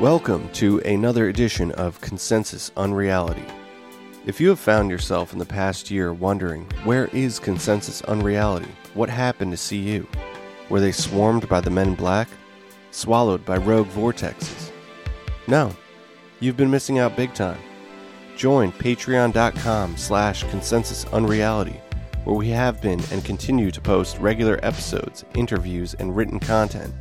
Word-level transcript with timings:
Welcome 0.00 0.48
to 0.52 0.78
another 0.78 1.28
edition 1.28 1.72
of 1.72 2.00
Consensus 2.00 2.70
Unreality. 2.74 3.44
If 4.24 4.40
you 4.40 4.48
have 4.48 4.58
found 4.58 4.90
yourself 4.90 5.34
in 5.34 5.38
the 5.38 5.44
past 5.44 5.90
year 5.90 6.14
wondering, 6.14 6.64
where 6.84 7.08
is 7.08 7.38
Consensus 7.38 8.00
Unreality? 8.04 8.70
What 8.94 9.10
happened 9.10 9.54
to 9.54 9.68
CU? 9.68 10.06
Were 10.70 10.80
they 10.80 10.90
swarmed 10.90 11.46
by 11.50 11.60
the 11.60 11.68
men 11.68 11.88
in 11.88 11.94
black? 11.96 12.28
Swallowed 12.92 13.44
by 13.44 13.58
rogue 13.58 13.88
vortexes? 13.88 14.70
No, 15.46 15.76
you've 16.40 16.56
been 16.56 16.70
missing 16.70 16.98
out 16.98 17.14
big 17.14 17.34
time. 17.34 17.60
Join 18.38 18.72
patreon.com 18.72 19.98
slash 19.98 20.44
consensus 20.44 21.04
unreality, 21.12 21.78
where 22.24 22.36
we 22.36 22.48
have 22.48 22.80
been 22.80 23.02
and 23.12 23.22
continue 23.22 23.70
to 23.70 23.82
post 23.82 24.16
regular 24.16 24.58
episodes, 24.62 25.26
interviews, 25.34 25.92
and 25.92 26.16
written 26.16 26.40
content. 26.40 26.94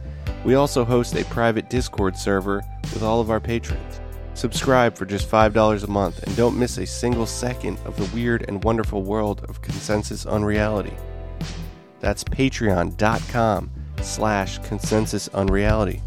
We 0.45 0.55
also 0.55 0.85
host 0.85 1.15
a 1.15 1.25
private 1.25 1.69
Discord 1.69 2.17
server 2.17 2.63
with 2.93 3.03
all 3.03 3.19
of 3.19 3.29
our 3.29 3.39
patrons. 3.39 3.99
Subscribe 4.33 4.95
for 4.95 5.05
just 5.05 5.29
$5 5.29 5.83
a 5.83 5.87
month 5.87 6.23
and 6.23 6.35
don't 6.37 6.57
miss 6.57 6.77
a 6.77 6.85
single 6.85 7.25
second 7.25 7.77
of 7.85 7.97
the 7.97 8.15
weird 8.15 8.45
and 8.47 8.63
wonderful 8.63 9.03
world 9.03 9.45
of 9.49 9.61
consensus 9.61 10.25
unreality. 10.25 10.93
That's 11.99 12.23
patreon.com 12.23 13.69
slash 14.01 14.59
consensus 14.59 15.27
unreality. 15.29 16.01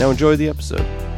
Now 0.00 0.10
enjoy 0.10 0.36
the 0.36 0.48
episode. 0.48 1.15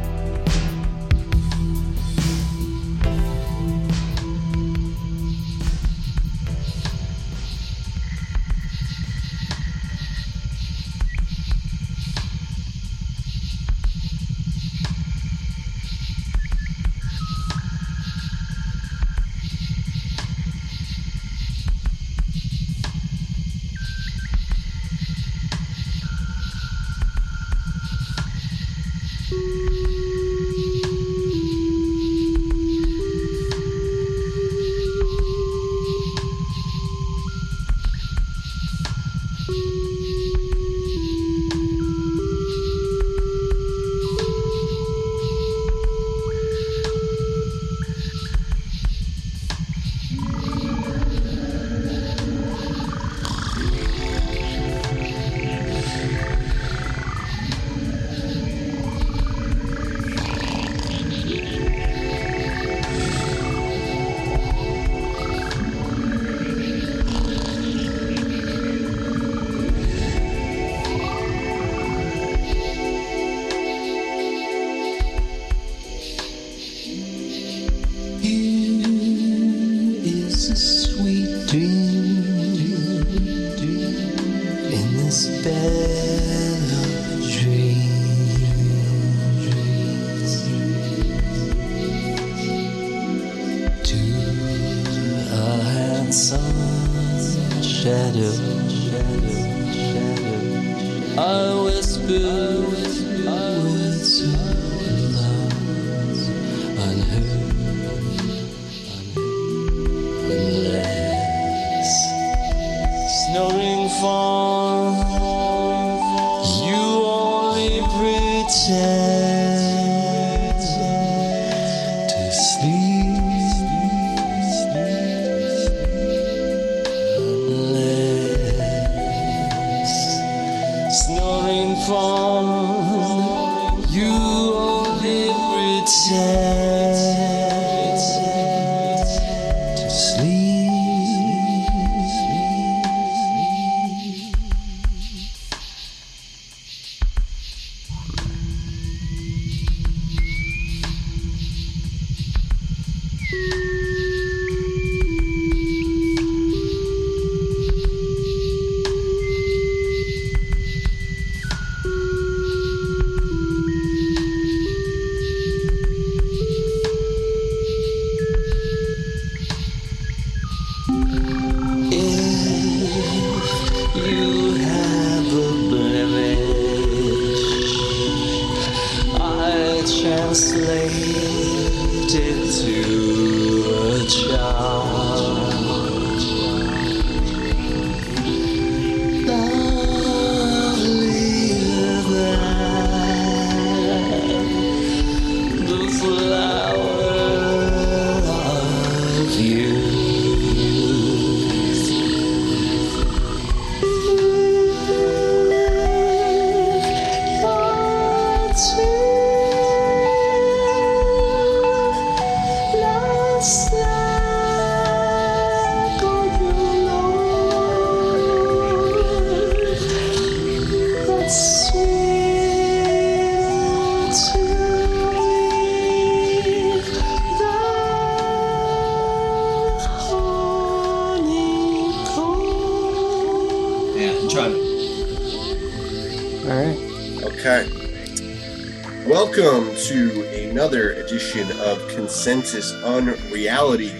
Of 242.09 242.15
Consensus 242.15 242.73
Unreality. 242.83 243.91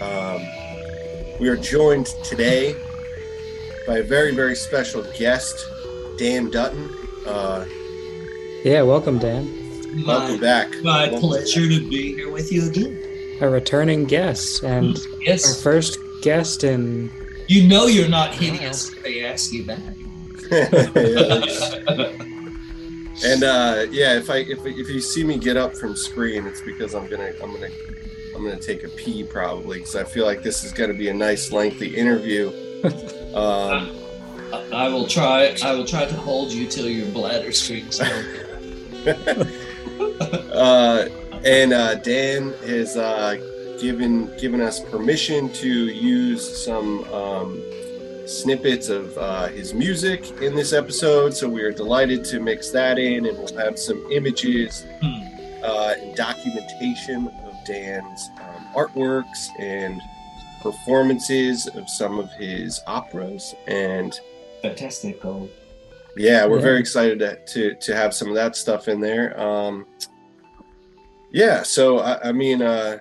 Um, 0.00 0.40
we 1.38 1.48
are 1.48 1.56
joined 1.56 2.06
today 2.24 2.74
by 3.86 3.98
a 3.98 4.02
very, 4.02 4.34
very 4.34 4.54
special 4.54 5.02
guest, 5.18 5.66
Dan 6.18 6.50
Dutton. 6.50 6.88
Uh, 7.26 7.66
Yeah, 8.64 8.82
welcome, 8.82 9.18
Dan. 9.18 10.04
Welcome 10.06 10.38
back. 10.38 10.70
My 10.82 11.08
Welcome 11.08 11.20
pleasure 11.20 11.68
to 11.68 11.88
be 11.88 12.14
here 12.14 12.30
with 12.30 12.50
you 12.50 12.68
again. 12.68 13.38
A 13.40 13.48
returning 13.48 14.04
guest 14.04 14.62
and 14.62 14.98
yes. 15.20 15.46
our 15.46 15.54
first 15.62 15.98
guest 16.22 16.64
in 16.64 17.10
you 17.48 17.66
know 17.66 17.86
you're 17.86 18.08
not 18.08 18.34
hideous 18.34 18.92
if 18.92 19.02
they 19.02 19.24
ask 19.24 19.52
you 19.52 19.64
back. 19.64 19.80
and 23.24 23.42
uh, 23.42 23.86
yeah, 23.90 24.14
if 24.16 24.30
I 24.30 24.38
if, 24.38 24.64
if 24.66 24.88
you 24.88 25.00
see 25.00 25.24
me 25.24 25.38
get 25.38 25.56
up 25.56 25.74
from 25.76 25.96
screen, 25.96 26.46
it's 26.46 26.60
because 26.60 26.94
I'm 26.94 27.06
gonna 27.08 27.32
I'm 27.42 27.52
gonna 27.52 27.68
I'm 28.34 28.42
gonna 28.44 28.58
take 28.58 28.84
a 28.84 28.88
pee 28.88 29.24
probably 29.24 29.78
because 29.78 29.96
I 29.96 30.04
feel 30.04 30.24
like 30.24 30.42
this 30.42 30.64
is 30.64 30.72
gonna 30.72 30.94
be 30.94 31.08
a 31.08 31.14
nice 31.14 31.52
lengthy 31.52 31.94
interview. 31.96 32.52
Um, 33.30 33.96
I- 34.52 34.68
I 34.72 34.88
will 34.88 35.06
try. 35.06 35.54
I 35.62 35.72
will 35.72 35.84
try 35.84 36.04
to 36.04 36.16
hold 36.16 36.50
you 36.50 36.66
till 36.66 36.88
your 36.88 37.06
bladder 37.12 37.52
streaks. 37.52 38.00
out. 38.00 38.24
uh, 40.52 41.08
and 41.44 41.72
uh, 41.72 41.94
Dan 41.96 42.52
has 42.66 42.96
uh, 42.96 43.36
given 43.80 44.36
given 44.38 44.60
us 44.60 44.80
permission 44.80 45.48
to 45.52 45.68
use 45.68 46.42
some 46.64 47.04
um, 47.12 47.62
snippets 48.30 48.88
of 48.88 49.16
uh, 49.18 49.48
his 49.48 49.74
music 49.74 50.24
in 50.42 50.54
this 50.54 50.72
episode. 50.72 51.34
So 51.34 51.48
we 51.48 51.62
are 51.62 51.72
delighted 51.72 52.24
to 52.26 52.40
mix 52.40 52.70
that 52.70 52.98
in, 52.98 53.26
and 53.26 53.36
we'll 53.38 53.56
have 53.58 53.78
some 53.78 54.06
images 54.10 54.86
Hmm. 55.02 55.22
uh, 55.64 55.94
and 56.00 56.14
documentation 56.16 57.28
of 57.44 57.54
Dan's 57.66 58.28
um, 58.40 58.66
artworks 58.74 59.48
and 59.58 60.00
performances 60.62 61.66
of 61.74 61.88
some 61.88 62.18
of 62.18 62.30
his 62.32 62.80
operas 62.86 63.54
and 63.66 64.18
Fantastical. 64.62 65.48
yeah, 66.16 66.46
we're 66.46 66.56
Yeah. 66.56 66.62
very 66.62 66.80
excited 66.80 67.18
to, 67.20 67.36
to 67.46 67.74
to 67.76 67.96
have 67.96 68.12
some 68.14 68.28
of 68.28 68.34
that 68.34 68.56
stuff 68.56 68.88
in 68.88 69.00
there. 69.00 69.38
Um, 69.40 69.86
yeah, 71.32 71.62
so 71.62 71.98
I, 72.00 72.28
I 72.28 72.32
mean, 72.32 72.60
uh, 72.62 72.98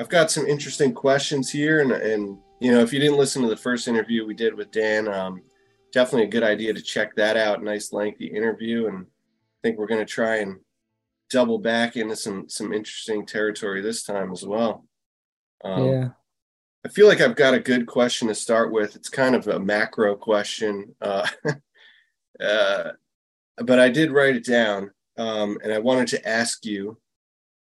I've 0.00 0.08
got 0.08 0.30
some 0.30 0.46
interesting 0.46 0.92
questions 0.92 1.50
here, 1.50 1.80
and 1.80 1.92
and 1.92 2.38
you 2.62 2.70
know, 2.70 2.80
if 2.80 2.92
you 2.92 3.00
didn't 3.00 3.18
listen 3.18 3.42
to 3.42 3.48
the 3.48 3.56
first 3.56 3.88
interview 3.88 4.24
we 4.24 4.34
did 4.34 4.54
with 4.54 4.70
Dan, 4.70 5.08
um, 5.08 5.42
definitely 5.92 6.28
a 6.28 6.30
good 6.30 6.44
idea 6.44 6.72
to 6.72 6.80
check 6.80 7.14
that 7.16 7.36
out. 7.36 7.62
Nice 7.62 7.92
lengthy 7.92 8.26
interview, 8.26 8.86
and 8.86 9.06
I 9.06 9.58
think 9.62 9.78
we're 9.78 9.86
going 9.86 10.04
to 10.04 10.12
try 10.12 10.36
and 10.36 10.60
double 11.28 11.58
back 11.58 11.96
into 11.96 12.14
some 12.14 12.48
some 12.48 12.72
interesting 12.72 13.26
territory 13.26 13.80
this 13.80 14.04
time 14.04 14.32
as 14.32 14.44
well. 14.44 14.84
Um, 15.64 15.86
yeah. 15.86 16.08
I 16.84 16.88
feel 16.88 17.06
like 17.08 17.20
I've 17.20 17.36
got 17.36 17.54
a 17.54 17.60
good 17.60 17.86
question 17.86 18.28
to 18.28 18.34
start 18.34 18.72
with. 18.72 18.96
It's 18.96 19.08
kind 19.08 19.34
of 19.34 19.46
a 19.46 19.58
macro 19.58 20.16
question, 20.16 20.94
uh, 21.00 21.26
uh, 22.40 22.90
but 23.56 23.78
I 23.78 23.88
did 23.88 24.10
write 24.10 24.36
it 24.36 24.44
down, 24.44 24.90
um, 25.16 25.58
and 25.62 25.72
I 25.72 25.78
wanted 25.78 26.08
to 26.08 26.28
ask 26.28 26.64
you: 26.64 26.98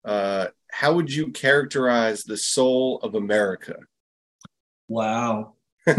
uh, 0.05 0.49
How 0.73 0.93
would 0.95 1.12
you 1.12 1.31
characterize 1.31 2.25
the 2.25 2.37
soul 2.37 2.99
of 3.03 3.15
America? 3.15 3.77
Wow. 4.88 5.55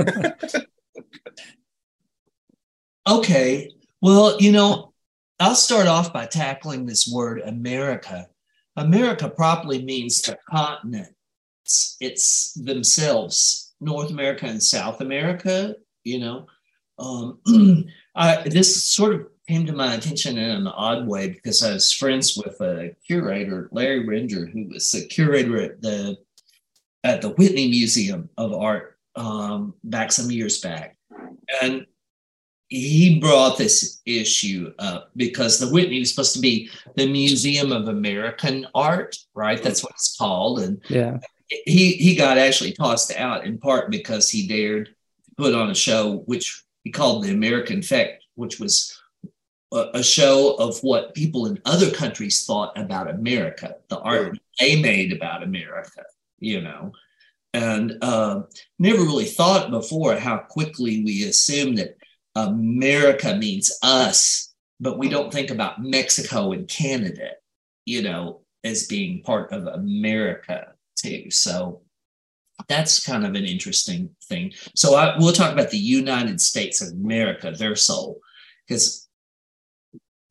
Okay. 3.09 3.71
Well, 4.01 4.39
you 4.39 4.51
know, 4.51 4.94
I'll 5.39 5.56
start 5.56 5.88
off 5.88 6.13
by 6.13 6.27
tackling 6.27 6.86
this 6.86 7.09
word 7.12 7.41
America. 7.41 8.27
America 8.75 9.27
properly 9.30 9.83
means 9.83 10.21
the 10.21 10.38
continent. 10.50 11.07
It's, 11.65 11.97
it's 12.00 12.53
themselves, 12.53 13.74
North 13.81 14.12
America 14.12 14.45
and 14.45 14.62
South 14.62 15.01
America, 15.01 15.75
you 16.03 16.19
know. 16.19 16.45
Um, 17.00 17.39
I, 18.15 18.44
this 18.47 18.83
sort 18.86 19.15
of 19.15 19.27
came 19.47 19.65
to 19.65 19.74
my 19.74 19.95
attention 19.95 20.38
in 20.38 20.50
an 20.51 20.68
odd 20.68 21.07
way 21.07 21.30
because 21.30 21.63
I 21.63 21.74
was 21.74 21.91
friends 21.91 22.38
with 22.38 22.62
a 22.62 22.95
curator, 23.07 23.69
Larry 23.71 24.06
Rinder, 24.06 24.51
who 24.51 24.68
was 24.68 24.91
the 24.91 25.07
curator 25.07 25.59
at 25.59 25.81
the 25.81 26.18
at 27.04 27.22
the 27.22 27.30
Whitney 27.30 27.69
Museum 27.69 28.30
of 28.38 28.54
Art 28.54 28.98
um, 29.16 29.74
back 29.84 30.12
some 30.12 30.31
years 30.31 30.60
back. 30.62 30.98
And 31.62 31.86
he 32.68 33.19
brought 33.19 33.57
this 33.57 34.01
issue 34.06 34.74
up 34.78 35.10
because 35.16 35.57
the 35.60 35.69
Whitney 35.69 36.00
was 36.00 36.12
supposed 36.12 36.36
to 36.36 36.40
be 36.40 36.69
the 36.96 37.07
Museum 37.07 37.72
of 37.72 37.88
American 37.88 38.68
Art, 38.75 39.18
right? 39.34 39.62
That's 39.62 39.84
what 39.84 39.94
it's 39.94 40.16
called. 40.16 40.60
And 40.60 40.81
Yeah. 40.88 41.18
he 41.48 41.94
he 41.94 42.16
got 42.16 42.38
actually 42.38 42.74
tossed 42.74 43.16
out 43.16 43.46
in 43.46 43.57
part 43.57 43.90
because 43.90 44.30
he 44.30 44.48
dared 44.48 44.94
put 45.36 45.56
on 45.56 45.72
a 45.72 45.75
show 45.75 46.18
which 46.28 46.63
he 46.84 46.92
called 46.92 47.24
the 47.24 47.31
American 47.31 47.80
Effect, 47.80 48.24
which 48.36 48.60
was 48.60 48.96
a, 49.74 49.88
a 49.96 50.04
show 50.04 50.54
of 50.56 50.78
what 50.84 51.16
people 51.16 51.48
in 51.48 51.60
other 51.66 51.90
countries 51.90 52.46
thought 52.46 52.78
about 52.78 53.10
America, 53.10 53.75
the 53.90 54.00
art 54.00 54.38
they 54.60 54.80
made 54.80 55.12
about 55.12 55.42
America, 55.42 56.04
you 56.39 56.62
know. 56.62 56.91
And 57.53 57.97
uh, 58.01 58.41
never 58.77 59.01
really 59.01 59.25
thought 59.25 59.71
before 59.71 60.15
how 60.18 60.38
quickly 60.38 61.03
we 61.03 61.24
assume 61.24 61.75
that 61.75 61.97
America 62.36 63.36
means 63.36 63.77
us, 63.81 64.53
but 64.80 65.00
we 65.00 65.09
don't 65.09 65.33
think 65.33 65.50
about 65.50 65.81
Mexico 65.81 66.51
and 66.51 66.68
Canada, 66.68 67.31
you 67.86 68.03
know, 68.03 68.41
as 68.63 68.88
being 68.88 69.24
part 69.24 69.51
of 69.51 69.65
America 69.65 70.74
too. 70.95 71.31
So 71.31 71.81
that's 72.68 73.03
kind 73.03 73.25
of 73.25 73.36
an 73.36 73.45
interesting 73.45 74.09
thing. 74.25 74.53
So 74.75 74.95
I, 74.95 75.18
we'll 75.18 75.33
talk 75.33 75.53
about 75.53 75.71
the 75.71 75.77
United 75.77 76.39
States 76.39 76.81
of 76.81 76.94
America, 76.94 77.51
their 77.51 77.75
soul, 77.75 78.19
because 78.68 79.07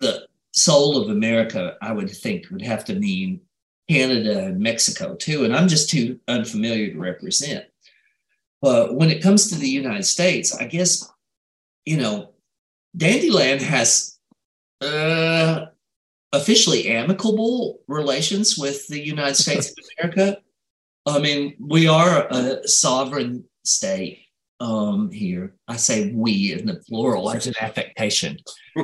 the 0.01 0.27
soul 0.53 1.03
of 1.03 1.11
America, 1.11 1.77
I 1.83 1.93
would 1.93 2.11
think, 2.11 2.51
would 2.51 2.63
have 2.63 2.85
to 2.87 2.95
mean 2.95 3.41
Canada 3.89 4.47
and 4.47 4.61
Mexico 4.61 5.15
too. 5.15 5.45
And 5.45 5.55
I'm 5.55 5.69
just 5.69 5.91
too 5.91 6.21
unfamiliar 6.29 6.93
to 6.93 6.99
represent. 6.99 7.65
But 8.61 8.95
when 8.95 9.11
it 9.11 9.23
comes 9.23 9.49
to 9.49 9.55
the 9.55 9.69
United 9.69 10.05
States, 10.05 10.55
I 10.55 10.65
guess, 10.65 11.09
you 11.85 11.97
know, 11.97 12.31
Dandyland 12.97 13.63
has 13.63 14.19
uh, 14.81 15.67
officially 16.33 16.89
amicable 16.89 17.81
relations 17.87 18.59
with 18.59 18.87
the 18.89 19.01
United 19.01 19.37
States 19.37 19.71
of 19.71 19.77
America. 19.99 20.39
I 21.07 21.19
mean, 21.21 21.55
we 21.59 21.89
are 21.89 22.27
a 22.31 22.67
sovereign 22.67 23.45
state 23.65 24.28
um, 24.61 25.11
here. 25.11 25.55
I 25.69 25.77
say 25.77 26.13
we 26.13 26.53
in 26.53 26.67
the 26.67 26.83
plural 26.89 27.31
as 27.31 27.47
an 27.47 27.55
affectation. 27.61 28.39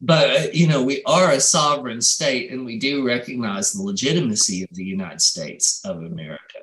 but, 0.00 0.54
you 0.54 0.66
know, 0.66 0.82
we 0.82 1.02
are 1.04 1.32
a 1.32 1.40
sovereign 1.40 2.00
state 2.00 2.50
and 2.50 2.64
we 2.64 2.78
do 2.78 3.06
recognize 3.06 3.72
the 3.72 3.82
legitimacy 3.82 4.62
of 4.62 4.70
the 4.72 4.84
United 4.84 5.20
States 5.20 5.84
of 5.84 5.98
America, 5.98 6.60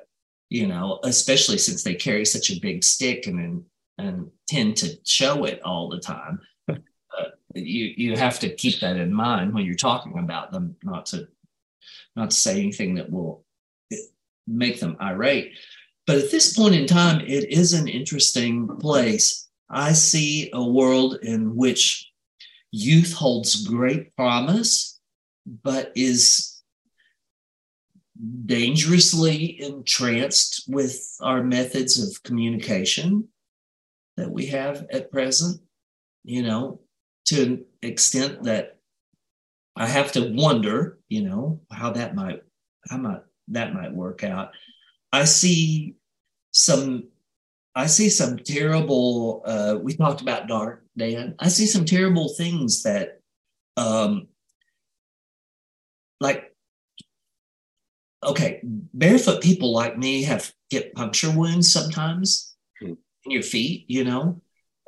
you 0.48 0.66
know, 0.66 0.98
especially 1.04 1.58
since 1.58 1.82
they 1.82 1.94
carry 1.94 2.24
such 2.24 2.50
a 2.50 2.60
big 2.60 2.82
stick 2.82 3.26
and, 3.26 3.64
and 3.98 4.30
tend 4.48 4.76
to 4.78 4.98
show 5.04 5.44
it 5.44 5.62
all 5.62 5.88
the 5.88 6.00
time. 6.00 6.40
Uh, 6.68 7.30
you, 7.54 7.94
you 7.96 8.16
have 8.16 8.38
to 8.38 8.54
keep 8.54 8.80
that 8.80 8.96
in 8.96 9.12
mind 9.12 9.54
when 9.54 9.64
you're 9.64 9.74
talking 9.74 10.18
about 10.18 10.52
them, 10.52 10.76
not 10.82 11.06
to 11.06 11.26
not 12.16 12.30
to 12.30 12.36
say 12.36 12.58
anything 12.60 12.96
that 12.96 13.10
will 13.10 13.44
make 14.46 14.80
them 14.80 14.96
irate. 15.00 15.52
But 16.08 16.16
at 16.16 16.30
this 16.30 16.54
point 16.56 16.74
in 16.74 16.86
time, 16.86 17.20
it 17.20 17.52
is 17.52 17.74
an 17.74 17.86
interesting 17.86 18.66
place. 18.78 19.46
I 19.68 19.92
see 19.92 20.48
a 20.54 20.64
world 20.66 21.18
in 21.20 21.54
which 21.54 22.10
youth 22.70 23.12
holds 23.12 23.66
great 23.66 24.16
promise, 24.16 24.98
but 25.62 25.92
is 25.94 26.62
dangerously 28.46 29.60
entranced 29.60 30.64
with 30.66 31.14
our 31.20 31.42
methods 31.42 32.02
of 32.02 32.22
communication 32.22 33.28
that 34.16 34.30
we 34.30 34.46
have 34.46 34.86
at 34.90 35.12
present, 35.12 35.60
you 36.24 36.42
know, 36.42 36.80
to 37.26 37.42
an 37.42 37.64
extent 37.82 38.44
that 38.44 38.78
I 39.76 39.86
have 39.86 40.12
to 40.12 40.32
wonder, 40.32 41.00
you 41.10 41.28
know, 41.28 41.60
how 41.70 41.90
that 41.90 42.14
might 42.14 42.42
how 42.88 42.96
might 42.96 43.20
that 43.48 43.74
might 43.74 43.92
work 43.92 44.24
out. 44.24 44.52
I 45.12 45.24
see 45.24 45.96
some 46.50 47.04
I 47.74 47.86
see 47.86 48.08
some 48.08 48.38
terrible 48.38 49.42
uh 49.44 49.76
we 49.80 49.94
talked 49.96 50.20
about 50.20 50.48
dark 50.48 50.84
Dan. 50.96 51.34
I 51.38 51.48
see 51.48 51.66
some 51.66 51.84
terrible 51.84 52.28
things 52.30 52.82
that 52.82 53.20
um 53.76 54.28
like 56.20 56.52
okay, 58.24 58.60
barefoot 58.64 59.42
people 59.42 59.72
like 59.72 59.96
me 59.96 60.22
have 60.24 60.52
get 60.70 60.94
puncture 60.94 61.30
wounds 61.30 61.72
sometimes 61.72 62.56
Hmm. 62.80 62.94
in 63.24 63.30
your 63.32 63.42
feet, 63.42 63.84
you 63.88 64.04
know. 64.04 64.40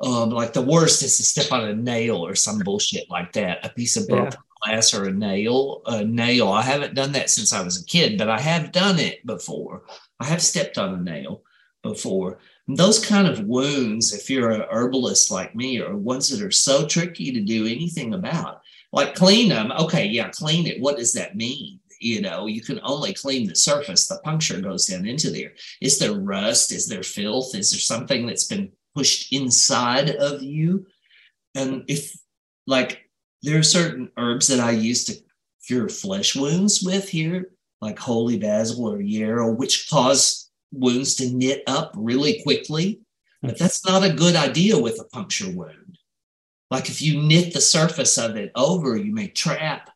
Um, 0.03 0.31
like 0.31 0.53
the 0.53 0.61
worst 0.61 1.03
is 1.03 1.17
to 1.17 1.23
step 1.23 1.51
on 1.51 1.67
a 1.69 1.75
nail 1.75 2.25
or 2.25 2.35
some 2.35 2.59
bullshit 2.59 3.09
like 3.09 3.33
that, 3.33 3.65
a 3.65 3.69
piece 3.69 3.97
of 3.97 4.07
broken 4.07 4.39
glass 4.63 4.93
or 4.93 5.05
a 5.07 5.11
nail, 5.13 5.81
a 5.85 6.03
nail. 6.03 6.49
I 6.49 6.63
haven't 6.63 6.95
done 6.95 7.11
that 7.11 7.29
since 7.29 7.53
I 7.53 7.61
was 7.61 7.81
a 7.81 7.85
kid, 7.85 8.17
but 8.17 8.29
I 8.29 8.39
have 8.39 8.71
done 8.71 8.97
it 8.99 9.25
before. 9.25 9.83
I 10.19 10.25
have 10.25 10.41
stepped 10.41 10.77
on 10.77 10.93
a 10.93 11.01
nail 11.01 11.43
before. 11.83 12.39
And 12.67 12.77
those 12.77 13.03
kind 13.03 13.27
of 13.27 13.45
wounds, 13.45 14.13
if 14.13 14.29
you're 14.29 14.51
a 14.51 14.67
herbalist 14.71 15.31
like 15.31 15.55
me, 15.55 15.81
are 15.81 15.95
ones 15.95 16.29
that 16.29 16.45
are 16.45 16.51
so 16.51 16.85
tricky 16.85 17.31
to 17.31 17.41
do 17.41 17.65
anything 17.65 18.13
about 18.13 18.61
like 18.93 19.15
clean 19.15 19.49
them. 19.49 19.71
Okay, 19.71 20.05
yeah, 20.05 20.29
clean 20.29 20.67
it. 20.67 20.81
What 20.81 20.97
does 20.97 21.13
that 21.13 21.35
mean? 21.35 21.79
You 21.99 22.21
know, 22.21 22.47
you 22.47 22.61
can 22.61 22.79
only 22.83 23.13
clean 23.13 23.47
the 23.47 23.55
surface. 23.55 24.07
The 24.07 24.19
puncture 24.23 24.59
goes 24.59 24.87
down 24.87 25.05
into 25.05 25.29
there. 25.29 25.53
Is 25.81 25.99
there 25.99 26.13
rust? 26.13 26.71
Is 26.71 26.87
there 26.87 27.03
filth? 27.03 27.55
Is 27.55 27.71
there 27.71 27.79
something 27.79 28.25
that's 28.25 28.47
been 28.47 28.71
pushed 28.95 29.31
inside 29.31 30.09
of 30.15 30.41
you? 30.41 30.87
And 31.53 31.83
if, 31.87 32.17
like, 32.65 33.09
there 33.43 33.59
are 33.59 33.63
certain 33.63 34.09
herbs 34.17 34.47
that 34.47 34.59
I 34.59 34.71
use 34.71 35.05
to 35.05 35.15
cure 35.65 35.89
flesh 35.89 36.35
wounds 36.35 36.81
with 36.81 37.07
here, 37.07 37.51
like 37.81 37.99
holy 37.99 38.37
basil 38.37 38.89
or 38.89 38.99
yarrow, 38.99 39.51
which 39.51 39.87
cause 39.89 40.50
wounds 40.71 41.15
to 41.15 41.29
knit 41.29 41.63
up 41.67 41.93
really 41.95 42.41
quickly. 42.43 43.01
But 43.41 43.57
that's 43.57 43.85
not 43.85 44.03
a 44.03 44.13
good 44.13 44.35
idea 44.35 44.77
with 44.77 44.99
a 44.99 45.05
puncture 45.05 45.49
wound. 45.49 45.97
Like 46.69 46.89
if 46.89 47.01
you 47.01 47.21
knit 47.21 47.53
the 47.53 47.61
surface 47.61 48.17
of 48.17 48.35
it 48.37 48.51
over, 48.55 48.95
you 48.95 49.11
may 49.11 49.27
trap 49.27 49.89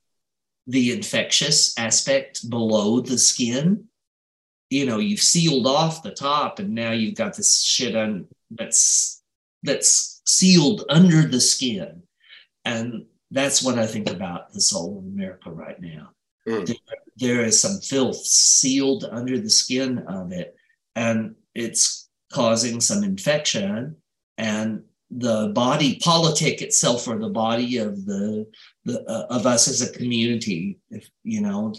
the 0.67 0.91
infectious 0.91 1.77
aspect 1.77 2.49
below 2.49 2.99
the 2.99 3.17
skin. 3.17 3.85
You 4.69 4.85
know, 4.87 4.97
you've 4.97 5.21
sealed 5.21 5.67
off 5.67 6.01
the 6.01 6.11
top, 6.11 6.59
and 6.59 6.73
now 6.73 6.91
you've 6.91 7.15
got 7.15 7.35
this 7.35 7.61
shit 7.61 7.95
on 7.95 8.27
that's 8.49 9.21
that's 9.63 10.21
sealed 10.25 10.83
under 10.89 11.21
the 11.21 11.39
skin. 11.39 12.03
And 12.65 13.05
that's 13.31 13.63
what 13.63 13.77
I 13.77 13.85
think 13.85 14.09
about 14.09 14.51
the 14.53 14.61
soul 14.61 14.99
of 14.99 15.05
America 15.05 15.51
right 15.51 15.79
now. 15.79 16.09
Mm. 16.47 16.65
There, 16.65 16.75
there 17.17 17.45
is 17.45 17.61
some 17.61 17.79
filth 17.79 18.17
sealed 18.17 19.05
under 19.11 19.39
the 19.39 19.49
skin 19.49 19.99
of 20.07 20.31
it, 20.31 20.54
and 20.95 21.35
it's 21.53 22.09
causing 22.31 22.81
some 22.81 23.03
infection. 23.03 23.95
And 24.37 24.83
the 25.11 25.51
body 25.53 25.99
politic 26.03 26.61
itself, 26.61 27.07
or 27.07 27.17
the 27.17 27.29
body 27.29 27.77
of 27.77 28.05
the, 28.05 28.47
the 28.83 29.01
uh, 29.09 29.27
of 29.29 29.45
us 29.45 29.67
as 29.67 29.81
a 29.81 29.93
community, 29.93 30.79
if 30.89 31.09
you 31.23 31.41
know, 31.41 31.73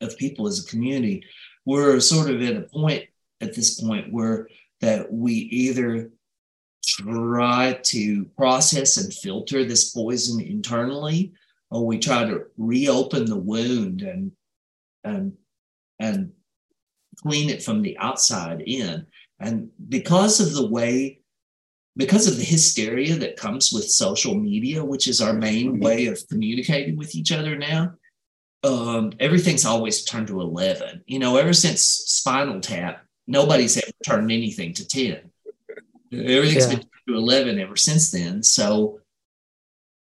of 0.00 0.18
people 0.18 0.46
as 0.46 0.64
a 0.64 0.68
community, 0.68 1.24
we're 1.64 2.00
sort 2.00 2.30
of 2.30 2.42
at 2.42 2.56
a 2.56 2.62
point 2.62 3.04
at 3.40 3.54
this 3.54 3.80
point 3.80 4.12
where 4.12 4.48
that 4.80 5.10
we 5.12 5.32
either 5.32 6.10
try 6.84 7.78
to 7.82 8.24
process 8.36 8.96
and 8.96 9.12
filter 9.12 9.64
this 9.64 9.90
poison 9.90 10.40
internally, 10.40 11.32
or 11.70 11.86
we 11.86 11.98
try 11.98 12.24
to 12.24 12.44
reopen 12.56 13.24
the 13.24 13.36
wound 13.36 14.02
and 14.02 14.32
and 15.04 15.32
and 16.00 16.32
clean 17.22 17.50
it 17.50 17.62
from 17.62 17.82
the 17.82 17.96
outside 17.98 18.62
in. 18.66 19.06
And 19.40 19.70
because 19.88 20.40
of 20.40 20.52
the 20.54 20.66
way, 20.66 21.20
because 21.96 22.26
of 22.28 22.36
the 22.36 22.44
hysteria 22.44 23.16
that 23.16 23.36
comes 23.36 23.72
with 23.72 23.90
social 23.90 24.34
media, 24.34 24.84
which 24.84 25.08
is 25.08 25.20
our 25.20 25.32
main 25.32 25.80
way 25.80 26.06
of 26.06 26.22
communicating 26.28 26.96
with 26.96 27.14
each 27.14 27.32
other 27.32 27.56
now, 27.56 27.92
um, 28.64 29.12
everything's 29.20 29.64
always 29.64 30.04
turned 30.04 30.26
to 30.28 30.40
11. 30.40 31.02
You 31.06 31.18
know, 31.18 31.36
ever 31.36 31.52
since 31.52 31.82
Spinal 31.82 32.60
Tap, 32.60 33.04
nobody's 33.26 33.76
ever 33.76 33.92
turned 34.04 34.32
anything 34.32 34.72
to 34.74 34.86
10. 34.86 35.30
Everything's 36.12 36.66
Yeah. 36.66 36.76
been 36.76 36.86
to 37.08 37.14
11 37.14 37.58
ever 37.58 37.76
since 37.76 38.10
then. 38.10 38.42
So 38.42 39.00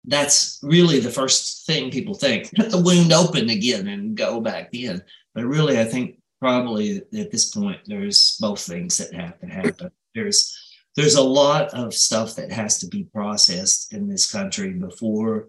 that's 0.05 0.59
really 0.63 0.99
the 0.99 1.11
first 1.11 1.65
thing 1.67 1.91
people 1.91 2.15
think 2.15 2.49
cut 2.55 2.71
the 2.71 2.81
wound 2.81 3.13
open 3.13 3.49
again 3.49 3.87
and 3.87 4.15
go 4.15 4.41
back 4.41 4.73
in. 4.73 5.01
But 5.35 5.45
really, 5.45 5.79
I 5.79 5.85
think 5.85 6.17
probably 6.41 6.97
at 7.17 7.31
this 7.31 7.51
point, 7.51 7.79
there's 7.85 8.37
both 8.41 8.59
things 8.59 8.97
that 8.97 9.13
have 9.13 9.39
to 9.39 9.45
happen. 9.45 9.91
There's 10.15 10.57
there's 10.97 11.15
a 11.15 11.23
lot 11.23 11.73
of 11.73 11.93
stuff 11.93 12.35
that 12.35 12.51
has 12.51 12.79
to 12.79 12.87
be 12.87 13.03
processed 13.13 13.93
in 13.93 14.09
this 14.09 14.29
country 14.29 14.73
before 14.73 15.47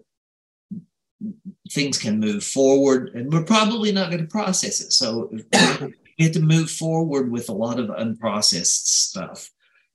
things 1.71 1.97
can 1.97 2.19
move 2.19 2.43
forward 2.43 3.09
and 3.15 3.31
we're 3.31 3.43
probably 3.43 3.91
not 3.91 4.09
going 4.09 4.21
to 4.21 4.27
process 4.27 4.81
it 4.81 4.91
so 4.91 5.29
we 5.31 6.23
have 6.25 6.33
to 6.33 6.41
move 6.41 6.69
forward 6.69 7.31
with 7.31 7.47
a 7.49 7.53
lot 7.53 7.79
of 7.79 7.87
unprocessed 7.87 8.85
stuff 8.87 9.49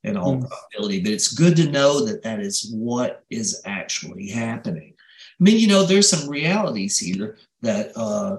in 0.05 0.17
all 0.17 0.37
Mm. 0.37 0.49
probability 0.49 1.03
but 1.03 1.13
it's 1.13 1.33
good 1.33 1.55
to 1.57 1.71
know 1.71 2.05
that 2.07 2.23
that 2.23 2.41
is 2.41 2.71
what 2.73 3.25
is 3.29 3.61
actually 3.67 4.29
happening 4.29 4.95
i 5.39 5.43
mean 5.45 5.59
you 5.59 5.67
know 5.67 5.85
there's 5.85 6.09
some 6.09 6.29
realities 6.29 6.99
here 6.99 7.37
that 7.61 7.93
uh, 7.97 8.39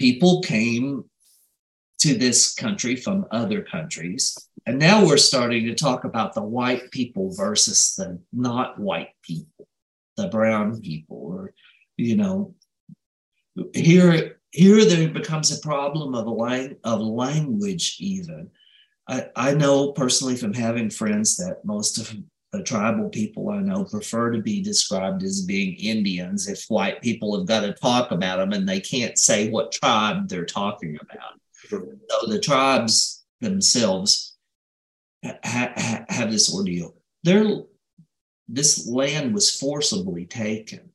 people 0.00 0.42
came 0.42 1.04
to 1.98 2.14
this 2.14 2.54
country 2.54 2.96
from 2.96 3.26
other 3.30 3.62
countries 3.62 4.36
and 4.66 4.78
now 4.78 5.04
we're 5.04 5.16
starting 5.16 5.66
to 5.66 5.74
talk 5.74 6.04
about 6.04 6.34
the 6.34 6.42
white 6.42 6.90
people 6.90 7.32
versus 7.34 7.94
the 7.96 8.18
not 8.32 8.78
white 8.78 9.10
people 9.22 9.68
the 10.16 10.28
brown 10.28 10.80
people 10.80 11.18
or 11.18 11.54
you 11.96 12.16
know 12.16 12.54
here 13.72 14.38
here 14.50 14.84
there 14.84 15.08
becomes 15.08 15.56
a 15.56 15.60
problem 15.60 16.14
of 16.14 16.26
a 16.26 16.30
lang- 16.30 16.76
of 16.84 17.00
language 17.00 17.96
even 18.00 18.50
I, 19.08 19.26
I 19.36 19.54
know 19.54 19.92
personally 19.92 20.36
from 20.36 20.54
having 20.54 20.88
friends 20.88 21.36
that 21.36 21.64
most 21.64 21.98
of 21.98 22.16
the 22.52 22.62
tribal 22.62 23.08
people 23.08 23.50
I 23.50 23.58
know 23.58 23.84
prefer 23.84 24.30
to 24.30 24.40
be 24.40 24.62
described 24.62 25.24
as 25.24 25.42
being 25.42 25.74
Indians 25.74 26.48
if 26.48 26.64
white 26.68 27.02
people 27.02 27.36
have 27.36 27.48
got 27.48 27.62
to 27.62 27.72
talk 27.72 28.12
about 28.12 28.38
them 28.38 28.52
and 28.52 28.68
they 28.68 28.80
can't 28.80 29.18
say 29.18 29.50
what 29.50 29.72
tribe 29.72 30.28
they're 30.28 30.44
talking 30.44 30.96
about. 31.00 31.40
So 31.80 32.26
the 32.26 32.40
tribes 32.40 33.24
themselves 33.40 34.36
ha- 35.24 35.38
ha- 35.44 36.04
have 36.08 36.30
this 36.30 36.52
ordeal. 36.54 36.94
Their, 37.22 37.62
this 38.48 38.86
land 38.86 39.34
was 39.34 39.58
forcibly 39.58 40.26
taken. 40.26 40.90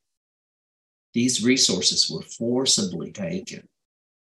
These 1.12 1.44
resources 1.44 2.10
were 2.10 2.22
forcibly 2.22 3.10
taken 3.10 3.68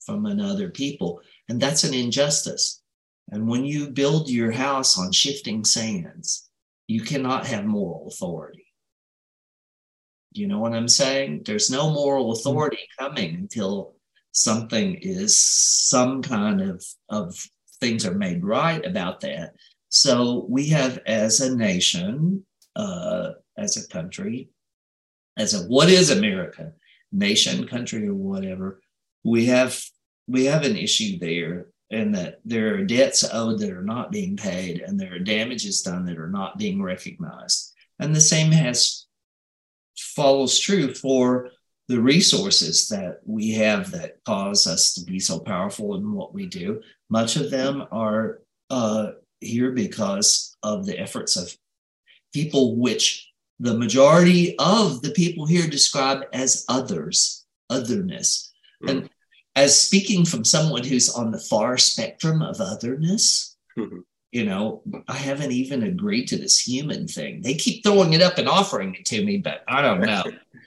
from 0.05 0.25
another 0.25 0.69
people, 0.69 1.21
and 1.47 1.61
that's 1.61 1.83
an 1.83 1.93
injustice. 1.93 2.81
And 3.31 3.47
when 3.47 3.63
you 3.63 3.91
build 3.91 4.29
your 4.29 4.51
house 4.51 4.97
on 4.97 5.11
shifting 5.11 5.63
sands, 5.63 6.49
you 6.87 7.01
cannot 7.01 7.45
have 7.45 7.65
moral 7.65 8.07
authority. 8.07 8.65
You 10.31 10.47
know 10.47 10.59
what 10.59 10.73
I'm 10.73 10.87
saying? 10.87 11.43
There's 11.45 11.69
no 11.69 11.91
moral 11.91 12.25
mm-hmm. 12.25 12.39
authority 12.39 12.79
coming 12.97 13.35
until 13.35 13.95
something 14.31 14.97
is 15.01 15.37
some 15.37 16.21
kind 16.21 16.61
of, 16.61 16.83
of 17.09 17.35
things 17.79 18.05
are 18.05 18.13
made 18.15 18.43
right 18.43 18.85
about 18.85 19.21
that. 19.21 19.53
So 19.89 20.45
we 20.49 20.67
have, 20.69 20.99
as 21.05 21.41
a 21.41 21.55
nation, 21.55 22.45
uh, 22.75 23.31
as 23.57 23.77
a 23.77 23.87
country, 23.87 24.49
as 25.37 25.53
a 25.53 25.67
what 25.67 25.89
is 25.89 26.09
America, 26.09 26.73
nation, 27.11 27.67
country, 27.67 28.07
or 28.07 28.13
whatever, 28.13 28.81
we 29.23 29.45
have 29.45 29.81
we 30.27 30.45
have 30.45 30.63
an 30.63 30.77
issue 30.77 31.17
there 31.17 31.67
and 31.89 32.13
that 32.13 32.39
there 32.45 32.75
are 32.75 32.83
debts 32.85 33.27
owed 33.33 33.59
that 33.59 33.71
are 33.71 33.83
not 33.83 34.11
being 34.11 34.37
paid 34.37 34.79
and 34.79 34.99
there 34.99 35.15
are 35.15 35.19
damages 35.19 35.81
done 35.81 36.05
that 36.05 36.19
are 36.19 36.29
not 36.29 36.57
being 36.57 36.81
recognized. 36.81 37.73
And 37.97 38.15
the 38.15 38.21
same 38.21 38.51
has 38.51 39.07
follows 39.97 40.59
true 40.59 40.93
for 40.93 41.49
the 41.89 41.99
resources 41.99 42.87
that 42.87 43.19
we 43.25 43.51
have 43.51 43.89
that 43.91 44.23
cause 44.23 44.67
us 44.67 44.93
to 44.93 45.03
be 45.03 45.19
so 45.19 45.39
powerful 45.39 45.95
in 45.95 46.13
what 46.13 46.33
we 46.33 46.45
do 46.45 46.79
much 47.09 47.35
of 47.35 47.49
them 47.49 47.83
are 47.91 48.41
uh, 48.69 49.07
here 49.41 49.71
because 49.71 50.55
of 50.61 50.85
the 50.85 50.97
efforts 50.99 51.35
of 51.35 51.57
people 52.31 52.75
which 52.77 53.27
the 53.59 53.73
majority 53.73 54.55
of 54.59 55.01
the 55.01 55.09
people 55.11 55.45
here 55.47 55.67
describe 55.67 56.23
as 56.31 56.63
others 56.69 57.45
otherness 57.71 58.53
and 58.87 59.09
as 59.55 59.77
speaking 59.77 60.23
from 60.23 60.45
someone 60.45 60.83
who's 60.83 61.09
on 61.09 61.31
the 61.31 61.39
far 61.39 61.77
spectrum 61.77 62.41
of 62.41 62.61
otherness, 62.61 63.57
Mhm. 63.77 64.03
you 64.31 64.45
know, 64.45 64.83
I 65.07 65.17
haven't 65.17 65.51
even 65.51 65.83
agreed 65.83 66.27
to 66.27 66.37
this 66.37 66.65
human 66.65 67.07
thing. 67.07 67.41
They 67.41 67.55
keep 67.55 67.83
throwing 67.83 68.13
it 68.13 68.21
up 68.21 68.37
and 68.37 68.47
offering 68.47 68.95
it 68.95 69.05
to 69.07 69.25
me, 69.25 69.37
but 69.37 69.63
I 69.67 69.81
don't 69.81 70.01
know. 70.01 70.23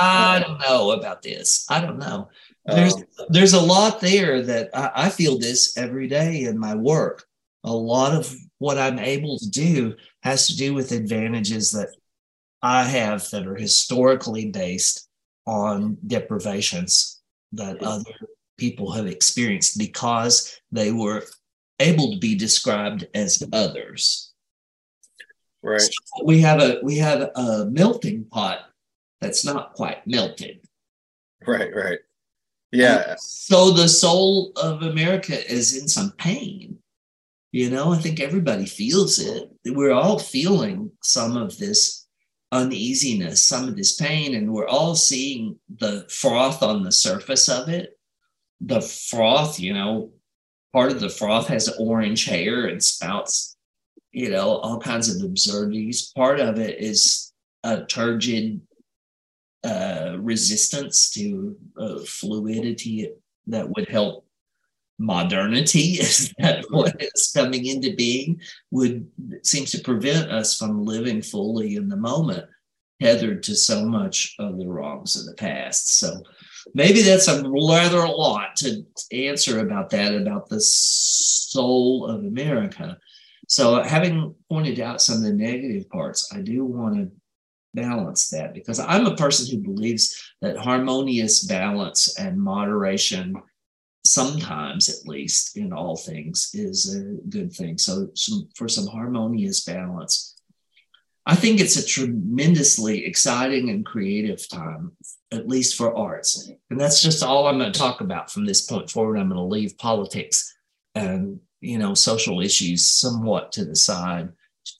I 0.00 0.40
don't 0.40 0.60
know 0.60 0.92
about 0.92 1.22
this. 1.22 1.66
I 1.68 1.80
don't 1.80 1.98
know. 1.98 2.28
There's 2.66 2.94
Um, 2.94 3.04
there's 3.28 3.52
a 3.52 3.60
lot 3.60 4.00
there 4.00 4.42
that 4.42 4.70
I, 4.74 4.90
I 4.94 5.08
feel 5.10 5.38
this 5.38 5.76
every 5.76 6.08
day 6.08 6.44
in 6.44 6.58
my 6.58 6.74
work. 6.74 7.24
A 7.64 7.72
lot 7.72 8.12
of 8.12 8.34
what 8.58 8.78
I'm 8.78 8.98
able 8.98 9.38
to 9.38 9.50
do 9.50 9.94
has 10.22 10.46
to 10.46 10.56
do 10.56 10.74
with 10.74 10.92
advantages 10.92 11.72
that 11.72 11.88
I 12.62 12.84
have 12.84 13.28
that 13.30 13.46
are 13.46 13.56
historically 13.56 14.50
based 14.50 15.08
on 15.46 15.98
deprivations 16.06 17.20
that 17.52 17.82
other 17.82 18.10
people 18.56 18.92
have 18.92 19.06
experienced 19.06 19.78
because 19.78 20.58
they 20.72 20.90
were 20.90 21.24
able 21.80 22.12
to 22.12 22.18
be 22.18 22.34
described 22.34 23.06
as 23.14 23.42
others. 23.52 24.32
right. 25.62 25.82
We 26.24 26.40
have 26.40 26.62
a 26.62 26.80
we 26.82 26.96
have 26.98 27.30
a 27.34 27.66
melting 27.66 28.24
pot 28.30 28.60
that's 29.24 29.44
not 29.44 29.72
quite 29.72 30.06
melted. 30.06 30.60
Right. 31.46 31.74
Right. 31.74 31.98
Yeah. 32.72 33.14
So 33.18 33.70
the 33.70 33.88
soul 33.88 34.52
of 34.56 34.82
America 34.82 35.50
is 35.50 35.76
in 35.80 35.88
some 35.88 36.12
pain. 36.18 36.78
You 37.52 37.70
know, 37.70 37.92
I 37.92 37.98
think 37.98 38.20
everybody 38.20 38.66
feels 38.66 39.18
it. 39.18 39.48
We're 39.64 39.92
all 39.92 40.18
feeling 40.18 40.90
some 41.02 41.36
of 41.36 41.56
this 41.56 42.06
uneasiness, 42.52 43.46
some 43.46 43.68
of 43.68 43.76
this 43.76 43.96
pain, 43.96 44.34
and 44.34 44.52
we're 44.52 44.68
all 44.68 44.94
seeing 44.94 45.58
the 45.78 46.06
froth 46.10 46.62
on 46.62 46.82
the 46.82 46.92
surface 46.92 47.48
of 47.48 47.68
it. 47.68 47.98
The 48.60 48.80
froth, 48.80 49.60
you 49.60 49.72
know, 49.72 50.10
part 50.72 50.90
of 50.90 51.00
the 51.00 51.08
froth 51.08 51.46
has 51.48 51.68
orange 51.78 52.24
hair 52.24 52.66
and 52.66 52.82
spouts, 52.82 53.56
you 54.10 54.30
know, 54.30 54.56
all 54.56 54.80
kinds 54.80 55.14
of 55.14 55.22
absurdities. 55.22 56.12
Part 56.16 56.40
of 56.40 56.58
it 56.58 56.80
is 56.80 57.32
a 57.62 57.84
turgid 57.84 58.60
uh, 59.64 60.16
resistance 60.18 61.10
to 61.10 61.56
uh, 61.78 61.98
fluidity 62.06 63.10
that 63.46 63.68
would 63.70 63.88
help 63.88 64.26
modernity 64.98 65.80
is 66.00 66.32
that 66.38 66.64
what 66.70 66.94
is 67.00 67.32
coming 67.34 67.66
into 67.66 67.94
being 67.94 68.40
would 68.70 69.08
seems 69.42 69.70
to 69.72 69.80
prevent 69.80 70.30
us 70.30 70.56
from 70.56 70.84
living 70.84 71.22
fully 71.22 71.76
in 71.76 71.88
the 71.88 71.96
moment 71.96 72.44
tethered 73.02 73.42
to 73.42 73.56
so 73.56 73.84
much 73.84 74.34
of 74.38 74.56
the 74.56 74.66
wrongs 74.66 75.16
of 75.16 75.26
the 75.26 75.34
past. 75.34 75.98
So 75.98 76.22
maybe 76.74 77.02
that's 77.02 77.28
a 77.28 77.42
rather 77.42 77.98
a 77.98 78.10
lot 78.10 78.56
to 78.56 78.84
answer 79.12 79.60
about 79.60 79.90
that 79.90 80.14
about 80.14 80.48
the 80.48 80.60
soul 80.60 82.06
of 82.06 82.24
america. 82.24 82.96
So 83.48 83.82
having 83.82 84.34
pointed 84.48 84.80
out 84.80 85.02
some 85.02 85.16
of 85.16 85.22
the 85.22 85.32
negative 85.32 85.88
parts 85.90 86.32
i 86.34 86.40
do 86.40 86.64
want 86.64 86.94
to 86.96 87.10
balance 87.74 88.28
that 88.30 88.54
because 88.54 88.78
i'm 88.78 89.06
a 89.06 89.16
person 89.16 89.50
who 89.50 89.62
believes 89.62 90.32
that 90.40 90.56
harmonious 90.56 91.44
balance 91.44 92.18
and 92.18 92.40
moderation 92.40 93.34
sometimes 94.06 94.88
at 94.88 95.08
least 95.08 95.56
in 95.56 95.72
all 95.72 95.96
things 95.96 96.50
is 96.52 96.94
a 96.94 97.00
good 97.30 97.50
thing. 97.50 97.78
So 97.78 98.08
some, 98.14 98.48
for 98.54 98.68
some 98.68 98.86
harmonious 98.86 99.64
balance 99.64 100.34
i 101.26 101.34
think 101.34 101.58
it's 101.58 101.76
a 101.76 101.86
tremendously 101.86 103.06
exciting 103.06 103.70
and 103.70 103.86
creative 103.86 104.46
time 104.48 104.92
at 105.32 105.48
least 105.48 105.74
for 105.74 105.96
arts. 105.96 106.50
And 106.70 106.78
that's 106.78 107.02
just 107.02 107.22
all 107.22 107.46
i'm 107.46 107.58
going 107.58 107.72
to 107.72 107.78
talk 107.78 108.00
about 108.00 108.30
from 108.30 108.44
this 108.44 108.66
point 108.66 108.90
forward. 108.90 109.16
I'm 109.18 109.28
going 109.28 109.38
to 109.38 109.44
leave 109.44 109.78
politics 109.78 110.54
and 110.94 111.40
you 111.60 111.78
know 111.78 111.94
social 111.94 112.40
issues 112.40 112.86
somewhat 112.86 113.52
to 113.52 113.64
the 113.64 113.76
side 113.76 114.28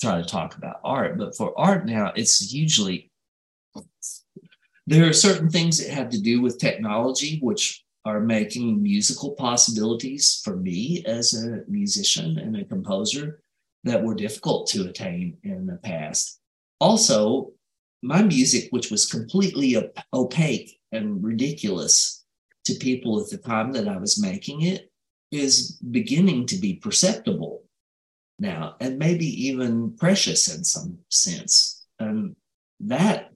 try 0.05 0.21
to 0.21 0.29
talk 0.29 0.57
about 0.57 0.81
art 0.85 1.19
but 1.19 1.37
for 1.37 1.59
art 1.59 1.87
now 1.87 2.13
it's 2.17 2.51
hugely 2.53 3.11
there 4.87 5.09
are 5.09 5.15
certain 5.15 5.49
things 5.49 5.79
that 5.79 5.93
have 5.93 6.11
to 6.11 6.21
do 6.21 6.43
with 6.43 6.59
technology 6.59 7.39
which 7.41 7.85
are 8.05 8.21
making 8.21 8.83
musical 8.83 9.31
possibilities 9.33 10.43
for 10.45 10.57
me 10.57 11.03
as 11.07 11.33
a 11.33 11.63
musician 11.69 12.39
and 12.39 12.57
a 12.57 12.65
composer 12.65 13.41
that 13.85 14.03
were 14.03 14.15
difficult 14.15 14.67
to 14.69 14.89
attain 14.89 15.37
in 15.43 15.67
the 15.67 15.77
past. 15.77 16.41
Also, 16.81 17.53
my 18.03 18.23
music, 18.23 18.69
which 18.71 18.91
was 18.91 19.07
completely 19.07 19.77
op- 19.77 19.99
opaque 20.13 20.79
and 20.93 21.25
ridiculous 21.25 22.25
to 22.67 22.75
people 22.75 23.21
at 23.21 23.31
the 23.31 23.39
time 23.39 23.73
that 23.73 23.89
I 23.89 23.97
was 23.97 24.21
making 24.21 24.63
it, 24.63 24.91
is 25.31 25.73
beginning 25.91 26.47
to 26.47 26.57
be 26.57 26.75
perceptible 26.75 27.64
now 28.39 28.77
and 28.81 28.99
maybe 28.99 29.27
even 29.47 29.97
precious 29.97 30.55
in 30.55 30.65
some 30.65 30.99
sense. 31.11 31.87
And 31.99 32.37
that, 32.81 33.31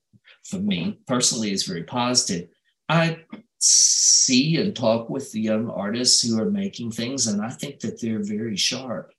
for 0.45 0.59
me 0.59 0.99
personally, 1.07 1.53
is 1.53 1.65
very 1.65 1.85
positive. 1.85 2.49
I 2.89 3.19
see 3.61 4.57
and 4.57 4.75
talk 4.75 5.11
with 5.11 5.31
the 5.33 5.41
young 5.41 5.69
artists 5.71 6.23
who 6.23 6.41
are 6.41 6.51
making 6.51 6.93
things, 6.93 7.27
and 7.27 7.43
I 7.43 7.51
think 7.51 7.81
that 7.81 8.01
they're 8.01 8.23
very 8.23 8.57
sharp. 8.57 9.13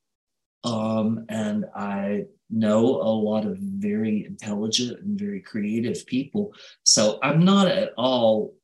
Um, 0.64 1.26
and 1.30 1.66
I 1.76 2.26
know 2.50 2.84
a 3.02 3.14
lot 3.30 3.46
of 3.46 3.58
very 3.58 4.26
intelligent 4.26 5.00
and 5.02 5.20
very 5.20 5.40
creative 5.40 6.06
people. 6.06 6.54
So 6.84 7.20
I'm 7.24 7.46
not 7.46 7.68
at 7.68 7.94
all, 7.98 8.56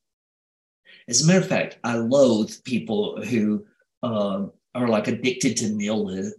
as 1.07 1.23
a 1.23 1.27
matter 1.27 1.39
of 1.39 1.47
fact, 1.47 1.77
I 1.83 1.97
loathe 1.97 2.51
people 2.63 3.21
who 3.21 3.65
uh, 4.01 4.47
are 4.75 4.87
like 4.87 5.07
addicted 5.07 5.57
to 5.57 5.69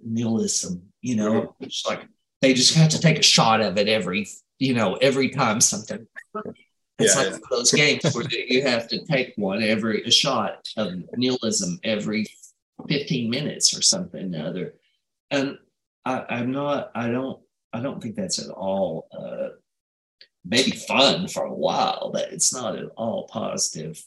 nihilism, 0.04 0.82
you 1.00 1.16
know, 1.16 1.56
it's 1.60 1.84
like 1.86 2.06
they 2.40 2.54
just 2.54 2.74
have 2.74 2.90
to 2.90 3.00
take 3.00 3.18
a 3.18 3.22
shot 3.22 3.60
of 3.60 3.76
it 3.78 3.88
every, 3.88 4.28
you 4.58 4.74
know, 4.74 4.94
every 4.96 5.30
time 5.30 5.60
something 5.60 6.06
it's 6.98 7.14
yeah, 7.14 7.22
like 7.22 7.32
yeah. 7.32 7.38
those 7.50 7.72
games 7.72 8.14
where 8.14 8.26
you 8.30 8.62
have 8.62 8.88
to 8.88 9.04
take 9.04 9.34
one 9.36 9.62
every 9.62 10.02
a 10.04 10.10
shot 10.10 10.66
of 10.76 10.94
nihilism 11.16 11.78
every 11.84 12.26
15 12.88 13.28
minutes 13.28 13.76
or 13.76 13.82
something 13.82 14.34
or 14.34 14.46
other. 14.46 14.74
And 15.30 15.58
I, 16.04 16.24
I'm 16.28 16.52
not, 16.52 16.90
I 16.94 17.08
don't, 17.08 17.40
I 17.72 17.80
don't 17.80 18.02
think 18.02 18.16
that's 18.16 18.38
at 18.38 18.50
all 18.50 19.08
uh, 19.12 19.48
maybe 20.44 20.70
fun 20.70 21.28
for 21.28 21.44
a 21.44 21.54
while, 21.54 22.10
but 22.12 22.32
it's 22.32 22.54
not 22.54 22.76
at 22.76 22.86
all 22.96 23.26
positive 23.28 24.02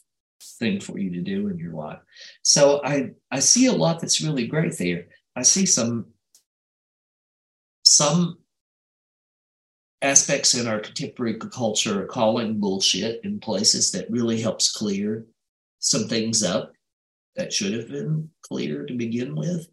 thing 0.58 0.80
for 0.80 0.98
you 0.98 1.10
to 1.12 1.20
do 1.20 1.48
in 1.48 1.58
your 1.58 1.74
life. 1.74 1.98
So 2.42 2.80
I 2.84 3.10
I 3.30 3.40
see 3.40 3.66
a 3.66 3.72
lot 3.72 4.00
that's 4.00 4.22
really 4.22 4.46
great 4.46 4.76
there. 4.78 5.06
I 5.36 5.42
see 5.42 5.66
some 5.66 6.06
some 7.84 8.38
aspects 10.02 10.54
in 10.54 10.66
our 10.66 10.80
contemporary 10.80 11.34
culture 11.34 12.02
are 12.02 12.06
calling 12.06 12.58
bullshit 12.58 13.20
in 13.24 13.38
places 13.40 13.92
that 13.92 14.10
really 14.10 14.40
helps 14.40 14.72
clear 14.72 15.26
some 15.78 16.08
things 16.08 16.42
up 16.42 16.72
that 17.36 17.52
should 17.52 17.72
have 17.72 17.88
been 17.88 18.30
clear 18.42 18.86
to 18.86 18.94
begin 18.94 19.34
with. 19.34 19.68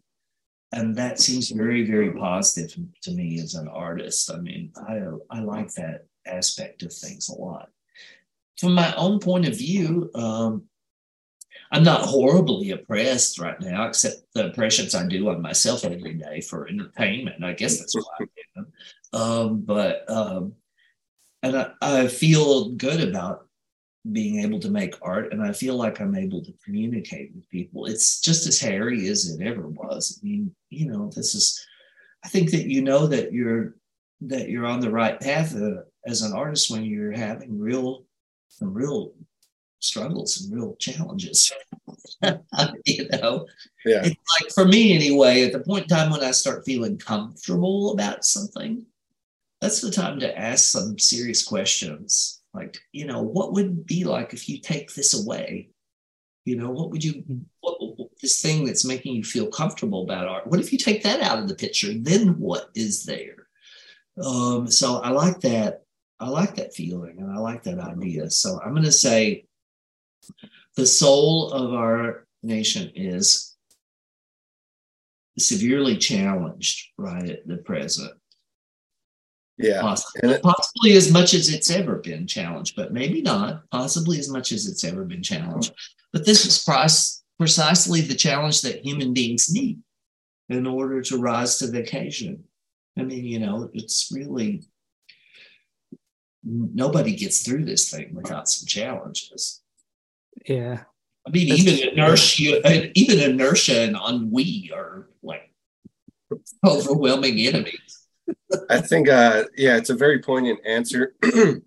And 0.72 0.94
that 0.96 1.18
seems 1.18 1.50
very, 1.50 1.86
very 1.86 2.12
positive 2.12 2.76
to 3.02 3.10
me 3.12 3.40
as 3.40 3.54
an 3.54 3.68
artist. 3.68 4.30
I 4.30 4.38
mean, 4.38 4.72
I, 4.76 5.00
I 5.30 5.40
like 5.40 5.72
that 5.74 6.06
aspect 6.26 6.82
of 6.82 6.92
things 6.92 7.30
a 7.30 7.34
lot. 7.34 7.70
From 8.58 8.74
my 8.74 8.92
own 8.94 9.20
point 9.20 9.46
of 9.46 9.56
view, 9.56 10.10
um, 10.14 10.64
I'm 11.70 11.84
not 11.84 12.02
horribly 12.02 12.70
oppressed 12.70 13.38
right 13.38 13.60
now, 13.60 13.86
except 13.86 14.22
the 14.34 14.46
oppressions 14.46 14.94
I 14.94 15.06
do 15.06 15.28
on 15.28 15.42
myself 15.42 15.84
every 15.84 16.14
day 16.14 16.40
for 16.40 16.66
entertainment. 16.66 17.44
I 17.44 17.52
guess 17.52 17.78
that's 17.78 17.94
why 17.94 18.02
I 18.20 18.24
do 18.24 18.42
them. 18.56 18.72
Um, 19.12 19.60
but 19.60 20.10
um, 20.10 20.54
and 21.42 21.56
I, 21.56 21.70
I 21.80 22.08
feel 22.08 22.70
good 22.70 23.06
about 23.06 23.46
being 24.10 24.40
able 24.40 24.60
to 24.60 24.70
make 24.70 24.94
art, 25.02 25.32
and 25.32 25.42
I 25.42 25.52
feel 25.52 25.76
like 25.76 26.00
I'm 26.00 26.14
able 26.14 26.42
to 26.42 26.54
communicate 26.64 27.32
with 27.34 27.48
people. 27.50 27.86
It's 27.86 28.20
just 28.20 28.46
as 28.46 28.58
hairy 28.58 29.06
as 29.08 29.28
it 29.28 29.44
ever 29.44 29.68
was. 29.68 30.18
I 30.20 30.26
mean, 30.26 30.54
you 30.70 30.90
know, 30.90 31.10
this 31.14 31.34
is. 31.34 31.64
I 32.24 32.28
think 32.28 32.50
that 32.50 32.66
you 32.66 32.82
know 32.82 33.06
that 33.06 33.32
you're 33.32 33.76
that 34.22 34.48
you're 34.48 34.66
on 34.66 34.80
the 34.80 34.90
right 34.90 35.20
path 35.20 35.54
uh, 35.54 35.82
as 36.06 36.22
an 36.22 36.32
artist 36.32 36.70
when 36.70 36.84
you're 36.84 37.12
having 37.12 37.60
real 37.60 38.04
some 38.48 38.72
real 38.72 39.12
struggles 39.80 40.40
and 40.40 40.54
real 40.54 40.74
challenges. 40.76 41.52
you 42.22 43.08
know, 43.10 43.46
yeah. 43.84 44.02
It's 44.04 44.40
like 44.40 44.52
for 44.52 44.64
me 44.64 44.94
anyway, 44.94 45.44
at 45.44 45.52
the 45.52 45.60
point 45.60 45.84
in 45.84 45.88
time 45.88 46.10
when 46.10 46.22
I 46.22 46.32
start 46.32 46.64
feeling 46.64 46.98
comfortable 46.98 47.92
about 47.92 48.24
something, 48.24 48.84
that's 49.60 49.80
the 49.80 49.90
time 49.90 50.20
to 50.20 50.38
ask 50.38 50.70
some 50.70 50.98
serious 50.98 51.44
questions. 51.44 52.42
Like, 52.54 52.78
you 52.92 53.06
know, 53.06 53.22
what 53.22 53.52
would 53.52 53.66
it 53.66 53.86
be 53.86 54.04
like 54.04 54.32
if 54.32 54.48
you 54.48 54.58
take 54.58 54.94
this 54.94 55.14
away? 55.20 55.70
You 56.44 56.56
know, 56.56 56.70
what 56.70 56.90
would 56.90 57.04
you, 57.04 57.24
what, 57.60 57.76
what, 57.80 58.08
this 58.22 58.40
thing 58.40 58.64
that's 58.64 58.84
making 58.84 59.14
you 59.14 59.22
feel 59.22 59.48
comfortable 59.48 60.02
about 60.02 60.26
art, 60.26 60.46
what 60.46 60.60
if 60.60 60.72
you 60.72 60.78
take 60.78 61.02
that 61.02 61.20
out 61.20 61.38
of 61.38 61.48
the 61.48 61.54
picture? 61.54 61.92
Then 61.92 62.38
what 62.38 62.70
is 62.74 63.04
there? 63.04 63.48
Um, 64.22 64.70
so 64.70 64.96
I 64.96 65.10
like 65.10 65.40
that. 65.40 65.82
I 66.20 66.28
like 66.28 66.56
that 66.56 66.74
feeling 66.74 67.18
and 67.18 67.30
I 67.30 67.38
like 67.38 67.62
that 67.64 67.78
idea. 67.78 68.30
So 68.30 68.60
I'm 68.60 68.72
going 68.72 68.84
to 68.84 68.92
say 68.92 69.44
the 70.76 70.86
soul 70.86 71.52
of 71.52 71.72
our 71.74 72.26
nation 72.42 72.90
is 72.94 73.56
severely 75.38 75.96
challenged 75.96 76.88
right 76.98 77.28
at 77.28 77.46
the 77.46 77.58
present. 77.58 78.12
Yeah. 79.58 79.80
Possibly, 79.80 80.30
it, 80.30 80.42
possibly 80.42 80.92
as 80.96 81.12
much 81.12 81.34
as 81.34 81.52
it's 81.52 81.70
ever 81.70 81.96
been 81.96 82.26
challenged, 82.26 82.76
but 82.76 82.92
maybe 82.92 83.22
not. 83.22 83.62
Possibly 83.70 84.18
as 84.18 84.28
much 84.28 84.52
as 84.52 84.66
it's 84.66 84.84
ever 84.84 85.04
been 85.04 85.22
challenged. 85.22 85.72
But 86.12 86.24
this 86.24 86.46
is 86.46 86.62
price, 86.64 87.22
precisely 87.38 88.00
the 88.00 88.14
challenge 88.14 88.62
that 88.62 88.84
human 88.84 89.12
beings 89.12 89.52
need 89.52 89.80
in 90.48 90.66
order 90.66 91.02
to 91.02 91.18
rise 91.18 91.58
to 91.58 91.66
the 91.66 91.80
occasion. 91.80 92.44
I 92.96 93.02
mean, 93.02 93.24
you 93.24 93.38
know, 93.38 93.68
it's 93.74 94.10
really 94.12 94.64
nobody 96.44 97.14
gets 97.14 97.42
through 97.42 97.64
this 97.64 97.90
thing 97.90 98.14
without 98.14 98.48
some 98.48 98.66
challenges. 98.66 99.62
Yeah. 100.46 100.82
I 101.26 101.30
mean, 101.30 101.48
That's 101.48 101.60
even 101.60 101.88
inertia, 101.90 102.90
even 102.94 103.30
inertia 103.30 103.80
and 103.80 103.96
ennui 103.96 104.70
are 104.74 105.08
like 105.22 105.50
overwhelming 106.66 107.38
enemies. 107.40 108.06
I 108.70 108.80
think, 108.80 109.08
uh, 109.08 109.44
yeah, 109.56 109.76
it's 109.76 109.90
a 109.90 109.94
very 109.94 110.20
poignant 110.20 110.60
answer. 110.64 111.14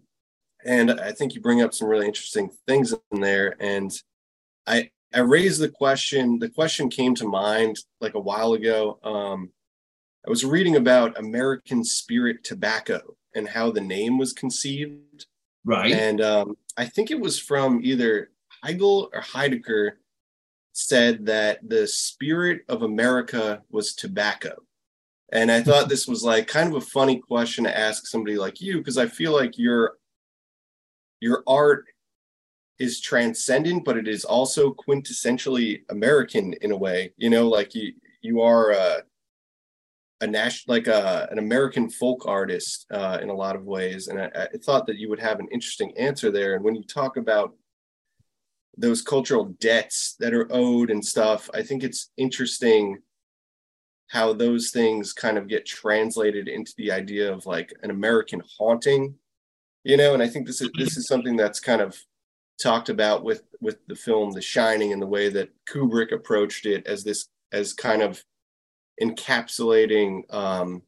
and 0.66 0.92
I 0.92 1.12
think 1.12 1.36
you 1.36 1.42
bring 1.42 1.62
up 1.62 1.74
some 1.74 1.88
really 1.88 2.08
interesting 2.08 2.50
things 2.68 2.94
in 3.12 3.22
there. 3.22 3.56
And 3.60 3.92
I, 4.66 4.90
I 5.14 5.20
raised 5.20 5.60
the 5.60 5.70
question, 5.70 6.40
the 6.40 6.50
question 6.50 6.90
came 6.90 7.16
to 7.16 7.28
mind 7.28 7.78
like 8.00 8.14
a 8.16 8.20
while 8.20 8.54
ago. 8.54 9.00
Um, 9.04 9.52
I 10.26 10.30
was 10.30 10.46
reading 10.46 10.76
about 10.76 11.20
American 11.20 11.84
spirit 11.84 12.44
tobacco 12.44 13.16
and 13.36 13.48
how 13.48 13.72
the 13.72 13.82
name 13.82 14.18
was 14.18 14.34
conceived. 14.34 15.26
Right. 15.64 15.92
And 15.92 16.22
um, 16.22 16.58
I 16.78 16.86
think 16.86 17.12
it 17.12 17.20
was 17.20 17.40
from 17.40 17.82
either 17.84 18.32
Hegel 18.64 19.10
or 19.14 19.22
Heidegger 19.22 20.00
said 20.74 21.26
that 21.26 21.60
the 21.68 21.88
spirit 21.88 22.62
of 22.70 22.84
America 22.84 23.62
was 23.70 23.94
tobacco. 23.94 24.56
And 25.32 25.52
I 25.52 25.62
thought 25.62 25.90
this 25.90 26.08
was 26.08 26.24
like 26.24 26.48
kind 26.48 26.70
of 26.70 26.76
a 26.76 26.86
funny 26.86 27.20
question 27.20 27.64
to 27.64 27.78
ask 27.78 28.06
somebody 28.06 28.38
like 28.38 28.60
you 28.60 28.78
because 28.78 28.98
I 28.98 29.08
feel 29.08 29.34
like 29.34 29.58
your 29.58 29.94
your 31.22 31.44
art 31.48 31.86
is 32.80 33.00
transcendent, 33.00 33.86
but 33.86 33.96
it 33.96 34.08
is 34.08 34.26
also 34.26 34.74
quintessentially 34.74 35.84
American 35.90 36.54
in 36.62 36.72
a 36.72 36.78
way. 36.78 37.14
You 37.18 37.30
know, 37.30 37.48
like 37.48 37.76
you 37.76 37.94
you 38.22 38.42
are 38.42 38.72
a, 38.72 39.04
a 40.22 40.28
national 40.28 40.76
like 40.76 40.88
a, 40.88 41.28
an 41.32 41.40
American 41.40 41.90
folk 41.90 42.28
artist 42.28 42.86
uh, 42.92 43.20
in 43.22 43.30
a 43.30 43.34
lot 43.34 43.56
of 43.56 43.66
ways, 43.66 44.08
and 44.08 44.22
I, 44.22 44.30
I 44.36 44.58
thought 44.64 44.86
that 44.88 44.98
you 44.98 45.10
would 45.10 45.20
have 45.20 45.40
an 45.40 45.48
interesting 45.52 45.96
answer 45.98 46.32
there. 46.32 46.56
And 46.56 46.64
when 46.64 46.76
you 46.76 46.84
talk 46.84 47.18
about 47.18 47.56
those 48.78 49.02
cultural 49.02 49.46
debts 49.60 50.16
that 50.20 50.34
are 50.34 50.48
owed 50.52 50.90
and 50.90 51.04
stuff, 51.04 51.50
I 51.54 51.62
think 51.62 51.84
it's 51.84 52.12
interesting 52.18 53.00
how 54.08 54.34
those 54.34 54.72
things 54.72 55.14
kind 55.14 55.38
of 55.38 55.48
get 55.48 55.66
translated 55.66 56.48
into 56.48 56.74
the 56.78 56.92
idea 56.92 57.32
of 57.32 57.46
like 57.46 57.74
an 57.82 57.92
American 57.92 58.42
haunting, 58.58 59.16
you 59.84 59.98
know. 59.98 60.14
And 60.14 60.22
I 60.22 60.28
think 60.28 60.46
this 60.46 60.62
is 60.62 60.70
this 60.78 60.98
is 60.98 61.08
something 61.08 61.36
that's 61.36 61.60
kind 61.60 61.82
of 61.82 61.98
talked 62.62 62.90
about 62.90 63.24
with 63.24 63.44
with 63.60 63.78
the 63.88 63.96
film 63.96 64.32
The 64.32 64.42
Shining 64.42 64.94
and 64.94 65.02
the 65.02 65.08
way 65.08 65.30
that 65.30 65.50
Kubrick 65.68 66.12
approached 66.12 66.66
it 66.66 66.86
as 66.86 67.04
this 67.04 67.28
as 67.52 67.74
kind 67.74 68.02
of 68.02 68.24
encapsulating 69.02 70.32
um, 70.34 70.84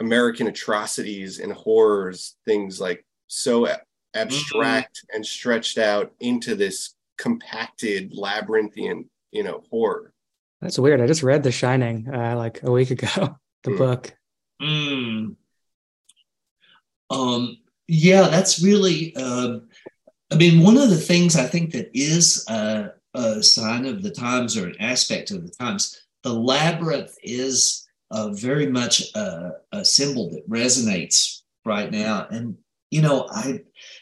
American 0.00 0.46
atrocities 0.46 1.40
and 1.40 1.52
horrors, 1.52 2.36
things 2.44 2.80
like 2.80 3.04
so 3.28 3.68
abstract 4.14 4.96
mm-hmm. 4.96 5.16
and 5.16 5.26
stretched 5.26 5.78
out 5.78 6.12
into 6.20 6.54
this 6.54 6.94
compacted 7.18 8.12
labyrinthian, 8.14 9.08
you 9.32 9.42
know, 9.42 9.64
horror. 9.70 10.12
That's 10.60 10.78
weird. 10.78 11.00
I 11.00 11.06
just 11.06 11.22
read 11.22 11.42
The 11.42 11.52
Shining 11.52 12.08
uh, 12.12 12.34
like 12.36 12.62
a 12.62 12.70
week 12.70 12.90
ago, 12.90 13.38
the 13.64 13.70
mm. 13.70 13.78
book. 13.78 14.14
Mm. 14.60 15.36
Um, 17.10 17.58
yeah, 17.88 18.28
that's 18.28 18.62
really. 18.62 19.14
Uh, 19.16 19.58
I 20.30 20.36
mean, 20.36 20.62
one 20.62 20.76
of 20.76 20.90
the 20.90 20.96
things 20.96 21.36
I 21.36 21.46
think 21.46 21.72
that 21.72 21.90
is 21.94 22.44
a, 22.48 22.90
a, 23.14 23.42
sign 23.42 23.86
of 23.86 24.02
the 24.02 24.10
times 24.10 24.56
or 24.56 24.66
an 24.66 24.74
aspect 24.80 25.30
of 25.30 25.44
the 25.44 25.50
times, 25.50 26.02
the 26.26 26.34
labyrinth 26.34 27.16
is 27.22 27.86
uh, 28.10 28.30
very 28.30 28.66
much 28.66 29.14
a, 29.14 29.52
a 29.70 29.84
symbol 29.84 30.28
that 30.30 30.50
resonates 30.50 31.42
right 31.64 31.92
now. 31.92 32.26
And 32.28 32.56
you 32.90 33.00
know, 33.00 33.28
I, 33.30 33.60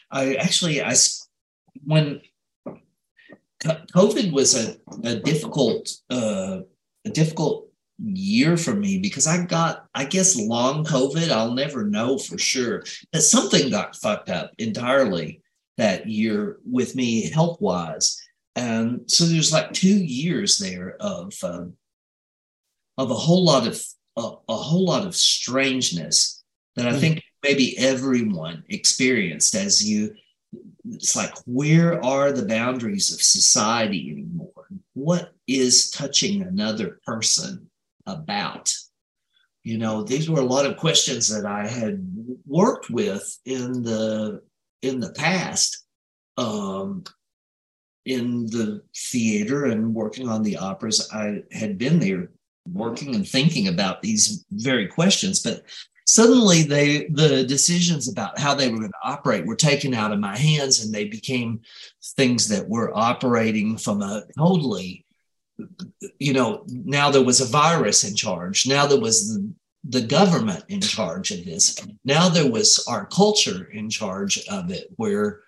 I 0.09 0.33
actually, 0.33 0.81
I 0.81 0.95
when 1.83 2.21
COVID 3.63 4.31
was 4.31 4.55
a, 4.55 4.75
a 5.03 5.17
difficult, 5.17 5.91
uh, 6.09 6.61
a 7.05 7.09
difficult 7.11 7.69
year 7.99 8.57
for 8.57 8.73
me 8.73 8.97
because 8.97 9.27
I 9.27 9.45
got, 9.45 9.85
I 9.93 10.05
guess, 10.05 10.35
long 10.35 10.83
COVID. 10.83 11.29
I'll 11.29 11.53
never 11.53 11.85
know 11.85 12.17
for 12.17 12.39
sure 12.39 12.83
that 13.13 13.21
something 13.21 13.69
got 13.69 13.95
fucked 13.95 14.29
up 14.29 14.51
entirely 14.57 15.43
that 15.77 16.07
year 16.07 16.57
with 16.65 16.95
me 16.95 17.29
health 17.29 17.61
wise. 17.61 18.19
And 18.55 19.01
so 19.05 19.25
there's 19.25 19.53
like 19.53 19.73
two 19.73 20.03
years 20.03 20.57
there 20.57 20.95
of 20.99 21.33
um, 21.43 21.73
of 22.97 23.11
a 23.11 23.15
whole 23.15 23.43
lot 23.43 23.67
of 23.67 23.81
a, 24.17 24.31
a, 24.47 24.55
whole 24.55 24.85
lot 24.85 25.05
of 25.05 25.15
strangeness 25.15 26.43
that 26.75 26.87
I 26.87 26.93
mm. 26.93 26.99
think 26.99 27.23
maybe 27.43 27.77
everyone 27.77 28.63
experienced 28.69 29.55
as 29.55 29.87
you 29.87 30.15
it's 30.91 31.15
like 31.15 31.33
where 31.45 32.03
are 32.03 32.31
the 32.31 32.45
boundaries 32.45 33.13
of 33.13 33.21
society 33.21 34.11
anymore 34.11 34.67
what 34.93 35.33
is 35.47 35.91
touching 35.91 36.41
another 36.41 36.99
person 37.05 37.69
about 38.05 38.73
you 39.63 39.77
know 39.77 40.03
these 40.03 40.29
were 40.29 40.39
a 40.39 40.45
lot 40.45 40.65
of 40.65 40.77
questions 40.77 41.27
that 41.27 41.45
i 41.45 41.67
had 41.67 42.05
worked 42.45 42.89
with 42.89 43.37
in 43.45 43.83
the 43.83 44.41
in 44.81 44.99
the 44.99 45.11
past 45.13 45.85
um, 46.37 47.03
in 48.05 48.45
the 48.47 48.81
theater 48.95 49.65
and 49.65 49.93
working 49.93 50.29
on 50.29 50.43
the 50.43 50.57
operas 50.57 51.09
i 51.11 51.41
had 51.51 51.77
been 51.77 51.99
there 51.99 52.29
working 52.71 53.15
and 53.15 53.27
thinking 53.27 53.67
about 53.67 54.01
these 54.01 54.45
very 54.51 54.87
questions 54.87 55.41
but 55.41 55.63
suddenly 56.05 56.63
they 56.63 57.07
the 57.09 57.43
decisions 57.43 58.07
about 58.07 58.37
how 58.39 58.53
they 58.53 58.69
were 58.69 58.77
going 58.77 58.89
to 58.89 58.97
operate 59.09 59.45
were 59.45 59.55
taken 59.55 59.93
out 59.93 60.11
of 60.11 60.19
my 60.19 60.37
hands 60.37 60.83
and 60.83 60.93
they 60.93 61.05
became 61.05 61.59
things 62.15 62.47
that 62.47 62.67
were 62.67 62.95
operating 62.95 63.77
from 63.77 64.01
a 64.01 64.23
totally 64.37 65.05
you 66.19 66.33
know 66.33 66.63
now 66.67 67.09
there 67.09 67.23
was 67.23 67.41
a 67.41 67.45
virus 67.45 68.03
in 68.03 68.15
charge 68.15 68.67
now 68.67 68.85
there 68.85 68.99
was 68.99 69.33
the, 69.33 69.53
the 69.89 70.01
government 70.01 70.63
in 70.69 70.81
charge 70.81 71.31
of 71.31 71.43
this 71.45 71.77
now 72.03 72.29
there 72.29 72.49
was 72.49 72.83
our 72.87 73.05
culture 73.07 73.65
in 73.71 73.89
charge 73.89 74.43
of 74.47 74.71
it 74.71 74.87
where 74.97 75.41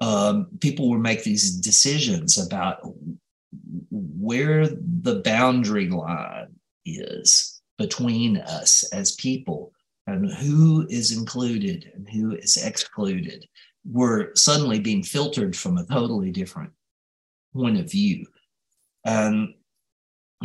um, 0.00 0.48
people 0.60 0.90
would 0.90 1.00
make 1.00 1.22
these 1.22 1.52
decisions 1.52 2.36
about 2.36 2.80
where 3.90 4.66
the 4.68 5.22
boundary 5.24 5.88
line 5.88 6.53
is 6.84 7.60
between 7.78 8.38
us 8.38 8.84
as 8.92 9.12
people 9.12 9.72
and 10.06 10.30
who 10.32 10.86
is 10.88 11.16
included 11.16 11.90
and 11.94 12.08
who 12.08 12.36
is 12.36 12.56
excluded 12.56 13.46
were 13.90 14.32
suddenly 14.34 14.78
being 14.78 15.02
filtered 15.02 15.56
from 15.56 15.78
a 15.78 15.86
totally 15.86 16.30
different 16.30 16.70
point 17.54 17.78
of 17.78 17.90
view. 17.90 18.26
And 19.04 19.54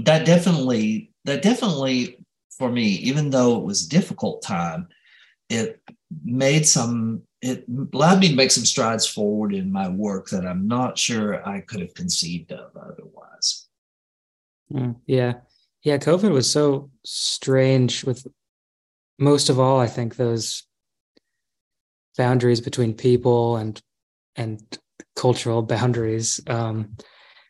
that 0.04 0.25
definitely 0.25 1.12
that 1.25 1.41
definitely 1.41 2.19
for 2.58 2.71
me 2.71 2.84
even 2.84 3.30
though 3.30 3.58
it 3.58 3.63
was 3.63 3.86
a 3.86 3.89
difficult 3.89 4.41
time 4.41 4.88
it 5.49 5.82
made 6.23 6.65
some 6.67 7.21
it 7.41 7.65
allowed 7.93 8.19
me 8.19 8.30
to 8.30 8.36
make 8.36 8.52
some 8.52 8.65
strides 8.65 9.06
forward 9.06 9.54
in 9.54 9.71
my 9.71 9.88
work 9.89 10.30
that 10.30 10.45
i'm 10.45 10.67
not 10.67 10.97
sure 10.97 11.45
i 11.47 11.60
could 11.62 11.82
have 11.82 11.93
conceived 11.93 12.52
of 12.52 12.71
otherwise. 12.78 13.67
Mm, 14.71 14.95
yeah 15.06 15.34
yeah 15.84 15.98
covid 15.98 16.32
was 16.32 16.50
so 16.52 16.89
strange 17.04 18.04
with 18.04 18.26
most 19.20 19.50
of 19.50 19.60
all, 19.60 19.80
I 19.80 19.88
think 19.88 20.15
those 20.15 20.63
boundaries 22.18 22.62
between 22.62 22.94
people 22.94 23.58
and 23.58 23.80
and 24.36 24.62
cultural 25.15 25.62
boundaries. 25.62 26.39
Um, 26.48 26.96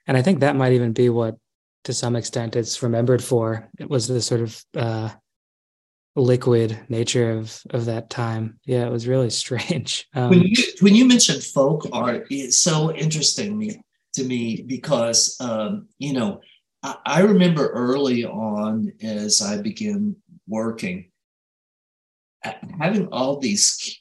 and 0.08 0.18
I 0.18 0.24
think 0.24 0.40
that 0.40 0.56
might 0.56 0.74
even 0.74 0.92
be 0.92 1.10
what, 1.10 1.38
to 1.84 1.94
some 1.94 2.16
extent, 2.16 2.56
it's 2.56 2.82
remembered 2.82 3.24
for. 3.24 3.70
It 3.80 3.88
was 3.88 4.08
the 4.08 4.22
sort 4.22 4.42
of 4.42 4.66
uh, 4.76 5.10
liquid 6.16 6.80
nature 6.90 7.32
of 7.32 7.62
of 7.70 7.86
that 7.86 8.10
time. 8.10 8.60
Yeah, 8.66 8.86
it 8.88 8.92
was 8.92 9.08
really 9.08 9.30
strange. 9.44 10.08
Um, 10.16 10.32
when 10.32 10.42
you 10.42 10.56
when 10.82 10.96
you 10.96 11.06
mentioned 11.06 11.44
folk 11.44 11.88
art, 11.94 12.28
it's 12.32 12.58
so 12.58 12.94
interesting 12.94 13.84
to 14.16 14.24
me 14.24 14.64
because 14.66 15.38
um, 15.40 15.88
you 16.00 16.14
know 16.14 16.42
I, 16.82 17.22
remember 17.22 17.68
early 17.70 18.24
on 18.24 18.94
as 19.02 19.42
I 19.42 19.62
began 19.62 20.16
working 20.48 21.10
having 22.80 23.08
all 23.08 23.40
these 23.40 24.00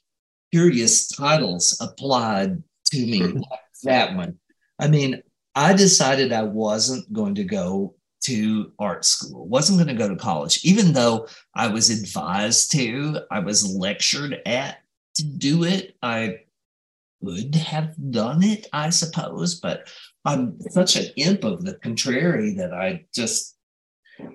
curious 0.53 1.09
titles 1.09 1.77
applied 1.81 2.62
to 2.87 2.99
me, 2.99 3.23
like 3.23 3.45
that 3.85 4.17
one. 4.17 4.38
I 4.79 4.88
mean, 4.88 5.23
I 5.55 5.75
decided 5.75 6.33
I 6.33 6.45
wasn't 6.45 7.12
going 7.12 7.35
to 7.37 7.45
go 7.45 7.95
to 8.23 8.73
art 8.79 9.05
school, 9.05 9.47
wasn't 9.47 9.79
going 9.79 9.88
to 9.97 10.01
go 10.01 10.09
to 10.09 10.17
college, 10.17 10.64
even 10.64 10.93
though 10.93 11.27
I 11.55 11.69
was 11.69 11.91
advised 11.91 12.73
to, 12.73 13.21
I 13.31 13.41
was 13.41 13.75
lectured 13.75 14.41
at 14.47 14.79
to 15.17 15.25
do 15.25 15.64
it. 15.64 15.97
I 16.03 16.41
would 17.21 17.55
have 17.55 17.95
done 18.11 18.43
it, 18.43 18.67
I 18.73 18.91
suppose, 18.91 19.57
but 19.57 19.88
I'm 20.29 20.61
such 20.71 20.97
an 20.97 21.07
imp 21.17 21.43
of 21.43 21.64
the 21.64 21.75
contrary 21.75 22.53
that 22.55 22.75
I 22.75 23.07
just 23.14 23.57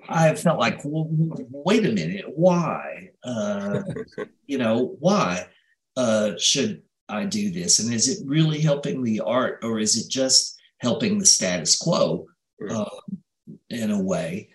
I 0.08 0.34
felt 0.34 0.58
like, 0.58 0.80
well, 0.84 1.06
wait 1.08 1.86
a 1.86 1.92
minute, 1.92 2.24
why? 2.34 3.10
Uh, 3.22 3.82
you 4.46 4.58
know, 4.58 4.96
why 4.98 5.46
uh, 5.96 6.32
should 6.36 6.82
I 7.08 7.26
do 7.26 7.52
this? 7.52 7.78
And 7.78 7.94
is 7.94 8.08
it 8.08 8.26
really 8.26 8.60
helping 8.60 9.04
the 9.04 9.20
art, 9.20 9.60
or 9.62 9.78
is 9.78 9.96
it 9.96 10.10
just 10.10 10.58
helping 10.78 11.18
the 11.18 11.26
status 11.26 11.78
quo 11.78 12.26
uh, 12.68 12.84
in 13.70 13.92
a 13.92 14.02
way 14.02 14.48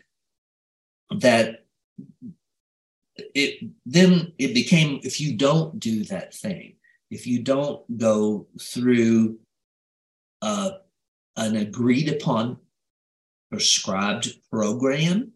that 1.19 1.63
it 3.33 3.69
then 3.85 4.33
it 4.37 4.53
became 4.53 4.99
if 5.03 5.21
you 5.21 5.37
don't 5.37 5.79
do 5.79 6.03
that 6.05 6.33
thing, 6.33 6.75
if 7.09 7.25
you 7.25 7.43
don't 7.43 7.97
go 7.97 8.47
through 8.59 9.39
uh, 10.41 10.71
an 11.35 11.55
agreed 11.55 12.09
upon 12.09 12.57
prescribed 13.51 14.33
program, 14.51 15.33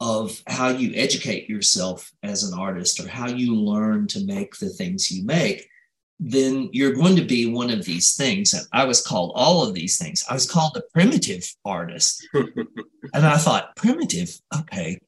of 0.00 0.42
how 0.46 0.68
you 0.68 0.92
educate 0.94 1.48
yourself 1.48 2.12
as 2.22 2.44
an 2.44 2.58
artist 2.58 3.00
or 3.00 3.08
how 3.08 3.28
you 3.28 3.54
learn 3.54 4.06
to 4.06 4.24
make 4.24 4.56
the 4.56 4.68
things 4.68 5.10
you 5.10 5.24
make, 5.24 5.68
then 6.20 6.68
you're 6.72 6.94
going 6.94 7.16
to 7.16 7.24
be 7.24 7.46
one 7.46 7.70
of 7.70 7.84
these 7.84 8.16
things. 8.16 8.52
And 8.52 8.66
I 8.72 8.84
was 8.84 9.04
called 9.04 9.32
all 9.34 9.66
of 9.66 9.74
these 9.74 9.98
things. 9.98 10.24
I 10.28 10.34
was 10.34 10.50
called 10.50 10.76
a 10.76 10.82
primitive 10.92 11.52
artist. 11.64 12.26
and 12.34 13.26
I 13.26 13.38
thought, 13.38 13.74
primitive? 13.76 14.36
Okay. 14.56 14.98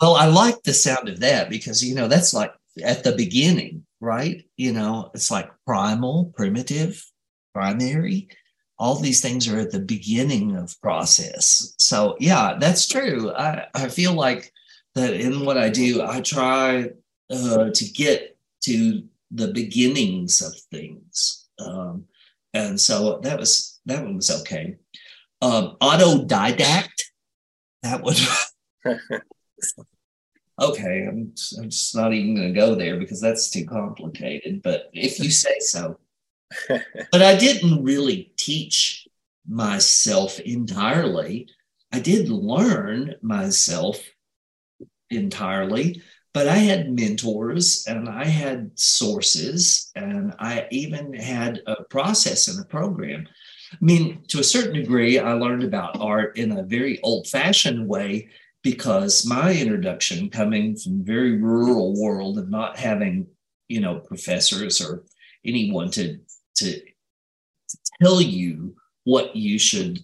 Well, 0.00 0.14
I 0.14 0.26
like 0.26 0.62
the 0.62 0.74
sound 0.74 1.08
of 1.08 1.20
that 1.20 1.50
because, 1.50 1.84
you 1.84 1.94
know, 1.94 2.08
that's 2.08 2.34
like 2.34 2.52
at 2.84 3.04
the 3.04 3.12
beginning, 3.12 3.84
right? 4.00 4.44
You 4.56 4.72
know, 4.72 5.10
it's 5.14 5.30
like 5.30 5.50
primal, 5.66 6.32
primitive, 6.36 7.04
primary 7.52 8.28
all 8.80 8.96
these 8.96 9.20
things 9.20 9.46
are 9.46 9.58
at 9.58 9.70
the 9.70 9.78
beginning 9.78 10.56
of 10.56 10.80
process. 10.80 11.74
So 11.76 12.16
yeah 12.18 12.56
that's 12.58 12.88
true. 12.88 13.32
I, 13.32 13.66
I 13.74 13.88
feel 13.88 14.14
like 14.14 14.52
that 14.96 15.14
in 15.14 15.44
what 15.44 15.56
i 15.56 15.68
do 15.68 16.02
i 16.02 16.20
try 16.20 16.90
uh, 17.30 17.70
to 17.72 17.84
get 17.94 18.36
to 18.60 19.04
the 19.30 19.52
beginnings 19.52 20.42
of 20.42 20.52
things. 20.72 21.48
Um, 21.58 22.06
and 22.52 22.80
so 22.80 23.20
that 23.22 23.38
was 23.38 23.80
that 23.86 24.02
one 24.02 24.16
was 24.16 24.30
okay. 24.40 24.76
Um, 25.40 25.76
autodidact? 25.80 26.88
That 27.82 28.02
one 28.02 28.16
okay 30.60 31.06
I'm, 31.08 31.32
I'm 31.58 31.70
just 31.70 31.96
not 31.96 32.12
even 32.12 32.34
going 32.34 32.52
to 32.52 32.60
go 32.60 32.74
there 32.74 32.98
because 32.98 33.20
that's 33.20 33.50
too 33.50 33.64
complicated 33.64 34.62
but 34.62 34.90
if 34.92 35.18
you 35.18 35.30
say 35.30 35.56
so 35.60 35.98
but 36.68 37.22
I 37.22 37.36
didn't 37.36 37.82
really 37.82 38.32
teach 38.36 39.06
myself 39.48 40.38
entirely. 40.40 41.48
I 41.92 42.00
did 42.00 42.28
learn 42.28 43.14
myself 43.22 44.00
entirely, 45.10 46.02
but 46.32 46.48
I 46.48 46.56
had 46.56 46.92
mentors 46.92 47.84
and 47.86 48.08
I 48.08 48.24
had 48.24 48.78
sources 48.78 49.90
and 49.96 50.34
I 50.38 50.66
even 50.70 51.12
had 51.12 51.62
a 51.66 51.82
process 51.84 52.48
and 52.48 52.60
a 52.60 52.68
program. 52.68 53.26
I 53.72 53.76
mean, 53.80 54.22
to 54.28 54.40
a 54.40 54.44
certain 54.44 54.74
degree, 54.74 55.18
I 55.18 55.32
learned 55.32 55.64
about 55.64 56.00
art 56.00 56.36
in 56.36 56.52
a 56.52 56.62
very 56.62 57.00
old 57.02 57.26
fashioned 57.26 57.88
way 57.88 58.28
because 58.62 59.24
my 59.26 59.54
introduction 59.54 60.28
coming 60.28 60.76
from 60.76 61.04
very 61.04 61.40
rural 61.40 62.00
world 62.00 62.38
and 62.38 62.50
not 62.50 62.78
having, 62.78 63.26
you 63.68 63.80
know, 63.80 63.98
professors 63.98 64.80
or 64.80 65.04
anyone 65.44 65.90
to 65.92 66.20
to, 66.60 66.80
to 66.80 67.78
tell 68.00 68.20
you 68.20 68.74
what 69.04 69.34
you 69.36 69.58
should 69.58 70.02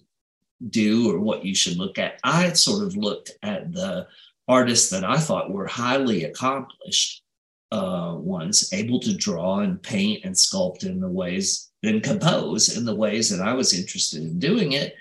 do 0.69 1.11
or 1.11 1.19
what 1.19 1.45
you 1.45 1.55
should 1.55 1.77
look 1.77 1.97
at. 1.97 2.19
I 2.23 2.53
sort 2.53 2.83
of 2.83 2.95
looked 2.97 3.31
at 3.43 3.71
the 3.71 4.07
artists 4.47 4.89
that 4.91 5.03
I 5.03 5.17
thought 5.17 5.51
were 5.51 5.67
highly 5.67 6.23
accomplished 6.23 7.23
uh, 7.71 8.15
ones, 8.17 8.71
able 8.73 8.99
to 9.01 9.15
draw 9.15 9.59
and 9.59 9.81
paint 9.81 10.23
and 10.23 10.33
sculpt 10.33 10.85
in 10.85 10.99
the 10.99 11.09
ways 11.09 11.69
and 11.83 12.01
compose 12.01 12.75
in 12.75 12.85
the 12.85 12.95
ways 12.95 13.29
that 13.29 13.45
I 13.45 13.53
was 13.53 13.77
interested 13.77 14.23
in 14.23 14.39
doing 14.39 14.71
it. 14.71 14.95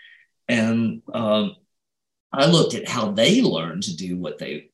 And 0.49 1.03
um, 1.15 1.57
I 2.33 2.47
looked 2.47 2.75
at 2.75 2.89
how 2.89 3.13
they 3.13 3.41
learned 3.41 3.85
to 3.85 3.97
do 3.97 4.19
what 4.19 4.39
they 4.39 4.71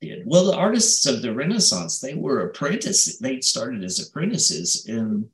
did. 0.00 0.22
Well, 0.26 0.46
the 0.46 0.56
artists 0.56 1.06
of 1.06 1.22
the 1.22 1.34
Renaissance, 1.34 2.00
they 2.00 2.14
were 2.14 2.48
apprentices. 2.48 3.18
They 3.18 3.40
started 3.40 3.84
as 3.84 4.00
apprentices 4.00 4.86
in 4.88 5.28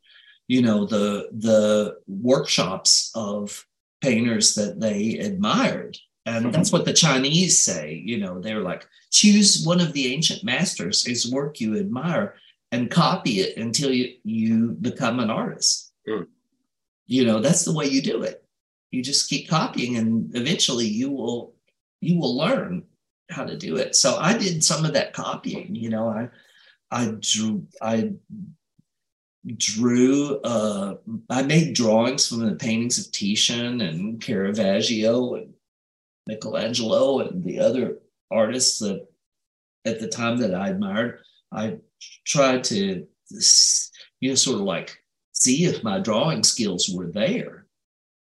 you 0.53 0.61
know 0.61 0.85
the 0.85 1.31
the 1.49 1.97
workshops 2.07 3.11
of 3.15 3.67
painters 4.03 4.55
that 4.55 4.81
they 4.81 5.17
admired. 5.17 5.97
And 6.27 6.55
that's 6.55 6.71
what 6.71 6.85
the 6.85 6.93
chinese 6.93 7.61
say 7.61 8.01
you 8.11 8.19
know 8.19 8.39
they're 8.39 8.67
like 8.71 8.87
choose 9.11 9.65
one 9.65 9.81
of 9.81 9.93
the 9.93 10.13
ancient 10.15 10.45
masters 10.45 11.05
whose 11.05 11.33
work 11.39 11.59
you 11.61 11.71
admire 11.77 12.37
and 12.71 12.91
copy 12.91 13.35
it 13.45 13.57
until 13.57 13.91
you 13.93 14.07
you 14.23 14.77
become 14.89 15.19
an 15.21 15.31
artist. 15.31 15.93
Mm. 16.09 16.27
you 17.07 17.25
know 17.25 17.39
that's 17.41 17.65
the 17.65 17.77
way 17.79 17.87
you 17.87 18.03
do 18.03 18.23
it. 18.23 18.45
You 18.91 19.03
just 19.03 19.31
keep 19.31 19.49
copying 19.49 19.97
and 19.97 20.37
eventually 20.37 20.87
you 21.01 21.11
will 21.11 21.55
you 22.01 22.15
will 22.21 22.37
learn 22.37 22.85
how 23.31 23.45
to 23.45 23.57
do 23.57 23.77
it. 23.83 23.97
So 23.97 24.09
i 24.29 24.37
did 24.37 24.63
some 24.63 24.85
of 24.85 24.93
that 24.93 25.15
copying 25.15 25.75
you 25.85 25.91
know 25.95 26.07
i 26.21 26.23
i 26.99 27.03
drew 27.31 27.67
i 27.81 28.13
drew 29.57 30.39
uh, 30.41 30.95
i 31.31 31.43
made 31.43 31.75
drawings 31.75 32.29
from 32.29 32.47
the 32.47 32.55
paintings 32.55 32.99
of 32.99 33.11
titian 33.11 33.81
and 33.81 34.21
caravaggio 34.21 35.35
and 35.35 35.53
michelangelo 36.29 37.21
and 37.21 37.43
the 37.43 37.59
other 37.59 37.99
artists 38.31 38.79
that 38.79 39.07
at 39.85 40.01
the 40.01 40.09
time 40.09 40.37
that 40.39 40.55
i 40.55 40.69
admired. 40.69 41.21
I 41.53 41.79
tried 42.25 42.65
to 42.65 43.07
you 44.21 44.29
know 44.29 44.35
sort 44.35 44.57
of 44.57 44.63
like 44.63 44.99
see 45.33 45.65
if 45.65 45.83
my 45.83 45.99
drawing 45.99 46.43
skills 46.45 46.91
were 46.93 47.09
there 47.09 47.67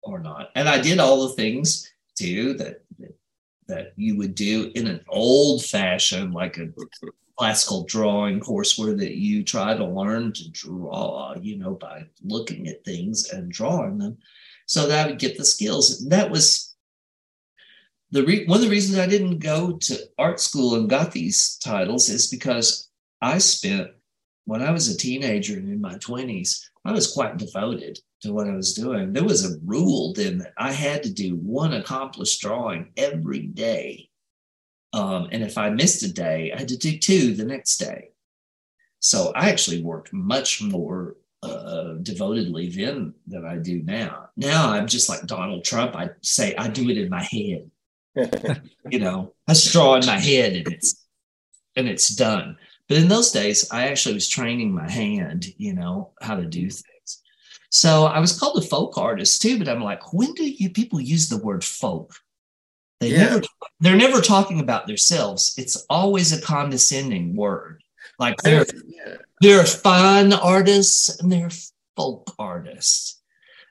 or 0.02 0.18
not. 0.18 0.50
And 0.54 0.68
i 0.68 0.80
did 0.80 0.98
all 0.98 1.28
the 1.28 1.34
things 1.34 1.90
too 2.16 2.54
that 2.54 2.82
that, 3.66 3.92
you 3.96 4.18
would 4.18 4.34
do 4.34 4.70
in 4.74 4.86
an 4.86 5.00
old 5.08 5.64
fashion 5.64 6.32
like 6.32 6.58
a 6.58 6.66
classical 7.36 7.84
drawing 7.84 8.40
course 8.40 8.78
where 8.78 8.94
that 8.94 9.16
you 9.16 9.42
try 9.42 9.76
to 9.76 9.84
learn 9.84 10.32
to 10.32 10.50
draw, 10.50 11.34
you 11.40 11.56
know, 11.58 11.74
by 11.74 12.04
looking 12.22 12.68
at 12.68 12.84
things 12.84 13.30
and 13.30 13.50
drawing 13.50 13.98
them, 13.98 14.18
so 14.66 14.86
that 14.86 15.06
I 15.06 15.10
would 15.10 15.18
get 15.18 15.36
the 15.36 15.44
skills. 15.44 16.06
That 16.08 16.30
was 16.30 16.74
the 18.10 18.24
re- 18.24 18.46
one 18.46 18.58
of 18.58 18.64
the 18.64 18.70
reasons 18.70 18.98
I 18.98 19.06
didn't 19.06 19.40
go 19.40 19.72
to 19.72 19.98
art 20.18 20.38
school 20.40 20.76
and 20.76 20.88
got 20.88 21.12
these 21.12 21.56
titles 21.58 22.08
is 22.08 22.28
because 22.28 22.88
I 23.20 23.38
spent 23.38 23.90
when 24.44 24.62
I 24.62 24.70
was 24.70 24.88
a 24.88 24.96
teenager 24.96 25.54
and 25.54 25.68
in 25.68 25.80
my 25.80 25.96
twenties, 25.98 26.70
I 26.84 26.92
was 26.92 27.12
quite 27.12 27.38
devoted 27.38 27.98
to 28.20 28.32
what 28.32 28.46
I 28.46 28.54
was 28.54 28.74
doing. 28.74 29.12
There 29.12 29.24
was 29.24 29.44
a 29.44 29.58
rule 29.64 30.12
then 30.12 30.38
that 30.38 30.52
I 30.58 30.70
had 30.70 31.02
to 31.02 31.12
do 31.12 31.36
one 31.36 31.72
accomplished 31.72 32.40
drawing 32.42 32.92
every 32.96 33.46
day 33.46 34.10
um, 34.94 35.28
and 35.32 35.42
if 35.42 35.58
I 35.58 35.70
missed 35.70 36.04
a 36.04 36.12
day, 36.12 36.52
I 36.54 36.58
had 36.58 36.68
to 36.68 36.76
do 36.76 36.96
two 36.96 37.34
the 37.34 37.44
next 37.44 37.78
day. 37.78 38.10
So 39.00 39.32
I 39.34 39.50
actually 39.50 39.82
worked 39.82 40.12
much 40.12 40.62
more 40.62 41.16
uh, 41.42 41.94
devotedly 42.00 42.68
then 42.68 43.12
than 43.26 43.44
I 43.44 43.56
do 43.56 43.82
now. 43.82 44.28
Now 44.36 44.70
I'm 44.70 44.86
just 44.86 45.08
like 45.08 45.26
Donald 45.26 45.64
Trump. 45.64 45.96
I 45.96 46.10
say 46.22 46.54
I 46.54 46.68
do 46.68 46.88
it 46.90 46.96
in 46.96 47.10
my 47.10 47.24
head. 47.24 47.70
you 48.88 49.00
know, 49.00 49.34
I 49.48 49.54
straw 49.54 49.96
in 49.96 50.06
my 50.06 50.18
head 50.18 50.52
and 50.54 50.68
it's 50.68 51.04
and 51.74 51.88
it's 51.88 52.10
done. 52.10 52.56
But 52.88 52.98
in 52.98 53.08
those 53.08 53.32
days, 53.32 53.68
I 53.72 53.88
actually 53.88 54.14
was 54.14 54.28
training 54.28 54.72
my 54.72 54.88
hand, 54.88 55.46
you 55.58 55.74
know, 55.74 56.12
how 56.22 56.36
to 56.36 56.46
do 56.46 56.70
things. 56.70 57.22
So 57.68 58.04
I 58.04 58.20
was 58.20 58.38
called 58.38 58.62
a 58.62 58.66
folk 58.66 58.96
artist 58.96 59.42
too, 59.42 59.58
but 59.58 59.68
I'm 59.68 59.82
like, 59.82 60.12
when 60.12 60.32
do 60.34 60.48
you 60.48 60.70
people 60.70 61.00
use 61.00 61.28
the 61.28 61.38
word 61.38 61.64
folk? 61.64 62.14
They 63.04 63.10
yeah. 63.10 63.24
never 63.24 63.42
they're 63.80 63.96
never 63.96 64.22
talking 64.22 64.60
about 64.60 64.86
themselves. 64.86 65.54
It's 65.58 65.84
always 65.90 66.32
a 66.32 66.40
condescending 66.40 67.36
word. 67.36 67.82
Like 68.18 68.38
they're 68.38 68.64
yeah. 68.86 69.16
they're 69.42 69.64
fine 69.64 70.32
artists 70.32 71.20
and 71.20 71.30
they're 71.30 71.50
folk 71.96 72.34
artists. 72.38 73.20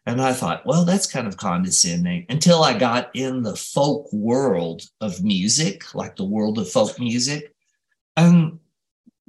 And 0.05 0.21
I 0.21 0.33
thought, 0.33 0.65
well, 0.67 0.85
that's 0.85 1.11
kind 1.11 1.27
of 1.27 1.37
condescending 1.37 2.27
until 2.29 2.63
I 2.63 2.77
got 2.77 3.09
in 3.15 3.41
the 3.41 3.55
folk 3.55 4.11
world 4.13 4.83
of 5.01 5.23
music, 5.23 5.95
like 5.95 6.15
the 6.15 6.25
world 6.25 6.59
of 6.59 6.69
folk 6.69 6.99
music. 6.99 7.55
And 8.15 8.59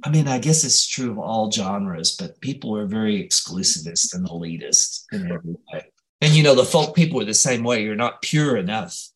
I 0.03 0.09
mean, 0.09 0.27
I 0.27 0.37
guess 0.37 0.63
it's 0.63 0.85
true 0.85 1.09
of 1.11 1.17
all 1.17 1.49
genres, 1.49 2.15
but 2.15 2.39
people 2.41 2.77
are 2.77 2.85
very 2.85 3.25
exclusivist 3.25 4.13
and 4.13 4.27
elitist 4.27 5.05
in 5.11 5.31
every 5.31 5.55
way. 5.73 5.85
And 6.21 6.33
you 6.33 6.43
know, 6.43 6.53
the 6.53 6.63
folk 6.63 6.95
people 6.95 7.19
are 7.21 7.25
the 7.25 7.33
same 7.33 7.63
way. 7.63 7.81
You're 7.81 7.95
not 7.95 8.21
pure 8.21 8.57
enough 8.57 9.09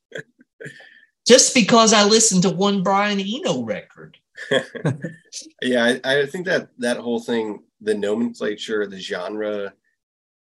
just 1.29 1.53
because 1.53 1.93
I 1.93 2.05
listened 2.05 2.41
to 2.41 2.49
one 2.49 2.81
Brian 2.81 3.19
Eno 3.19 3.61
record. 3.61 4.17
yeah, 5.61 5.99
I, 6.03 6.21
I, 6.21 6.25
think 6.25 6.47
that 6.47 6.69
that 6.79 6.97
whole 6.97 7.19
thing, 7.19 7.61
the 7.81 7.93
nomenclature, 7.93 8.87
the 8.87 8.99
genre, 8.99 9.73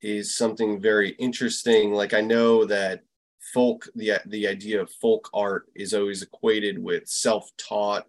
is 0.03 0.37
something 0.37 0.79
very 0.79 1.13
interesting. 1.13 1.95
Like 1.95 2.13
I 2.13 2.21
know 2.21 2.67
that 2.67 3.05
folk, 3.55 3.89
the 3.95 4.21
the 4.27 4.47
idea 4.47 4.83
of 4.83 4.91
folk 4.91 5.31
art 5.33 5.65
is 5.75 5.95
always 5.95 6.21
equated 6.21 6.79
with 6.79 7.09
self-taught 7.09 8.07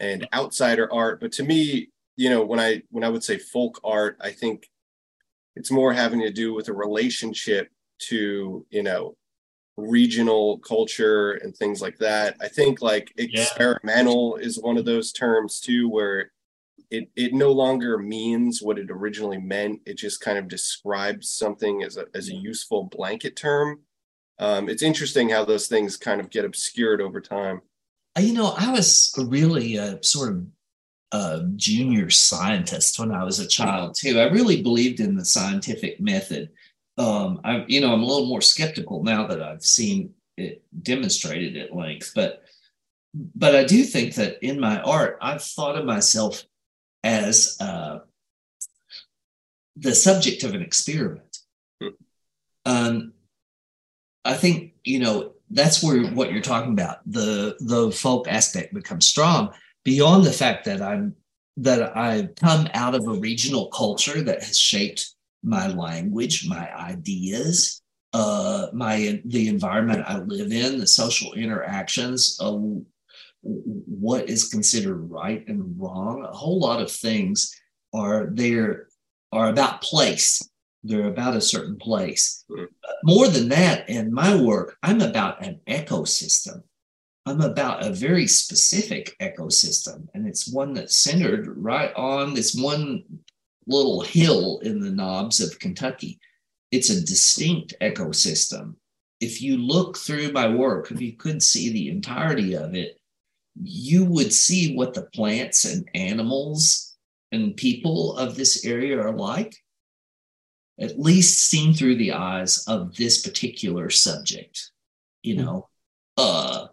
and 0.00 0.26
outsider 0.34 0.92
art, 0.92 1.20
but 1.20 1.30
to 1.34 1.44
me, 1.44 1.90
you 2.16 2.28
know, 2.28 2.44
when 2.44 2.58
I 2.58 2.82
when 2.90 3.04
I 3.04 3.08
would 3.08 3.22
say 3.22 3.38
folk 3.38 3.78
art, 3.84 4.16
I 4.20 4.32
think 4.32 4.68
it's 5.54 5.70
more 5.70 5.92
having 5.92 6.22
to 6.22 6.32
do 6.32 6.54
with 6.54 6.66
a 6.66 6.72
relationship 6.72 7.70
to 8.08 8.66
you 8.68 8.82
know 8.82 9.14
regional 9.76 10.58
culture 10.58 11.32
and 11.32 11.56
things 11.56 11.80
like 11.80 11.98
that. 11.98 12.36
I 12.40 12.48
think 12.48 12.82
like 12.82 13.12
experimental 13.16 14.36
yeah. 14.38 14.46
is 14.46 14.60
one 14.60 14.76
of 14.76 14.84
those 14.84 15.12
terms 15.12 15.60
too, 15.60 15.88
where 15.88 16.32
it 16.90 17.08
it 17.16 17.32
no 17.32 17.52
longer 17.52 17.98
means 17.98 18.62
what 18.62 18.78
it 18.78 18.90
originally 18.90 19.38
meant. 19.38 19.80
It 19.86 19.96
just 19.96 20.20
kind 20.20 20.38
of 20.38 20.48
describes 20.48 21.30
something 21.30 21.82
as 21.82 21.96
a 21.96 22.06
as 22.14 22.28
a 22.28 22.34
useful 22.34 22.84
blanket 22.84 23.36
term. 23.36 23.80
Um, 24.38 24.68
it's 24.68 24.82
interesting 24.82 25.28
how 25.28 25.44
those 25.44 25.68
things 25.68 25.96
kind 25.96 26.20
of 26.20 26.30
get 26.30 26.44
obscured 26.46 27.00
over 27.00 27.20
time. 27.20 27.60
you 28.18 28.32
know, 28.32 28.54
I 28.56 28.70
was 28.70 29.14
really 29.18 29.76
a 29.76 30.02
sort 30.02 30.30
of 30.30 30.46
a 31.12 31.42
junior 31.56 32.08
scientist 32.10 32.98
when 32.98 33.12
I 33.12 33.24
was 33.24 33.38
a 33.38 33.46
child 33.46 33.96
too. 33.96 34.18
I 34.18 34.24
really 34.24 34.62
believed 34.62 35.00
in 35.00 35.16
the 35.16 35.24
scientific 35.24 36.00
method. 36.00 36.50
Um, 36.98 37.40
I, 37.44 37.64
you 37.66 37.80
know, 37.80 37.92
I'm 37.92 38.02
a 38.02 38.06
little 38.06 38.26
more 38.26 38.42
skeptical 38.42 39.02
now 39.02 39.26
that 39.26 39.42
I've 39.42 39.64
seen 39.64 40.14
it 40.36 40.62
demonstrated 40.82 41.56
at 41.56 41.74
length, 41.74 42.12
but 42.14 42.42
but 43.14 43.56
I 43.56 43.64
do 43.64 43.82
think 43.82 44.14
that 44.14 44.38
in 44.44 44.60
my 44.60 44.80
art, 44.82 45.18
I've 45.20 45.42
thought 45.42 45.76
of 45.76 45.84
myself 45.84 46.44
as 47.02 47.56
uh, 47.60 48.00
the 49.76 49.94
subject 49.94 50.44
of 50.44 50.54
an 50.54 50.62
experiment. 50.62 51.38
Hmm. 51.80 51.88
Um, 52.66 53.12
I 54.24 54.34
think 54.34 54.74
you 54.84 54.98
know 55.00 55.32
that's 55.50 55.82
where 55.82 56.06
what 56.08 56.32
you're 56.32 56.42
talking 56.42 56.72
about 56.72 56.98
the 57.06 57.56
the 57.60 57.90
folk 57.90 58.28
aspect 58.28 58.74
becomes 58.74 59.06
strong 59.06 59.52
beyond 59.84 60.24
the 60.24 60.32
fact 60.32 60.64
that 60.66 60.82
I'm 60.82 61.16
that 61.56 61.96
I've 61.96 62.34
come 62.36 62.68
out 62.74 62.94
of 62.94 63.06
a 63.06 63.18
regional 63.18 63.68
culture 63.68 64.22
that 64.22 64.42
has 64.42 64.58
shaped 64.58 65.14
my 65.42 65.68
language, 65.68 66.46
my 66.48 66.72
ideas, 66.76 67.82
uh, 68.12 68.66
my 68.72 69.20
the 69.24 69.48
environment 69.48 70.04
I 70.06 70.18
live 70.18 70.52
in, 70.52 70.78
the 70.78 70.86
social 70.86 71.32
interactions, 71.34 72.38
uh, 72.40 72.58
what 73.42 74.28
is 74.28 74.48
considered 74.48 75.10
right 75.10 75.46
and 75.48 75.80
wrong. 75.80 76.24
A 76.24 76.36
whole 76.36 76.60
lot 76.60 76.82
of 76.82 76.90
things 76.90 77.54
are 77.94 78.28
there 78.32 78.88
are 79.32 79.48
about 79.48 79.82
place. 79.82 80.42
They're 80.82 81.08
about 81.08 81.36
a 81.36 81.40
certain 81.40 81.76
place. 81.76 82.44
Mm. 82.50 82.66
More 83.04 83.28
than 83.28 83.48
that, 83.50 83.88
in 83.88 84.12
my 84.12 84.34
work, 84.34 84.76
I'm 84.82 85.00
about 85.00 85.44
an 85.44 85.60
ecosystem. 85.68 86.62
I'm 87.26 87.42
about 87.42 87.84
a 87.84 87.92
very 87.92 88.26
specific 88.26 89.14
ecosystem, 89.20 90.08
and 90.14 90.26
it's 90.26 90.52
one 90.52 90.72
that's 90.72 90.96
centered 90.96 91.46
right 91.56 91.92
on 91.94 92.34
this 92.34 92.54
one 92.54 93.04
little 93.66 94.00
hill 94.00 94.60
in 94.62 94.80
the 94.80 94.90
knobs 94.90 95.40
of 95.40 95.58
Kentucky. 95.58 96.18
It's 96.70 96.90
a 96.90 97.00
distinct 97.00 97.74
ecosystem. 97.80 98.74
If 99.20 99.42
you 99.42 99.58
look 99.58 99.98
through 99.98 100.32
my 100.32 100.48
work, 100.48 100.90
if 100.90 101.00
you 101.00 101.12
could 101.12 101.42
see 101.42 101.70
the 101.70 101.90
entirety 101.90 102.54
of 102.54 102.74
it, 102.74 102.98
you 103.62 104.04
would 104.04 104.32
see 104.32 104.74
what 104.74 104.94
the 104.94 105.02
plants 105.02 105.64
and 105.64 105.88
animals 105.94 106.96
and 107.32 107.56
people 107.56 108.16
of 108.16 108.34
this 108.34 108.64
area 108.64 109.00
are 109.00 109.12
like, 109.12 109.54
at 110.80 110.98
least 110.98 111.40
seen 111.40 111.74
through 111.74 111.96
the 111.96 112.12
eyes 112.12 112.64
of 112.66 112.96
this 112.96 113.22
particular 113.22 113.90
subject. 113.90 114.70
You 115.22 115.36
know, 115.36 115.68
uh, 116.16 116.68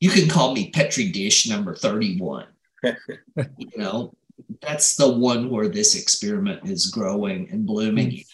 you 0.00 0.10
can 0.10 0.28
call 0.28 0.54
me 0.54 0.70
Petri 0.70 1.10
dish 1.10 1.48
number 1.48 1.74
31. 1.74 2.46
you 2.82 3.68
know, 3.76 4.14
that's 4.60 4.96
the 4.96 5.10
one 5.10 5.50
where 5.50 5.68
this 5.68 5.94
experiment 5.94 6.68
is 6.68 6.86
growing 6.86 7.48
and 7.50 7.66
blooming. 7.66 8.10
Mm. 8.10 8.26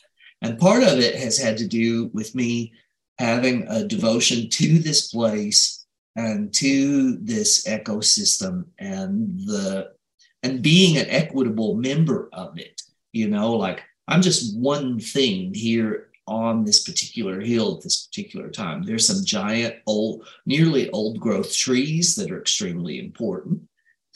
And 0.42 0.58
part 0.58 0.82
of 0.82 0.98
it 0.98 1.14
has 1.16 1.38
had 1.38 1.56
to 1.58 1.66
do 1.66 2.10
with 2.12 2.34
me 2.34 2.72
having 3.18 3.66
a 3.68 3.84
devotion 3.84 4.48
to 4.50 4.78
this 4.78 5.08
place 5.08 5.86
and 6.16 6.52
to 6.54 7.16
this 7.18 7.66
ecosystem 7.66 8.64
and 8.78 9.38
the 9.40 9.92
and 10.42 10.62
being 10.62 10.96
an 10.96 11.06
equitable 11.08 11.74
member 11.74 12.28
of 12.32 12.58
it 12.58 12.82
you 13.12 13.28
know 13.28 13.52
like 13.52 13.82
i'm 14.08 14.22
just 14.22 14.56
one 14.58 14.98
thing 14.98 15.52
here 15.54 16.08
on 16.26 16.64
this 16.64 16.82
particular 16.82 17.40
hill 17.40 17.76
at 17.76 17.82
this 17.82 18.06
particular 18.06 18.50
time 18.50 18.82
there's 18.82 19.06
some 19.06 19.24
giant 19.24 19.76
old 19.86 20.26
nearly 20.46 20.90
old 20.90 21.20
growth 21.20 21.54
trees 21.54 22.16
that 22.16 22.30
are 22.30 22.40
extremely 22.40 22.98
important 22.98 23.60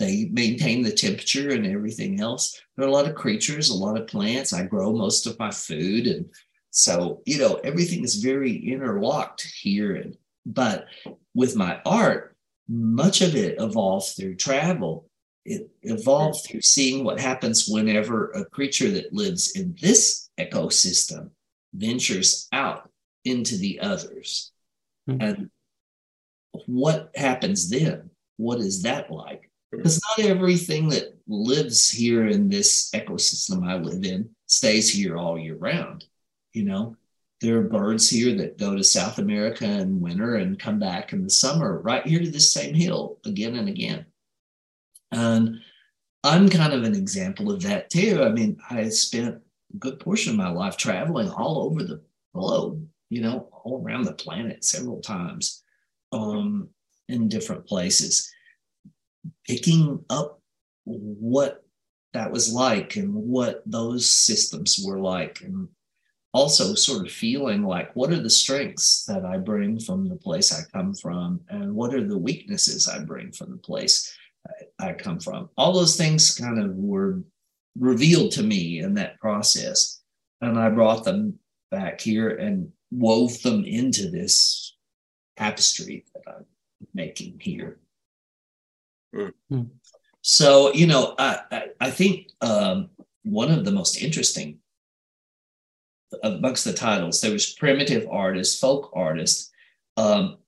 they 0.01 0.29
maintain 0.33 0.83
the 0.83 0.91
temperature 0.91 1.51
and 1.51 1.67
everything 1.67 2.21
else 2.21 2.61
there 2.77 2.87
are 2.87 2.89
a 2.89 2.93
lot 2.93 3.09
of 3.09 3.15
creatures 3.15 3.71
a 3.71 3.75
lot 3.75 3.97
of 3.97 4.09
plants 4.09 4.53
i 4.53 4.63
grow 4.65 4.93
most 4.93 5.27
of 5.27 5.39
my 5.39 5.51
food 5.51 6.07
and 6.09 6.25
so 6.71 7.23
you 7.27 7.39
know 7.39 7.55
everything 7.63 8.03
is 8.03 8.17
very 8.17 8.57
interlocked 8.57 9.43
here 9.63 9.95
and 9.95 10.17
but 10.47 10.87
with 11.35 11.57
my 11.57 11.81
art, 11.85 12.37
much 12.69 13.21
of 13.21 13.35
it 13.35 13.57
evolved 13.59 14.15
through 14.17 14.37
travel. 14.37 15.09
It 15.45 15.71
evolved 15.83 16.45
through 16.45 16.61
seeing 16.61 17.05
what 17.05 17.21
happens 17.21 17.69
whenever 17.69 18.31
a 18.31 18.45
creature 18.45 18.91
that 18.91 19.13
lives 19.13 19.53
in 19.53 19.75
this 19.81 20.29
ecosystem 20.39 21.31
ventures 21.75 22.49
out 22.53 22.91
into 23.25 23.57
the 23.57 23.81
others. 23.81 24.53
Mm-hmm. 25.09 25.23
And 25.23 25.51
what 26.67 27.11
happens 27.15 27.71
then? 27.71 28.11
What 28.37 28.61
is 28.61 28.83
that 28.83 29.11
like? 29.11 29.50
Because 29.71 30.01
not 30.19 30.27
everything 30.27 30.89
that 30.89 31.17
lives 31.29 31.91
here 31.91 32.27
in 32.27 32.49
this 32.49 32.91
ecosystem 32.91 33.67
I 33.67 33.77
live 33.77 34.05
in 34.05 34.31
stays 34.47 34.91
here 34.91 35.17
all 35.17 35.39
year 35.39 35.57
round. 35.57 36.05
You 36.53 36.65
know, 36.65 36.97
there 37.41 37.59
are 37.59 37.63
birds 37.63 38.11
here 38.11 38.37
that 38.37 38.59
go 38.59 38.77
to 38.77 38.83
South 38.83 39.19
America 39.19 39.65
in 39.65 40.01
winter 40.01 40.37
and 40.37 40.59
come 40.59 40.79
back 40.79 41.13
in 41.13 41.23
the 41.23 41.31
summer, 41.31 41.81
right 41.81 42.07
here 42.07 42.21
to 42.21 42.31
this 42.31 42.53
same 42.53 42.75
hill 42.75 43.19
again 43.25 43.57
and 43.57 43.69
again. 43.69 44.07
And 45.13 45.61
I'm 46.23 46.49
kind 46.49 46.73
of 46.73 46.83
an 46.83 46.95
example 46.95 47.51
of 47.51 47.63
that 47.63 47.91
too. 47.91 48.23
I 48.23 48.31
mean, 48.31 48.59
I 48.69 48.89
spent 48.89 49.37
a 49.37 49.77
good 49.79 50.01
portion 50.01 50.33
of 50.33 50.39
my 50.39 50.51
life 50.51 50.77
traveling 50.77 51.31
all 51.31 51.63
over 51.63 51.83
the 51.83 52.03
globe, 52.35 52.87
you 53.09 53.23
know, 53.23 53.49
all 53.53 53.83
around 53.83 54.05
the 54.05 54.13
planet 54.13 54.65
several 54.65 55.01
times 55.01 55.63
um, 56.13 56.69
in 57.09 57.29
different 57.29 57.67
places, 57.67 58.31
picking 59.47 60.05
up 60.11 60.41
what 60.85 61.65
that 62.13 62.31
was 62.31 62.53
like 62.53 62.97
and 62.97 63.15
what 63.15 63.63
those 63.67 64.11
systems 64.11 64.83
were 64.85 64.99
like 64.99 65.41
and 65.43 65.69
also 66.33 66.75
sort 66.75 67.07
of 67.07 67.13
feeling 67.13 67.63
like 67.63 67.95
what 67.95 68.11
are 68.11 68.23
the 68.23 68.31
strengths 68.31 69.05
that 69.05 69.25
I 69.25 69.37
bring 69.37 69.79
from 69.81 70.09
the 70.09 70.17
place 70.17 70.53
I 70.53 70.63
come 70.73 70.95
from, 70.95 71.41
and 71.49 71.75
what 71.75 71.95
are 71.95 72.07
the 72.07 72.19
weaknesses 72.19 72.89
I 72.89 73.01
bring 73.01 73.33
from 73.33 73.51
the 73.51 73.59
place 73.59 74.17
I, 74.79 74.93
come 74.93 75.19
from. 75.19 75.51
All 75.57 75.73
those 75.73 75.97
things 75.97 76.35
kind 76.35 76.63
of 76.63 76.75
were 76.77 77.21
revealed 77.79 78.33
to 78.33 78.43
me 78.43 78.79
in 78.79 78.95
that 78.95 79.19
process. 79.21 80.01
And 80.41 80.59
I 80.59 80.71
brought 80.71 81.05
them 81.05 81.39
back 81.71 82.01
here 82.01 82.31
and 82.31 82.71
wove 82.91 83.43
them 83.43 83.65
into 83.65 84.11
this 84.11 84.77
tapestry 85.37 86.07
that 86.15 86.23
I'm 86.27 86.47
making 86.95 87.39
here. 87.41 87.80
Mm. 89.15 89.71
So, 90.23 90.73
you 90.73 90.87
know, 90.87 91.15
I, 91.19 91.41
I, 91.51 91.63
I 91.81 91.91
think 91.91 92.29
um, 92.41 92.91
one 93.23 93.51
of 93.51 93.65
the 93.65 93.73
most 93.73 94.01
interesting 94.01 94.59
amongst 96.23 96.65
the 96.65 96.73
titles. 96.73 97.21
There 97.21 97.33
was 97.33 97.55
primitive 97.55 98.07
artist, 98.11 98.61
folk 98.61 98.91
artist, 98.95 99.51
um, 99.97 100.39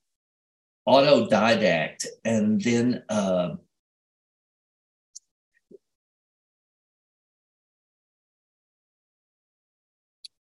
autodidact, 0.88 2.06
and 2.24 2.60
then 2.60 3.02
uh, 3.08 3.50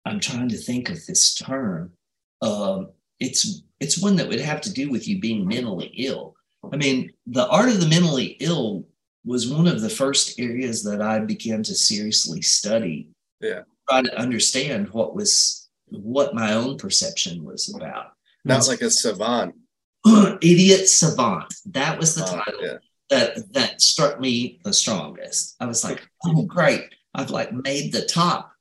I'm 0.04 0.20
trying 0.20 0.48
to 0.48 0.56
think 0.56 0.90
of 0.90 1.04
this 1.06 1.34
term. 1.34 1.92
Um, 2.40 2.90
it's 3.20 3.62
it's 3.78 4.02
one 4.02 4.16
that 4.16 4.28
would 4.28 4.40
have 4.40 4.60
to 4.62 4.72
do 4.72 4.90
with 4.90 5.06
you 5.06 5.20
being 5.20 5.46
mentally 5.46 5.92
ill. 5.96 6.31
I 6.70 6.76
mean, 6.76 7.10
the 7.26 7.48
art 7.48 7.68
of 7.68 7.80
the 7.80 7.88
mentally 7.88 8.36
ill 8.40 8.86
was 9.24 9.48
one 9.48 9.66
of 9.66 9.80
the 9.80 9.90
first 9.90 10.38
areas 10.38 10.82
that 10.84 11.00
I 11.00 11.20
began 11.20 11.62
to 11.64 11.74
seriously 11.74 12.42
study. 12.42 13.10
Yeah 13.40 13.62
try 13.88 14.02
to 14.02 14.20
understand 14.20 14.88
what 14.90 15.14
was 15.14 15.68
what 15.88 16.34
my 16.34 16.54
own 16.54 16.78
perception 16.78 17.44
was 17.44 17.74
about. 17.74 18.12
Not 18.44 18.66
like 18.66 18.80
a 18.80 18.90
savant. 18.90 19.54
Idiot 20.06 20.88
savant. 20.88 21.52
That 21.66 21.98
was 21.98 22.14
the 22.14 22.24
title 22.24 22.62
yeah. 22.62 22.78
that 23.10 23.52
that 23.52 23.80
struck 23.80 24.20
me 24.20 24.60
the 24.64 24.72
strongest. 24.72 25.56
I 25.60 25.66
was 25.66 25.84
like, 25.84 26.06
oh 26.24 26.42
great. 26.42 26.82
I've 27.14 27.30
like 27.30 27.52
made 27.52 27.92
the 27.92 28.06
top 28.06 28.52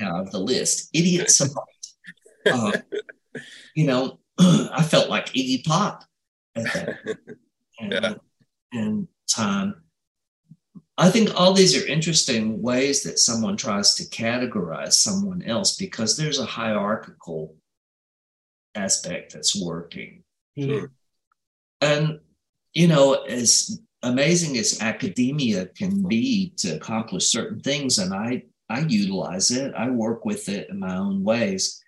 out 0.00 0.20
of 0.20 0.30
the 0.30 0.38
list. 0.38 0.90
Idiot 0.92 1.30
savant. 1.30 1.58
Uh, 2.46 2.72
you 3.74 3.86
know, 3.86 4.20
I 4.38 4.82
felt 4.82 5.08
like 5.08 5.32
Iggy 5.32 5.64
Pop 5.64 6.04
at 6.54 6.64
that 6.64 6.98
and, 7.92 8.04
yeah. 8.04 8.14
and 8.72 9.08
time. 9.28 9.82
I 10.96 11.10
think 11.10 11.34
all 11.34 11.52
these 11.52 11.76
are 11.76 11.86
interesting 11.86 12.62
ways 12.62 13.02
that 13.02 13.18
someone 13.18 13.56
tries 13.56 13.94
to 13.96 14.04
categorize 14.04 14.92
someone 14.92 15.42
else 15.42 15.76
because 15.76 16.16
there's 16.16 16.38
a 16.38 16.46
hierarchical 16.46 17.56
aspect 18.76 19.32
that's 19.32 19.60
working. 19.60 20.22
Sure. 20.56 20.92
And, 21.80 22.20
you 22.74 22.86
know, 22.86 23.14
as 23.14 23.80
amazing 24.04 24.56
as 24.56 24.80
academia 24.80 25.66
can 25.66 26.06
be 26.06 26.52
to 26.58 26.76
accomplish 26.76 27.26
certain 27.26 27.60
things, 27.60 27.98
and 27.98 28.14
I, 28.14 28.44
I 28.68 28.80
utilize 28.80 29.50
it, 29.50 29.74
I 29.74 29.90
work 29.90 30.24
with 30.24 30.48
it 30.48 30.70
in 30.70 30.78
my 30.78 30.96
own 30.96 31.24
ways. 31.24 31.82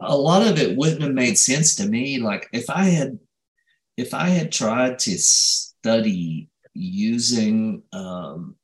A 0.00 0.16
lot 0.16 0.46
of 0.46 0.58
it 0.58 0.76
wouldn't 0.76 1.02
have 1.02 1.12
made 1.12 1.38
sense 1.38 1.76
to 1.76 1.86
me. 1.86 2.18
Like 2.18 2.48
if 2.52 2.68
I 2.68 2.84
had 2.84 3.18
if 3.96 4.14
I 4.14 4.28
had 4.28 4.52
tried 4.52 4.98
to 5.00 5.18
study 5.18 6.48
using 6.74 7.82
um, 7.92 8.56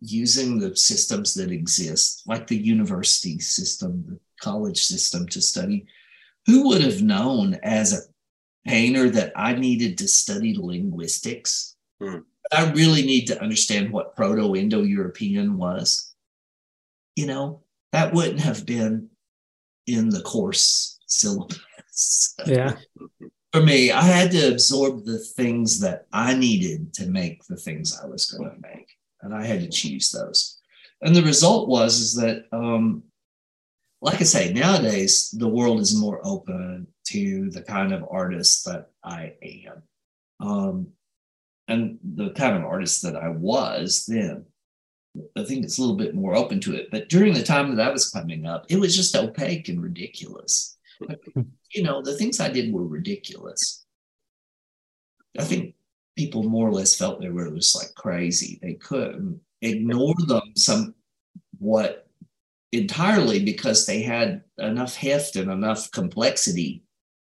using 0.00 0.58
the 0.58 0.76
systems 0.76 1.34
that 1.34 1.50
exist, 1.52 2.22
like 2.26 2.46
the 2.46 2.56
university 2.56 3.38
system, 3.38 4.04
the 4.08 4.18
college 4.40 4.82
system 4.82 5.28
to 5.28 5.40
study, 5.40 5.86
who 6.46 6.68
would 6.68 6.82
have 6.82 7.02
known 7.02 7.54
as 7.62 7.92
a 7.92 8.68
painter 8.68 9.10
that 9.10 9.32
I 9.36 9.54
needed 9.54 9.98
to 9.98 10.08
study 10.08 10.56
linguistics? 10.58 11.76
Hmm. 12.00 12.18
I 12.52 12.70
really 12.72 13.02
need 13.02 13.26
to 13.26 13.40
understand 13.40 13.92
what 13.92 14.16
Proto 14.16 14.56
Indo 14.56 14.82
European 14.82 15.56
was. 15.56 16.14
You 17.14 17.26
know, 17.26 17.62
that 17.92 18.12
wouldn't 18.12 18.40
have 18.40 18.66
been 18.66 19.08
in 19.86 20.08
the 20.08 20.22
course 20.22 20.98
syllabus. 21.06 22.34
Yeah. 22.46 22.76
For 23.52 23.60
me, 23.60 23.90
I 23.90 24.00
had 24.00 24.30
to 24.30 24.48
absorb 24.48 25.04
the 25.04 25.18
things 25.18 25.78
that 25.80 26.06
I 26.10 26.34
needed 26.34 26.94
to 26.94 27.06
make 27.06 27.44
the 27.44 27.56
things 27.56 27.98
I 28.02 28.06
was 28.06 28.30
going 28.30 28.50
to 28.50 28.56
make, 28.60 28.88
and 29.20 29.34
I 29.34 29.44
had 29.44 29.60
to 29.60 29.68
choose 29.68 30.10
those. 30.10 30.58
And 31.02 31.14
the 31.14 31.22
result 31.22 31.68
was 31.68 32.00
is 32.00 32.14
that, 32.14 32.46
um, 32.50 33.02
like 34.00 34.20
I 34.22 34.24
say, 34.24 34.54
nowadays 34.54 35.30
the 35.32 35.48
world 35.48 35.80
is 35.80 35.94
more 35.94 36.20
open 36.24 36.86
to 37.08 37.50
the 37.50 37.62
kind 37.62 37.92
of 37.92 38.08
artist 38.10 38.64
that 38.64 38.90
I 39.04 39.34
am, 39.42 39.82
um, 40.40 40.86
and 41.68 41.98
the 42.02 42.30
kind 42.30 42.56
of 42.56 42.64
artist 42.64 43.02
that 43.02 43.16
I 43.16 43.28
was 43.28 44.06
then. 44.06 44.46
I 45.36 45.44
think 45.44 45.62
it's 45.62 45.76
a 45.76 45.82
little 45.82 45.96
bit 45.96 46.14
more 46.14 46.34
open 46.34 46.58
to 46.60 46.74
it. 46.74 46.90
But 46.90 47.10
during 47.10 47.34
the 47.34 47.42
time 47.42 47.76
that 47.76 47.86
I 47.86 47.92
was 47.92 48.08
coming 48.08 48.46
up, 48.46 48.64
it 48.70 48.76
was 48.76 48.96
just 48.96 49.14
opaque 49.14 49.68
and 49.68 49.82
ridiculous. 49.82 50.78
you 51.72 51.82
know, 51.82 52.02
the 52.02 52.16
things 52.16 52.40
I 52.40 52.50
did 52.50 52.72
were 52.72 52.86
ridiculous. 52.86 53.84
I 55.38 55.44
think 55.44 55.74
people 56.16 56.42
more 56.42 56.68
or 56.68 56.72
less 56.72 56.96
felt 56.96 57.20
they 57.20 57.30
were 57.30 57.50
just 57.50 57.74
like 57.74 57.94
crazy. 57.94 58.58
They 58.62 58.74
couldn't 58.74 59.40
ignore 59.62 60.14
them 60.26 60.52
somewhat 60.56 62.06
entirely 62.72 63.44
because 63.44 63.86
they 63.86 64.02
had 64.02 64.42
enough 64.58 64.94
heft 64.94 65.36
and 65.36 65.50
enough 65.50 65.90
complexity. 65.90 66.82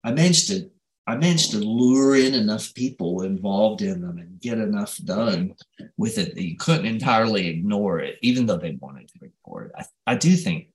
I 0.04 0.12
managed 0.12 0.48
to 0.48 0.70
I 1.08 1.16
managed 1.16 1.52
to 1.52 1.58
lure 1.58 2.16
in 2.16 2.34
enough 2.34 2.74
people 2.74 3.22
involved 3.22 3.80
in 3.80 4.02
them 4.02 4.18
and 4.18 4.38
get 4.42 4.58
enough 4.58 4.98
done 4.98 5.54
with 5.96 6.18
it 6.18 6.34
that 6.34 6.44
you 6.44 6.58
couldn't 6.58 6.84
entirely 6.84 7.48
ignore 7.48 7.98
it, 8.00 8.18
even 8.20 8.44
though 8.44 8.58
they 8.58 8.76
wanted 8.78 9.08
to 9.08 9.24
ignore 9.24 9.62
it. 9.64 9.72
I, 9.74 9.84
I 10.06 10.14
do 10.16 10.36
think, 10.36 10.68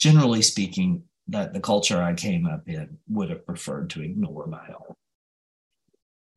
generally 0.00 0.42
speaking, 0.42 1.04
that 1.28 1.52
the 1.54 1.60
culture 1.60 2.02
I 2.02 2.14
came 2.14 2.46
up 2.46 2.68
in 2.68 2.98
would 3.08 3.30
have 3.30 3.46
preferred 3.46 3.90
to 3.90 4.02
ignore 4.02 4.46
my 4.46 4.66
own. 4.68 4.94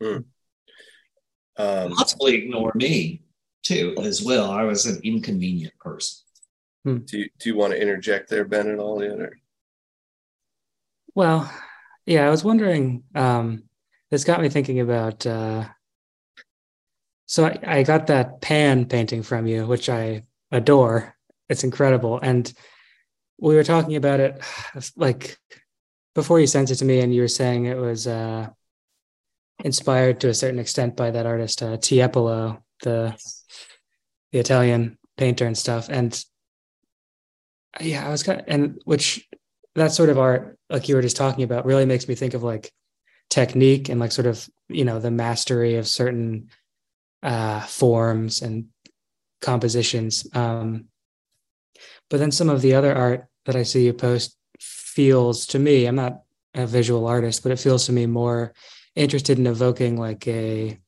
Hmm. 0.01 1.61
Um, 1.61 1.91
Possibly 1.93 2.35
ignore 2.35 2.71
me 2.75 3.23
too, 3.63 3.95
as 4.01 4.21
well. 4.21 4.51
I 4.51 4.63
was 4.63 4.85
an 4.85 4.99
inconvenient 5.03 5.77
person. 5.79 6.23
Hmm. 6.83 6.97
Do 6.99 7.19
you, 7.19 7.29
do 7.39 7.49
you 7.49 7.55
want 7.55 7.73
to 7.73 7.81
interject 7.81 8.29
there, 8.29 8.45
Ben, 8.45 8.69
at 8.69 8.79
all? 8.79 9.03
Yet, 9.03 9.19
or? 9.19 9.37
Well, 11.15 11.51
yeah, 12.05 12.27
I 12.27 12.29
was 12.29 12.43
wondering. 12.43 13.03
Um, 13.15 13.63
this 14.11 14.23
got 14.23 14.41
me 14.41 14.49
thinking 14.49 14.81
about. 14.81 15.25
Uh, 15.25 15.65
so 17.25 17.45
I, 17.45 17.59
I 17.65 17.83
got 17.83 18.07
that 18.07 18.41
pan 18.41 18.85
painting 18.85 19.23
from 19.23 19.47
you, 19.47 19.65
which 19.65 19.89
I 19.89 20.23
adore. 20.51 21.15
It's 21.49 21.63
incredible, 21.63 22.19
and 22.21 22.51
we 23.39 23.55
were 23.55 23.63
talking 23.63 23.95
about 23.95 24.19
it 24.19 24.41
like 24.95 25.37
before 26.13 26.39
you 26.39 26.47
sent 26.47 26.71
it 26.71 26.75
to 26.75 26.85
me, 26.85 27.01
and 27.01 27.13
you 27.13 27.21
were 27.21 27.27
saying 27.27 27.65
it 27.65 27.77
was 27.77 28.07
uh, 28.07 28.47
inspired 29.63 30.21
to 30.21 30.29
a 30.29 30.33
certain 30.33 30.59
extent 30.59 30.95
by 30.95 31.11
that 31.11 31.25
artist 31.25 31.61
uh, 31.61 31.77
Tiepolo, 31.77 32.61
the 32.81 33.15
the 34.31 34.39
Italian 34.39 34.97
painter 35.17 35.45
and 35.45 35.57
stuff. 35.57 35.89
And 35.89 36.17
yeah, 37.79 38.07
I 38.07 38.09
was 38.09 38.23
kind 38.23 38.39
of, 38.39 38.45
and 38.47 38.81
which 38.85 39.27
that 39.75 39.91
sort 39.91 40.09
of 40.09 40.17
art, 40.17 40.57
like 40.69 40.87
you 40.87 40.95
were 40.95 41.01
just 41.01 41.17
talking 41.17 41.43
about, 41.43 41.65
really 41.65 41.85
makes 41.85 42.07
me 42.07 42.15
think 42.15 42.33
of 42.33 42.43
like 42.43 42.71
technique 43.29 43.89
and 43.89 43.99
like 43.99 44.11
sort 44.11 44.27
of 44.27 44.47
you 44.69 44.85
know 44.85 44.99
the 44.99 45.11
mastery 45.11 45.75
of 45.75 45.87
certain 45.87 46.49
uh, 47.23 47.61
forms 47.61 48.41
and 48.41 48.67
compositions. 49.41 50.27
Um, 50.33 50.85
but 52.09 52.19
then 52.19 52.31
some 52.31 52.49
of 52.49 52.61
the 52.61 52.75
other 52.75 52.93
art 52.93 53.27
that 53.45 53.55
I 53.55 53.63
see 53.63 53.85
you 53.85 53.93
post 53.93 54.37
feels 54.59 55.45
to 55.47 55.59
me, 55.59 55.85
I'm 55.85 55.95
not 55.95 56.21
a 56.53 56.65
visual 56.65 57.07
artist, 57.07 57.43
but 57.43 57.51
it 57.51 57.59
feels 57.59 57.85
to 57.85 57.91
me 57.91 58.05
more 58.05 58.53
interested 58.95 59.37
in 59.37 59.47
evoking 59.47 59.97
like 59.97 60.27
a 60.27 60.79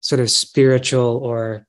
sort 0.00 0.20
of 0.20 0.30
spiritual 0.30 1.18
or 1.22 1.66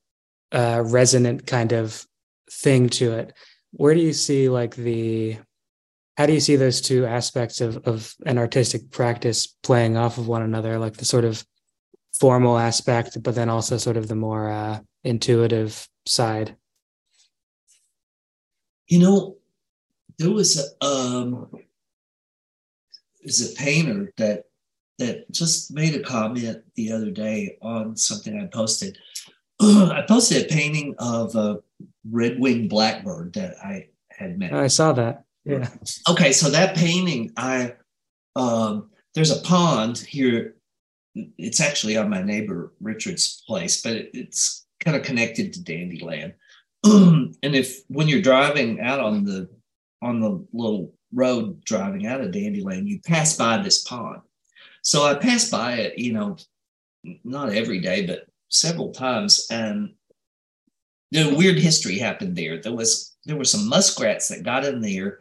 uh, 0.51 0.83
resonant 0.85 1.47
kind 1.47 1.73
of 1.73 2.05
thing 2.51 2.89
to 2.89 3.13
it. 3.13 3.33
Where 3.71 3.93
do 3.93 3.99
you 3.99 4.13
see 4.13 4.47
like 4.49 4.75
the 4.75 5.37
how 6.17 6.25
do 6.25 6.33
you 6.33 6.39
see 6.39 6.55
those 6.55 6.81
two 6.81 7.05
aspects 7.05 7.61
of, 7.61 7.77
of 7.87 8.15
an 8.25 8.39
artistic 8.39 8.89
practice 8.89 9.47
playing 9.61 9.97
off 9.97 10.17
of 10.17 10.27
one 10.27 10.41
another, 10.41 10.79
like 10.79 10.97
the 10.97 11.05
sort 11.05 11.25
of 11.25 11.45
formal 12.19 12.57
aspect, 12.57 13.21
but 13.21 13.35
then 13.35 13.49
also 13.49 13.77
sort 13.77 13.97
of 13.97 14.07
the 14.07 14.15
more 14.15 14.49
uh, 14.49 14.79
intuitive 15.03 15.87
side? 16.07 16.55
You 18.87 18.99
know, 18.99 19.37
there 20.17 20.31
was 20.31 20.57
a 20.57 20.85
um, 20.85 21.49
is 23.21 23.51
a 23.51 23.55
painter 23.55 24.13
that 24.17 24.45
that 24.99 25.31
just 25.31 25.71
made 25.71 25.95
a 25.95 25.99
comment 25.99 26.63
the 26.75 26.91
other 26.91 27.11
day 27.11 27.57
on 27.61 27.95
something 27.95 28.39
I 28.41 28.47
posted. 28.47 28.97
I 29.59 30.03
posted 30.07 30.45
a 30.45 30.53
painting 30.53 30.95
of 30.99 31.35
a 31.35 31.59
red 32.09 32.39
winged 32.39 32.69
blackbird 32.69 33.33
that 33.33 33.55
I 33.63 33.87
had 34.09 34.39
met. 34.39 34.53
Oh, 34.53 34.59
I 34.59 34.67
saw 34.67 34.93
that. 34.93 35.25
Yeah. 35.45 35.69
Okay, 36.09 36.31
so 36.31 36.49
that 36.49 36.75
painting, 36.75 37.31
I 37.37 37.75
um, 38.35 38.89
there's 39.13 39.31
a 39.31 39.41
pond 39.41 39.97
here. 39.97 40.55
It's 41.15 41.61
actually 41.61 41.97
on 41.97 42.09
my 42.09 42.21
neighbor 42.21 42.73
Richard's 42.81 43.43
place, 43.47 43.81
but 43.81 43.93
it, 43.93 44.11
it's 44.13 44.65
kind 44.79 44.97
of 44.97 45.03
connected 45.03 45.53
to 45.53 45.59
Dandyland. 45.59 46.33
and 46.83 47.35
if 47.41 47.81
when 47.87 48.07
you're 48.07 48.21
driving 48.21 48.81
out 48.81 48.99
on 48.99 49.23
the 49.23 49.49
on 50.01 50.19
the 50.19 50.45
little 50.53 50.93
road 51.13 51.63
driving 51.63 52.05
out 52.05 52.21
of 52.21 52.31
Dandyland, 52.31 52.87
you 52.87 52.99
pass 53.05 53.35
by 53.35 53.57
this 53.57 53.83
pond. 53.83 54.21
So 54.81 55.03
I 55.03 55.15
passed 55.15 55.51
by 55.51 55.73
it, 55.73 55.97
you 55.97 56.13
know, 56.13 56.37
not 57.23 57.53
every 57.53 57.79
day, 57.79 58.05
but 58.05 58.27
several 58.49 58.91
times, 58.91 59.47
and 59.49 59.93
the 61.11 61.33
weird 61.35 61.57
history 61.57 61.97
happened 61.97 62.35
there. 62.35 62.61
There 62.61 62.75
was 62.75 63.15
there 63.25 63.37
were 63.37 63.45
some 63.45 63.67
muskrats 63.67 64.29
that 64.29 64.43
got 64.43 64.65
in 64.65 64.81
there, 64.81 65.19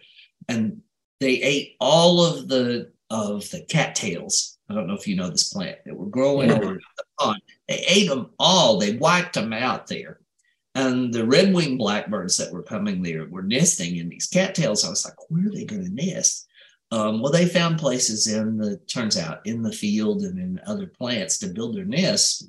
and 0.49 0.81
they 1.21 1.43
ate 1.43 1.77
all 1.81 2.25
of 2.25 2.49
the 2.49 2.93
of 3.11 3.49
the 3.51 3.63
cattails. 3.63 4.59
I 4.69 4.75
don't 4.75 4.87
know 4.87 4.95
if 4.95 5.07
you 5.07 5.17
know 5.17 5.31
this 5.31 5.53
plant 5.53 5.79
that 5.85 5.97
were 5.97 6.07
growing 6.07 6.51
yeah. 6.51 6.57
over 6.57 6.75
the 6.75 7.05
pond. 7.19 7.41
They 7.69 7.85
ate 7.89 8.09
them 8.09 8.31
all. 8.39 8.79
They 8.79 8.97
wiped 8.97 9.35
them 9.35 9.53
out 9.53 9.87
there. 9.87 10.21
And 10.77 11.13
the 11.13 11.25
red 11.25 11.55
winged 11.55 11.79
blackbirds 11.79 12.37
that 12.37 12.53
were 12.53 12.63
coming 12.63 13.03
there 13.03 13.27
were 13.31 13.43
nesting 13.43 13.97
in 13.97 14.11
these 14.11 14.27
cattails. 14.27 14.85
I 14.85 14.91
was 14.91 15.07
like, 15.07 15.15
where 15.31 15.47
are 15.47 15.51
they 15.51 15.65
going 15.65 15.83
to 15.83 15.91
nest? 15.91 16.47
Um, 16.93 17.23
well, 17.23 17.33
they 17.33 17.47
found 17.47 17.79
places 17.79 18.27
in 18.27 18.59
the, 18.59 18.77
turns 18.87 19.17
out, 19.17 19.41
in 19.47 19.63
the 19.63 19.73
field 19.73 20.21
and 20.23 20.39
in 20.39 20.61
other 20.67 20.87
plants 20.87 21.39
to 21.39 21.49
build 21.49 21.75
their 21.75 21.87
nests, 21.87 22.47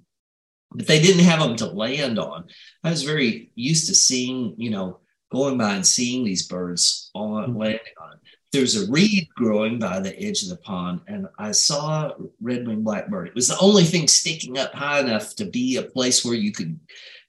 but 0.71 0.85
they 0.85 1.01
didn't 1.01 1.23
have 1.23 1.39
them 1.39 1.55
to 1.55 1.67
land 1.67 2.19
on. 2.19 2.47
I 2.83 2.89
was 2.89 3.03
very 3.03 3.51
used 3.55 3.87
to 3.87 3.95
seeing, 3.95 4.55
you 4.57 4.71
know, 4.71 4.99
going 5.31 5.57
by 5.57 5.75
and 5.75 5.87
seeing 5.87 6.25
these 6.25 6.47
birds 6.47 7.09
on 7.15 7.51
mm-hmm. 7.51 7.57
landing 7.57 7.93
on. 8.01 8.17
There's 8.51 8.75
a 8.75 8.91
reed 8.91 9.29
growing 9.35 9.79
by 9.79 10.01
the 10.01 10.17
edge 10.21 10.43
of 10.43 10.49
the 10.49 10.57
pond, 10.57 10.99
and 11.07 11.27
I 11.39 11.53
saw 11.53 12.11
red-winged 12.41 12.83
blackbird. 12.83 13.29
It 13.29 13.35
was 13.35 13.47
the 13.47 13.59
only 13.59 13.85
thing 13.85 14.07
sticking 14.07 14.57
up 14.57 14.73
high 14.73 14.99
enough 14.99 15.35
to 15.35 15.45
be 15.45 15.77
a 15.77 15.83
place 15.83 16.25
where 16.25 16.35
you 16.35 16.51
could 16.51 16.77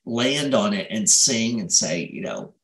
land 0.09 0.55
on 0.55 0.73
it 0.73 0.89
and 0.91 1.09
sing 1.09 1.61
and 1.61 1.73
say, 1.73 2.09
you 2.13 2.23
know, 2.23 2.55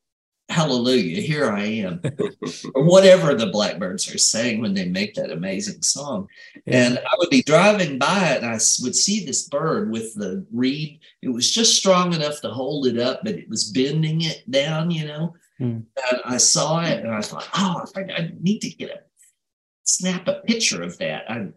hallelujah, 0.49 1.21
here 1.21 1.51
I 1.51 1.65
am, 1.65 2.01
or 2.75 2.85
whatever 2.85 3.35
the 3.35 3.47
blackbirds 3.47 4.13
are 4.13 4.19
saying 4.19 4.61
when 4.61 4.75
they 4.75 4.89
make 4.89 5.15
that 5.15 5.31
amazing 5.31 5.83
song. 5.83 6.29
Yeah. 6.67 6.87
And 6.87 6.99
I 6.99 7.15
would 7.19 7.31
be 7.31 7.43
driving 7.43 7.99
by 7.99 8.31
it 8.31 8.43
and 8.43 8.47
I 8.47 8.59
would 8.83 8.95
see 8.97 9.25
this 9.25 9.49
bird 9.49 9.91
with 9.91 10.15
the 10.15 10.47
reed. 10.53 11.01
It 11.23 11.29
was 11.29 11.51
just 11.51 11.77
strong 11.77 12.13
enough 12.13 12.41
to 12.43 12.51
hold 12.51 12.87
it 12.87 12.99
up, 12.99 13.21
but 13.25 13.35
it 13.35 13.49
was 13.49 13.71
bending 13.71 14.23
it 14.23 14.49
down, 14.51 14.91
you 14.91 15.07
know. 15.07 15.35
Mm. 15.61 15.85
And 16.11 16.21
I 16.25 16.37
saw 16.37 16.83
it 16.83 17.05
and 17.05 17.15
I 17.15 17.21
thought, 17.21 17.49
oh, 17.55 17.85
I, 17.97 18.31
need 18.41 18.61
to 18.61 18.71
get 18.71 18.91
a 18.91 19.01
snap 19.85 20.27
a 20.29 20.41
picture 20.47 20.83
of 20.83 20.99
that. 20.99 21.31
I, 21.31 21.49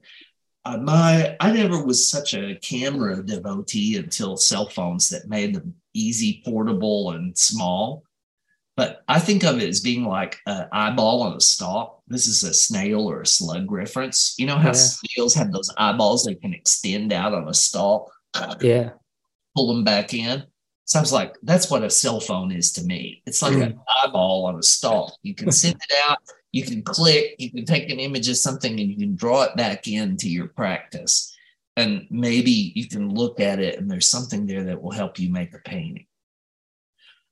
uh, 0.68 0.78
my 0.78 1.36
I 1.40 1.52
never 1.52 1.84
was 1.84 2.10
such 2.10 2.34
a 2.34 2.56
camera 2.62 3.24
devotee 3.24 3.98
until 3.98 4.36
cell 4.36 4.68
phones 4.68 5.10
that 5.10 5.30
made 5.30 5.56
them 5.56 5.74
easy, 5.94 6.42
portable, 6.44 7.12
and 7.12 7.38
small. 7.38 8.04
But 8.76 9.02
I 9.08 9.20
think 9.20 9.44
of 9.44 9.60
it 9.60 9.70
as 9.70 9.80
being 9.80 10.06
like 10.06 10.38
an 10.46 10.68
eyeball 10.72 11.24
on 11.24 11.38
a 11.38 11.42
stalk. 11.42 12.02
This 12.08 12.28
is 12.28 12.44
a 12.44 12.54
snail 12.54 13.10
or 13.10 13.22
a 13.22 13.26
slug 13.26 13.72
reference. 13.72 14.36
You 14.38 14.46
know 14.46 14.58
how 14.58 14.68
yeah. 14.68 14.74
snails 14.74 15.34
have 15.36 15.52
those 15.52 15.74
eyeballs 15.78 16.26
they 16.26 16.36
can 16.36 16.54
extend 16.54 17.14
out 17.14 17.34
on 17.34 17.48
a 17.48 17.54
stalk? 17.54 18.12
Yeah. 18.62 18.92
Pull 19.56 19.74
them 19.74 19.84
back 19.84 20.14
in. 20.14 20.44
Sounds 20.86 21.12
like 21.12 21.36
that's 21.44 21.72
what 21.72 21.84
a 21.84 21.90
cell 21.90 22.20
phone 22.20 22.52
is 22.52 22.72
to 22.74 22.84
me. 22.84 23.24
It's 23.26 23.42
like 23.42 23.54
mm. 23.54 23.64
an 23.64 23.80
eyeball 24.04 24.46
on 24.46 24.58
a 24.58 24.64
stalk. 24.64 25.14
You 25.24 25.34
can 25.34 25.52
send 25.52 25.76
it 25.76 25.96
out, 26.10 26.20
you 26.52 26.64
can 26.64 26.82
click, 26.82 27.36
you 27.38 27.52
can 27.52 27.66
take 27.66 27.90
an 27.90 28.00
image 28.00 28.30
of 28.30 28.38
something 28.38 28.80
and 28.80 28.90
you 28.90 28.98
can 28.98 29.16
draw 29.16 29.44
it 29.44 29.56
back 29.56 29.88
into 29.88 30.30
your 30.30 30.48
practice. 30.48 31.36
And 31.76 32.08
maybe 32.10 32.72
you 32.76 32.88
can 32.88 33.14
look 33.14 33.40
at 33.40 33.60
it 33.60 33.78
and 33.78 33.90
there's 33.90 34.10
something 34.10 34.46
there 34.46 34.64
that 34.64 34.82
will 34.82 34.92
help 34.92 35.20
you 35.20 35.32
make 35.32 35.54
a 35.54 35.60
painting. 35.60 36.08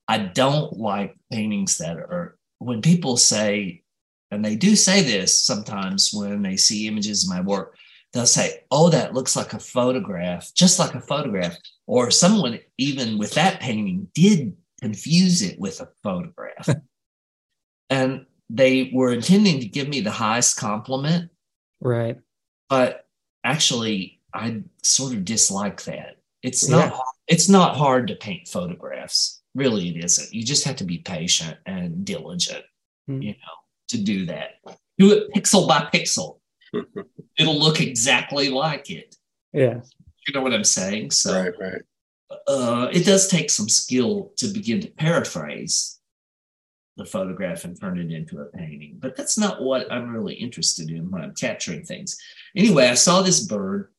I 0.07 0.19
don't 0.19 0.73
like 0.77 1.15
paintings 1.31 1.77
that 1.79 1.97
are 1.97 2.37
when 2.59 2.81
people 2.81 3.17
say, 3.17 3.83
and 4.31 4.43
they 4.43 4.55
do 4.55 4.75
say 4.75 5.01
this 5.01 5.37
sometimes 5.37 6.11
when 6.13 6.41
they 6.41 6.57
see 6.57 6.87
images 6.87 7.23
of 7.23 7.29
my 7.29 7.41
work, 7.41 7.75
they'll 8.13 8.25
say, 8.25 8.63
Oh, 8.71 8.89
that 8.89 9.13
looks 9.13 9.35
like 9.35 9.53
a 9.53 9.59
photograph, 9.59 10.51
just 10.53 10.79
like 10.79 10.93
a 10.93 11.01
photograph. 11.01 11.57
Or 11.87 12.11
someone, 12.11 12.59
even 12.77 13.17
with 13.17 13.33
that 13.33 13.59
painting, 13.59 14.07
did 14.13 14.55
confuse 14.81 15.41
it 15.41 15.59
with 15.59 15.81
a 15.81 15.89
photograph. 16.03 16.69
and 17.89 18.25
they 18.49 18.91
were 18.93 19.13
intending 19.13 19.59
to 19.59 19.67
give 19.67 19.87
me 19.87 20.01
the 20.01 20.11
highest 20.11 20.57
compliment. 20.57 21.31
Right. 21.81 22.17
But 22.69 23.05
actually, 23.43 24.21
I 24.33 24.63
sort 24.83 25.13
of 25.13 25.25
dislike 25.25 25.83
that. 25.83 26.17
It's 26.43 26.69
not 26.69 26.91
yeah. 26.91 26.99
it's 27.27 27.49
not 27.49 27.75
hard 27.75 28.07
to 28.07 28.15
paint 28.15 28.47
photographs 28.47 29.41
really 29.55 29.89
it 29.89 30.03
isn't 30.03 30.33
you 30.33 30.43
just 30.43 30.65
have 30.65 30.75
to 30.75 30.83
be 30.83 30.99
patient 30.99 31.57
and 31.65 32.05
diligent 32.05 32.63
mm-hmm. 33.09 33.21
you 33.21 33.31
know 33.31 33.55
to 33.87 33.97
do 33.97 34.25
that 34.25 34.59
do 34.99 35.13
it 35.13 35.33
pixel 35.33 35.67
by 35.67 35.87
pixel 35.91 36.39
it'll 37.39 37.59
look 37.59 37.81
exactly 37.81 38.49
like 38.49 38.91
it 38.91 39.15
yeah 39.53 39.79
you 40.27 40.33
know 40.33 40.41
what 40.41 40.53
i'm 40.53 40.63
saying 40.63 41.09
so 41.09 41.41
right 41.41 41.53
right 41.59 41.81
uh, 42.47 42.89
it 42.91 43.05
does 43.05 43.27
take 43.27 43.49
some 43.49 43.69
skill 43.69 44.31
to 44.35 44.47
begin 44.47 44.81
to 44.81 44.89
paraphrase 44.89 45.94
the 46.97 47.05
photograph 47.05 47.65
and 47.65 47.79
turn 47.79 47.99
it 47.99 48.11
into 48.11 48.39
a 48.39 48.45
painting 48.45 48.97
but 48.99 49.15
that's 49.15 49.37
not 49.37 49.61
what 49.61 49.91
i'm 49.91 50.09
really 50.09 50.33
interested 50.33 50.89
in 50.89 51.09
when 51.11 51.21
i'm 51.21 51.33
capturing 51.33 51.83
things 51.83 52.17
anyway 52.55 52.87
i 52.87 52.93
saw 52.93 53.21
this 53.21 53.45
bird 53.45 53.89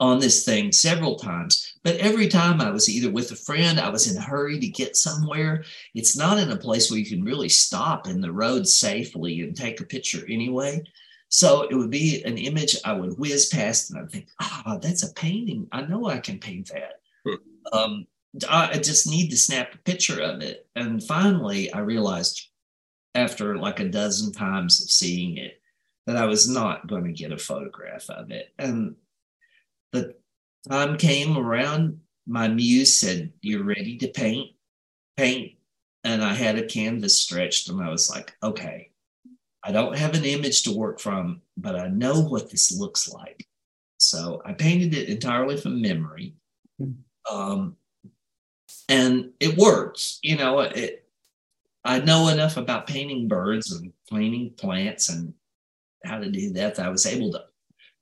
on 0.00 0.18
this 0.18 0.44
thing 0.44 0.72
several 0.72 1.16
times. 1.16 1.74
But 1.84 1.96
every 1.96 2.26
time 2.26 2.60
I 2.60 2.70
was 2.70 2.88
either 2.88 3.10
with 3.10 3.30
a 3.30 3.36
friend, 3.36 3.78
I 3.78 3.90
was 3.90 4.10
in 4.10 4.16
a 4.16 4.22
hurry 4.22 4.58
to 4.58 4.66
get 4.66 4.96
somewhere. 4.96 5.62
It's 5.94 6.16
not 6.16 6.38
in 6.38 6.50
a 6.50 6.56
place 6.56 6.90
where 6.90 6.98
you 6.98 7.06
can 7.06 7.22
really 7.22 7.50
stop 7.50 8.08
in 8.08 8.20
the 8.20 8.32
road 8.32 8.66
safely 8.66 9.42
and 9.42 9.54
take 9.54 9.80
a 9.80 9.84
picture 9.84 10.24
anyway. 10.28 10.82
So 11.28 11.62
it 11.62 11.74
would 11.74 11.90
be 11.90 12.24
an 12.24 12.38
image 12.38 12.76
I 12.84 12.94
would 12.94 13.18
whiz 13.18 13.50
past 13.50 13.90
and 13.90 14.00
I'd 14.00 14.10
think, 14.10 14.28
ah, 14.40 14.62
oh, 14.66 14.78
that's 14.78 15.04
a 15.04 15.12
painting. 15.12 15.68
I 15.70 15.82
know 15.82 16.06
I 16.06 16.18
can 16.18 16.38
paint 16.38 16.70
that. 16.72 16.94
Hmm. 17.24 17.76
Um, 17.78 18.06
I 18.48 18.78
just 18.78 19.08
need 19.08 19.30
to 19.30 19.36
snap 19.36 19.74
a 19.74 19.78
picture 19.78 20.20
of 20.20 20.40
it. 20.40 20.68
And 20.76 21.02
finally, 21.02 21.72
I 21.72 21.80
realized 21.80 22.48
after 23.14 23.56
like 23.56 23.80
a 23.80 23.88
dozen 23.88 24.32
times 24.32 24.80
of 24.82 24.90
seeing 24.90 25.36
it 25.36 25.60
that 26.06 26.16
I 26.16 26.26
was 26.26 26.48
not 26.48 26.86
going 26.86 27.04
to 27.04 27.12
get 27.12 27.32
a 27.32 27.38
photograph 27.38 28.08
of 28.08 28.30
it. 28.30 28.52
And 28.58 28.94
the 29.92 30.14
time 30.68 30.96
came 30.96 31.36
around, 31.36 32.00
my 32.26 32.48
muse 32.48 32.94
said, 32.94 33.32
You're 33.42 33.64
ready 33.64 33.96
to 33.98 34.08
paint? 34.08 34.50
Paint. 35.16 35.52
And 36.04 36.22
I 36.22 36.34
had 36.34 36.56
a 36.56 36.66
canvas 36.66 37.18
stretched, 37.18 37.68
and 37.68 37.82
I 37.82 37.90
was 37.90 38.08
like, 38.08 38.34
Okay, 38.42 38.90
I 39.62 39.72
don't 39.72 39.96
have 39.96 40.14
an 40.14 40.24
image 40.24 40.62
to 40.62 40.76
work 40.76 41.00
from, 41.00 41.42
but 41.56 41.76
I 41.76 41.88
know 41.88 42.20
what 42.20 42.50
this 42.50 42.72
looks 42.76 43.12
like. 43.12 43.46
So 43.98 44.40
I 44.44 44.52
painted 44.52 44.94
it 44.94 45.08
entirely 45.08 45.56
from 45.56 45.82
memory. 45.82 46.34
Um, 47.30 47.76
and 48.90 49.30
it 49.38 49.56
works. 49.56 50.18
You 50.22 50.36
know, 50.36 50.60
it, 50.60 51.06
I 51.84 52.00
know 52.00 52.28
enough 52.28 52.56
about 52.58 52.88
painting 52.88 53.28
birds 53.28 53.72
and 53.72 53.92
painting 54.10 54.52
plants 54.58 55.08
and 55.08 55.32
how 56.04 56.18
to 56.18 56.30
do 56.30 56.52
that, 56.54 56.74
that 56.74 56.86
I 56.86 56.90
was 56.90 57.06
able 57.06 57.30
to 57.32 57.44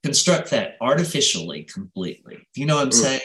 construct 0.03 0.51
that 0.51 0.76
artificially 0.80 1.64
completely. 1.64 2.39
You 2.57 2.66
know 2.66 2.76
what 2.76 2.84
I'm 2.84 2.89
mm. 2.89 2.95
saying? 2.95 3.20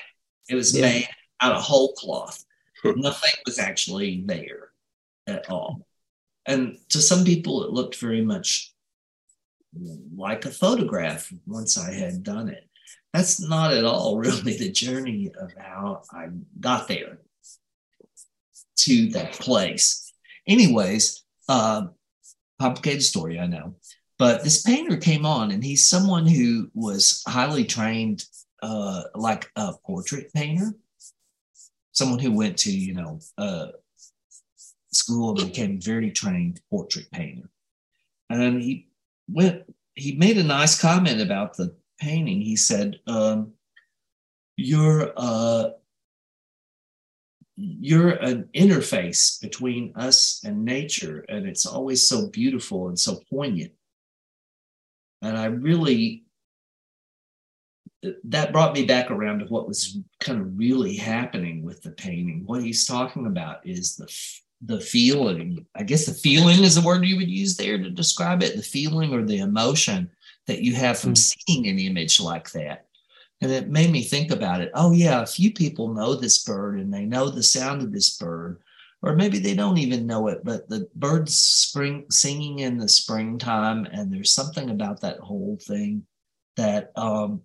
It 0.50 0.56
was 0.56 0.76
yeah. 0.76 0.82
made 0.82 1.10
out 1.42 1.56
of 1.56 1.62
whole 1.62 1.94
cloth. 1.94 2.44
Nothing 2.84 3.32
was 3.46 3.60
actually 3.60 4.24
there 4.26 4.72
at 5.26 5.50
all. 5.50 5.88
And 6.46 6.78
to 6.90 7.00
some 7.00 7.24
people, 7.24 7.64
it 7.64 7.72
looked 7.72 7.96
very 7.96 8.22
much 8.22 8.74
like 10.16 10.44
a 10.44 10.52
photograph 10.52 11.32
once 11.48 11.78
I 11.78 11.94
had 11.94 12.24
done 12.24 12.50
it. 12.50 12.68
That's 13.14 13.40
not 13.40 13.74
at 13.74 13.86
all 13.86 14.18
really 14.20 14.58
the 14.58 14.70
journey 14.70 15.32
of 15.40 15.54
how 15.58 16.02
I 16.12 16.28
got 16.60 16.90
there 16.90 17.20
to 18.86 19.10
that 19.10 19.34
place. 19.34 20.14
Anyways, 20.48 21.24
uh, 21.50 21.88
complicated 22.60 23.04
story, 23.04 23.40
I 23.40 23.48
know. 23.48 23.76
But 24.20 24.44
this 24.44 24.62
painter 24.62 24.98
came 24.98 25.26
on, 25.26 25.52
and 25.52 25.64
he's 25.64 25.86
someone 25.86 26.26
who 26.26 26.70
was 26.74 27.24
highly 27.28 27.66
trained, 27.66 28.26
uh, 28.62 29.04
like 29.16 29.50
a 29.56 29.74
portrait 29.86 30.32
painter, 30.34 30.74
someone 31.92 32.20
who 32.20 32.32
went 32.32 32.58
to, 32.60 32.72
you 32.72 32.94
know, 32.94 33.20
uh, 33.38 33.68
school 34.92 35.30
and 35.32 35.50
became 35.50 35.82
very 35.82 36.12
trained 36.12 36.62
portrait 36.70 37.10
painter. 37.12 37.50
And 38.30 38.62
he 38.62 38.88
went, 39.28 39.64
he 39.96 40.16
made 40.16 40.38
a 40.38 40.44
nice 40.44 40.80
comment 40.80 41.22
about 41.22 41.58
the 41.58 41.76
painting. 42.00 42.42
He 42.42 42.56
said, 42.56 43.00
um, 43.08 43.54
"You're 44.56 45.12
uh, 45.16 45.72
you're 47.56 48.12
an 48.12 48.50
interface 48.56 49.40
between 49.42 49.94
us 49.96 50.42
and 50.44 50.66
nature, 50.66 51.26
and 51.30 51.48
it's 51.48 51.66
always 51.66 52.08
so 52.08 52.30
beautiful 52.30 52.88
and 52.88 53.00
so 53.00 53.20
poignant." 53.30 53.72
And 55.22 55.38
I 55.38 55.46
really, 55.46 56.26
that 58.26 58.52
brought 58.52 58.74
me 58.74 58.86
back 58.86 59.12
around 59.12 59.40
to 59.40 59.46
what 59.46 59.68
was 59.68 60.00
kind 60.20 60.42
of 60.42 60.58
really 60.58 60.96
happening 60.96 61.64
with 61.64 61.82
the 61.82 61.92
painting. 61.92 62.44
What 62.46 62.64
he's 62.64 62.86
talking 62.86 63.28
about 63.28 63.66
is 63.66 63.96
the 63.96 64.08
the 64.66 64.80
feeling. 64.80 65.66
I 65.76 65.84
guess 65.84 66.06
the 66.06 66.14
feeling 66.14 66.64
is 66.64 66.76
the 66.76 66.82
word 66.82 67.06
you 67.06 67.18
would 67.18 67.30
use 67.30 67.58
there 67.58 67.78
to 67.78 67.90
describe 67.90 68.42
it. 68.44 68.56
The 68.56 68.64
feeling 68.64 69.14
or 69.14 69.24
the 69.24 69.40
emotion 69.40 70.10
that 70.48 70.62
you 70.62 70.74
have 70.76 71.00
from 71.00 71.14
mm. 71.14 71.18
seeing 71.18 71.68
an 71.68 71.80
image 71.80 72.20
like 72.20 72.52
that. 72.52 72.88
And 73.44 73.52
it 73.52 73.70
made 73.70 73.92
me 73.92 74.02
think 74.02 74.32
about 74.32 74.62
it. 74.62 74.72
Oh, 74.74 74.94
yeah, 74.94 75.22
a 75.22 75.28
few 75.28 75.52
people 75.52 75.94
know 75.94 76.16
this 76.16 76.44
bird 76.44 76.80
and 76.80 76.92
they 76.92 77.06
know 77.06 77.30
the 77.30 77.44
sound 77.44 77.82
of 77.82 77.92
this 77.92 78.18
bird 78.18 78.64
or 79.04 79.18
maybe 79.18 79.38
they 79.38 79.54
don't 79.54 79.78
even 79.78 80.08
know 80.08 80.30
it, 80.30 80.46
but 80.46 80.70
the 80.70 80.88
birds 80.96 81.38
spring 81.38 82.06
singing 82.10 82.60
in 82.60 82.78
the 82.78 82.88
springtime, 82.88 83.86
and 83.92 84.12
there's 84.12 84.32
something 84.32 84.70
about 84.70 85.02
that 85.02 85.20
whole 85.20 85.58
thing 85.62 86.06
that 86.56 86.94
um, 86.96 87.42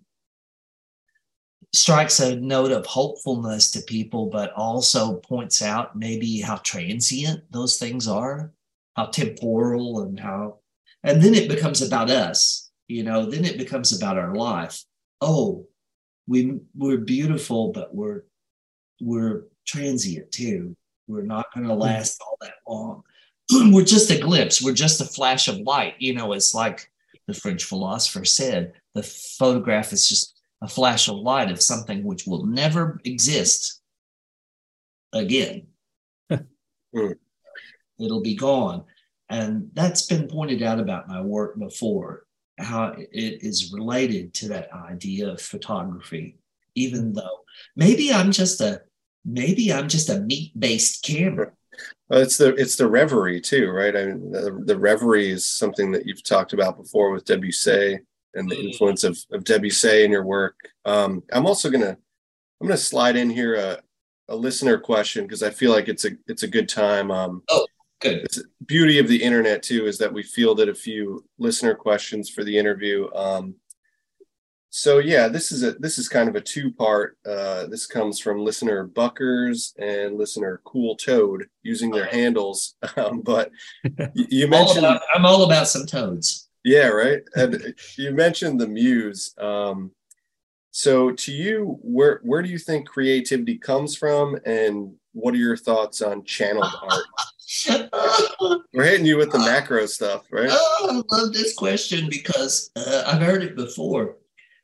strikes 1.73 2.21
a 2.21 2.37
note 2.37 2.71
of 2.71 2.85
hopefulness 2.85 3.71
to 3.71 3.81
people, 3.81 4.27
but 4.27 4.53
also 4.53 5.17
points 5.17 5.61
out 5.61 5.97
maybe 5.97 6.39
how 6.39 6.55
transient 6.57 7.43
those 7.51 7.77
things 7.77 8.07
are, 8.07 8.53
how 8.95 9.07
temporal, 9.07 10.03
and 10.03 10.17
how, 10.17 10.59
and 11.03 11.21
then 11.21 11.33
it 11.33 11.49
becomes 11.49 11.81
about 11.81 12.09
us. 12.09 12.71
You 12.87 13.03
know, 13.03 13.29
then 13.29 13.43
it 13.43 13.57
becomes 13.57 13.91
about 13.91 14.17
our 14.17 14.33
life. 14.33 14.81
Oh, 15.19 15.67
we 16.29 16.61
we're 16.77 16.99
beautiful, 16.99 17.73
but 17.73 17.93
we're 17.93 18.23
we're 19.01 19.43
transient 19.65 20.31
too 20.31 20.77
we're 21.09 21.23
not 21.23 21.51
going 21.53 21.67
to 21.67 21.73
hmm. 21.73 21.81
last 21.81 22.21
all 22.21 22.37
that 22.41 22.53
long. 22.67 23.03
we're 23.73 23.83
just 23.83 24.11
a 24.11 24.19
glimpse. 24.19 24.61
We're 24.61 24.73
just 24.73 25.01
a 25.01 25.05
flash 25.05 25.47
of 25.47 25.57
light. 25.57 25.95
You 25.97 26.13
know, 26.13 26.31
it's 26.31 26.53
like 26.53 26.89
the 27.27 27.33
French 27.33 27.65
philosopher 27.65 28.23
said 28.23 28.73
the 28.93 29.03
photograph 29.03 29.91
is 29.91 30.07
just 30.07 30.39
a 30.61 30.67
flash 30.67 31.07
of 31.09 31.17
light 31.17 31.51
of 31.51 31.61
something 31.61 32.03
which 32.03 32.27
will 32.27 32.45
never 32.45 33.01
exist 33.03 33.81
again. 35.11 35.67
Hmm. 36.29 36.37
It'll 37.99 38.21
be 38.21 38.35
gone. 38.35 38.85
And 39.29 39.69
that's 39.73 40.05
been 40.05 40.27
pointed 40.27 40.63
out 40.63 40.79
about 40.79 41.09
my 41.09 41.21
work 41.21 41.59
before, 41.59 42.23
how 42.59 42.93
it 42.97 43.43
is 43.43 43.73
related 43.73 44.33
to 44.35 44.49
that 44.49 44.71
idea 44.73 45.29
of 45.29 45.41
photography, 45.41 46.37
even 46.75 47.13
though 47.13 47.39
maybe 47.75 48.13
I'm 48.13 48.31
just 48.31 48.61
a 48.61 48.81
maybe 49.25 49.73
I'm 49.73 49.87
just 49.87 50.09
a 50.09 50.19
meat 50.21 50.57
based 50.59 51.03
camera. 51.03 51.51
Well, 52.09 52.21
it's 52.21 52.37
the 52.37 52.55
it's 52.55 52.75
the 52.75 52.87
reverie 52.87 53.41
too, 53.41 53.69
right? 53.69 53.95
I 53.95 54.05
mean, 54.05 54.31
the, 54.31 54.61
the 54.65 54.77
reverie 54.77 55.29
is 55.29 55.45
something 55.45 55.91
that 55.91 56.05
you've 56.05 56.23
talked 56.23 56.53
about 56.53 56.77
before 56.77 57.11
with 57.11 57.25
Debussy 57.25 57.99
and 58.33 58.49
the 58.49 58.55
mm. 58.55 58.65
influence 58.65 59.03
of, 59.03 59.17
of 59.31 59.43
Debussy 59.43 60.03
in 60.03 60.11
your 60.11 60.25
work. 60.25 60.55
Um, 60.85 61.23
I'm 61.31 61.45
also 61.45 61.69
gonna 61.69 61.97
I'm 62.61 62.67
gonna 62.67 62.77
slide 62.77 63.15
in 63.15 63.29
here 63.29 63.55
a, 63.55 63.79
a 64.27 64.35
listener 64.35 64.77
question 64.79 65.25
because 65.25 65.43
I 65.43 65.49
feel 65.49 65.71
like 65.71 65.87
it's 65.87 66.05
a 66.05 66.11
it's 66.27 66.43
a 66.43 66.47
good 66.47 66.67
time. 66.67 67.11
Um, 67.11 67.43
oh, 67.49 67.67
Good. 67.99 68.23
It's 68.23 68.41
beauty 68.65 68.97
of 68.99 69.07
the 69.07 69.21
internet 69.21 69.61
too 69.61 69.85
is 69.85 69.97
that 69.97 70.13
we 70.13 70.23
fielded 70.23 70.69
a 70.69 70.75
few 70.75 71.25
listener 71.37 71.75
questions 71.75 72.29
for 72.29 72.43
the 72.43 72.57
interview. 72.57 73.09
Um, 73.13 73.55
so 74.69 74.99
yeah, 74.99 75.27
this 75.27 75.51
is 75.51 75.63
a 75.63 75.71
this 75.73 75.97
is 75.97 76.07
kind 76.07 76.29
of 76.29 76.35
a 76.35 76.41
two 76.41 76.71
part. 76.71 77.17
Uh, 77.25 77.65
this 77.65 77.87
comes 77.87 78.19
from 78.19 78.45
listener 78.45 78.85
Buckers 78.85 79.73
and 79.79 80.17
listener 80.17 80.61
Cool 80.63 80.95
Toad 80.95 81.47
using 81.63 81.91
their 81.91 82.05
handles. 82.05 82.75
Um, 82.97 83.21
but 83.21 83.51
you 84.13 84.47
mentioned 84.47 84.85
all 84.85 84.93
about, 84.93 85.01
I'm 85.13 85.25
all 85.25 85.43
about 85.43 85.67
some 85.67 85.85
toads. 85.85 86.49
Yeah, 86.63 86.87
right. 86.87 87.21
And 87.35 87.73
you 87.97 88.11
mentioned 88.11 88.59
the 88.59 88.67
muse. 88.67 89.33
Um, 89.37 89.91
so 90.71 91.11
to 91.11 91.31
you, 91.31 91.77
where 91.81 92.19
where 92.23 92.41
do 92.41 92.49
you 92.49 92.59
think 92.59 92.87
creativity 92.87 93.57
comes 93.57 93.95
from, 93.95 94.37
and 94.45 94.93
what 95.13 95.33
are 95.33 95.37
your 95.37 95.57
thoughts 95.57 96.01
on 96.01 96.23
channeled 96.23 96.73
art? 96.81 97.03
We're 98.73 98.83
hitting 98.83 99.05
you 99.05 99.17
with 99.17 99.31
the 99.31 99.39
macro 99.39 99.85
stuff, 99.85 100.25
right? 100.31 100.49
Oh, 100.51 101.03
I 101.11 101.15
love 101.15 101.33
this 101.33 101.53
question 101.53 102.07
because 102.09 102.71
uh, 102.75 103.03
I've 103.07 103.21
heard 103.21 103.43
it 103.43 103.55
before 103.55 104.15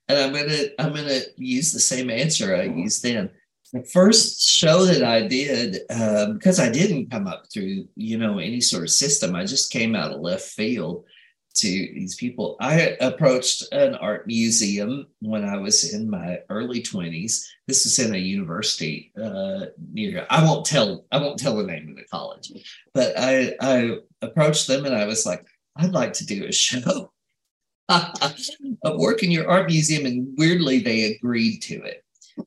and 0.08 0.20
I'm 0.20 0.34
gonna 0.34 0.68
I'm 0.80 0.94
gonna 0.94 1.22
use 1.38 1.72
the 1.72 1.80
same 1.80 2.10
answer 2.10 2.56
I 2.56 2.64
used 2.64 3.04
then. 3.04 3.30
The 3.74 3.84
first 3.84 4.42
show 4.42 4.86
that 4.86 5.04
I 5.04 5.28
did, 5.28 5.80
uh, 5.90 6.34
because 6.34 6.60
I 6.60 6.70
didn't 6.70 7.10
come 7.10 7.28
up 7.28 7.46
through 7.52 7.88
you 7.96 8.18
know 8.18 8.40
any 8.40 8.62
sort 8.62 8.84
of 8.84 8.92
system, 8.92 9.36
I 9.36 9.46
just 9.46 9.72
came 9.72 9.96
out 9.96 10.12
of 10.12 10.22
left 10.22 10.50
field 10.50 11.06
to 11.56 11.68
these 11.68 12.16
people. 12.16 12.58
I 12.60 12.98
approached 13.00 13.72
an 13.72 13.96
art 13.96 14.28
museum 14.28 15.08
when 15.22 15.46
I 15.46 15.58
was 15.58 15.94
in 15.94 16.10
my 16.10 16.40
early 16.50 16.82
20s. 16.82 17.46
This 17.68 17.86
is 17.86 18.00
in 18.00 18.14
a 18.14 18.18
university 18.18 19.12
uh, 19.22 19.68
near. 19.92 20.28
I 20.30 20.44
won't 20.44 20.66
tell. 20.66 21.06
I 21.12 21.18
won't 21.18 21.40
tell 21.40 21.58
the 21.58 21.64
name 21.64 21.90
of 21.90 21.96
the 21.96 22.04
college, 22.04 22.52
but 22.94 23.14
I 23.18 23.56
I 23.62 23.98
approached 24.22 24.68
them 24.68 24.86
and 24.86 24.96
I 24.96 25.06
was 25.06 25.26
like, 25.26 25.46
I'd 25.76 25.94
like 25.94 26.14
to 26.14 26.26
do 26.26 26.46
a 26.46 26.52
show 26.52 27.12
of 27.90 28.98
work 28.98 29.24
in 29.24 29.32
your 29.32 29.50
art 29.50 29.68
museum, 29.68 30.06
and 30.06 30.28
weirdly 30.38 30.80
they 30.80 31.14
agreed 31.14 31.62
to 31.64 31.82
it. 31.84 32.04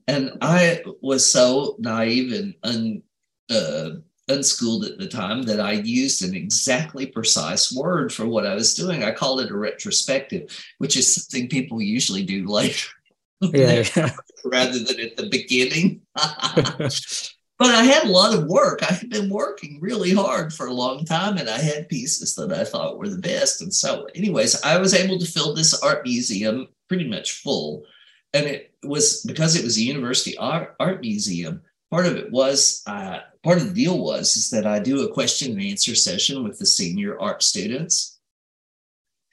And 0.07 0.37
I 0.41 0.83
was 1.01 1.29
so 1.29 1.75
naive 1.79 2.33
and 2.33 2.53
un, 2.63 3.01
uh, 3.49 3.89
unschooled 4.29 4.85
at 4.85 4.97
the 4.97 5.07
time 5.07 5.43
that 5.43 5.59
I 5.59 5.73
used 5.73 6.23
an 6.23 6.35
exactly 6.35 7.05
precise 7.05 7.73
word 7.73 8.13
for 8.13 8.25
what 8.25 8.45
I 8.45 8.53
was 8.53 8.73
doing. 8.73 9.03
I 9.03 9.11
called 9.11 9.41
it 9.41 9.51
a 9.51 9.57
retrospective, 9.57 10.49
which 10.77 10.95
is 10.95 11.13
something 11.13 11.49
people 11.49 11.81
usually 11.81 12.23
do 12.23 12.47
later. 12.47 12.87
Yeah, 13.41 13.85
yeah. 13.95 14.11
rather 14.43 14.79
than 14.79 14.99
at 14.99 15.15
the 15.15 15.29
beginning. 15.29 16.01
but 16.13 17.73
I 17.73 17.83
had 17.85 18.03
a 18.03 18.11
lot 18.11 18.37
of 18.37 18.47
work. 18.47 18.83
I 18.83 18.93
had 18.93 19.09
been 19.09 19.29
working 19.29 19.79
really 19.79 20.13
hard 20.13 20.53
for 20.53 20.67
a 20.67 20.73
long 20.73 21.05
time 21.05 21.37
and 21.37 21.49
I 21.49 21.57
had 21.57 21.87
pieces 21.87 22.35
that 22.35 22.51
I 22.51 22.65
thought 22.65 22.97
were 22.97 23.07
the 23.07 23.17
best. 23.17 23.61
And 23.61 23.73
so, 23.73 24.09
anyways, 24.13 24.61
I 24.63 24.77
was 24.77 24.93
able 24.93 25.19
to 25.19 25.25
fill 25.25 25.53
this 25.53 25.81
art 25.81 26.03
museum 26.03 26.67
pretty 26.89 27.07
much 27.07 27.31
full. 27.41 27.85
And 28.33 28.45
it 28.45 28.73
was 28.83 29.23
because 29.23 29.55
it 29.55 29.63
was 29.63 29.77
a 29.77 29.83
university 29.83 30.37
art, 30.37 30.75
art 30.77 30.99
museum. 30.99 31.61
Part 31.91 32.07
of 32.07 32.17
it 32.17 32.29
was, 32.31 32.83
uh, 32.87 33.19
part 33.43 33.57
of 33.57 33.67
the 33.67 33.73
deal 33.73 33.99
was, 33.99 34.35
is 34.35 34.49
that 34.49 34.65
I 34.65 34.79
do 34.79 35.03
a 35.03 35.13
question 35.13 35.53
and 35.53 35.61
answer 35.61 35.95
session 35.95 36.43
with 36.43 36.59
the 36.59 36.65
senior 36.65 37.19
art 37.19 37.43
students 37.43 38.19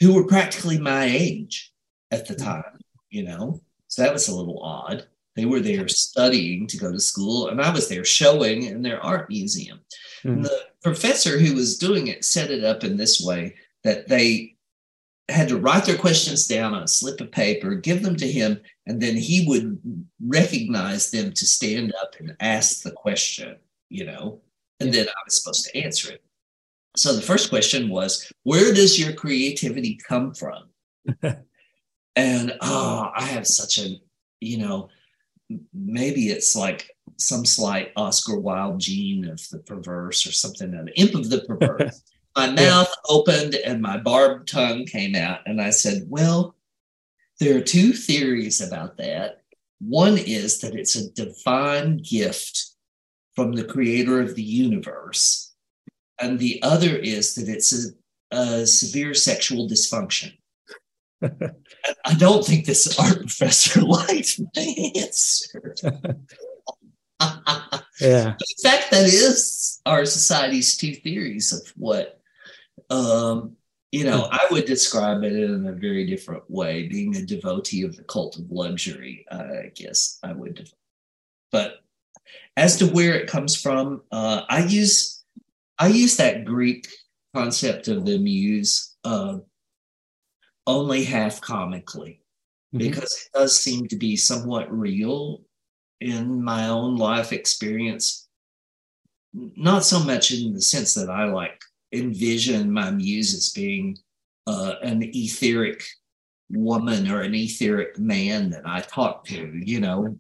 who 0.01 0.15
were 0.15 0.27
practically 0.27 0.79
my 0.79 1.05
age 1.05 1.73
at 2.11 2.27
the 2.27 2.35
mm-hmm. 2.35 2.45
time, 2.45 2.81
you 3.11 3.25
know? 3.25 3.61
So 3.89 4.03
that 4.03 4.13
was 4.13 4.29
a 4.29 4.35
little 4.35 4.63
odd. 4.63 5.07
They 5.37 5.45
were 5.45 5.61
there 5.61 5.87
studying 5.89 6.67
to 6.69 6.79
go 6.79 6.91
to 6.91 6.99
school, 6.99 7.49
and 7.49 7.61
I 7.61 7.71
was 7.71 7.89
there 7.89 8.05
showing 8.05 8.65
in 8.65 8.83
their 8.83 9.01
art 9.03 9.29
museum. 9.29 9.81
Mm-hmm. 10.25 10.43
The 10.43 10.63
professor 10.83 11.39
who 11.39 11.55
was 11.55 11.79
doing 11.79 12.07
it 12.07 12.25
set 12.25 12.51
it 12.51 12.65
up 12.65 12.85
in 12.85 12.97
this 12.97 13.21
way 13.21 13.55
that 13.85 14.09
they 14.09 14.57
had 15.29 15.49
to 15.49 15.59
write 15.59 15.85
their 15.85 15.99
questions 15.99 16.47
down 16.47 16.73
on 16.73 16.85
a 16.85 16.89
slip 16.89 17.21
of 17.21 17.33
paper, 17.33 17.75
give 17.75 18.03
them 18.03 18.17
to 18.17 18.31
him, 18.31 18.61
and 18.87 19.01
then 19.01 19.17
he 19.17 19.45
would 19.47 19.79
recognize 20.25 21.11
them 21.11 21.33
to 21.33 21.47
stand 21.47 21.93
up 22.01 22.15
and 22.19 22.37
ask 22.41 22.83
the 22.83 22.93
question, 22.93 23.57
you 23.89 24.05
know, 24.05 24.41
and 24.81 24.93
then 24.93 25.09
I 25.09 25.15
was 25.25 25.41
supposed 25.41 25.67
to 25.67 25.79
answer 25.79 26.13
it. 26.13 26.23
So 26.97 27.15
the 27.15 27.23
first 27.23 27.51
question 27.51 27.89
was, 27.89 28.31
Where 28.43 28.73
does 28.73 28.99
your 28.99 29.13
creativity 29.13 29.99
come 30.09 30.35
from? 30.35 30.65
and 32.17 32.57
oh, 32.61 33.11
I 33.15 33.23
have 33.23 33.47
such 33.47 33.79
a, 33.79 34.01
you 34.41 34.59
know, 34.59 34.89
maybe 35.73 36.29
it's 36.29 36.57
like 36.57 36.91
some 37.19 37.45
slight 37.45 37.93
Oscar 37.97 38.39
Wilde 38.39 38.81
gene 38.81 39.27
of 39.27 39.47
the 39.51 39.59
perverse 39.59 40.27
or 40.27 40.33
something, 40.33 40.75
an 40.75 40.89
imp 40.97 41.15
of 41.15 41.31
the 41.31 41.43
perverse. 41.43 42.03
my 42.37 42.51
mouth 42.51 42.93
opened 43.09 43.55
and 43.55 43.81
my 43.81 43.99
barbed 43.99 44.49
tongue 44.49 44.85
came 44.87 45.15
out, 45.15 45.41
and 45.47 45.61
I 45.61 45.71
said, 45.71 46.05
Well, 46.09 46.55
there 47.39 47.57
are 47.59 47.63
two 47.63 47.93
theories 47.93 48.61
about 48.61 48.97
that. 48.97 49.43
One 49.81 50.17
is 50.17 50.61
that 50.61 50.75
it's 50.75 50.97
a 50.97 51.11
divine 51.13 51.99
gift 51.99 52.76
from 53.37 53.53
the 53.53 53.65
creator 53.65 54.21
of 54.21 54.35
the 54.35 54.43
universe, 54.43 55.55
and 56.19 56.39
the 56.39 56.61
other 56.63 56.97
is 56.97 57.35
that 57.35 57.49
it's 57.49 57.73
a, 58.33 58.37
a 58.37 58.67
severe 58.67 59.15
sexual 59.15 59.69
dysfunction. 59.69 60.33
I 61.23 62.15
don't 62.17 62.45
think 62.45 62.67
this 62.67 62.99
art 62.99 63.21
professor 63.21 63.83
liked 63.83 64.41
my 64.57 64.93
answer. 64.97 65.75
yeah. 68.01 68.35
In 68.35 68.63
fact, 68.63 68.91
that 68.91 69.05
is 69.05 69.81
our 69.87 70.05
society's 70.05 70.77
two 70.77 70.95
theories 70.95 71.53
of 71.53 71.61
what, 71.77 72.21
um, 72.91 73.57
you 73.93 74.05
know, 74.05 74.29
I 74.31 74.47
would 74.51 74.65
describe 74.65 75.23
it 75.23 75.33
in 75.33 75.67
a 75.67 75.73
very 75.73 76.07
different 76.07 76.51
way. 76.51 76.89
Being 76.89 77.17
a 77.17 77.25
devotee 77.25 77.83
of 77.83 77.97
the 77.97 78.05
cult 78.05 78.39
of 78.39 78.51
luxury, 78.51 79.25
I 79.31 79.71
guess 79.75 80.19
I 80.23 80.33
would. 80.33 80.71
But 81.53 81.77
as 82.57 82.77
to 82.79 82.87
where 82.87 83.15
it 83.15 83.29
comes 83.29 83.61
from, 83.61 84.03
uh, 84.13 84.43
I 84.49 84.65
use 84.65 85.25
I 85.79 85.89
use 85.89 86.17
that 86.17 86.45
Greek 86.45 86.89
concept 87.35 87.89
of 87.89 88.05
the 88.07 88.19
muse. 88.19 88.97
Uh, 89.05 89.39
only 90.67 91.05
half 91.05 91.41
comically 91.41 92.21
mm-hmm. 92.75 92.79
because 92.79 93.13
it 93.13 93.39
does 93.39 93.59
seem 93.59 93.87
to 93.89 93.97
be 93.97 94.17
somewhat 94.17 94.73
real 94.73 95.43
in 96.01 96.43
my 96.43 96.69
own 96.69 96.97
life 96.97 97.33
experience. 97.33 98.29
Not 99.33 99.85
so 99.85 100.01
much 100.01 100.33
in 100.33 100.55
the 100.55 100.63
sense 100.63 100.95
that 100.95 101.11
I 101.11 101.25
like 101.25 101.61
envision 101.93 102.71
my 102.71 102.91
muse 102.91 103.35
as 103.35 103.51
being 103.51 103.97
uh, 104.47 104.75
an 104.83 105.03
etheric 105.03 105.83
woman 106.51 107.11
or 107.11 107.23
an 107.23 107.35
etheric 107.35 107.99
man 107.99 108.51
that 108.51 108.67
I 108.67 108.81
talk 108.81 109.25
to, 109.27 109.53
you 109.65 109.81
know, 109.81 110.19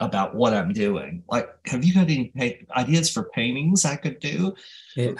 about 0.00 0.34
what 0.34 0.54
I'm 0.54 0.72
doing. 0.72 1.22
Like, 1.28 1.48
have 1.66 1.84
you 1.84 1.94
got 1.94 2.08
any 2.08 2.32
ideas 2.76 3.10
for 3.10 3.30
paintings 3.30 3.84
I 3.84 3.96
could 3.96 4.20
do? 4.20 4.54
Yeah. 4.96 5.12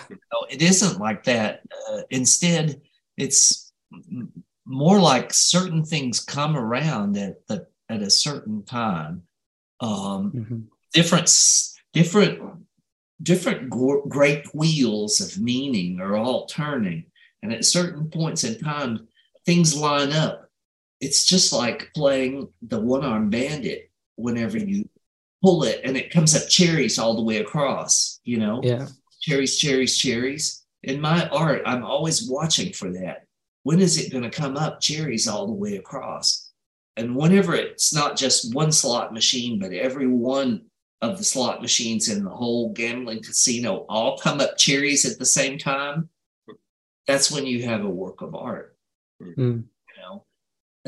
It 0.50 0.62
isn't 0.62 1.00
like 1.00 1.24
that. 1.24 1.62
Uh, 1.90 2.02
instead, 2.10 2.80
it's 3.16 3.72
more 4.64 5.00
like 5.00 5.32
certain 5.32 5.84
things 5.84 6.20
come 6.20 6.56
around 6.56 7.16
at 7.16 7.46
the 7.48 7.66
at 7.88 8.02
a 8.02 8.10
certain 8.10 8.62
time. 8.64 9.22
Um, 9.80 10.32
mm-hmm. 10.32 10.58
Different 10.92 11.30
different 11.92 12.40
different 13.22 13.70
great 13.70 14.46
wheels 14.54 15.20
of 15.20 15.42
meaning 15.42 16.00
are 16.00 16.16
all 16.16 16.46
turning, 16.46 17.04
and 17.42 17.52
at 17.52 17.64
certain 17.64 18.10
points 18.10 18.44
in 18.44 18.58
time, 18.58 19.08
things 19.44 19.76
line 19.76 20.12
up. 20.12 20.48
It's 21.00 21.26
just 21.26 21.52
like 21.52 21.90
playing 21.94 22.48
the 22.62 22.80
one 22.80 23.04
arm 23.04 23.30
bandit. 23.30 23.90
Whenever 24.18 24.58
you 24.58 24.88
pull 25.42 25.64
it, 25.64 25.80
and 25.84 25.96
it 25.96 26.10
comes 26.10 26.36
up 26.36 26.48
cherries 26.48 26.98
all 26.98 27.16
the 27.16 27.22
way 27.22 27.38
across. 27.38 28.20
You 28.24 28.38
know, 28.38 28.60
yeah, 28.62 28.88
cherries, 29.20 29.56
cherries, 29.56 29.96
cherries. 29.96 30.64
In 30.82 31.00
my 31.00 31.28
art, 31.30 31.62
I'm 31.66 31.84
always 31.84 32.28
watching 32.28 32.72
for 32.72 32.90
that 32.92 33.28
when 33.68 33.80
is 33.80 33.98
it 33.98 34.10
going 34.10 34.24
to 34.24 34.30
come 34.30 34.56
up 34.56 34.80
cherries 34.80 35.28
all 35.28 35.46
the 35.46 35.52
way 35.52 35.76
across? 35.76 36.50
And 36.96 37.14
whenever 37.14 37.54
it's 37.54 37.92
not 37.94 38.16
just 38.16 38.54
one 38.54 38.72
slot 38.72 39.12
machine, 39.12 39.58
but 39.58 39.74
every 39.74 40.06
one 40.06 40.62
of 41.02 41.18
the 41.18 41.24
slot 41.24 41.60
machines 41.60 42.08
in 42.08 42.24
the 42.24 42.30
whole 42.30 42.72
gambling 42.72 43.22
casino 43.22 43.84
all 43.90 44.16
come 44.16 44.40
up 44.40 44.56
cherries 44.56 45.04
at 45.04 45.18
the 45.18 45.26
same 45.26 45.58
time, 45.58 46.08
that's 47.06 47.30
when 47.30 47.44
you 47.44 47.62
have 47.64 47.84
a 47.84 47.90
work 47.90 48.22
of 48.22 48.34
art. 48.34 48.74
Mm. 49.22 49.64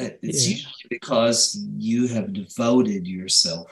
You 0.00 0.08
know, 0.08 0.14
it's 0.22 0.48
yeah. 0.48 0.56
usually 0.56 0.86
because 0.88 1.64
you 1.76 2.08
have 2.08 2.32
devoted 2.32 3.06
yourself 3.06 3.70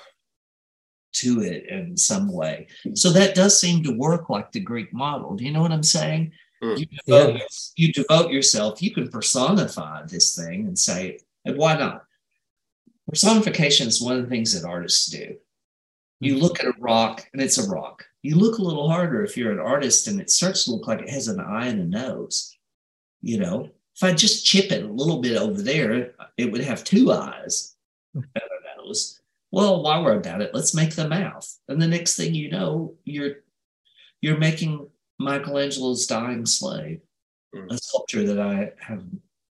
to 1.14 1.43
it 1.43 1.66
in 1.68 1.97
some 1.97 2.33
way. 2.33 2.68
So 2.95 3.11
that 3.11 3.35
does 3.35 3.61
seem 3.61 3.83
to 3.85 3.93
work 3.97 4.29
like 4.31 4.53
the 4.53 4.61
Greek 4.61 4.93
model. 4.93 5.35
Do 5.35 5.45
you 5.45 5.53
know 5.53 5.62
what 5.62 5.72
I'm 5.72 5.83
saying? 5.83 6.33
Mm. 6.62 6.79
You, 6.79 6.87
devote, 6.87 7.35
yeah. 7.35 7.47
you 7.76 7.93
devote 7.93 8.31
yourself, 8.31 8.83
you 8.83 8.93
can 8.93 9.09
personify 9.09 10.03
this 10.07 10.37
thing 10.37 10.66
and 10.66 10.79
say, 10.79 11.18
and 11.45 11.57
why 11.57 11.76
not? 11.76 12.05
Personification 13.09 13.89
is 13.89 14.03
one 14.03 14.16
of 14.16 14.22
the 14.22 14.29
things 14.29 14.61
that 14.61 14.68
artists 14.68 15.07
do. 15.07 15.37
You 16.20 16.35
mm. 16.35 16.43
look 16.43 16.61
at 16.61 16.66
a 16.66 16.74
rock 16.79 17.26
and 17.33 17.41
it's 17.41 17.59
a 17.59 17.68
rock. 17.68 18.05
You 18.22 18.29
you 18.29 18.37
look 18.37 18.59
a 18.59 18.62
little 18.62 18.91
harder 18.91 19.24
if 19.24 19.37
you're 19.37 19.53
an 19.53 19.59
artist 19.59 20.09
and 20.09 20.20
it 20.20 20.31
starts 20.31 20.64
to 20.64 20.72
look 20.72 20.87
like 20.87 21.01
it 21.01 21.09
has 21.09 21.29
an 21.29 21.41
eye 21.41 21.68
and 21.68 21.81
a 21.81 21.85
nose. 21.85 22.55
You 23.22 23.39
know, 23.39 23.70
if 23.99 24.05
I 24.05 24.13
just 24.15 24.47
chip 24.47 24.71
it 24.71 24.85
a 24.85 24.93
little 24.93 25.21
bit 25.21 25.37
over 25.37 25.61
there, 25.61 26.13
it 26.37 26.53
would 26.53 26.61
have 26.63 26.85
two 26.85 27.11
eyes 27.13 27.75
and 28.15 28.25
a 28.37 28.81
nose. 28.81 29.21
Well, 29.51 29.83
while 29.83 30.05
we're 30.05 30.19
about 30.19 30.41
it, 30.41 30.55
let's 30.55 30.75
make 30.75 30.95
the 30.95 31.09
mouth. 31.09 31.53
And 31.69 31.83
the 31.83 31.89
next 31.89 32.17
thing 32.17 32.35
you 32.35 32.51
know, 32.51 32.95
you're 33.05 33.37
you're 34.21 34.39
making 34.39 34.89
Michelangelo's 35.19 36.07
dying 36.07 36.47
slave, 36.47 37.01
Mm. 37.55 37.73
a 37.73 37.79
sculpture 37.79 38.27
that 38.27 38.39
I 38.39 38.73
have 38.79 39.03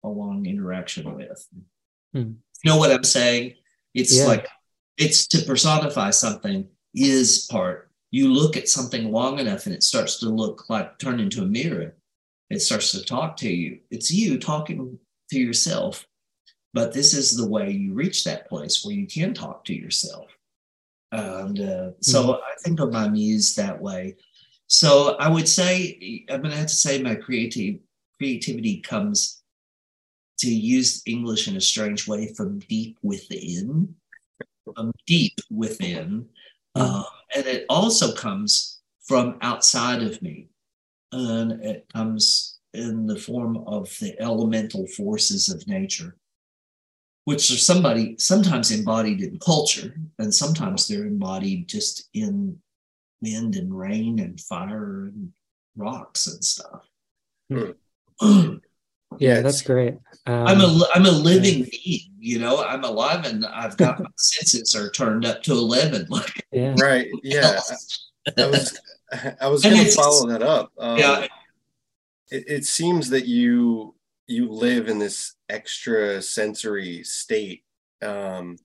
a 0.03 0.09
long 0.09 0.47
interaction 0.47 1.13
with. 1.15 1.47
Mm. 2.15 2.37
You 2.63 2.69
know 2.71 2.77
what 2.77 2.91
I'm 2.91 3.03
saying? 3.03 3.53
It's 3.93 4.17
Yeah. 4.17 4.25
like 4.25 4.47
it's 4.97 5.27
to 5.27 5.43
personify 5.43 6.09
something 6.09 6.67
is 6.95 7.47
part. 7.51 7.91
You 8.09 8.33
look 8.33 8.57
at 8.57 8.67
something 8.67 9.11
long 9.11 9.37
enough 9.39 9.67
and 9.67 9.75
it 9.75 9.83
starts 9.83 10.19
to 10.19 10.29
look 10.29 10.69
like 10.69 10.97
turn 10.97 11.19
into 11.19 11.43
a 11.43 11.45
mirror. 11.45 11.95
It 12.49 12.61
starts 12.61 12.91
to 12.91 13.03
talk 13.03 13.37
to 13.37 13.49
you. 13.49 13.79
It's 13.89 14.11
you 14.11 14.37
talking 14.37 14.99
to 15.31 15.39
yourself. 15.39 16.05
But 16.73 16.93
this 16.93 17.13
is 17.13 17.37
the 17.37 17.47
way 17.47 17.71
you 17.71 17.93
reach 17.93 18.23
that 18.23 18.49
place 18.49 18.83
where 18.83 18.95
you 18.95 19.07
can 19.07 19.33
talk 19.33 19.63
to 19.65 19.75
yourself. 19.75 20.27
And 21.11 21.59
uh, 21.59 21.91
so 22.01 22.35
I 22.35 22.55
think 22.63 22.79
of 22.79 22.91
my 22.91 23.07
muse 23.07 23.53
that 23.55 23.79
way. 23.79 24.15
So 24.67 25.15
I 25.19 25.29
would 25.29 25.47
say 25.47 26.25
I'm 26.29 26.41
going 26.41 26.51
to 26.51 26.57
have 26.57 26.67
to 26.67 26.75
say 26.75 27.01
my 27.01 27.13
creative 27.13 27.75
creativity 28.17 28.81
comes 28.81 29.43
to 30.39 30.51
use 30.51 31.03
English 31.05 31.47
in 31.47 31.57
a 31.57 31.61
strange 31.61 32.07
way 32.07 32.33
from 32.33 32.59
deep 32.59 32.97
within, 33.03 33.95
from 34.65 34.91
deep 35.05 35.37
within, 35.51 36.27
uh, 36.75 37.03
and 37.35 37.45
it 37.45 37.65
also 37.69 38.13
comes 38.13 38.81
from 39.03 39.37
outside 39.41 40.01
of 40.01 40.21
me, 40.21 40.47
and 41.13 41.63
it 41.63 41.87
comes 41.93 42.59
in 42.73 43.05
the 43.05 43.17
form 43.17 43.57
of 43.67 43.87
the 43.99 44.19
elemental 44.19 44.87
forces 44.87 45.49
of 45.49 45.67
nature, 45.67 46.15
which 47.25 47.51
are 47.51 47.57
somebody 47.57 48.15
sometimes 48.17 48.71
embodied 48.71 49.21
in 49.21 49.37
culture, 49.39 49.95
and 50.19 50.33
sometimes 50.33 50.87
they're 50.87 51.05
embodied 51.05 51.67
just 51.67 52.09
in 52.13 52.57
wind 53.21 53.55
and 53.55 53.77
rain 53.77 54.19
and 54.19 54.41
fire 54.41 55.05
and 55.05 55.31
rocks 55.75 56.27
and 56.27 56.43
stuff. 56.43 56.87
Yeah, 59.19 59.41
that's 59.41 59.61
great. 59.61 59.95
Um, 60.25 60.47
I'm 60.47 60.61
a 60.61 60.79
I'm 60.95 61.05
a 61.05 61.11
living 61.11 61.67
being, 61.69 62.01
you 62.19 62.39
know. 62.39 62.63
I'm 62.63 62.83
alive 62.83 63.25
and 63.25 63.45
I've 63.45 63.77
got 63.77 63.99
my 63.99 64.09
senses 64.17 64.75
are 64.75 64.89
turned 64.89 65.25
up 65.25 65.43
to 65.43 65.51
eleven. 65.51 66.07
Like 66.09 66.45
yeah. 66.51 66.75
Right. 66.79 67.07
Yeah. 67.21 67.59
I 68.37 68.47
was 68.47 68.79
I 69.41 69.47
was 69.47 69.63
going 69.63 69.83
to 69.83 69.91
follow 69.91 70.27
that 70.27 70.41
up. 70.41 70.71
Um, 70.77 70.97
yeah, 70.97 71.27
it, 72.31 72.43
it 72.47 72.65
seems 72.65 73.09
that 73.09 73.25
you 73.25 73.95
you 74.27 74.49
live 74.49 74.87
in 74.87 74.99
this 74.99 75.35
extra 75.49 76.21
sensory 76.21 77.03
state 77.03 77.63
um 78.01 78.57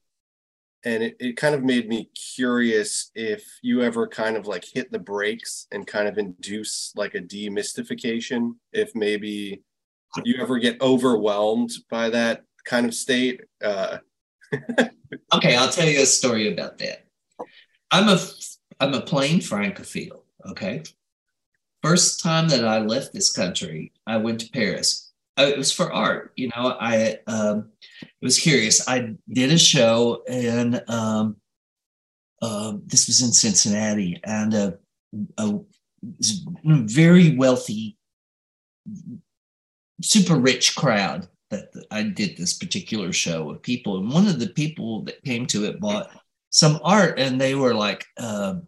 and 0.85 1.03
it, 1.03 1.17
it 1.19 1.37
kind 1.37 1.57
of 1.57 1.65
made 1.65 1.89
me 1.89 2.09
curious 2.37 3.11
if 3.17 3.43
you 3.61 3.83
ever 3.83 4.07
kind 4.07 4.37
of 4.37 4.47
like 4.47 4.65
hit 4.65 4.93
the 4.93 4.99
brakes 4.99 5.67
and 5.73 5.85
kind 5.85 6.07
of 6.07 6.17
induce 6.17 6.93
like 6.95 7.17
a 7.17 7.21
demystification 7.21 8.53
if 8.73 8.95
maybe 8.95 9.63
you 10.25 10.41
ever 10.41 10.59
get 10.59 10.81
overwhelmed 10.81 11.73
by 11.91 12.09
that 12.09 12.45
kind 12.65 12.87
of 12.87 12.95
state 12.95 13.43
uh 13.63 13.99
okay. 15.35 15.57
I'll 15.57 15.71
tell 15.71 15.89
you 15.89 16.01
a 16.01 16.07
story 16.07 16.53
about 16.53 16.79
that. 16.79 17.05
I'm 17.91 18.09
a 18.09 18.19
I'm 18.81 18.95
a 18.95 19.01
plain 19.01 19.41
francophile. 19.41 20.25
Okay, 20.47 20.83
first 21.83 22.23
time 22.23 22.49
that 22.49 22.65
I 22.65 22.79
left 22.79 23.13
this 23.13 23.33
country, 23.33 23.93
I 24.07 24.17
went 24.19 24.41
to 24.41 24.51
Paris. 24.51 25.13
Uh, 25.37 25.47
It 25.53 25.59
was 25.59 25.73
for 25.73 25.93
art. 25.93 26.33
You 26.37 26.49
know, 26.49 26.77
I 26.81 27.19
um, 27.27 27.71
was 28.23 28.39
curious. 28.39 28.89
I 28.89 29.15
did 29.33 29.53
a 29.53 29.59
show, 29.59 30.23
and 30.29 30.83
um, 30.89 31.37
um, 32.43 32.83
this 32.87 33.07
was 33.07 33.23
in 33.23 33.33
Cincinnati, 33.33 34.21
and 34.25 34.55
a, 34.55 34.79
a 35.39 35.61
very 36.65 37.37
wealthy, 37.37 37.97
super 40.03 40.37
rich 40.37 40.77
crowd 40.77 41.29
that 41.51 41.71
I 41.91 42.03
did 42.03 42.37
this 42.37 42.55
particular 42.55 43.13
show 43.13 43.51
of 43.51 43.63
people. 43.63 43.99
And 43.99 44.13
one 44.13 44.29
of 44.29 44.39
the 44.39 44.51
people 44.51 45.03
that 45.05 45.25
came 45.25 45.47
to 45.47 45.65
it 45.65 45.81
bought 45.81 46.11
some 46.59 46.81
art, 46.83 47.21
and 47.21 47.41
they 47.41 47.55
were 47.55 47.73
like, 47.73 48.05
um, 48.17 48.67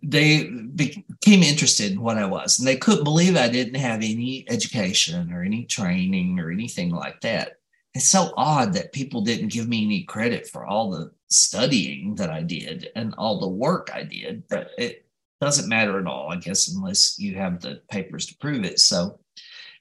they 0.00 0.44
became 0.44 1.42
interested 1.42 1.90
in 1.90 2.00
what 2.00 2.18
I 2.18 2.24
was, 2.24 2.60
and 2.60 2.68
they 2.68 2.76
couldn't 2.76 3.02
believe 3.02 3.36
I 3.36 3.48
didn't 3.48 3.80
have 3.80 3.96
any 3.96 4.44
education 4.48 5.32
or 5.32 5.42
any 5.42 5.64
training 5.64 6.38
or 6.38 6.52
anything 6.52 6.90
like 6.90 7.20
that. 7.22 7.58
It's 7.94 8.08
so 8.08 8.32
odd 8.36 8.74
that 8.74 8.92
people 8.92 9.22
didn't 9.22 9.52
give 9.52 9.66
me 9.66 9.84
any 9.84 10.04
credit 10.04 10.46
for 10.46 10.64
all 10.64 10.88
the 10.88 11.10
studying 11.30 12.14
that 12.14 12.30
I 12.30 12.42
did 12.42 12.90
and 12.94 13.12
all 13.18 13.40
the 13.40 13.48
work 13.48 13.90
I 13.92 14.04
did, 14.04 14.44
but 14.48 14.70
it 14.78 15.06
doesn't 15.40 15.68
matter 15.68 15.98
at 15.98 16.06
all, 16.06 16.30
I 16.30 16.36
guess, 16.36 16.68
unless 16.68 17.18
you 17.18 17.34
have 17.34 17.60
the 17.60 17.82
papers 17.90 18.26
to 18.26 18.38
prove 18.38 18.64
it. 18.64 18.78
So, 18.78 19.18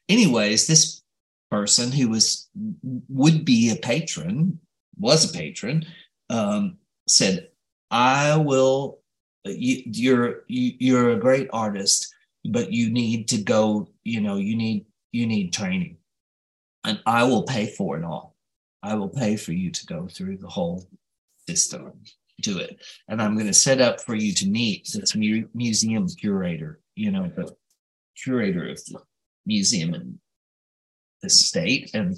anyways, 0.10 0.66
this 0.66 1.04
person 1.52 1.92
who 1.92 2.10
was 2.10 2.50
would 3.08 3.46
be 3.46 3.70
a 3.70 3.76
patron 3.76 4.60
was 4.98 5.30
a 5.30 5.38
patron 5.38 5.86
um, 6.34 6.78
said, 7.08 7.50
"I 7.92 8.38
will. 8.38 9.00
You, 9.46 9.84
you're 9.86 10.44
you, 10.48 10.74
you're 10.80 11.12
a 11.12 11.20
great 11.20 11.50
artist, 11.54 12.14
but 12.46 12.72
you 12.72 12.90
need 12.90 13.28
to 13.30 13.38
go. 13.42 13.88
You 14.04 14.22
know, 14.22 14.38
you 14.38 14.56
need 14.56 14.86
you 15.12 15.28
need 15.28 15.54
training, 15.54 15.98
and 16.84 17.00
I 17.06 17.24
will 17.24 17.44
pay 17.44 17.68
for 17.68 17.98
it 17.98 18.04
all. 18.04 18.36
I 18.82 18.96
will 18.96 19.10
pay 19.10 19.38
for 19.38 19.54
you 19.54 19.72
to 19.72 19.86
go 19.86 20.08
through 20.08 20.38
the 20.38 20.50
whole 20.50 20.88
system." 21.48 21.94
Do 22.42 22.58
it, 22.58 22.84
and 23.08 23.22
I'm 23.22 23.36
going 23.36 23.48
to 23.48 23.54
set 23.54 23.80
up 23.80 24.02
for 24.02 24.16
you 24.16 24.34
to 24.34 24.50
meet 24.50 24.90
this 24.92 25.16
mu- 25.16 25.48
museum 25.54 26.08
curator. 26.08 26.82
You 26.96 27.12
know, 27.12 27.32
the 27.34 27.56
curator 28.22 28.68
of 28.70 28.84
the 28.86 29.00
museum 29.46 29.94
in 29.94 30.20
the 31.22 31.30
state, 31.30 31.92
and 31.94 32.18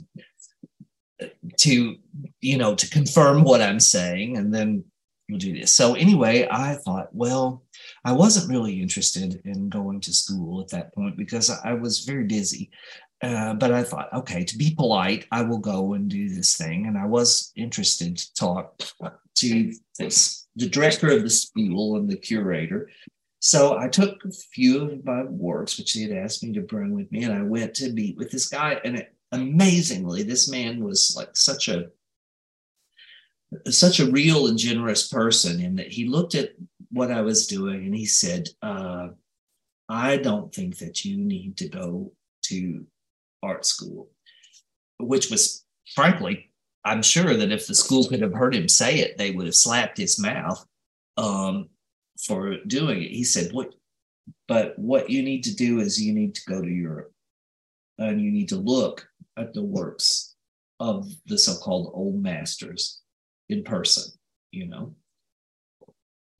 to 1.58 1.96
you 2.42 2.58
know 2.58 2.76
to 2.76 2.90
confirm 2.90 3.44
what 3.44 3.62
i'm 3.62 3.80
saying 3.80 4.38
and 4.38 4.54
then 4.54 4.84
we'll 5.30 5.40
do 5.40 5.58
this. 5.58 5.74
So 5.74 5.96
anyway 5.96 6.48
i 6.52 6.76
thought 6.76 7.10
well 7.14 7.64
i 8.04 8.12
wasn't 8.12 8.50
really 8.50 8.82
interested 8.82 9.42
in 9.46 9.70
going 9.70 10.02
to 10.02 10.14
school 10.14 10.62
at 10.62 10.70
that 10.70 10.94
point 10.94 11.18
because 11.18 11.50
i 11.64 11.74
was 11.74 12.06
very 12.06 12.26
busy. 12.26 12.70
Uh, 13.24 13.54
but 13.54 13.72
i 13.72 13.82
thought 13.82 14.14
okay 14.14 14.44
to 14.44 14.58
be 14.58 14.76
polite 14.76 15.26
i 15.32 15.42
will 15.42 15.58
go 15.58 15.94
and 15.94 16.10
do 16.10 16.30
this 16.30 16.58
thing. 16.58 16.86
And 16.86 16.98
i 16.98 17.06
was 17.06 17.52
interested 17.56 18.18
to 18.18 18.34
talk 18.34 18.82
to 19.36 19.74
this 19.98 20.46
the 20.56 20.70
director 20.70 21.10
of 21.10 21.24
the 21.24 21.30
school 21.30 21.98
and 21.98 22.10
the 22.10 22.18
curator. 22.18 22.90
So 23.40 23.78
I 23.78 23.88
took 23.88 24.24
a 24.26 24.32
few 24.32 24.90
of 24.90 25.06
my 25.06 25.24
works, 25.24 25.78
which 25.78 25.92
he 25.92 26.04
had 26.04 26.12
asked 26.12 26.44
me 26.44 26.54
to 26.54 26.62
bring 26.62 26.96
with 26.96 27.12
me, 27.12 27.24
and 27.24 27.34
I 27.34 27.44
went 27.44 27.76
to 27.76 27.92
meet 27.92 28.18
with 28.18 28.32
this 28.32 28.48
guy. 28.48 28.80
And 28.84 28.98
it, 28.98 29.15
amazingly, 29.36 30.24
this 30.24 30.50
man 30.50 30.84
was 30.84 31.14
like 31.16 31.36
such 31.36 31.68
a 31.68 31.90
such 33.70 34.00
a 34.00 34.12
real 34.12 34.48
and 34.48 34.58
generous 34.58 35.08
person 35.08 35.62
in 35.62 35.76
that 35.76 35.92
he 35.92 36.08
looked 36.08 36.36
at 36.36 36.52
what 36.92 37.12
I 37.12 37.22
was 37.22 37.48
doing 37.48 37.86
and 37.86 37.96
he 37.96 38.06
said, 38.06 38.50
uh, 38.62 39.10
"I 39.88 40.18
don't 40.18 40.54
think 40.54 40.78
that 40.80 41.06
you 41.06 41.18
need 41.18 41.58
to 41.58 41.70
go 41.70 42.12
to 42.46 42.86
art 43.44 43.66
school," 43.66 44.10
which 45.00 45.30
was 45.30 45.64
frankly, 45.94 46.52
I'm 46.84 47.02
sure 47.04 47.36
that 47.36 47.52
if 47.52 47.68
the 47.68 47.76
school 47.76 48.08
could 48.08 48.22
have 48.22 48.34
heard 48.34 48.56
him 48.56 48.68
say 48.68 49.00
it, 49.00 49.18
they 49.18 49.32
would 49.32 49.46
have 49.46 49.56
slapped 49.56 49.98
his 49.98 50.20
mouth. 50.20 50.66
Um, 51.18 51.70
for 52.18 52.58
doing 52.66 53.02
it. 53.02 53.12
He 53.12 53.24
said, 53.24 53.52
"What? 53.52 53.74
But 54.48 54.78
what 54.78 55.10
you 55.10 55.22
need 55.22 55.44
to 55.44 55.56
do 55.56 55.80
is 55.80 56.02
you 56.02 56.14
need 56.14 56.36
to 56.36 56.46
go 56.46 56.62
to 56.62 56.70
Europe, 56.70 57.14
and 57.98 58.22
you 58.22 58.32
need 58.32 58.50
to 58.50 58.58
look 58.58 59.08
at 59.38 59.54
the 59.54 59.64
works 59.64 60.36
of 60.80 61.08
the 61.26 61.38
so-called 61.38 61.92
old 61.94 62.22
masters 62.22 63.02
in 63.50 63.64
person. 63.64 64.12
You 64.52 64.68
know." 64.68 64.96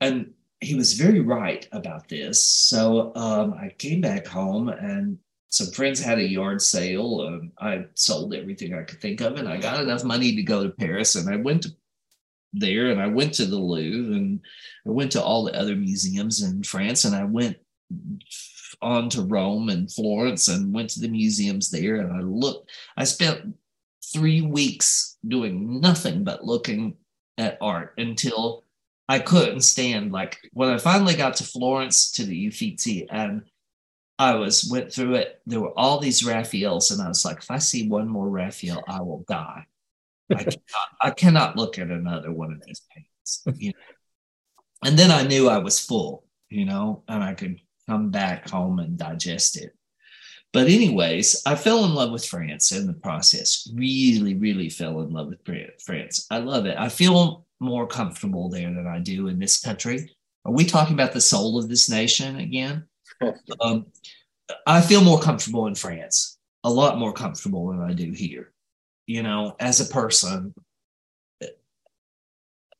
And 0.00 0.32
he 0.60 0.74
was 0.74 0.94
very 0.94 1.20
right 1.20 1.66
about 1.72 2.08
this. 2.08 2.44
So 2.44 3.14
um, 3.14 3.54
I 3.54 3.70
came 3.78 4.00
back 4.00 4.26
home, 4.26 4.68
and 4.68 5.18
some 5.48 5.68
friends 5.68 6.00
had 6.00 6.18
a 6.18 6.28
yard 6.28 6.60
sale. 6.60 7.40
I 7.58 7.86
sold 7.94 8.34
everything 8.34 8.74
I 8.74 8.82
could 8.82 9.00
think 9.00 9.20
of, 9.20 9.36
and 9.36 9.48
I 9.48 9.58
got 9.58 9.82
enough 9.82 10.04
money 10.04 10.36
to 10.36 10.42
go 10.42 10.64
to 10.64 10.70
Paris, 10.70 11.14
and 11.14 11.32
I 11.32 11.36
went 11.36 11.62
to 11.62 11.70
there 12.58 12.90
and 12.90 13.00
I 13.00 13.06
went 13.06 13.34
to 13.34 13.46
the 13.46 13.58
Louvre 13.58 14.14
and 14.14 14.40
I 14.86 14.90
went 14.90 15.12
to 15.12 15.22
all 15.22 15.44
the 15.44 15.58
other 15.58 15.76
museums 15.76 16.42
in 16.42 16.62
France 16.62 17.04
and 17.04 17.14
I 17.14 17.24
went 17.24 17.58
on 18.82 19.08
to 19.10 19.22
Rome 19.22 19.68
and 19.68 19.90
Florence 19.90 20.48
and 20.48 20.74
went 20.74 20.90
to 20.90 21.00
the 21.00 21.08
museums 21.08 21.70
there 21.70 21.96
and 21.96 22.12
I 22.12 22.20
looked 22.20 22.70
I 22.96 23.04
spent 23.04 23.54
3 24.12 24.42
weeks 24.42 25.16
doing 25.26 25.80
nothing 25.80 26.24
but 26.24 26.44
looking 26.44 26.96
at 27.38 27.58
art 27.60 27.94
until 27.98 28.64
I 29.08 29.18
couldn't 29.18 29.60
stand 29.60 30.12
like 30.12 30.38
when 30.52 30.70
I 30.70 30.78
finally 30.78 31.14
got 31.14 31.36
to 31.36 31.44
Florence 31.44 32.12
to 32.12 32.24
the 32.24 32.46
Uffizi 32.48 33.06
and 33.10 33.42
I 34.18 34.34
was 34.34 34.68
went 34.70 34.92
through 34.92 35.16
it. 35.16 35.42
There 35.46 35.60
were 35.60 35.78
all 35.78 36.00
these 36.00 36.24
Raphaels, 36.24 36.90
and 36.90 37.02
I 37.02 37.08
was 37.08 37.24
like, 37.24 37.38
if 37.38 37.50
I 37.50 37.58
see 37.58 37.86
one 37.86 38.08
more 38.08 38.28
Raphael, 38.28 38.82
I 38.88 39.02
will 39.02 39.24
die. 39.28 39.66
I 40.30 40.42
cannot, 40.42 40.88
I 41.02 41.10
cannot 41.10 41.56
look 41.56 41.78
at 41.78 41.90
another 41.90 42.32
one 42.32 42.52
of 42.52 42.62
these 42.64 42.80
paintings. 42.90 43.60
You 43.60 43.72
know? 43.72 44.88
And 44.88 44.98
then 44.98 45.10
I 45.10 45.22
knew 45.22 45.50
I 45.50 45.58
was 45.58 45.78
full, 45.78 46.24
you 46.48 46.64
know, 46.64 47.02
and 47.08 47.22
I 47.22 47.34
could 47.34 47.60
come 47.88 48.10
back 48.10 48.48
home 48.48 48.78
and 48.78 48.98
digest 48.98 49.56
it. 49.56 49.74
But, 50.52 50.68
anyways, 50.68 51.42
I 51.44 51.54
fell 51.54 51.84
in 51.84 51.94
love 51.94 52.12
with 52.12 52.24
France 52.24 52.72
in 52.72 52.86
the 52.86 52.94
process. 52.94 53.68
Really, 53.74 54.34
really 54.34 54.70
fell 54.70 55.00
in 55.02 55.10
love 55.10 55.28
with 55.28 55.40
France. 55.84 56.26
I 56.30 56.38
love 56.38 56.66
it. 56.66 56.78
I 56.78 56.88
feel 56.88 57.46
more 57.60 57.86
comfortable 57.86 58.48
there 58.48 58.72
than 58.72 58.86
I 58.86 58.98
do 58.98 59.28
in 59.28 59.38
this 59.38 59.60
country. 59.60 60.10
Are 60.44 60.52
we 60.52 60.64
talking 60.64 60.94
about 60.94 61.12
the 61.12 61.20
soul 61.20 61.58
of 61.58 61.68
this 61.68 61.90
nation 61.90 62.36
again? 62.36 62.84
um, 63.60 63.86
I 64.66 64.80
feel 64.80 65.02
more 65.02 65.20
comfortable 65.20 65.66
in 65.66 65.74
France, 65.74 66.38
a 66.64 66.70
lot 66.70 66.98
more 66.98 67.12
comfortable 67.12 67.68
than 67.68 67.80
I 67.80 67.92
do 67.92 68.12
here. 68.12 68.52
You 69.06 69.22
know, 69.22 69.56
as 69.58 69.80
a 69.80 69.92
person, 69.92 70.54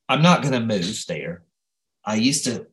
I'm 0.09 0.21
not 0.21 0.41
going 0.41 0.53
to 0.53 0.59
move 0.61 1.03
there. 1.07 1.43
I 2.05 2.15
used 2.15 2.45
to 2.45 2.67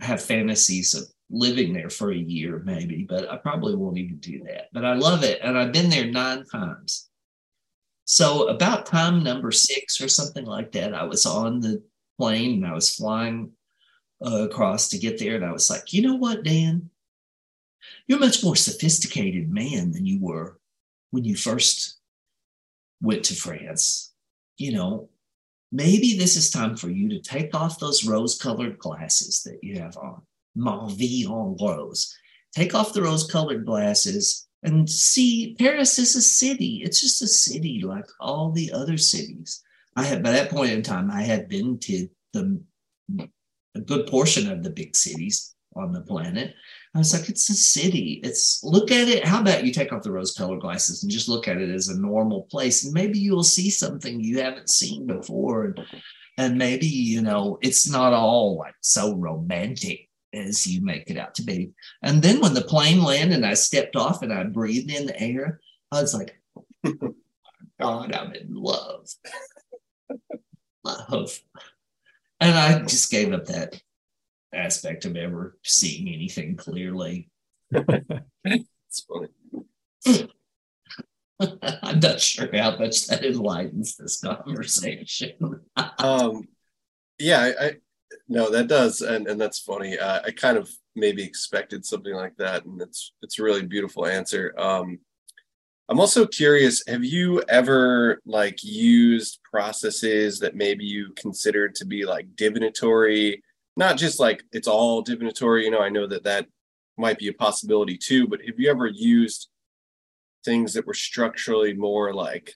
have 0.00 0.22
fantasies 0.22 0.94
of 0.94 1.04
living 1.30 1.72
there 1.72 1.90
for 1.90 2.12
a 2.12 2.16
year, 2.16 2.62
maybe, 2.64 3.04
but 3.08 3.30
I 3.30 3.36
probably 3.36 3.74
won't 3.74 3.98
even 3.98 4.18
do 4.18 4.42
that. 4.44 4.68
But 4.72 4.84
I 4.84 4.94
love 4.94 5.24
it. 5.24 5.40
And 5.42 5.58
I've 5.58 5.72
been 5.72 5.90
there 5.90 6.06
nine 6.06 6.44
times. 6.44 7.08
So, 8.04 8.48
about 8.48 8.86
time 8.86 9.22
number 9.22 9.50
six 9.50 10.00
or 10.00 10.08
something 10.08 10.44
like 10.44 10.72
that, 10.72 10.94
I 10.94 11.04
was 11.04 11.24
on 11.24 11.60
the 11.60 11.82
plane 12.18 12.62
and 12.62 12.66
I 12.66 12.74
was 12.74 12.94
flying 12.94 13.52
uh, 14.24 14.42
across 14.42 14.88
to 14.88 14.98
get 14.98 15.18
there. 15.18 15.36
And 15.36 15.44
I 15.44 15.52
was 15.52 15.70
like, 15.70 15.92
you 15.92 16.02
know 16.02 16.14
what, 16.14 16.44
Dan? 16.44 16.90
You're 18.06 18.18
a 18.18 18.20
much 18.20 18.44
more 18.44 18.56
sophisticated 18.56 19.50
man 19.50 19.92
than 19.92 20.06
you 20.06 20.20
were 20.20 20.58
when 21.10 21.24
you 21.24 21.36
first 21.36 21.98
went 23.00 23.24
to 23.24 23.34
France. 23.34 24.12
You 24.58 24.72
know, 24.72 25.08
maybe 25.72 26.16
this 26.16 26.36
is 26.36 26.50
time 26.50 26.76
for 26.76 26.90
you 26.90 27.08
to 27.08 27.20
take 27.20 27.54
off 27.54 27.80
those 27.80 28.06
rose 28.06 28.38
colored 28.38 28.78
glasses 28.78 29.42
that 29.44 29.64
you 29.64 29.80
have 29.80 29.96
on. 29.96 30.22
Ma 30.54 30.86
vie 30.88 31.26
en 31.26 31.56
rose. 31.60 32.16
Take 32.54 32.74
off 32.74 32.92
the 32.92 33.02
rose 33.02 33.26
colored 33.26 33.66
glasses 33.66 34.46
and 34.62 34.88
see 34.88 35.54
Paris 35.58 35.98
is 35.98 36.16
a 36.16 36.22
city. 36.22 36.82
It's 36.84 37.00
just 37.00 37.22
a 37.22 37.28
city 37.28 37.82
like 37.82 38.06
all 38.20 38.50
the 38.50 38.72
other 38.72 38.96
cities. 38.96 39.62
I 39.96 40.04
had 40.04 40.22
by 40.22 40.32
that 40.32 40.50
point 40.50 40.72
in 40.72 40.82
time, 40.82 41.10
I 41.10 41.22
had 41.22 41.48
been 41.48 41.78
to 41.80 42.08
the 42.32 42.60
a 43.76 43.80
good 43.80 44.06
portion 44.06 44.50
of 44.50 44.62
the 44.62 44.70
big 44.70 44.96
cities 44.96 45.54
on 45.76 45.92
the 45.92 46.00
planet. 46.00 46.54
I 46.94 46.98
was 46.98 47.12
like, 47.12 47.28
it's 47.28 47.50
a 47.50 47.54
city. 47.54 48.20
It's 48.22 48.62
look 48.62 48.92
at 48.92 49.08
it. 49.08 49.26
How 49.26 49.40
about 49.40 49.64
you 49.64 49.72
take 49.72 49.92
off 49.92 50.04
the 50.04 50.12
rose 50.12 50.32
colored 50.32 50.60
glasses 50.60 51.02
and 51.02 51.10
just 51.10 51.28
look 51.28 51.48
at 51.48 51.56
it 51.56 51.70
as 51.70 51.88
a 51.88 52.00
normal 52.00 52.42
place? 52.42 52.84
And 52.84 52.94
maybe 52.94 53.18
you'll 53.18 53.42
see 53.42 53.70
something 53.70 54.20
you 54.20 54.40
haven't 54.40 54.70
seen 54.70 55.06
before. 55.06 55.64
And, 55.64 55.80
and 56.38 56.58
maybe, 56.58 56.86
you 56.86 57.20
know, 57.20 57.58
it's 57.62 57.90
not 57.90 58.12
all 58.12 58.56
like 58.56 58.74
so 58.80 59.16
romantic 59.16 60.03
as 60.34 60.66
you 60.66 60.82
make 60.82 61.10
it 61.10 61.18
out 61.18 61.34
to 61.36 61.42
be. 61.42 61.72
And 62.02 62.22
then 62.22 62.40
when 62.40 62.54
the 62.54 62.62
plane 62.62 63.02
landed 63.02 63.36
and 63.36 63.46
I 63.46 63.54
stepped 63.54 63.96
off 63.96 64.22
and 64.22 64.32
I 64.32 64.44
breathed 64.44 64.90
in 64.90 65.06
the 65.06 65.20
air, 65.20 65.60
I 65.92 66.00
was 66.00 66.14
like, 66.14 66.40
God, 67.80 68.12
I'm 68.12 68.32
in 68.34 68.54
love. 68.54 69.08
love. 70.84 71.40
And 72.40 72.58
I 72.58 72.82
just 72.82 73.10
gave 73.10 73.32
up 73.32 73.46
that 73.46 73.80
aspect 74.52 75.04
of 75.04 75.16
ever 75.16 75.58
seeing 75.64 76.12
anything 76.12 76.56
clearly. 76.56 77.30
it's 77.70 79.06
funny. 79.08 80.28
I'm 81.40 82.00
not 82.00 82.20
sure 82.20 82.48
how 82.52 82.76
much 82.76 83.06
that 83.08 83.24
enlightens 83.24 83.96
this 83.96 84.20
conversation. 84.20 85.60
um, 85.98 86.48
yeah, 87.18 87.52
I, 87.58 87.76
no, 88.28 88.50
that 88.50 88.68
does, 88.68 89.00
and 89.00 89.26
and 89.26 89.40
that's 89.40 89.60
funny. 89.60 89.98
Uh, 89.98 90.20
I 90.24 90.30
kind 90.30 90.58
of 90.58 90.70
maybe 90.94 91.22
expected 91.22 91.84
something 91.84 92.14
like 92.14 92.36
that, 92.36 92.64
and 92.64 92.80
it's 92.80 93.12
it's 93.22 93.38
a 93.38 93.42
really 93.42 93.62
beautiful 93.62 94.06
answer. 94.06 94.54
Um, 94.58 94.98
I'm 95.88 96.00
also 96.00 96.26
curious, 96.26 96.82
have 96.88 97.04
you 97.04 97.42
ever 97.42 98.22
like 98.24 98.64
used 98.64 99.40
processes 99.50 100.38
that 100.40 100.56
maybe 100.56 100.84
you 100.84 101.12
considered 101.14 101.74
to 101.74 101.84
be 101.84 102.06
like 102.06 102.26
divinatory 102.36 103.42
not 103.76 103.96
just 103.96 104.20
like 104.20 104.44
it's 104.52 104.68
all 104.68 105.02
divinatory. 105.02 105.64
You 105.64 105.70
know, 105.70 105.80
I 105.80 105.88
know 105.88 106.06
that 106.06 106.24
that 106.24 106.46
might 106.96 107.18
be 107.18 107.28
a 107.28 107.32
possibility 107.32 107.96
too, 107.96 108.28
but 108.28 108.40
have 108.46 108.58
you 108.58 108.70
ever 108.70 108.86
used 108.86 109.48
things 110.44 110.74
that 110.74 110.86
were 110.86 110.94
structurally 110.94 111.74
more 111.74 112.14
like, 112.14 112.54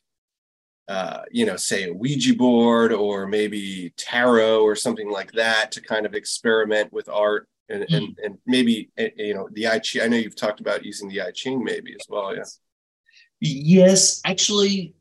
uh, 0.88 1.22
you 1.30 1.44
know, 1.44 1.56
say 1.56 1.84
a 1.84 1.92
Ouija 1.92 2.34
board 2.34 2.92
or 2.92 3.26
maybe 3.26 3.92
tarot 3.96 4.62
or 4.62 4.74
something 4.74 5.10
like 5.10 5.32
that 5.32 5.70
to 5.72 5.82
kind 5.82 6.06
of 6.06 6.14
experiment 6.14 6.92
with 6.92 7.08
art 7.08 7.48
and 7.68 7.82
mm. 7.84 7.96
and, 7.96 8.18
and 8.24 8.38
maybe 8.46 8.90
eh, 8.96 9.10
you 9.16 9.34
know 9.34 9.48
the 9.52 9.66
I 9.66 9.78
Ching. 9.78 10.02
I 10.02 10.08
know 10.08 10.16
you've 10.16 10.36
talked 10.36 10.60
about 10.60 10.84
using 10.84 11.08
the 11.08 11.20
I 11.20 11.30
Ching 11.30 11.62
maybe 11.62 11.92
as 11.92 12.06
well. 12.08 12.34
Yeah. 12.34 12.44
Yes, 13.40 14.20
actually, 14.24 14.94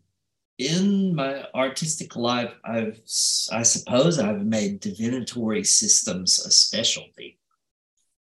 in 0.57 1.15
my 1.15 1.45
artistic 1.55 2.15
life, 2.15 2.53
I've, 2.63 2.99
I 3.51 3.63
suppose 3.63 4.19
I've 4.19 4.45
made 4.45 4.79
divinatory 4.79 5.63
systems 5.63 6.39
a 6.39 6.51
specialty. 6.51 7.39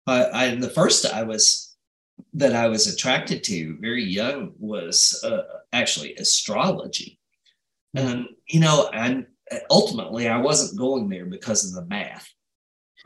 I, 0.08 0.30
I 0.34 0.56
the 0.56 0.70
first 0.70 1.06
I 1.06 1.24
was 1.24 1.76
that 2.34 2.56
I 2.56 2.68
was 2.68 2.94
attracted 2.94 3.44
to 3.46 3.78
very 3.80 4.04
young 4.04 4.54
was 4.60 5.22
uh, 5.24 5.44
actually 5.72 6.16
astrology, 6.16 7.20
mm-hmm. 7.20 7.23
And 7.96 8.28
you 8.48 8.60
know, 8.60 8.90
and 8.94 9.28
ultimately 9.70 10.28
I 10.28 10.38
wasn't 10.38 10.80
going 10.80 11.10
there 11.10 11.26
because 11.26 11.66
of 11.66 11.74
the 11.74 11.88
math. 11.90 12.28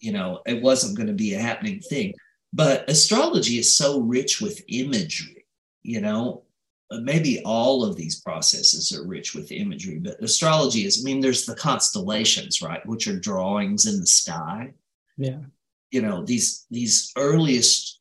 you 0.00 0.12
know, 0.12 0.40
it 0.46 0.62
wasn't 0.62 0.96
going 0.96 1.08
to 1.08 1.14
be 1.14 1.34
a 1.34 1.40
happening 1.40 1.80
thing. 1.80 2.14
But 2.52 2.88
astrology 2.88 3.58
is 3.58 3.74
so 3.74 4.00
rich 4.00 4.40
with 4.40 4.64
imagery, 4.68 5.46
you 5.82 6.00
know, 6.00 6.44
uh, 6.90 7.00
maybe 7.00 7.42
all 7.44 7.84
of 7.84 7.96
these 7.96 8.20
processes 8.20 8.96
are 8.96 9.06
rich 9.06 9.34
with 9.34 9.50
imagery, 9.50 9.98
but 9.98 10.22
astrology 10.22 10.84
is, 10.84 11.02
I 11.02 11.04
mean, 11.04 11.20
there's 11.20 11.44
the 11.44 11.56
constellations, 11.56 12.62
right, 12.62 12.84
which 12.86 13.08
are 13.08 13.18
drawings 13.18 13.86
in 13.86 13.98
the 13.98 14.06
sky. 14.06 14.72
Yeah. 15.16 15.40
You 15.90 16.02
know, 16.02 16.24
these 16.24 16.66
these 16.70 17.12
earliest 17.16 18.00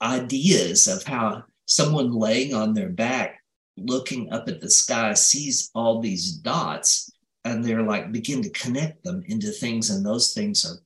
ideas 0.00 0.86
of 0.86 1.02
how 1.04 1.44
someone 1.66 2.12
laying 2.12 2.54
on 2.54 2.74
their 2.74 2.88
back 2.88 3.40
looking 3.76 4.32
up 4.32 4.48
at 4.48 4.60
the 4.60 4.70
sky 4.70 5.14
sees 5.14 5.70
all 5.74 6.00
these 6.00 6.32
dots 6.32 7.10
and 7.44 7.64
they're 7.64 7.82
like 7.82 8.12
begin 8.12 8.42
to 8.42 8.50
connect 8.50 9.04
them 9.04 9.22
into 9.28 9.50
things 9.50 9.90
and 9.90 10.04
those 10.04 10.32
things 10.32 10.64
are 10.64 10.80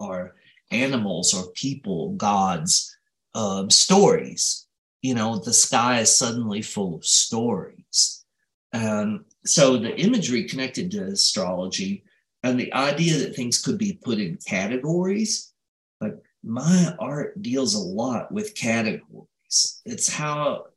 are 0.00 0.34
animals 0.70 1.32
or 1.32 1.50
people 1.52 2.12
gods 2.14 2.96
um, 3.34 3.70
stories 3.70 4.64
you 5.04 5.14
know, 5.14 5.36
the 5.36 5.52
sky 5.52 6.00
is 6.00 6.16
suddenly 6.16 6.62
full 6.62 6.94
of 6.94 7.04
stories. 7.04 8.24
And 8.72 9.20
so 9.44 9.76
the 9.76 9.94
imagery 10.00 10.44
connected 10.44 10.90
to 10.92 11.04
astrology 11.04 12.04
and 12.42 12.58
the 12.58 12.72
idea 12.72 13.18
that 13.18 13.36
things 13.36 13.60
could 13.60 13.76
be 13.76 14.00
put 14.02 14.18
in 14.18 14.38
categories, 14.46 15.52
like 16.00 16.14
my 16.42 16.94
art 16.98 17.42
deals 17.42 17.74
a 17.74 17.78
lot 17.78 18.32
with 18.32 18.54
categories. 18.54 19.82
It's 19.84 20.10
how 20.10 20.68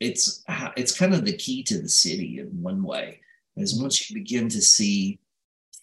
it's 0.00 0.42
it's 0.76 0.98
kind 0.98 1.14
of 1.14 1.24
the 1.24 1.36
key 1.36 1.62
to 1.64 1.80
the 1.80 1.88
city 1.88 2.38
in 2.40 2.48
one 2.62 2.82
way. 2.82 3.20
Is 3.56 3.80
once 3.80 4.08
you 4.08 4.14
begin 4.14 4.48
to 4.48 4.62
see 4.62 5.18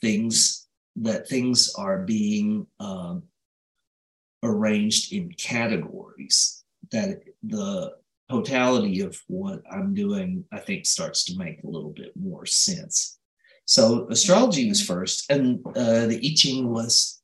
things 0.01 0.67
that 0.95 1.29
things 1.29 1.73
are 1.77 1.99
being 1.99 2.65
um, 2.79 3.23
arranged 4.43 5.13
in 5.13 5.31
categories 5.33 6.63
that 6.91 7.21
the 7.43 7.93
totality 8.29 9.01
of 9.01 9.21
what 9.27 9.61
I'm 9.71 9.93
doing, 9.93 10.43
I 10.51 10.59
think, 10.59 10.85
starts 10.85 11.23
to 11.25 11.37
make 11.37 11.63
a 11.63 11.67
little 11.67 11.91
bit 11.91 12.13
more 12.15 12.45
sense. 12.45 13.19
So 13.65 14.07
astrology 14.09 14.67
was 14.67 14.81
first, 14.81 15.29
and 15.29 15.59
uh, 15.67 16.07
the 16.07 16.19
I 16.23 16.33
Ching 16.35 16.69
was 16.69 17.21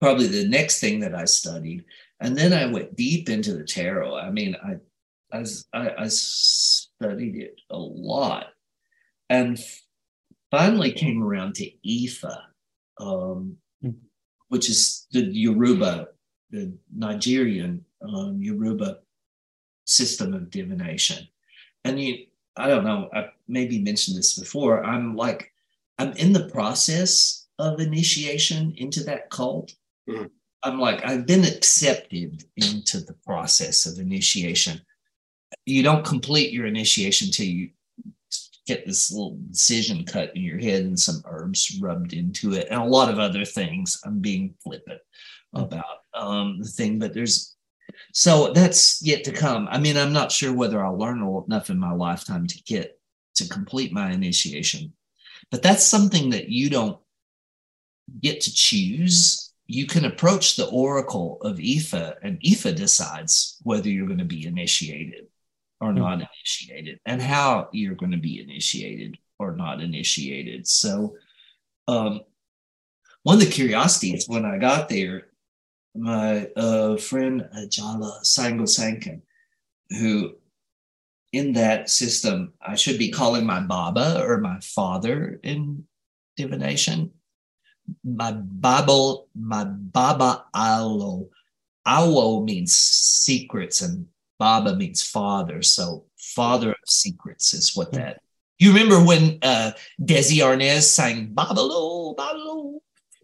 probably 0.00 0.26
the 0.26 0.46
next 0.46 0.78
thing 0.78 1.00
that 1.00 1.14
I 1.14 1.24
studied, 1.24 1.84
and 2.20 2.36
then 2.36 2.52
I 2.52 2.66
went 2.66 2.96
deep 2.96 3.28
into 3.28 3.54
the 3.54 3.64
tarot. 3.64 4.16
I 4.16 4.30
mean, 4.30 4.54
I 4.62 4.76
I, 5.72 5.90
I 5.98 6.06
studied 6.08 7.36
it 7.36 7.60
a 7.70 7.78
lot, 7.78 8.46
and 9.28 9.58
finally 10.50 10.92
came 10.92 11.22
around 11.22 11.54
to 11.56 11.70
Ifa, 11.86 12.38
um, 13.00 13.56
hmm. 13.82 13.90
which 14.48 14.68
is 14.70 15.06
the 15.10 15.22
Yoruba, 15.22 16.08
the 16.50 16.72
Nigerian 16.94 17.84
um, 18.02 18.40
Yoruba 18.40 18.98
system 19.84 20.34
of 20.34 20.50
divination. 20.50 21.26
And 21.84 22.00
you, 22.00 22.26
I 22.56 22.68
don't 22.68 22.84
know, 22.84 23.10
I 23.12 23.26
maybe 23.48 23.82
mentioned 23.82 24.16
this 24.16 24.38
before. 24.38 24.84
I'm 24.84 25.16
like, 25.16 25.52
I'm 25.98 26.12
in 26.12 26.32
the 26.32 26.48
process 26.48 27.46
of 27.58 27.80
initiation 27.80 28.74
into 28.76 29.02
that 29.04 29.30
cult. 29.30 29.74
Mm-hmm. 30.08 30.26
I'm 30.62 30.80
like, 30.80 31.04
I've 31.04 31.26
been 31.26 31.44
accepted 31.44 32.44
into 32.56 33.00
the 33.00 33.12
process 33.26 33.86
of 33.86 33.98
initiation. 33.98 34.80
You 35.66 35.82
don't 35.82 36.04
complete 36.04 36.52
your 36.52 36.66
initiation 36.66 37.30
till 37.30 37.46
you 37.46 37.70
get 38.66 38.86
this 38.86 39.12
little 39.12 39.38
incision 39.48 40.04
cut 40.04 40.34
in 40.34 40.42
your 40.42 40.58
head 40.58 40.84
and 40.84 40.98
some 40.98 41.22
herbs 41.26 41.78
rubbed 41.80 42.12
into 42.12 42.52
it 42.54 42.68
and 42.70 42.80
a 42.80 42.84
lot 42.84 43.10
of 43.10 43.18
other 43.18 43.44
things. 43.44 44.00
I'm 44.04 44.20
being 44.20 44.54
flippant 44.62 45.00
mm-hmm. 45.54 45.64
about 45.64 45.84
um, 46.14 46.58
the 46.60 46.68
thing, 46.68 46.98
but 46.98 47.12
there's 47.12 47.54
so 48.12 48.52
that's 48.52 49.02
yet 49.02 49.24
to 49.24 49.32
come. 49.32 49.68
I 49.70 49.78
mean, 49.78 49.96
I'm 49.96 50.12
not 50.12 50.32
sure 50.32 50.52
whether 50.52 50.84
I'll 50.84 50.98
learn 50.98 51.18
enough 51.46 51.70
in 51.70 51.78
my 51.78 51.92
lifetime 51.92 52.46
to 52.46 52.62
get 52.62 52.98
to 53.36 53.48
complete 53.48 53.92
my 53.92 54.12
initiation, 54.12 54.92
but 55.50 55.62
that's 55.62 55.84
something 55.84 56.30
that 56.30 56.48
you 56.48 56.70
don't 56.70 56.98
get 58.20 58.40
to 58.42 58.54
choose. 58.54 59.52
You 59.66 59.86
can 59.86 60.04
approach 60.04 60.56
the 60.56 60.68
oracle 60.68 61.38
of 61.42 61.56
Ifa, 61.56 62.16
and 62.22 62.40
Ifa 62.40 62.74
decides 62.74 63.58
whether 63.62 63.88
you're 63.88 64.06
going 64.06 64.18
to 64.18 64.24
be 64.24 64.46
initiated 64.46 65.26
or 65.84 65.90
mm-hmm. 65.90 65.98
not 65.98 66.14
initiated 66.14 66.98
and 67.04 67.20
how 67.20 67.68
you're 67.72 67.94
going 67.94 68.12
to 68.12 68.18
be 68.18 68.40
initiated 68.40 69.18
or 69.38 69.54
not 69.54 69.80
initiated. 69.80 70.66
So, 70.66 71.16
um, 71.86 72.20
one 73.22 73.34
of 73.34 73.40
the 73.40 73.50
curiosities 73.50 74.28
when 74.28 74.44
I 74.44 74.58
got 74.58 74.88
there, 74.88 75.28
my 75.94 76.46
uh, 76.56 76.96
friend 76.96 77.48
Jala 77.70 78.20
sangosankan 78.22 79.20
who 79.90 80.34
in 81.32 81.52
that 81.54 81.90
system, 81.90 82.52
I 82.62 82.76
should 82.76 82.98
be 82.98 83.10
calling 83.10 83.44
my 83.44 83.60
Baba 83.60 84.22
or 84.22 84.38
my 84.38 84.60
father 84.60 85.40
in 85.42 85.84
divination. 86.36 87.10
My 88.04 88.32
Bible, 88.32 89.28
my 89.34 89.64
Baba 89.64 90.44
Alo. 90.54 91.28
Awo 91.86 92.44
means 92.44 92.72
secrets 92.72 93.82
and 93.82 94.06
Baba 94.44 94.76
means 94.76 95.02
father. 95.02 95.62
So 95.62 96.04
father 96.18 96.72
of 96.72 96.76
secrets 96.86 97.54
is 97.54 97.74
what 97.74 97.88
hmm. 97.88 97.96
that. 97.96 98.20
You 98.58 98.74
remember 98.74 99.02
when 99.02 99.38
uh, 99.40 99.72
Desi 100.02 100.40
Arnaz 100.42 100.82
sang 100.82 101.32
Babalu, 101.34 102.14
Babalu? 102.14 102.74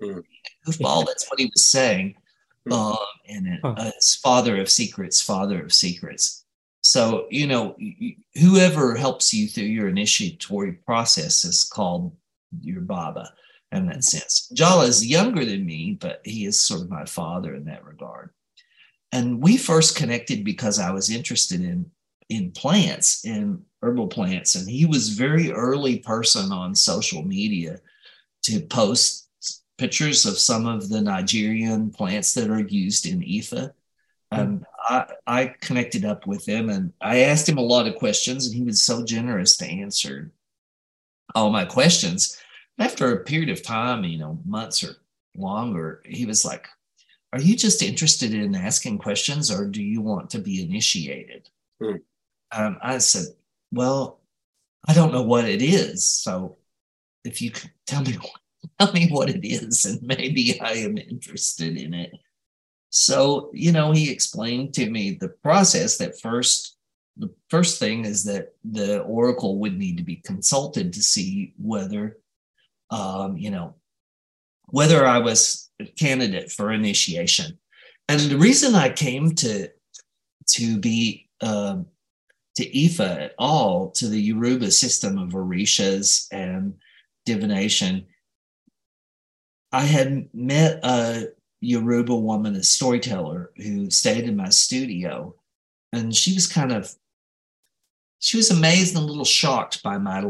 Mm. 0.03 0.23
Goofball, 0.66 1.05
that's 1.07 1.29
what 1.29 1.39
he 1.39 1.51
was 1.53 1.66
saying. 1.66 2.14
Mm. 2.66 2.73
Um, 2.73 2.97
and 3.29 3.47
it, 3.49 3.61
huh. 3.62 3.75
uh, 3.77 3.91
it's 3.95 4.16
father 4.16 4.59
of 4.62 4.71
secrets, 4.71 5.21
father 5.21 5.62
of 5.62 5.75
secrets. 5.75 6.47
So, 6.81 7.27
you 7.31 7.47
know, 7.47 7.77
whoever 8.41 8.97
helps 8.97 9.35
you 9.35 9.47
through 9.47 9.64
your 9.64 9.89
initiatory 9.89 10.73
process 10.73 11.45
is 11.45 11.64
called 11.64 12.16
your 12.62 12.81
Baba 12.81 13.31
in 13.73 13.87
that 13.89 14.05
sense. 14.05 14.49
Jala 14.55 14.87
is 14.87 15.07
younger 15.07 15.45
than 15.45 15.66
me, 15.66 15.99
but 16.01 16.23
he 16.25 16.47
is 16.47 16.62
sort 16.62 16.81
of 16.81 16.89
my 16.89 17.05
father 17.05 17.55
in 17.55 17.66
that 17.66 17.85
regard 17.85 18.31
and 19.12 19.42
we 19.42 19.56
first 19.56 19.96
connected 19.96 20.44
because 20.44 20.78
I 20.78 20.90
was 20.90 21.11
interested 21.11 21.61
in 21.61 21.90
in 22.28 22.52
plants 22.52 23.24
in 23.24 23.64
herbal 23.82 24.08
plants. 24.08 24.54
And 24.54 24.68
he 24.68 24.86
was 24.86 25.11
very 25.11 25.52
early 25.52 25.98
person 25.98 26.52
on 26.52 26.74
social 26.74 27.22
media 27.22 27.80
to 28.44 28.61
post 28.61 29.28
pictures 29.78 30.26
of 30.26 30.38
some 30.38 30.66
of 30.66 30.88
the 30.88 31.00
Nigerian 31.00 31.90
plants 31.90 32.34
that 32.34 32.50
are 32.50 32.61
used 32.61 33.06
in 33.06 33.20
Ifa 33.20 33.72
hmm. 34.32 34.38
and 34.38 34.66
I, 34.88 35.06
I 35.26 35.54
connected 35.61 36.04
up 36.04 36.26
with 36.26 36.46
him 36.46 36.68
and 36.68 36.92
I 37.00 37.20
asked 37.20 37.48
him 37.48 37.58
a 37.58 37.62
lot 37.62 37.86
of 37.86 37.96
questions 37.96 38.46
and 38.46 38.54
he 38.54 38.62
was 38.62 38.82
so 38.82 39.04
generous 39.04 39.56
to 39.58 39.66
answer 39.66 40.32
all 41.34 41.50
my 41.50 41.64
questions. 41.64 42.36
After 42.78 43.12
a 43.12 43.24
period 43.24 43.50
of 43.50 43.62
time 43.62 44.04
you 44.04 44.18
know 44.18 44.38
months 44.44 44.84
or 44.84 44.96
longer 45.34 46.02
he 46.04 46.26
was 46.26 46.44
like 46.44 46.68
are 47.33 47.41
you 47.41 47.57
just 47.57 47.83
interested 47.83 48.35
in 48.35 48.55
asking 48.55 48.99
questions 48.99 49.51
or 49.51 49.66
do 49.66 49.83
you 49.83 50.01
want 50.01 50.31
to 50.31 50.39
be 50.39 50.62
initiated? 50.62 51.49
Hmm. 51.81 51.97
Um, 52.53 52.78
I 52.83 52.99
said, 52.99 53.26
well, 53.70 54.20
I 54.89 54.95
don't 54.95 55.12
know 55.12 55.22
what 55.22 55.45
it 55.45 55.62
is. 55.62 56.05
So 56.05 56.57
if 57.24 57.41
you 57.41 57.51
could 57.51 57.70
tell 57.87 58.03
me, 58.03 58.16
tell 58.78 58.93
me 58.93 59.09
what 59.09 59.31
it 59.31 59.47
is, 59.47 59.85
and 59.87 60.03
maybe 60.03 60.61
I 60.61 60.72
am 60.72 60.99
interested 60.99 61.76
in 61.76 61.95
it. 61.95 62.12
So, 62.91 63.51
you 63.55 63.70
know, 63.70 63.93
he 63.93 64.11
explained 64.11 64.74
to 64.74 64.91
me 64.91 65.12
the 65.12 65.28
process 65.28 65.99
that 65.99 66.20
first, 66.20 66.76
the 67.16 67.33
first 67.49 67.78
thing 67.78 68.05
is 68.05 68.24
that 68.24 68.55
the 68.64 69.03
oracle 69.03 69.59
would 69.59 69.78
need 69.78 69.99
to 69.99 70.03
be 70.03 70.16
consulted 70.16 70.93
to 70.93 71.03
see 71.03 71.55
whether, 71.57 72.18
um, 72.91 73.37
you 73.37 73.51
know, 73.51 73.76
whether 74.71 75.07
I 75.07 75.18
was 75.18 75.71
a 75.81 75.87
candidate 75.87 76.51
for 76.51 76.73
initiation. 76.73 77.59
And 78.09 78.21
the 78.21 78.39
reason 78.39 78.75
I 78.75 78.91
came 78.91 79.35
to 79.37 79.68
to 80.49 80.79
be 80.79 81.29
um, 81.41 81.87
to 82.57 82.68
Ifa 82.68 83.25
at 83.25 83.35
all, 83.39 83.91
to 83.93 84.09
the 84.09 84.21
Yoruba 84.21 84.71
system 84.71 85.16
of 85.18 85.31
orishas 85.31 86.27
and 86.33 86.75
divination, 87.25 88.07
I 89.73 89.83
had 89.83 90.29
met 90.35 90.81
a 90.83 91.29
Yoruba 91.61 92.16
woman, 92.16 92.57
a 92.57 92.62
storyteller, 92.62 93.53
who 93.57 93.91
stayed 93.91 94.25
in 94.25 94.37
my 94.37 94.49
studio, 94.49 95.35
and 95.93 96.14
she 96.14 96.35
was 96.35 96.47
kind 96.47 96.73
of 96.73 96.95
she 98.18 98.37
was 98.37 98.51
amazed 98.51 98.95
and 98.97 99.05
a 99.05 99.07
little 99.07 99.25
shocked 99.25 99.83
by 99.83 99.99
my 99.99 100.25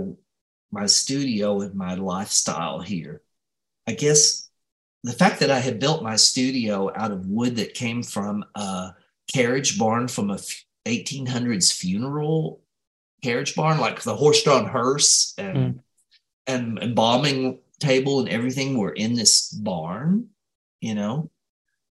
my 0.70 0.86
studio 0.86 1.60
and 1.60 1.74
my 1.74 1.94
lifestyle 1.94 2.80
here. 2.80 3.22
I 3.86 3.92
guess 3.92 4.50
the 5.02 5.12
fact 5.12 5.40
that 5.40 5.50
I 5.50 5.58
had 5.58 5.80
built 5.80 6.02
my 6.02 6.16
studio 6.16 6.90
out 6.94 7.10
of 7.10 7.26
wood 7.26 7.56
that 7.56 7.74
came 7.74 8.02
from 8.02 8.44
a 8.54 8.92
carriage 9.32 9.78
barn 9.78 10.08
from 10.08 10.30
a 10.30 10.38
1800s 10.86 11.72
funeral 11.72 12.60
carriage 13.22 13.54
barn, 13.54 13.78
like 13.78 14.02
the 14.02 14.16
horse-drawn 14.16 14.66
hearse 14.66 15.34
and 15.38 15.56
mm. 15.56 15.78
and 16.46 16.78
embalming 16.78 17.60
table 17.78 18.20
and 18.20 18.28
everything 18.28 18.76
were 18.76 18.92
in 18.92 19.14
this 19.14 19.50
barn. 19.50 20.28
You 20.80 20.94
know 20.94 21.30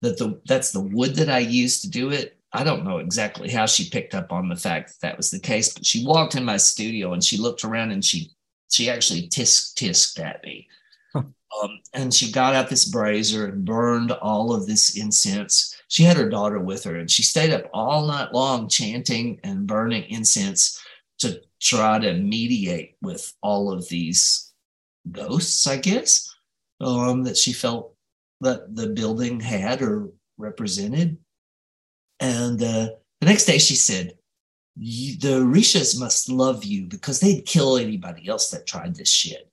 that 0.02 0.18
the 0.18 0.42
that's 0.46 0.72
the 0.72 0.82
wood 0.82 1.16
that 1.16 1.30
I 1.30 1.40
used 1.40 1.82
to 1.84 1.90
do 1.90 2.12
it. 2.12 2.38
I 2.52 2.64
don't 2.64 2.86
know 2.86 3.00
exactly 3.00 3.50
how 3.50 3.66
she 3.66 3.90
picked 3.90 4.14
up 4.14 4.32
on 4.32 4.48
the 4.48 4.56
fact 4.56 4.90
that 4.90 5.00
that 5.02 5.18
was 5.18 5.32
the 5.32 5.40
case, 5.40 5.74
but 5.74 5.86
she 5.86 6.06
walked 6.06 6.36
in 6.36 6.46
my 6.46 6.58
studio 6.58 7.14
and 7.14 7.24
she 7.24 7.38
looked 7.38 7.64
around 7.64 7.92
and 7.92 8.04
she 8.04 8.32
she 8.70 8.90
actually 8.90 9.28
tisk 9.28 9.76
tisked 9.76 10.20
at 10.20 10.44
me 10.44 10.68
um, 11.62 11.80
and 11.94 12.14
she 12.14 12.32
got 12.32 12.56
out 12.56 12.70
this 12.70 12.86
brazier 12.86 13.48
and 13.48 13.66
burned 13.66 14.12
all 14.12 14.54
of 14.54 14.66
this 14.66 14.98
incense. 14.98 15.76
She 15.88 16.04
had 16.04 16.18
her 16.18 16.30
daughter 16.30 16.60
with 16.60 16.84
her, 16.86 16.96
and 16.96 17.10
she 17.10 17.24
stayed 17.24 17.52
up 17.52 17.70
all 17.74 18.08
night 18.08 18.34
long 18.34 18.68
chanting 18.68 19.40
and 19.44 19.68
burning 19.68 20.04
incense 20.10 20.82
to 21.20 21.42
try 21.62 22.00
to 22.00 22.14
mediate 22.14 22.96
with 23.02 23.34
all 23.42 23.72
of 23.72 23.88
these 23.90 24.52
ghosts, 25.12 25.68
I 25.68 25.78
guess, 25.78 26.34
um, 26.82 27.24
that 27.24 27.38
she 27.38 27.54
felt 27.54 27.94
that 28.42 28.76
the 28.76 28.88
building 28.88 29.40
had 29.40 29.82
or 29.82 30.10
represented. 30.38 31.18
And 32.20 32.62
uh, 32.62 32.90
the 33.22 33.28
next 33.28 33.46
day 33.46 33.58
she 33.58 33.76
said, 33.76 34.18
the 34.76 35.44
Rishas 35.46 36.00
must 36.00 36.30
love 36.30 36.64
you 36.66 36.86
because 36.86 37.20
they'd 37.20 37.46
kill 37.46 37.78
anybody 37.78 38.28
else 38.28 38.50
that 38.52 38.66
tried 38.66 38.96
this 38.96 39.12
shit. 39.12 39.50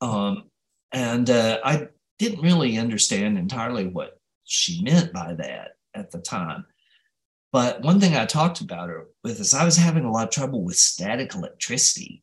Um, 0.00 0.44
and 0.92 1.28
uh, 1.30 1.58
I 1.64 1.88
didn't 2.18 2.42
really 2.42 2.78
understand 2.78 3.38
entirely 3.38 3.86
what 3.86 4.20
she 4.44 4.82
meant 4.82 5.12
by 5.12 5.34
that 5.34 5.76
at 5.94 6.10
the 6.10 6.18
time. 6.18 6.66
But 7.52 7.82
one 7.82 8.00
thing 8.00 8.14
I 8.14 8.24
talked 8.24 8.60
about 8.60 8.88
her 8.88 9.06
with 9.22 9.38
is 9.38 9.52
I 9.52 9.64
was 9.64 9.76
having 9.76 10.04
a 10.04 10.10
lot 10.10 10.28
of 10.28 10.34
trouble 10.34 10.62
with 10.62 10.76
static 10.76 11.34
electricity. 11.34 12.22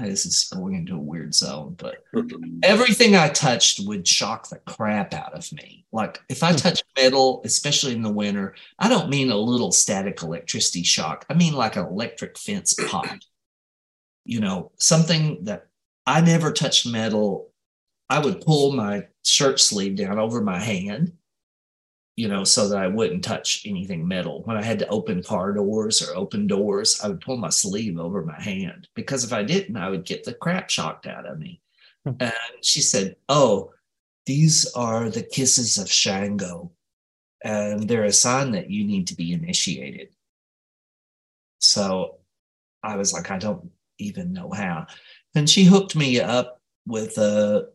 This 0.00 0.26
is 0.26 0.48
going 0.52 0.74
into 0.74 0.94
a 0.94 0.98
weird 0.98 1.34
zone, 1.34 1.74
but 1.78 2.04
everything 2.62 3.14
I 3.14 3.28
touched 3.28 3.80
would 3.86 4.06
shock 4.06 4.48
the 4.48 4.58
crap 4.58 5.14
out 5.14 5.34
of 5.34 5.50
me. 5.52 5.86
Like 5.92 6.20
if 6.28 6.42
I 6.42 6.52
touch 6.52 6.82
metal, 6.96 7.42
especially 7.44 7.94
in 7.94 8.02
the 8.02 8.12
winter, 8.12 8.54
I 8.78 8.88
don't 8.88 9.10
mean 9.10 9.30
a 9.30 9.36
little 9.36 9.72
static 9.72 10.22
electricity 10.22 10.82
shock. 10.82 11.24
I 11.30 11.34
mean 11.34 11.54
like 11.54 11.76
an 11.76 11.86
electric 11.86 12.38
fence 12.38 12.74
pop. 12.88 13.06
You 14.24 14.40
know, 14.40 14.70
something 14.78 15.44
that 15.44 15.68
I 16.06 16.20
never 16.20 16.52
touched 16.52 16.86
metal 16.86 17.49
I 18.10 18.18
would 18.18 18.40
pull 18.40 18.72
my 18.72 19.06
shirt 19.24 19.60
sleeve 19.60 19.96
down 19.96 20.18
over 20.18 20.40
my 20.40 20.58
hand, 20.58 21.12
you 22.16 22.26
know, 22.26 22.42
so 22.42 22.68
that 22.68 22.78
I 22.78 22.88
wouldn't 22.88 23.22
touch 23.22 23.62
anything 23.64 24.06
metal. 24.06 24.42
When 24.42 24.56
I 24.56 24.62
had 24.62 24.80
to 24.80 24.88
open 24.88 25.22
car 25.22 25.52
doors 25.52 26.02
or 26.02 26.16
open 26.16 26.48
doors, 26.48 27.00
I 27.02 27.08
would 27.08 27.20
pull 27.20 27.36
my 27.36 27.50
sleeve 27.50 27.98
over 27.98 28.24
my 28.24 28.40
hand 28.40 28.88
because 28.96 29.22
if 29.22 29.32
I 29.32 29.44
didn't, 29.44 29.76
I 29.76 29.88
would 29.88 30.04
get 30.04 30.24
the 30.24 30.34
crap 30.34 30.68
shocked 30.68 31.06
out 31.06 31.24
of 31.24 31.38
me. 31.38 31.60
Hmm. 32.04 32.14
And 32.18 32.32
she 32.62 32.80
said, 32.80 33.14
Oh, 33.28 33.70
these 34.26 34.66
are 34.74 35.08
the 35.08 35.22
kisses 35.22 35.78
of 35.78 35.90
Shango, 35.90 36.72
and 37.44 37.88
they're 37.88 38.04
a 38.04 38.12
sign 38.12 38.50
that 38.52 38.70
you 38.70 38.84
need 38.84 39.06
to 39.06 39.14
be 39.14 39.32
initiated. 39.32 40.08
So 41.60 42.18
I 42.82 42.96
was 42.96 43.12
like, 43.12 43.30
I 43.30 43.38
don't 43.38 43.70
even 43.98 44.32
know 44.32 44.50
how. 44.50 44.86
And 45.34 45.48
she 45.48 45.64
hooked 45.64 45.94
me 45.94 46.20
up 46.20 46.60
with 46.86 47.16
a 47.18 47.68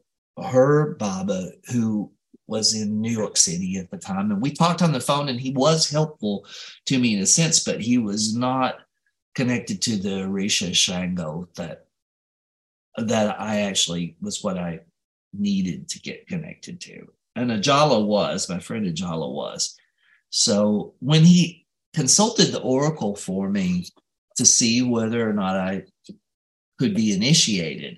her 0.44 0.96
Baba, 0.96 1.52
who 1.72 2.12
was 2.48 2.76
in 2.76 3.02
New 3.02 3.12
York 3.12 3.38
City 3.38 3.78
at 3.78 3.90
the 3.90 3.98
time, 3.98 4.32
and 4.32 4.42
we 4.42 4.52
talked 4.52 4.82
on 4.82 4.92
the 4.92 5.00
phone, 5.00 5.30
and 5.30 5.40
he 5.40 5.52
was 5.52 5.90
helpful 5.90 6.46
to 6.86 7.00
me 7.00 7.16
in 7.16 7.22
a 7.22 7.26
sense, 7.26 7.64
but 7.64 7.82
he 7.82 7.98
was 7.98 8.36
not 8.36 8.80
connected 9.34 9.82
to 9.82 9.98
the 9.98 10.10
Orisha 10.10 10.74
Shango 10.74 11.48
that 11.56 11.86
that 12.98 13.40
I 13.40 13.62
actually 13.62 14.16
was 14.22 14.44
what 14.44 14.58
I 14.58 14.80
needed 15.34 15.90
to 15.90 16.00
get 16.00 16.28
connected 16.28 16.80
to. 16.82 17.08
And 17.36 17.52
Ajala 17.52 18.06
was, 18.06 18.50
my 18.50 18.60
friend 18.60 18.86
Ajala 18.86 19.34
was. 19.34 19.76
So 20.30 20.94
when 21.00 21.24
he 21.24 21.66
consulted 21.94 22.52
the 22.52 22.62
oracle 22.62 23.16
for 23.16 23.50
me 23.50 23.88
to 24.38 24.46
see 24.46 24.82
whether 24.82 25.30
or 25.30 25.34
not 25.34 25.58
I 25.58 25.84
could 26.80 26.96
be 26.96 27.14
initiated, 27.14 27.98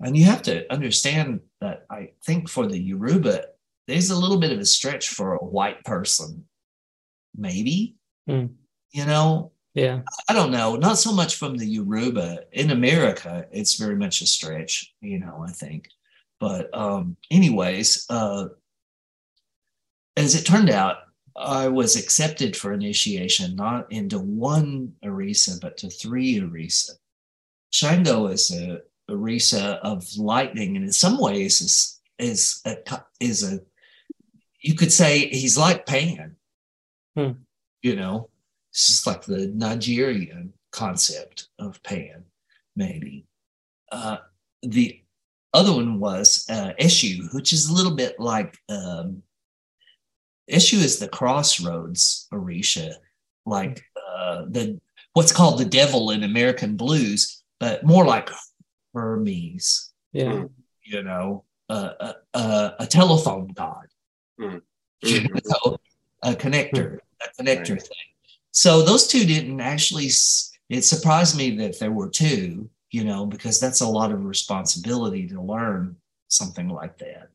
and 0.00 0.16
you 0.16 0.24
have 0.24 0.42
to 0.42 0.70
understand 0.72 1.40
that 1.60 1.86
I 1.90 2.10
think 2.24 2.48
for 2.48 2.66
the 2.66 2.78
Yoruba, 2.78 3.44
there's 3.86 4.10
a 4.10 4.18
little 4.18 4.38
bit 4.38 4.52
of 4.52 4.58
a 4.58 4.64
stretch 4.64 5.08
for 5.08 5.34
a 5.34 5.44
white 5.44 5.84
person, 5.84 6.44
maybe. 7.36 7.96
Mm. 8.28 8.54
You 8.92 9.06
know, 9.06 9.52
Yeah. 9.74 10.02
I 10.28 10.32
don't 10.32 10.52
know, 10.52 10.76
not 10.76 10.98
so 10.98 11.12
much 11.12 11.36
from 11.36 11.56
the 11.56 11.66
Yoruba. 11.66 12.44
In 12.52 12.70
America, 12.70 13.46
it's 13.50 13.74
very 13.74 13.96
much 13.96 14.20
a 14.20 14.26
stretch, 14.26 14.94
you 15.00 15.18
know, 15.18 15.44
I 15.46 15.52
think. 15.52 15.88
But 16.38 16.72
um, 16.76 17.16
anyways, 17.30 18.06
uh, 18.08 18.48
as 20.16 20.34
it 20.34 20.44
turned 20.46 20.70
out, 20.70 20.98
I 21.36 21.66
was 21.68 21.96
accepted 21.96 22.56
for 22.56 22.72
initiation, 22.72 23.56
not 23.56 23.90
into 23.90 24.20
one 24.20 24.92
Orisa, 25.04 25.60
but 25.60 25.76
to 25.78 25.90
three 25.90 26.40
Orisa. 26.40 26.90
Shango 27.70 28.28
is 28.28 28.52
a 28.52 28.82
Orisa 29.10 29.78
of 29.80 30.06
lightning, 30.16 30.76
and 30.76 30.84
in 30.84 30.92
some 30.92 31.18
ways 31.18 31.60
is 31.60 32.00
is 32.18 32.62
a, 32.64 32.76
is 33.20 33.42
a 33.42 33.60
you 34.60 34.74
could 34.74 34.92
say 34.92 35.28
he's 35.28 35.58
like 35.58 35.86
Pan. 35.86 36.36
Hmm. 37.16 37.32
You 37.82 37.96
know, 37.96 38.30
it's 38.72 38.86
just 38.86 39.06
like 39.06 39.22
the 39.22 39.48
Nigerian 39.48 40.52
concept 40.72 41.48
of 41.58 41.82
Pan, 41.82 42.24
maybe. 42.74 43.26
Uh, 43.92 44.16
the 44.62 45.00
other 45.52 45.72
one 45.72 46.00
was 46.00 46.46
uh, 46.50 46.72
Eshu, 46.80 47.32
which 47.34 47.52
is 47.52 47.68
a 47.68 47.72
little 47.72 47.94
bit 47.94 48.18
like 48.18 48.58
um, 48.68 49.22
Eshu 50.50 50.74
is 50.74 50.98
the 50.98 51.08
crossroads 51.08 52.26
Orisha, 52.32 52.94
like 53.46 53.82
uh, 53.96 54.44
the 54.48 54.80
what's 55.12 55.32
called 55.32 55.58
the 55.58 55.64
devil 55.64 56.10
in 56.10 56.24
American 56.24 56.76
blues, 56.76 57.42
but 57.60 57.84
more 57.84 58.04
like 58.04 58.30
Hermes, 58.94 59.92
Yeah. 60.12 60.44
you 60.84 61.02
know, 61.02 61.44
uh, 61.68 61.92
uh, 62.00 62.12
uh, 62.32 62.70
a 62.78 62.86
telephone 62.86 63.48
god, 63.48 63.88
Mm. 64.40 64.62
you 65.02 65.20
Mhm. 65.20 65.44
know, 65.44 65.78
a 66.22 66.34
connector, 66.34 66.98
a 67.20 67.42
connector 67.42 67.70
Right. 67.70 67.82
thing. 67.82 68.08
So 68.52 68.82
those 68.82 69.06
two 69.06 69.24
didn't 69.26 69.60
actually. 69.60 70.10
It 70.70 70.82
surprised 70.82 71.36
me 71.36 71.50
that 71.58 71.78
there 71.78 71.92
were 71.92 72.08
two, 72.08 72.70
you 72.90 73.04
know, 73.04 73.26
because 73.26 73.60
that's 73.60 73.82
a 73.82 73.88
lot 73.88 74.12
of 74.12 74.24
responsibility 74.24 75.28
to 75.28 75.42
learn 75.42 75.96
something 76.28 76.68
like 76.68 76.96
that. 76.98 77.28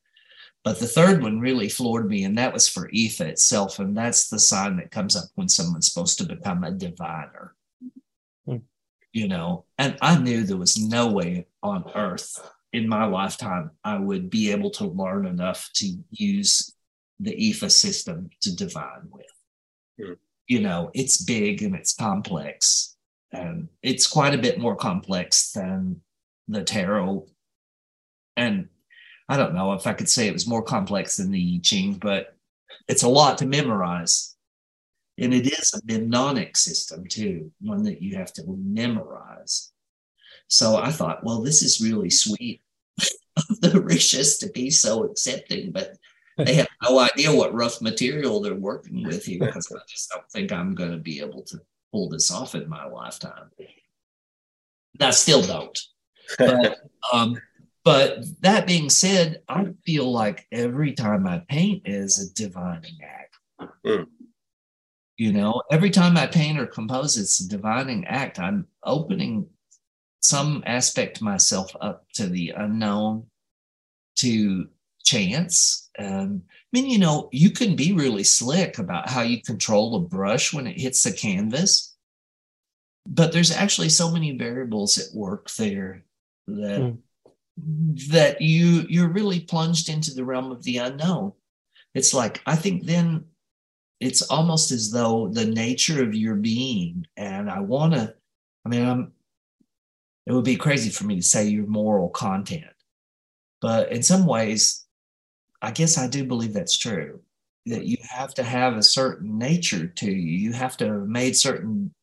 But 0.63 0.79
the 0.79 0.87
third 0.87 1.21
one 1.21 1.39
really 1.39 1.69
floored 1.69 2.09
me, 2.09 2.23
and 2.23 2.37
that 2.37 2.53
was 2.53 2.67
for 2.67 2.89
Ifa 2.89 3.21
itself, 3.21 3.79
and 3.79 3.95
that's 3.95 4.29
the 4.29 4.39
sign 4.39 4.77
that 4.77 4.91
comes 4.91 5.15
up 5.15 5.25
when 5.35 5.47
someone's 5.47 5.87
supposed 5.91 6.17
to 6.17 6.25
become 6.25 6.63
a 6.63 6.71
diviner. 6.71 7.55
You 9.11 9.27
know, 9.27 9.65
and 9.77 9.97
I 10.01 10.17
knew 10.19 10.43
there 10.43 10.57
was 10.57 10.77
no 10.77 11.07
way 11.07 11.47
on 11.63 11.83
earth 11.95 12.39
in 12.73 12.87
my 12.87 13.05
lifetime 13.05 13.71
I 13.83 13.97
would 13.97 14.29
be 14.29 14.51
able 14.51 14.69
to 14.71 14.85
learn 14.85 15.25
enough 15.25 15.69
to 15.75 15.91
use 16.11 16.75
the 17.19 17.35
IFA 17.35 17.71
system 17.71 18.29
to 18.41 18.55
divine 18.55 19.09
with. 19.11 19.25
Hmm. 19.99 20.13
You 20.47 20.61
know, 20.61 20.89
it's 20.93 21.23
big 21.23 21.61
and 21.61 21.75
it's 21.75 21.93
complex, 21.93 22.95
and 23.31 23.69
it's 23.83 24.07
quite 24.07 24.33
a 24.33 24.39
bit 24.39 24.59
more 24.59 24.75
complex 24.75 25.51
than 25.51 26.01
the 26.47 26.63
tarot. 26.63 27.27
And 28.35 28.69
I 29.27 29.37
don't 29.37 29.53
know 29.53 29.73
if 29.73 29.85
I 29.85 29.93
could 29.93 30.09
say 30.09 30.27
it 30.27 30.33
was 30.33 30.47
more 30.47 30.63
complex 30.63 31.17
than 31.17 31.29
the 31.29 31.55
I 31.55 31.59
Ching, 31.61 31.95
but 31.95 32.35
it's 32.87 33.03
a 33.03 33.09
lot 33.09 33.37
to 33.39 33.45
memorize. 33.45 34.35
And 35.19 35.33
it 35.33 35.47
is 35.47 35.73
a 35.73 35.85
mnemonic 35.85 36.55
system 36.55 37.05
too, 37.07 37.51
one 37.61 37.83
that 37.83 38.01
you 38.01 38.15
have 38.17 38.31
to 38.33 38.43
memorize. 38.47 39.71
So 40.47 40.77
I 40.77 40.91
thought, 40.91 41.23
well, 41.23 41.41
this 41.41 41.61
is 41.61 41.81
really 41.81 42.09
sweet 42.09 42.61
of 43.37 43.61
the 43.61 43.69
Rishas 43.69 44.39
to 44.39 44.49
be 44.51 44.69
so 44.69 45.03
accepting, 45.03 45.71
but 45.71 45.97
they 46.37 46.55
have 46.55 46.67
no 46.83 46.99
idea 46.99 47.33
what 47.33 47.53
rough 47.53 47.81
material 47.81 48.39
they're 48.39 48.55
working 48.55 49.03
with 49.03 49.25
here 49.25 49.39
because 49.39 49.71
I 49.71 49.79
just 49.89 50.09
don't 50.09 50.29
think 50.31 50.51
I'm 50.51 50.73
going 50.73 50.91
to 50.91 50.97
be 50.97 51.19
able 51.19 51.43
to 51.43 51.59
pull 51.91 52.09
this 52.09 52.31
off 52.31 52.55
in 52.55 52.69
my 52.69 52.85
lifetime. 52.85 53.49
And 53.57 55.01
I 55.01 55.11
still 55.11 55.41
don't. 55.41 55.77
But, 56.37 56.77
um, 57.13 57.41
but 57.83 58.19
that 58.41 58.67
being 58.67 58.89
said, 58.89 59.41
I 59.49 59.67
feel 59.85 60.09
like 60.11 60.47
every 60.51 60.93
time 60.93 61.27
I 61.27 61.39
paint 61.49 61.83
is 61.85 62.19
a 62.19 62.33
divining 62.33 62.97
act. 63.03 63.35
Mm. 63.85 64.07
You 65.19 65.33
know, 65.33 65.61
every 65.69 65.89
time 65.89 66.15
I 66.15 66.27
paint 66.27 66.57
or 66.57 66.65
compose, 66.65 67.17
it's 67.17 67.41
a 67.41 67.49
divining 67.49 68.05
act. 68.05 68.39
I'm 68.39 68.65
opening 68.85 69.47
some 70.21 70.63
aspect 70.65 71.17
of 71.17 71.23
myself 71.23 71.75
up 71.81 72.05
to 72.13 72.27
the 72.27 72.53
unknown, 72.55 73.25
to 74.19 74.69
chance. 75.03 75.89
Um, 75.99 76.43
I 76.47 76.67
mean, 76.71 76.89
you 76.89 76.99
know, 76.99 77.27
you 77.33 77.51
can 77.51 77.75
be 77.75 77.91
really 77.91 78.23
slick 78.23 78.79
about 78.79 79.09
how 79.09 79.21
you 79.21 79.41
control 79.41 79.97
a 79.97 79.99
brush 79.99 80.53
when 80.53 80.67
it 80.67 80.79
hits 80.79 81.03
the 81.03 81.11
canvas, 81.11 81.97
but 83.05 83.33
there's 83.33 83.51
actually 83.51 83.89
so 83.89 84.09
many 84.09 84.37
variables 84.37 84.97
at 84.97 85.13
work 85.13 85.51
there 85.51 86.05
that 86.47 86.79
Mm. 87.59 88.09
that 88.11 88.39
you 88.39 88.85
you're 88.87 89.09
really 89.09 89.41
plunged 89.41 89.89
into 89.89 90.13
the 90.13 90.23
realm 90.23 90.49
of 90.49 90.63
the 90.63 90.77
unknown. 90.77 91.33
It's 91.93 92.13
like 92.13 92.41
I 92.45 92.55
think 92.55 92.85
then 92.85 93.25
it's 93.99 94.21
almost 94.23 94.71
as 94.71 94.91
though 94.91 95.27
the 95.27 95.45
nature 95.45 96.03
of 96.03 96.15
your 96.15 96.35
being, 96.35 97.05
and 97.17 97.49
I 97.49 97.59
want 97.59 97.93
to. 97.93 98.13
I 98.65 98.69
mean, 98.69 98.85
I'm. 98.85 99.11
It 100.25 100.33
would 100.33 100.45
be 100.45 100.57
crazy 100.57 100.89
for 100.89 101.05
me 101.05 101.15
to 101.15 101.23
say 101.23 101.47
your 101.47 101.65
moral 101.65 102.09
content, 102.09 102.65
but 103.61 103.91
in 103.91 104.03
some 104.03 104.25
ways, 104.25 104.85
I 105.61 105.71
guess 105.71 105.97
I 105.97 106.07
do 106.07 106.23
believe 106.23 106.53
that's 106.53 106.77
true. 106.77 107.21
That 107.65 107.85
you 107.85 107.97
have 108.07 108.33
to 108.35 108.43
have 108.43 108.77
a 108.77 108.83
certain 108.83 109.37
nature 109.37 109.87
to 109.87 110.11
you. 110.11 110.49
You 110.49 110.53
have 110.53 110.77
to 110.77 110.85
have 110.85 111.07
made 111.07 111.35
certain. 111.35 111.93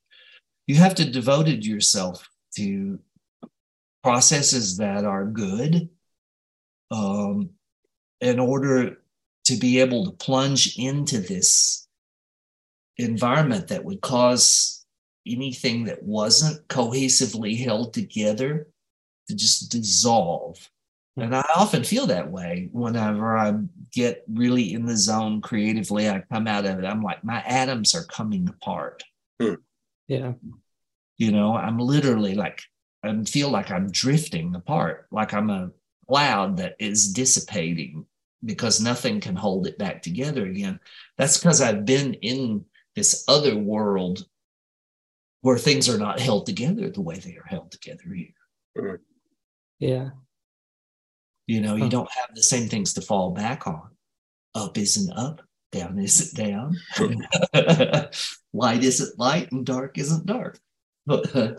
You 0.67 0.75
have 0.77 0.97
to 0.97 1.11
devoted 1.11 1.65
yourself 1.65 2.29
to 2.57 2.99
processes 4.03 4.77
that 4.79 5.05
are 5.05 5.25
good 5.25 5.89
um, 6.91 7.51
in 8.21 8.39
order 8.39 8.99
to 9.45 9.57
be 9.57 9.81
able 9.81 10.05
to 10.05 10.11
plunge 10.13 10.77
into 10.79 11.18
this 11.18 11.86
environment 12.99 13.68
that 13.68 13.85
would 13.85 14.01
cause 14.01 14.85
anything 15.27 15.85
that 15.85 16.03
wasn't 16.03 16.67
cohesively 16.68 17.59
held 17.59 17.93
together 17.93 18.68
to 19.29 19.35
just 19.35 19.71
dissolve. 19.71 20.71
And 21.17 21.35
I 21.35 21.45
often 21.57 21.83
feel 21.83 22.07
that 22.07 22.31
way 22.31 22.68
whenever 22.73 23.37
I 23.37 23.55
get 23.93 24.25
really 24.29 24.75
in 24.75 24.85
the 24.85 24.97
zone 24.97 25.41
creatively. 25.41 26.09
I 26.09 26.23
come 26.31 26.47
out 26.47 26.67
of 26.67 26.79
it, 26.79 26.85
I'm 26.85 27.03
like, 27.03 27.25
my 27.25 27.43
atoms 27.47 27.95
are 27.95 28.05
coming 28.05 28.49
apart. 28.49 29.03
Hmm. 29.41 29.55
Yeah. 30.09 30.35
You 31.17 31.33
know, 31.33 31.57
I'm 31.57 31.79
literally 31.79 32.35
like, 32.35 32.61
I 33.03 33.25
feel 33.25 33.51
like 33.51 33.71
I'm 33.71 33.91
drifting 33.91 34.55
apart, 34.55 35.07
like 35.11 35.33
I'm 35.33 35.49
a 35.49 35.71
cloud 36.07 36.59
that 36.59 36.77
is 36.79 37.13
dissipating 37.13 38.05
because 38.45 38.81
nothing 38.81 39.21
can 39.21 39.35
hold 39.35 39.67
it 39.67 39.79
back 39.79 40.03
together 40.03 40.47
again. 40.47 40.79
That's 41.17 41.39
because 41.39 41.63
I've 41.63 41.87
been 41.87 42.14
in 42.14 42.64
this 42.97 43.23
other 43.29 43.57
world 43.57 44.27
where 45.43 45.59
things 45.59 45.89
are 45.89 45.99
not 45.99 46.18
held 46.18 46.47
together 46.47 46.91
the 46.91 47.01
way 47.03 47.17
they 47.17 47.37
are 47.37 47.47
held 47.47 47.71
together 47.71 48.05
here. 48.14 49.01
Yeah. 49.79 50.11
You 51.47 51.61
know, 51.61 51.77
you 51.77 51.85
Huh. 51.85 51.91
don't 51.91 52.11
have 52.13 52.35
the 52.35 52.43
same 52.43 52.68
things 52.68 52.95
to 52.95 53.01
fall 53.03 53.31
back 53.31 53.67
on. 53.67 53.91
Up 54.55 54.77
isn't 54.79 55.13
up, 55.13 55.43
down 55.71 55.99
isn't 55.99 56.35
down. 56.35 56.77
light 58.53 58.83
isn't 58.83 59.18
light, 59.18 59.53
and 59.53 59.64
dark 59.64 59.99
isn't 59.99 60.27
dark. 60.27 60.59
But 61.05 61.37
uh, 61.37 61.55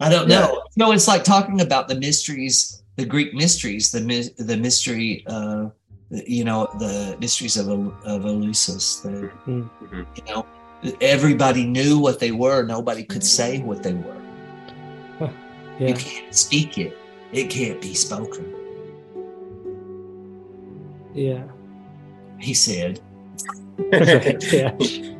I 0.00 0.10
don't 0.10 0.28
Yeah. 0.28 0.40
know. 0.40 0.52
You 0.54 0.84
know, 0.84 0.92
it's 0.92 1.08
like 1.08 1.24
talking 1.24 1.60
about 1.60 1.88
the 1.88 1.94
mysteries, 1.94 2.82
the 2.96 3.06
Greek 3.06 3.32
mysteries, 3.32 3.90
the 3.92 4.00
my- 4.00 4.30
the 4.44 4.56
mystery, 4.56 5.24
uh, 5.26 5.68
you 6.10 6.44
know, 6.44 6.66
the 6.78 7.16
mysteries 7.20 7.56
of 7.56 7.68
of 7.68 8.22
Eleusis. 8.24 9.00
The, 9.02 9.30
Mm. 9.46 9.70
Mhm. 9.80 10.06
You 10.16 10.34
know, 10.34 10.46
everybody 11.00 11.64
knew 11.64 11.98
what 11.98 12.20
they 12.20 12.30
were. 12.32 12.62
Nobody 12.64 13.04
could 13.04 13.24
say 13.24 13.60
what 13.60 13.82
they 13.82 13.94
were. 13.94 14.16
You 15.78 15.86
Yeah. 15.88 15.94
can't 15.94 16.34
speak 16.34 16.76
it. 16.78 16.96
It 17.32 17.48
can't 17.48 17.80
be 17.80 17.94
spoken. 17.94 18.54
Yeah. 21.14 21.44
He 22.38 22.54
said. 22.54 23.00
Yeah. 23.92 24.76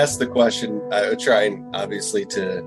asked 0.00 0.18
the 0.18 0.26
question. 0.26 0.80
I 0.90 1.10
would 1.10 1.18
try 1.18 1.42
and 1.42 1.76
obviously 1.76 2.24
to 2.26 2.62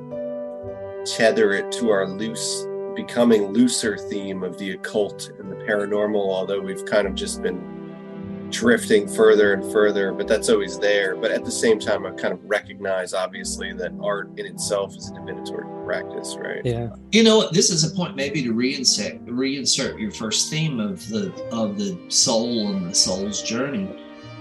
tether 1.03 1.51
it 1.53 1.71
to 1.73 1.89
our 1.89 2.07
loose, 2.07 2.67
becoming 2.95 3.47
looser 3.47 3.97
theme 3.97 4.43
of 4.43 4.57
the 4.59 4.71
occult 4.71 5.31
and 5.39 5.51
the 5.51 5.55
paranormal, 5.55 6.15
although 6.15 6.61
we've 6.61 6.85
kind 6.85 7.07
of 7.07 7.15
just 7.15 7.41
been 7.41 8.49
drifting 8.51 9.07
further 9.07 9.53
and 9.53 9.63
further, 9.73 10.13
but 10.13 10.27
that's 10.27 10.47
always 10.47 10.77
there. 10.77 11.15
But 11.15 11.31
at 11.31 11.43
the 11.43 11.51
same 11.51 11.79
time, 11.79 12.05
I 12.05 12.11
kind 12.11 12.33
of 12.33 12.39
recognize, 12.43 13.15
obviously, 13.15 13.73
that 13.73 13.93
art 13.99 14.29
in 14.37 14.45
itself 14.45 14.95
is 14.95 15.09
a 15.09 15.15
divinatory 15.15 15.65
practice, 15.85 16.37
right? 16.39 16.61
Yeah. 16.63 16.89
You 17.11 17.23
know, 17.23 17.49
this 17.49 17.71
is 17.71 17.83
a 17.83 17.95
point 17.95 18.15
maybe 18.15 18.43
to 18.43 18.53
reinsert 18.53 19.25
reinsert 19.25 19.99
your 19.99 20.11
first 20.11 20.51
theme 20.51 20.79
of 20.79 21.09
the 21.09 21.33
of 21.51 21.79
the 21.79 21.99
soul 22.09 22.67
and 22.67 22.91
the 22.91 22.93
soul's 22.93 23.41
journey, 23.41 23.89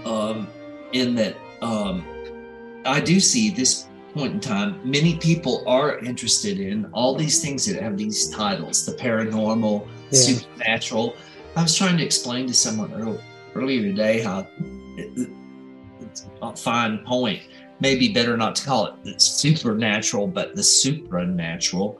um, 0.05 0.47
in 0.91 1.15
that 1.15 1.35
um, 1.63 2.05
I 2.85 2.99
do 2.99 3.19
see 3.19 3.49
this 3.49 3.87
point 4.13 4.33
in 4.33 4.39
time. 4.39 4.79
Many 4.83 5.17
people 5.17 5.63
are 5.67 5.99
interested 5.99 6.59
in 6.59 6.85
all 6.93 7.15
these 7.15 7.41
things 7.41 7.65
that 7.65 7.81
have 7.81 7.97
these 7.97 8.29
titles: 8.29 8.85
the 8.85 8.93
paranormal, 8.93 9.87
Yeah. 10.11 10.19
supernatural. 10.19 11.15
I 11.55 11.63
was 11.63 11.75
trying 11.75 11.97
to 11.97 12.03
explain 12.03 12.47
to 12.47 12.53
someone 12.53 12.93
earl- 12.93 13.21
earlier 13.55 13.81
today 13.83 14.21
how 14.21 14.47
it- 14.97 15.29
it's 16.01 16.25
a 16.41 16.55
fine 16.55 16.99
point. 16.99 17.41
Maybe 17.79 18.09
better 18.09 18.37
not 18.37 18.55
to 18.57 18.63
call 18.63 18.85
it 18.87 18.93
the 19.03 19.19
supernatural, 19.19 20.27
but 20.27 20.55
the 20.55 20.63
supernatural, 20.63 21.99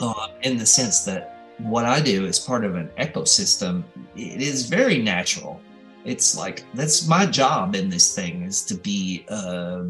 uh, 0.00 0.28
in 0.42 0.56
the 0.58 0.66
sense 0.66 1.00
that 1.04 1.54
what 1.58 1.84
I 1.84 2.00
do 2.00 2.24
is 2.26 2.38
part 2.38 2.64
of 2.64 2.74
an 2.74 2.88
ecosystem. 2.98 3.82
It 4.16 4.40
is 4.40 4.66
very 4.66 4.98
natural. 4.98 5.60
It's 6.04 6.36
like 6.36 6.64
that's 6.74 7.06
my 7.06 7.26
job 7.26 7.74
in 7.74 7.90
this 7.90 8.14
thing 8.14 8.42
is 8.42 8.62
to 8.62 8.74
be 8.74 9.24
uh, 9.28 9.82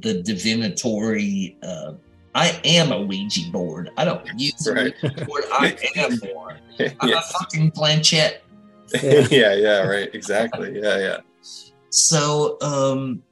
the 0.00 0.22
divinatory. 0.22 1.56
Uh, 1.62 1.92
I 2.34 2.60
am 2.64 2.92
a 2.92 3.00
Ouija 3.00 3.50
board. 3.50 3.90
I 3.96 4.04
don't 4.04 4.26
use 4.38 4.66
a 4.66 4.74
Right. 4.74 4.94
Ouija 5.02 5.24
board. 5.24 5.44
I 5.52 5.76
am 5.96 6.18
one. 6.34 6.60
I'm 7.00 7.08
yeah. 7.08 7.18
a 7.18 7.22
fucking 7.22 7.70
planchette 7.70 8.42
Yeah. 9.02 9.26
yeah, 9.30 9.54
yeah, 9.54 9.78
right. 9.86 10.10
Exactly. 10.14 10.80
Yeah, 10.80 10.98
yeah. 10.98 11.16
So, 11.90 12.58
um, 12.60 13.22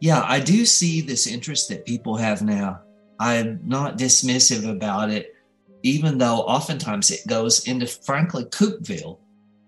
yeah, 0.00 0.22
I 0.26 0.40
do 0.40 0.64
see 0.64 1.00
this 1.00 1.26
interest 1.26 1.68
that 1.70 1.84
people 1.84 2.16
have 2.16 2.42
now. 2.42 2.80
I'm 3.18 3.60
not 3.64 3.98
dismissive 3.98 4.70
about 4.70 5.10
it, 5.10 5.34
even 5.82 6.18
though 6.18 6.40
oftentimes 6.42 7.10
it 7.10 7.26
goes 7.26 7.66
into, 7.66 7.86
frankly, 7.86 8.44
Cookville 8.44 9.18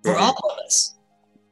for 0.04 0.16
all 0.16 0.36
of 0.50 0.58
us. 0.64 0.96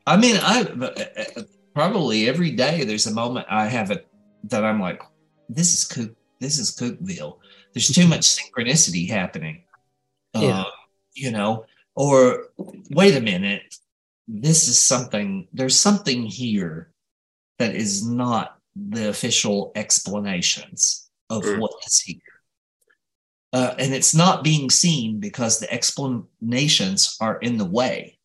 I 0.06 0.16
mean, 0.16 0.36
I 0.40 0.62
uh, 0.62 1.42
probably 1.74 2.28
every 2.28 2.52
day 2.52 2.84
there's 2.84 3.06
a 3.06 3.12
moment 3.14 3.46
I 3.50 3.66
have 3.66 3.90
it 3.90 4.06
that 4.50 4.64
I'm 4.64 4.80
like, 4.80 5.02
this 5.48 5.74
is 5.74 5.84
Cook, 5.84 6.14
this 6.40 6.58
is 6.58 6.74
Cookville. 6.74 7.38
There's 7.72 7.88
too 7.88 8.06
much 8.06 8.22
synchronicity 8.22 9.08
happening. 9.08 9.64
Yeah. 10.34 10.60
Um, 10.60 10.66
you 11.14 11.30
know, 11.30 11.64
or 11.94 12.48
wait 12.90 13.16
a 13.16 13.20
minute, 13.20 13.62
this 14.28 14.68
is 14.68 14.78
something, 14.78 15.48
there's 15.52 15.78
something 15.78 16.24
here 16.24 16.90
that 17.58 17.74
is 17.74 18.06
not 18.06 18.58
the 18.74 19.08
official 19.08 19.72
explanations 19.74 21.08
of 21.30 21.42
Mm. 21.42 21.60
what 21.60 21.72
is 21.86 22.00
here. 22.00 22.20
Uh, 23.52 23.74
and 23.78 23.94
it's 23.94 24.14
not 24.14 24.44
being 24.44 24.68
seen 24.68 25.18
because 25.18 25.58
the 25.58 25.72
explanations 25.72 27.16
are 27.20 27.38
in 27.38 27.56
the 27.56 27.64
way. 27.64 28.18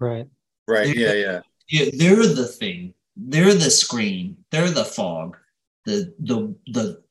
Right. 0.00 0.26
Right. 0.66 0.96
Yeah, 0.96 1.12
yeah. 1.12 1.40
Yeah, 1.68 1.90
they're 1.92 2.26
the 2.26 2.46
thing. 2.46 2.94
They're 3.18 3.54
the 3.54 3.70
screen. 3.70 4.36
They're 4.50 4.70
the 4.70 4.84
fog. 4.84 5.36
The 5.84 6.14
the 6.20 6.54
the 6.68 7.02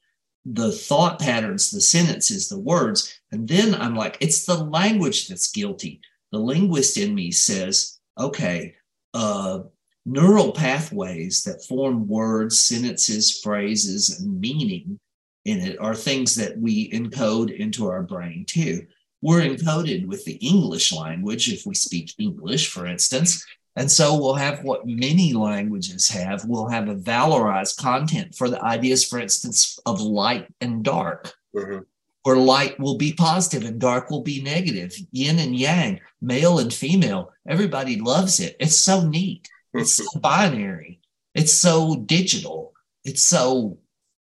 the 0.45 0.71
thought 0.71 1.19
patterns, 1.19 1.69
the 1.69 1.81
sentences, 1.81 2.47
the 2.47 2.59
words. 2.59 3.19
And 3.31 3.47
then 3.47 3.75
I'm 3.75 3.95
like, 3.95 4.17
it's 4.21 4.45
the 4.45 4.63
language 4.63 5.27
that's 5.27 5.51
guilty. 5.51 5.99
The 6.31 6.39
linguist 6.39 6.97
in 6.97 7.13
me 7.13 7.31
says, 7.31 7.99
okay, 8.17 8.75
uh, 9.13 9.63
neural 10.05 10.53
pathways 10.53 11.43
that 11.43 11.65
form 11.65 12.07
words, 12.07 12.59
sentences, 12.59 13.41
phrases, 13.41 14.21
and 14.21 14.39
meaning 14.39 14.99
in 15.43 15.59
it 15.59 15.77
are 15.79 15.95
things 15.95 16.35
that 16.35 16.57
we 16.57 16.89
encode 16.91 17.53
into 17.53 17.89
our 17.89 18.03
brain 18.03 18.45
too. 18.45 18.85
We're 19.21 19.41
encoded 19.41 20.05
with 20.05 20.23
the 20.25 20.35
English 20.35 20.93
language 20.93 21.51
if 21.51 21.65
we 21.65 21.75
speak 21.75 22.13
English, 22.19 22.69
for 22.69 22.85
instance. 22.85 23.45
And 23.77 23.91
so 23.91 24.17
we'll 24.19 24.33
have 24.33 24.63
what 24.63 24.87
many 24.87 25.33
languages 25.33 26.07
have. 26.09 26.43
We'll 26.45 26.67
have 26.67 26.89
a 26.89 26.95
valorized 26.95 27.77
content 27.77 28.33
for 28.33 28.49
the 28.49 28.61
ideas, 28.63 29.05
for 29.05 29.19
instance, 29.19 29.79
of 29.85 30.01
light 30.01 30.47
and 30.59 30.83
dark, 30.83 31.35
Mhm. 31.55 31.85
where 32.23 32.37
light 32.37 32.79
will 32.79 32.97
be 32.97 33.13
positive 33.13 33.63
and 33.69 33.79
dark 33.79 34.09
will 34.09 34.23
be 34.23 34.41
negative, 34.41 34.95
yin 35.11 35.37
and 35.37 35.55
yang, 35.55 35.99
male 36.19 36.57
and 36.57 36.73
female. 36.73 37.31
Everybody 37.47 37.97
loves 38.01 38.39
it. 38.39 38.57
It's 38.59 38.75
so 38.75 39.07
neat. 39.07 39.47
It's 39.75 39.93
so 39.93 40.19
binary. 40.19 40.99
It's 41.35 41.53
so 41.53 41.97
digital. 41.97 42.73
It's 43.03 43.23
so 43.23 43.77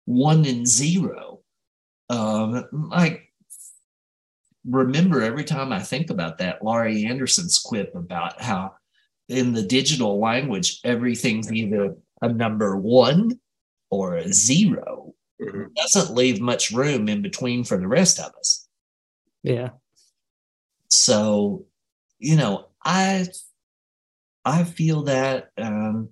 one 0.05 0.43
and 0.45 0.67
zero. 0.67 1.41
Um, 2.09 2.65
like, 2.71 3.31
remember 4.67 5.21
every 5.21 5.43
time 5.43 5.71
I 5.71 5.81
think 5.81 6.09
about 6.09 6.39
that, 6.39 6.63
Laurie 6.63 7.05
Anderson's 7.05 7.59
quip 7.59 7.93
about 7.93 8.41
how 8.41 8.73
in 9.27 9.53
the 9.53 9.63
digital 9.63 10.19
language, 10.19 10.79
everything's 10.83 11.51
either 11.51 11.95
a 12.21 12.29
number 12.29 12.77
one 12.77 13.39
or 13.89 14.15
a 14.15 14.31
zero. 14.31 15.13
Mhm. 15.41 15.73
Doesn't 15.75 16.15
leave 16.15 16.39
much 16.39 16.71
room 16.71 17.09
in 17.09 17.21
between 17.21 17.63
for 17.63 17.77
the 17.77 17.87
rest 17.87 18.19
of 18.19 18.33
us. 18.35 18.67
Yeah. 19.43 19.71
So, 20.89 21.65
you 22.19 22.35
know, 22.35 22.67
I 22.83 23.27
I 24.45 24.63
feel 24.63 25.03
that 25.03 25.51
um, 25.57 26.09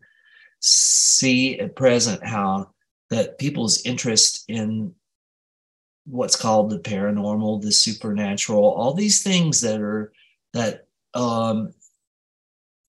see 0.59 1.59
at 1.59 1.75
present 1.75 2.25
how 2.25 2.73
that 3.09 3.37
people's 3.37 3.85
interest 3.85 4.43
in 4.47 4.95
what's 6.05 6.35
called 6.35 6.69
the 6.69 6.79
paranormal, 6.79 7.61
the 7.61 7.71
supernatural, 7.71 8.63
all 8.63 8.93
these 8.93 9.21
things 9.23 9.61
that 9.61 9.79
are 9.79 10.11
that 10.53 10.87
um, 11.13 11.73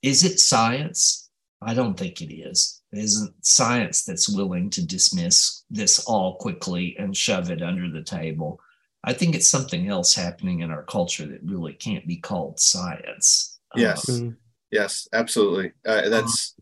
is 0.04 0.22
it 0.22 0.38
science? 0.38 1.30
I 1.62 1.72
don't 1.72 1.98
think 1.98 2.20
it 2.20 2.32
is. 2.32 2.82
It 2.92 2.98
isn't 2.98 3.34
science 3.44 4.04
that's 4.04 4.28
willing 4.28 4.68
to 4.70 4.84
dismiss 4.86 5.64
this 5.70 6.04
all 6.04 6.36
quickly 6.36 6.94
and 6.98 7.16
shove 7.16 7.50
it 7.50 7.62
under 7.62 7.90
the 7.90 8.02
table. 8.02 8.60
I 9.02 9.14
think 9.14 9.34
it's 9.34 9.48
something 9.48 9.88
else 9.88 10.14
happening 10.14 10.60
in 10.60 10.70
our 10.70 10.82
culture 10.82 11.26
that 11.26 11.42
really 11.42 11.72
can't 11.72 12.06
be 12.06 12.16
called 12.18 12.60
science. 12.60 13.58
Yes. 13.74 14.08
Um. 14.08 14.36
Yes, 14.70 15.08
absolutely. 15.12 15.72
Uh, 15.86 16.08
that's 16.08 16.54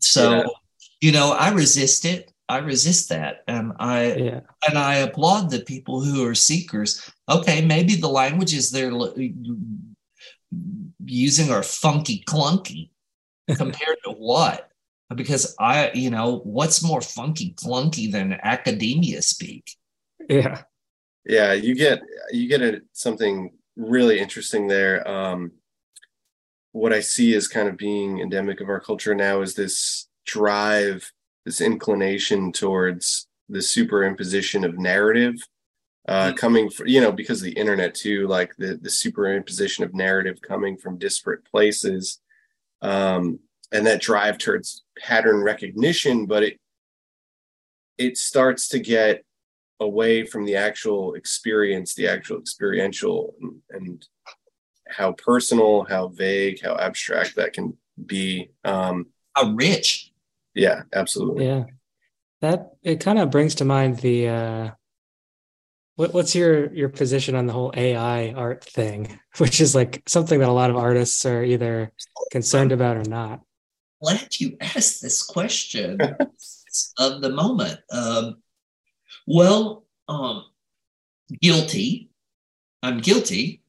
so, 0.00 0.30
Yeah. 0.30 0.44
you 1.00 1.12
know, 1.12 1.32
I 1.32 1.50
resist 1.50 2.04
it. 2.04 2.32
I 2.48 2.58
resist 2.58 3.08
that, 3.10 3.44
and 3.46 3.72
I 3.78 4.14
Yeah. 4.14 4.40
and 4.68 4.76
I 4.76 4.96
applaud 4.96 5.50
the 5.50 5.60
people 5.60 6.02
who 6.02 6.24
are 6.26 6.34
seekers. 6.34 7.00
Okay, 7.28 7.64
maybe 7.64 7.94
the 7.94 8.08
languages 8.08 8.70
they're 8.70 8.90
l- 8.90 9.14
using 11.04 11.50
are 11.50 11.62
funky 11.62 12.22
clunky 12.26 12.90
compared 13.56 13.98
to 14.04 14.10
what? 14.10 14.68
Because 15.14 15.56
I, 15.58 15.90
you 15.92 16.10
know, 16.10 16.38
what's 16.44 16.84
more 16.84 17.00
funky 17.00 17.54
clunky 17.54 18.10
than 18.10 18.38
academia 18.42 19.22
speak? 19.22 19.76
Yeah. 20.28 20.62
Yeah, 21.24 21.52
you 21.52 21.74
get 21.74 22.00
you 22.30 22.48
get 22.48 22.62
a, 22.62 22.80
something 22.92 23.52
really 23.76 24.18
interesting 24.18 24.68
there. 24.68 25.06
Um, 25.08 25.52
what 26.72 26.92
I 26.92 27.00
see 27.00 27.34
as 27.34 27.48
kind 27.48 27.68
of 27.68 27.76
being 27.76 28.20
endemic 28.20 28.60
of 28.60 28.68
our 28.68 28.80
culture 28.80 29.14
now 29.14 29.42
is 29.42 29.54
this 29.54 30.08
drive, 30.24 31.10
this 31.44 31.60
inclination 31.60 32.52
towards 32.52 33.26
the 33.48 33.58
superimposition 33.58 34.64
of 34.64 34.78
narrative, 34.78 35.34
uh, 36.08 36.32
Mhm. 36.32 36.36
coming 36.36 36.70
from 36.70 36.88
you 36.88 37.00
know 37.00 37.12
because 37.12 37.40
of 37.40 37.44
the 37.44 37.52
internet 37.58 37.94
too, 37.94 38.26
like 38.26 38.54
the 38.56 38.76
the 38.76 38.88
superimposition 38.88 39.84
of 39.84 39.94
narrative 39.94 40.40
coming 40.40 40.76
from 40.76 40.98
disparate 40.98 41.44
places, 41.44 42.20
um, 42.82 43.38
and 43.72 43.86
that 43.86 44.00
drive 44.00 44.38
towards 44.38 44.84
pattern 44.98 45.42
recognition, 45.42 46.26
but 46.26 46.42
it 46.42 46.60
it 47.98 48.16
starts 48.16 48.68
to 48.68 48.78
get 48.78 49.24
away 49.78 50.24
from 50.26 50.44
the 50.44 50.56
actual 50.56 51.14
experience, 51.14 51.94
the 51.94 52.06
actual 52.08 52.38
experiential, 52.38 53.34
and, 53.40 53.62
and 53.70 54.06
how 54.88 55.12
personal, 55.12 55.84
how 55.84 56.08
vague, 56.08 56.60
how 56.62 56.76
abstract 56.76 57.36
that 57.36 57.52
can 57.52 57.76
be. 58.06 58.50
Um, 58.64 59.06
How 59.34 59.52
rich? 59.52 60.12
yeah, 60.54 60.82
absolutely. 60.92 61.46
Yeah. 61.46 61.64
That 62.40 62.72
it 62.82 63.00
kind 63.00 63.18
of 63.18 63.30
brings 63.30 63.54
to 63.56 63.64
mind 63.64 63.98
the 63.98 64.28
uh 64.28 64.70
what 66.00 66.14
what's 66.14 66.34
your 66.34 66.72
your 66.72 66.88
position 66.88 67.34
on 67.34 67.44
the 67.44 67.52
whole 67.52 67.74
AI 67.76 68.32
art 68.32 68.64
thing, 68.64 69.20
which 69.36 69.60
is 69.60 69.74
like 69.74 70.02
something 70.06 70.40
that 70.40 70.48
a 70.48 70.52
lot 70.52 70.70
of 70.70 70.76
artists 70.76 71.26
are 71.26 71.44
either 71.44 71.92
concerned 72.32 72.72
about 72.72 72.96
or 72.96 73.04
not. 73.04 73.42
Glad 74.02 74.40
you 74.40 74.56
asked 74.62 75.02
this 75.02 75.22
question 75.22 76.00
of 76.98 77.20
the 77.20 77.28
moment. 77.28 77.80
Um, 77.92 78.36
well, 79.26 79.84
um, 80.08 80.44
guilty. 81.42 82.08
I'm 82.82 83.00
guilty. 83.00 83.60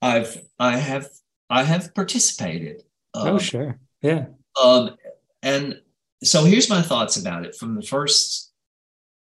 I've 0.00 0.46
I 0.60 0.76
have 0.76 1.08
I 1.50 1.64
have 1.64 1.92
participated. 1.92 2.84
Oh, 3.14 3.32
Um, 3.32 3.38
sure. 3.40 3.80
Yeah. 4.00 4.26
Um, 4.62 4.94
and 5.42 5.80
so 6.22 6.44
here's 6.44 6.70
my 6.70 6.82
thoughts 6.82 7.16
about 7.16 7.44
it 7.44 7.56
from 7.56 7.74
the 7.74 7.82
first 7.82 8.52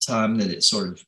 time 0.06 0.36
that 0.36 0.52
it 0.52 0.62
sort 0.62 0.89
of 0.90 1.05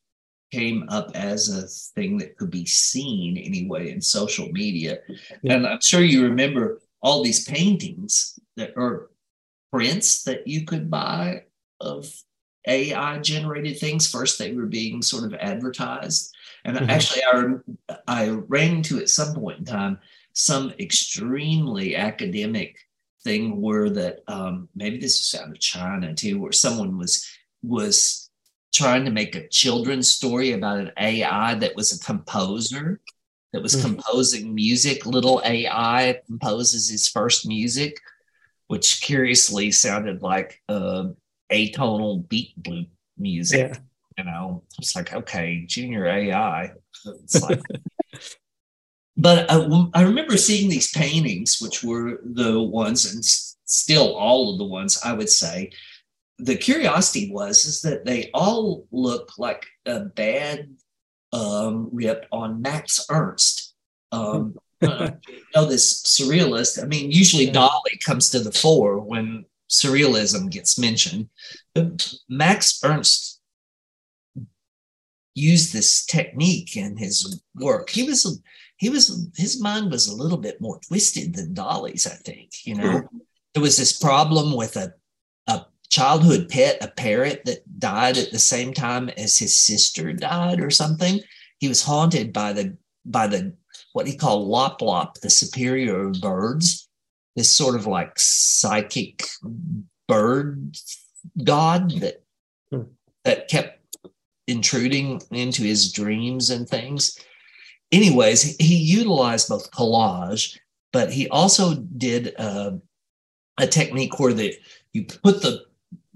came 0.50 0.84
up 0.88 1.10
as 1.14 1.48
a 1.48 1.66
thing 1.94 2.18
that 2.18 2.36
could 2.36 2.50
be 2.50 2.66
seen 2.66 3.36
anyway 3.36 3.90
in 3.92 4.00
social 4.00 4.48
media. 4.50 4.98
Yeah. 5.42 5.54
And 5.54 5.66
I'm 5.66 5.80
sure 5.80 6.02
you 6.02 6.24
remember 6.24 6.80
all 7.02 7.22
these 7.22 7.44
paintings 7.46 8.38
that 8.56 8.76
are 8.76 9.10
prints 9.72 10.24
that 10.24 10.46
you 10.46 10.64
could 10.64 10.90
buy 10.90 11.44
of 11.80 12.12
AI 12.66 13.18
generated 13.20 13.78
things. 13.78 14.10
First, 14.10 14.38
they 14.38 14.52
were 14.52 14.66
being 14.66 15.00
sort 15.02 15.24
of 15.24 15.34
advertised. 15.34 16.34
And 16.64 16.76
Mhm. 16.76 16.88
actually, 16.88 17.22
I, 17.88 17.96
I 18.06 18.28
ran 18.28 18.76
into 18.76 18.98
at 18.98 19.08
some 19.08 19.34
point 19.34 19.60
in 19.60 19.64
time 19.64 19.98
some 20.32 20.72
extremely 20.78 21.96
academic 21.96 22.76
thing 23.22 23.60
where 23.60 23.90
that 23.90 24.20
um, 24.28 24.68
maybe 24.74 24.98
this 24.98 25.18
was 25.18 25.40
out 25.40 25.50
of 25.50 25.58
China 25.60 26.14
too, 26.14 26.38
where 26.40 26.52
someone 26.52 26.98
was 26.98 27.26
was 27.62 28.29
trying 28.72 29.04
to 29.04 29.10
make 29.10 29.34
a 29.34 29.48
children's 29.48 30.08
story 30.08 30.52
about 30.52 30.78
an 30.78 30.92
AI 30.98 31.54
that 31.56 31.74
was 31.76 31.92
a 31.92 32.04
composer 32.04 33.00
that 33.52 33.62
was 33.62 33.74
Mhm. 33.74 33.82
composing 33.82 34.54
music. 34.54 35.06
Little 35.06 35.42
AI 35.44 36.20
composes 36.26 36.88
his 36.88 37.08
first 37.08 37.46
music, 37.46 38.00
which 38.68 39.00
curiously 39.00 39.72
sounded 39.72 40.22
like 40.22 40.60
uh, 40.68 41.08
atonal 41.50 42.28
beat 42.28 42.54
loop 42.66 42.88
music. 43.18 43.72
Yeah. 43.72 43.78
You 44.18 44.24
know, 44.24 44.62
it's 44.78 44.94
like 44.94 45.12
okay, 45.12 45.64
junior 45.66 46.06
AI. 46.06 46.72
It's 47.06 47.40
like 47.42 47.60
but 49.16 49.50
I, 49.50 49.88
I 49.94 50.02
remember 50.02 50.36
seeing 50.36 50.68
these 50.70 50.90
paintings, 50.92 51.60
which 51.60 51.82
were 51.82 52.20
the 52.24 52.60
ones, 52.62 53.06
and 53.12 53.18
s- 53.20 53.56
still 53.64 54.14
all 54.14 54.52
of 54.52 54.58
the 54.58 54.64
ones 54.64 55.00
I 55.04 55.12
would 55.12 55.28
say. 55.30 55.70
The 56.44 56.56
curiosity 56.56 57.30
was 57.30 57.64
is 57.64 57.82
that 57.82 58.04
they 58.04 58.30
all 58.32 58.86
look 58.90 59.32
like 59.38 59.66
a 59.86 60.00
bad 60.00 60.70
um, 61.32 61.88
rip 61.92 62.26
on 62.32 62.62
Max 62.62 63.06
Ernst. 63.10 63.74
Um, 64.12 64.56
uh, 64.82 65.10
you 65.28 65.42
know 65.54 65.66
this 65.66 66.02
surrealist. 66.02 66.82
I 66.82 66.86
mean, 66.86 67.10
usually 67.10 67.46
Yeah. 67.46 67.52
Dalí 67.52 68.02
comes 68.04 68.30
to 68.30 68.40
the 68.40 68.52
fore 68.52 68.98
when 68.98 69.44
surrealism 69.70 70.50
gets 70.50 70.78
mentioned. 70.78 71.28
But 71.74 72.12
Max 72.28 72.80
Ernst 72.82 73.40
used 75.34 75.72
this 75.72 76.04
technique 76.06 76.76
in 76.76 76.96
his 76.96 77.42
work. 77.54 77.90
He 77.90 78.02
was 78.02 78.42
he 78.76 78.88
was 78.88 79.28
his 79.36 79.60
mind 79.60 79.90
was 79.90 80.08
a 80.08 80.16
little 80.16 80.38
bit 80.38 80.60
more 80.60 80.80
twisted 80.80 81.34
than 81.34 81.54
Dalí's, 81.54 82.06
I 82.06 82.16
think. 82.16 82.50
You 82.64 82.76
know, 82.76 83.02
there 83.54 83.62
was 83.62 83.76
this 83.76 83.98
problem 83.98 84.56
with 84.56 84.76
a 84.76 84.94
childhood 85.90 86.48
pet, 86.48 86.78
a 86.80 86.88
parrot 86.88 87.44
that 87.44 87.78
died 87.78 88.16
at 88.16 88.30
the 88.30 88.38
same 88.38 88.72
time 88.72 89.08
as 89.10 89.36
his 89.36 89.54
sister 89.54 90.12
died 90.12 90.60
or 90.60 90.70
something. 90.70 91.20
He 91.58 91.68
was 91.68 91.82
haunted 91.82 92.32
by 92.32 92.52
the 92.52 92.76
by 93.04 93.26
the 93.26 93.54
what 93.92 94.06
he 94.06 94.16
called 94.16 94.48
Loplop, 94.48 95.20
the 95.20 95.30
superior 95.30 96.08
of 96.08 96.20
birds, 96.20 96.88
this 97.36 97.50
sort 97.50 97.74
of 97.74 97.86
like 97.86 98.12
psychic 98.16 99.24
bird 100.08 100.76
god 101.44 101.90
that 102.00 102.22
Hmm. 102.72 102.82
that 103.24 103.48
kept 103.48 103.80
intruding 104.46 105.20
into 105.32 105.62
his 105.62 105.92
dreams 105.92 106.50
and 106.50 106.68
things. 106.68 107.18
Anyways, 107.92 108.56
he, 108.58 108.76
utilized 108.76 109.48
both 109.48 109.70
collage, 109.72 110.58
but 110.92 111.12
he 111.12 111.28
also 111.28 111.74
did 111.74 112.34
uh, 112.38 112.72
a 113.58 113.66
technique 113.66 114.18
where 114.20 114.32
the 114.32 114.54
you 114.92 115.04
put 115.04 115.42
the 115.42 115.64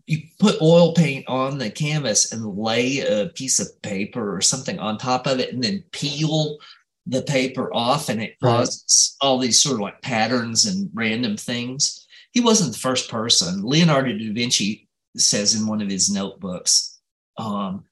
you 0.07 0.19
put 0.39 0.61
oil 0.61 0.93
paint 0.95 1.25
on 1.29 1.57
the 1.59 1.71
canvas 1.71 2.33
and 2.33 2.45
lay 2.59 3.01
a 3.01 3.29
piece 3.31 3.59
of 3.59 3.81
paper 3.83 4.37
or 4.37 4.41
something 4.41 4.79
on 4.79 4.99
top 4.99 5.27
of 5.27 5.39
it 5.41 5.53
and 5.53 5.63
then 5.65 5.83
peel 5.93 6.59
the 7.07 7.23
paper 7.23 7.73
off 7.75 8.09
and 8.09 8.21
it 8.23 8.35
Right. 8.43 8.51
causes 8.59 9.17
all 9.21 9.39
these 9.39 9.61
sort 9.61 9.75
of 9.75 9.81
like 9.81 10.03
patterns 10.03 10.67
and 10.67 10.91
random 10.95 11.37
things. 11.37 12.07
He 12.33 12.41
wasn't 12.41 12.73
the 12.73 12.79
first 12.79 13.09
person. 13.11 13.63
Leonardo 13.65 14.13
da 14.17 14.33
Vinci 14.33 14.89
says 15.17 15.55
in 15.55 15.67
one 15.67 15.81
of 15.81 15.89
his 15.91 16.11
notebooks 16.11 16.99
um, 17.39 17.85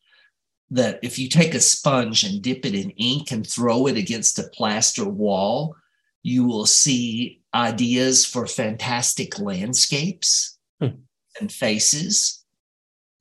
that 0.71 0.99
if 1.03 1.19
you 1.19 1.29
take 1.29 1.55
a 1.55 1.61
sponge 1.61 2.25
and 2.25 2.43
dip 2.43 2.67
it 2.67 2.75
in 2.75 2.91
ink 2.93 3.31
and 3.33 3.47
throw 3.47 3.87
it 3.87 3.97
against 3.97 4.39
a 4.39 4.45
plaster 4.55 5.05
wall, 5.09 5.77
you 6.23 6.45
will 6.45 6.67
see 6.67 7.41
ideas 7.55 8.25
for 8.27 8.47
fantastic 8.47 9.39
landscapes 9.39 10.59
Hmm. 10.81 10.89
And 11.41 11.51
faces. 11.51 12.45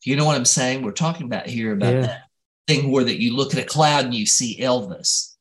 You 0.04 0.16
know 0.16 0.26
what 0.26 0.36
I'm 0.36 0.46
saying? 0.46 0.82
We're 0.84 0.92
talking 0.92 1.26
about 1.26 1.48
here 1.48 1.74
about 1.74 1.94
Yeah. 1.94 2.02
that 2.02 2.22
thing 2.68 2.92
where 2.92 3.04
that 3.04 3.22
you 3.22 3.36
look 3.36 3.54
at 3.54 3.62
a 3.62 3.66
cloud 3.66 4.06
and 4.06 4.14
you 4.16 4.26
see 4.26 4.60
Elvis. 4.60 5.36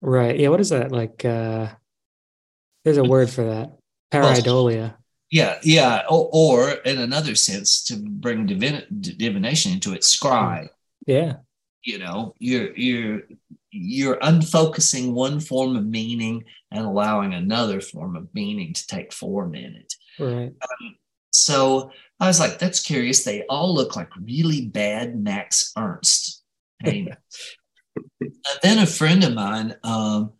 Right. 0.00 0.38
Yeah. 0.38 0.48
What 0.48 0.60
is 0.60 0.68
that? 0.70 0.92
Like 0.92 1.24
uh 1.24 1.68
there's 2.84 2.98
a 2.98 3.04
word 3.04 3.30
for 3.30 3.44
that. 3.44 3.72
Pareidolia. 4.12 4.94
Yeah, 5.30 5.58
yeah. 5.62 6.02
Or, 6.08 6.28
or 6.32 6.70
in 6.84 6.98
another 6.98 7.34
sense, 7.34 7.82
to 7.84 7.96
bring 7.96 8.46
divin- 8.46 8.84
divination 9.16 9.72
into 9.72 9.92
it, 9.94 10.02
scry. 10.02 10.68
Yeah. 11.06 11.36
you 11.82 11.98
know 11.98 12.34
you're 12.38 12.74
you're 12.76 13.22
you're 13.70 14.16
unfocusing 14.22 15.12
one 15.12 15.40
form 15.40 15.76
of 15.76 15.84
meaning 15.84 16.44
and 16.70 16.84
allowing 16.86 17.34
another 17.34 17.80
form 17.80 18.16
of 18.16 18.28
meaning 18.32 18.72
to 18.72 18.86
take 18.86 19.12
form 19.12 19.54
in 19.54 19.74
it 19.74 19.94
Right. 20.18 20.52
so 21.32 21.90
i 22.20 22.26
was 22.26 22.40
like 22.40 22.58
that's 22.58 22.80
curious. 22.80 23.24
They 23.24 23.42
all 23.46 23.74
look 23.74 23.96
like 23.96 24.10
really 24.16 24.66
bad 24.66 25.16
max 25.16 25.72
ernst. 25.76 26.42
Paintings 26.82 27.16
and 28.20 28.32
then 28.62 28.78
a 28.78 28.86
friend 28.86 29.22
of 29.24 29.32
mine 29.34 29.76
um, 29.84 30.32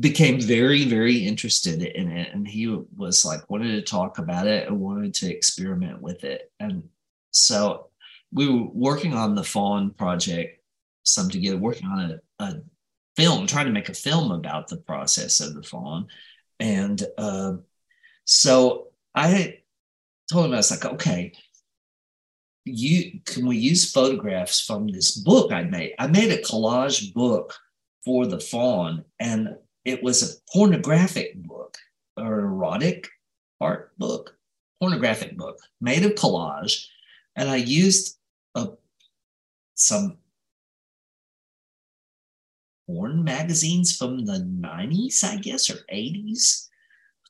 became 0.00 0.40
very 0.40 0.84
very 0.84 1.26
interested 1.26 1.82
in 1.82 2.10
it. 2.10 2.32
And 2.32 2.46
he 2.46 2.66
was 2.96 3.24
like 3.24 3.48
wanted 3.50 3.72
to 3.72 3.82
talk 3.82 4.18
about 4.18 4.46
it 4.46 4.68
and 4.68 4.80
wanted 4.80 5.14
to 5.14 5.32
experiment 5.32 6.00
with 6.00 6.24
it. 6.24 6.50
And 6.60 6.84
so 7.30 7.88
we 8.32 8.48
were 8.48 8.68
working 8.72 9.14
on 9.14 9.34
the 9.34 9.44
fawn 9.44 9.90
project 9.90 10.58
some 11.04 11.30
together 11.30 11.56
working 11.56 11.86
on 11.88 12.20
a, 12.38 12.44
a 12.44 12.54
film 13.16 13.46
trying 13.46 13.66
to 13.66 13.72
make 13.72 13.88
a 13.88 13.94
film 13.94 14.30
about 14.30 14.68
the 14.68 14.76
process 14.76 15.40
of 15.40 15.54
the 15.54 15.62
fawn. 15.62 16.06
And 16.60 17.02
uh, 17.16 17.54
so 18.24 18.88
i 19.14 19.58
told 20.30 20.46
him 20.46 20.52
i 20.52 20.56
was 20.56 20.70
like 20.70 20.84
okay 20.84 21.32
you 22.68 23.20
can 23.24 23.46
we 23.46 23.56
use 23.56 23.90
photographs 23.90 24.60
from 24.60 24.88
this 24.88 25.16
book 25.16 25.52
I 25.52 25.64
made? 25.64 25.94
I 25.98 26.06
made 26.06 26.30
a 26.30 26.42
collage 26.42 27.12
book 27.12 27.54
for 28.04 28.26
the 28.26 28.40
fawn, 28.40 29.04
and 29.20 29.56
it 29.84 30.02
was 30.02 30.22
a 30.22 30.52
pornographic 30.52 31.36
book 31.42 31.76
or 32.16 32.40
erotic 32.40 33.08
art 33.60 33.96
book, 33.98 34.36
pornographic 34.80 35.36
book 35.36 35.58
made 35.80 36.04
of 36.04 36.12
collage, 36.12 36.86
and 37.36 37.48
I 37.48 37.56
used 37.56 38.18
a 38.54 38.68
some 39.74 40.18
porn 42.86 43.22
magazines 43.22 43.96
from 43.96 44.24
the 44.24 44.40
90s, 44.40 45.22
I 45.22 45.36
guess, 45.36 45.70
or 45.70 45.78
80s 45.92 46.68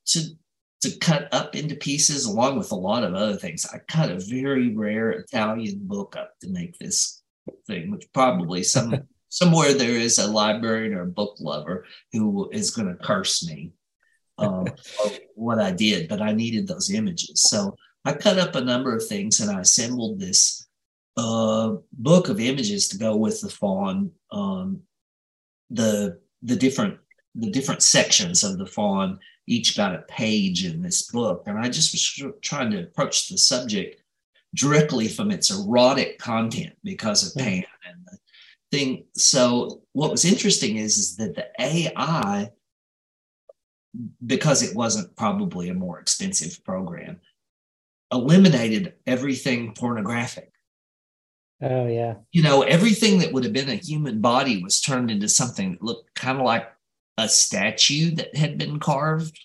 to 0.06 0.36
to 0.80 0.96
cut 0.98 1.28
up 1.32 1.56
into 1.56 1.74
pieces 1.74 2.24
along 2.24 2.56
with 2.56 2.70
a 2.70 2.76
lot 2.76 3.04
of 3.04 3.14
other 3.14 3.36
things. 3.36 3.66
I 3.72 3.78
cut 3.88 4.10
a 4.10 4.20
very 4.20 4.74
rare 4.74 5.10
Italian 5.10 5.80
book 5.82 6.16
up 6.16 6.34
to 6.40 6.48
make 6.48 6.78
this 6.78 7.22
thing, 7.66 7.90
which 7.90 8.06
probably 8.12 8.62
some 8.62 8.94
somewhere 9.30 9.74
there 9.74 9.96
is 9.96 10.18
a 10.18 10.26
librarian 10.26 10.94
or 10.94 11.02
a 11.02 11.06
book 11.06 11.36
lover 11.40 11.84
who 12.12 12.48
is 12.50 12.70
going 12.70 12.88
to 12.88 13.04
curse 13.04 13.46
me 13.46 13.72
um, 14.38 14.66
what 15.34 15.58
I 15.58 15.70
did, 15.72 16.08
but 16.08 16.22
I 16.22 16.32
needed 16.32 16.66
those 16.66 16.92
images. 16.92 17.42
So 17.42 17.74
I 18.04 18.12
cut 18.12 18.38
up 18.38 18.54
a 18.54 18.60
number 18.60 18.94
of 18.94 19.06
things 19.06 19.40
and 19.40 19.50
I 19.50 19.60
assembled 19.60 20.18
this 20.18 20.66
uh, 21.16 21.74
book 21.92 22.28
of 22.28 22.40
images 22.40 22.88
to 22.88 22.98
go 22.98 23.16
with 23.16 23.40
the 23.40 23.50
fawn. 23.50 24.12
Um, 24.30 24.82
the 25.70 26.20
the 26.42 26.56
different 26.56 26.98
the 27.34 27.50
different 27.50 27.82
sections 27.82 28.44
of 28.44 28.58
the 28.58 28.66
fawn 28.66 29.18
each 29.46 29.76
got 29.76 29.94
a 29.94 30.02
page 30.08 30.64
in 30.64 30.82
this 30.82 31.10
book, 31.10 31.44
and 31.46 31.58
I 31.58 31.68
just 31.68 31.92
was 31.92 32.32
trying 32.42 32.70
to 32.72 32.82
approach 32.82 33.28
the 33.28 33.38
subject 33.38 34.02
directly 34.54 35.08
from 35.08 35.30
its 35.30 35.50
erotic 35.50 36.18
content 36.18 36.74
because 36.84 37.26
of 37.26 37.32
mm-hmm. 37.32 37.48
Pan 37.48 37.64
and 37.88 38.06
the 38.06 38.18
thing. 38.70 39.04
So 39.14 39.82
what 39.92 40.10
was 40.10 40.24
interesting 40.24 40.76
is, 40.76 40.98
is 40.98 41.16
that 41.16 41.34
the 41.34 41.48
AI, 41.58 42.50
because 44.26 44.62
it 44.62 44.76
wasn't 44.76 45.16
probably 45.16 45.70
a 45.70 45.74
more 45.74 45.98
expensive 45.98 46.62
program, 46.64 47.20
eliminated 48.12 48.94
everything 49.06 49.74
pornographic. 49.74 50.52
Oh 51.60 51.86
yeah. 51.86 52.14
You 52.32 52.42
know, 52.42 52.62
everything 52.62 53.18
that 53.18 53.32
would 53.32 53.44
have 53.44 53.52
been 53.52 53.68
a 53.68 53.74
human 53.74 54.20
body 54.20 54.62
was 54.62 54.80
turned 54.80 55.10
into 55.10 55.28
something 55.28 55.72
that 55.72 55.82
looked 55.82 56.14
kind 56.14 56.38
of 56.38 56.44
like 56.44 56.70
a 57.18 57.28
statue 57.28 58.12
that 58.12 58.34
had 58.34 58.56
been 58.56 58.78
carved. 58.78 59.38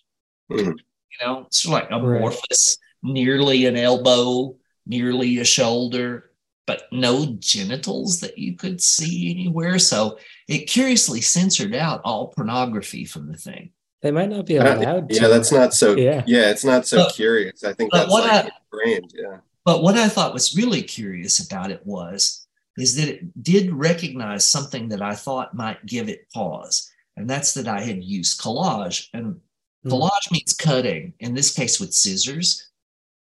Mm. 0.49 0.77
You 0.77 1.25
know, 1.27 1.43
it's 1.47 1.65
like 1.65 1.89
amorphous, 1.91 2.77
right. 3.03 3.13
nearly 3.13 3.65
an 3.65 3.75
elbow, 3.75 4.55
nearly 4.85 5.39
a 5.39 5.45
shoulder, 5.45 6.31
but 6.65 6.83
no 6.91 7.35
genitals 7.39 8.21
that 8.21 8.37
you 8.37 8.55
could 8.55 8.81
see 8.81 9.31
anywhere. 9.31 9.79
So 9.79 10.17
it 10.47 10.69
curiously 10.69 11.19
censored 11.19 11.75
out 11.75 12.01
all 12.05 12.27
pornography 12.27 13.05
from 13.05 13.29
the 13.29 13.37
thing. 13.37 13.71
They 14.01 14.11
might 14.11 14.29
not 14.29 14.45
be 14.45 14.57
allowed. 14.57 14.85
Uh, 14.85 15.01
yeah, 15.09 15.27
that's 15.29 15.51
not 15.51 15.73
so. 15.73 15.95
Yeah, 15.95 16.23
yeah, 16.27 16.49
it's 16.49 16.65
not 16.65 16.85
so 16.85 16.97
but, 17.05 17.15
curious. 17.15 17.63
I 17.63 17.73
think 17.73 17.91
that's 17.91 18.11
what 18.11 18.25
like 18.25 18.45
I, 18.45 18.51
brand. 18.69 19.13
Yeah. 19.15 19.37
But 19.65 19.81
what 19.81 19.95
I 19.95 20.09
thought 20.09 20.33
was 20.33 20.57
really 20.57 20.81
curious 20.81 21.39
about 21.39 21.71
it 21.71 21.85
was 21.85 22.45
is 22.77 22.95
that 22.97 23.07
it 23.07 23.43
did 23.43 23.71
recognize 23.71 24.45
something 24.45 24.89
that 24.89 25.01
I 25.01 25.15
thought 25.15 25.53
might 25.53 25.85
give 25.85 26.09
it 26.09 26.27
pause, 26.33 26.91
and 27.17 27.29
that's 27.29 27.53
that 27.53 27.67
I 27.67 27.81
had 27.81 28.03
used 28.03 28.41
collage. 28.41 29.09
And 29.13 29.39
mm. 29.85 29.91
collage 29.91 30.31
means 30.31 30.53
cutting. 30.53 31.13
In 31.19 31.33
this 31.33 31.53
case, 31.53 31.79
with 31.79 31.93
scissors. 31.93 32.69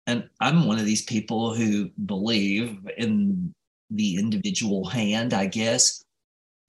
And 0.06 0.28
I'm 0.40 0.66
one 0.66 0.78
of 0.78 0.84
these 0.84 1.02
people 1.02 1.54
who 1.54 1.90
believe 2.04 2.78
in 2.96 3.52
the 3.90 4.16
individual 4.16 4.84
hand. 4.84 5.34
I 5.34 5.46
guess 5.46 6.04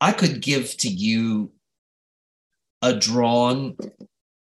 I 0.01 0.11
could 0.11 0.41
give 0.41 0.75
to 0.77 0.87
you 0.87 1.51
a 2.81 2.93
drawn 2.93 3.75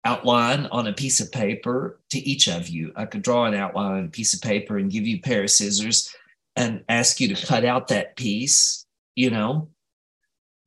outline 0.03 0.67
on 0.67 0.87
a 0.87 0.93
piece 0.93 1.19
of 1.19 1.31
paper 1.31 1.99
to 2.11 2.19
each 2.19 2.47
of 2.47 2.69
you. 2.69 2.91
I 2.95 3.05
could 3.05 3.21
draw 3.21 3.45
an 3.45 3.53
outline 3.53 3.97
on 3.99 4.05
a 4.05 4.09
piece 4.09 4.33
of 4.33 4.41
paper 4.41 4.77
and 4.77 4.91
give 4.91 5.07
you 5.07 5.17
a 5.17 5.21
pair 5.21 5.43
of 5.43 5.51
scissors 5.51 6.13
and 6.55 6.83
ask 6.87 7.19
you 7.19 7.33
to 7.33 7.45
cut 7.45 7.65
out 7.65 7.87
that 7.89 8.15
piece, 8.15 8.85
you 9.15 9.29
know. 9.29 9.69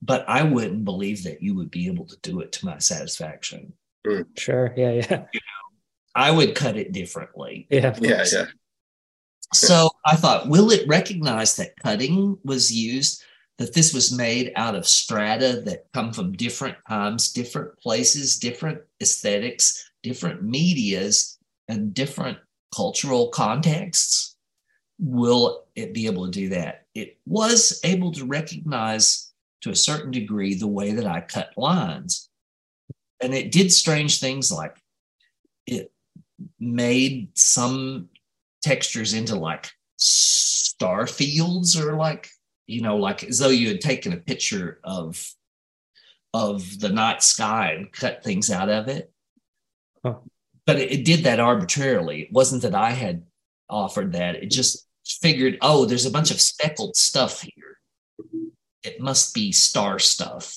But 0.01 0.25
I 0.29 0.43
wouldn't 0.43 0.85
believe 0.85 1.25
that 1.25 1.43
you 1.43 1.55
would 1.57 1.71
be 1.71 1.87
able 1.89 2.07
to 2.07 2.17
do 2.23 2.41
it 2.41 2.53
to 2.53 2.67
my 2.67 2.79
satisfaction. 2.79 3.73
Mm. 4.07 4.27
Sure. 4.39 4.73
Yeah. 4.77 4.93
Yeah. 4.93 5.25
You 5.33 5.41
know, 5.41 5.79
I 6.15 6.31
would 6.31 6.55
cut 6.55 6.77
it 6.77 6.93
differently. 6.93 7.67
Yeah. 7.71 7.95
Yeah. 8.01 8.25
Yeah. 8.33 8.47
So 9.53 9.91
I 10.05 10.15
thought, 10.17 10.49
will 10.49 10.71
it 10.71 10.87
recognize 10.87 11.57
that 11.57 11.77
cutting 11.83 12.39
was 12.45 12.73
used? 12.73 13.23
that 13.59 13.75
this 13.75 13.93
was 13.93 14.17
made 14.17 14.53
out 14.57 14.75
of 14.77 14.87
strata 14.87 15.63
that 15.67 15.87
come 15.93 16.13
from 16.13 16.33
different 16.33 16.77
times, 16.89 17.33
different 17.33 17.77
places, 17.79 18.39
different 18.39 18.81
aesthetics, 19.03 19.91
different 20.03 20.43
medias, 20.43 21.39
and 21.69 21.93
different 21.93 22.39
cultural 22.75 23.29
contexts. 23.29 24.37
Will 25.01 25.65
it 25.75 25.93
be 25.93 26.07
able 26.07 26.27
to 26.27 26.31
do 26.31 26.49
that? 26.51 26.87
It 26.95 27.19
was 27.27 27.81
able 27.85 28.13
to 28.13 28.25
recognize 28.25 29.28
to 29.63 29.71
a 29.71 29.77
certain 29.77 30.11
degree 30.11 30.55
the 30.55 30.67
way 30.67 30.93
that 30.93 31.07
I 31.07 31.21
cut 31.21 31.51
lines. 31.57 32.29
And 33.21 33.35
it 33.35 33.51
did 33.51 33.73
strange 33.73 34.21
things 34.21 34.53
like 34.53 34.77
it 35.67 35.93
made 36.61 37.37
some 37.37 38.09
textures 38.63 39.15
into 39.15 39.35
like 39.35 39.71
star 39.97 41.07
fields 41.07 41.79
or 41.79 41.97
like 41.97 42.31
you 42.69 42.83
know, 42.83 42.99
like 42.99 43.25
as 43.25 43.39
though 43.39 43.49
you 43.49 43.69
had 43.69 43.81
taken 43.81 44.13
a 44.13 44.19
picture 44.19 44.79
of 44.85 45.35
of 46.35 46.79
the 46.79 46.91
night 46.91 47.23
sky 47.23 47.73
and 47.73 47.91
cut 47.91 48.23
things 48.23 48.51
out 48.51 48.69
of 48.69 48.87
it. 48.89 49.11
Huh. 50.05 50.17
But 50.67 50.79
it, 50.79 50.93
it 50.93 51.05
did 51.05 51.25
that 51.25 51.41
arbitrarily. 51.41 52.23
It 52.23 52.33
wasn't 52.33 52.63
that 52.63 52.75
I 52.75 52.91
had 52.91 53.25
offered 53.71 54.13
that. 54.13 54.37
It 54.37 54.51
just 54.51 54.87
figured, 55.07 55.57
oh, 55.63 55.87
there's 55.87 56.05
a 56.05 56.11
bunch 56.11 56.31
of 56.31 56.41
speckled 56.41 56.95
stuff. 56.97 57.45
It 58.83 59.01
must 59.01 59.35
be 59.35 59.53
star 59.53 59.99
stuff. 59.99 60.57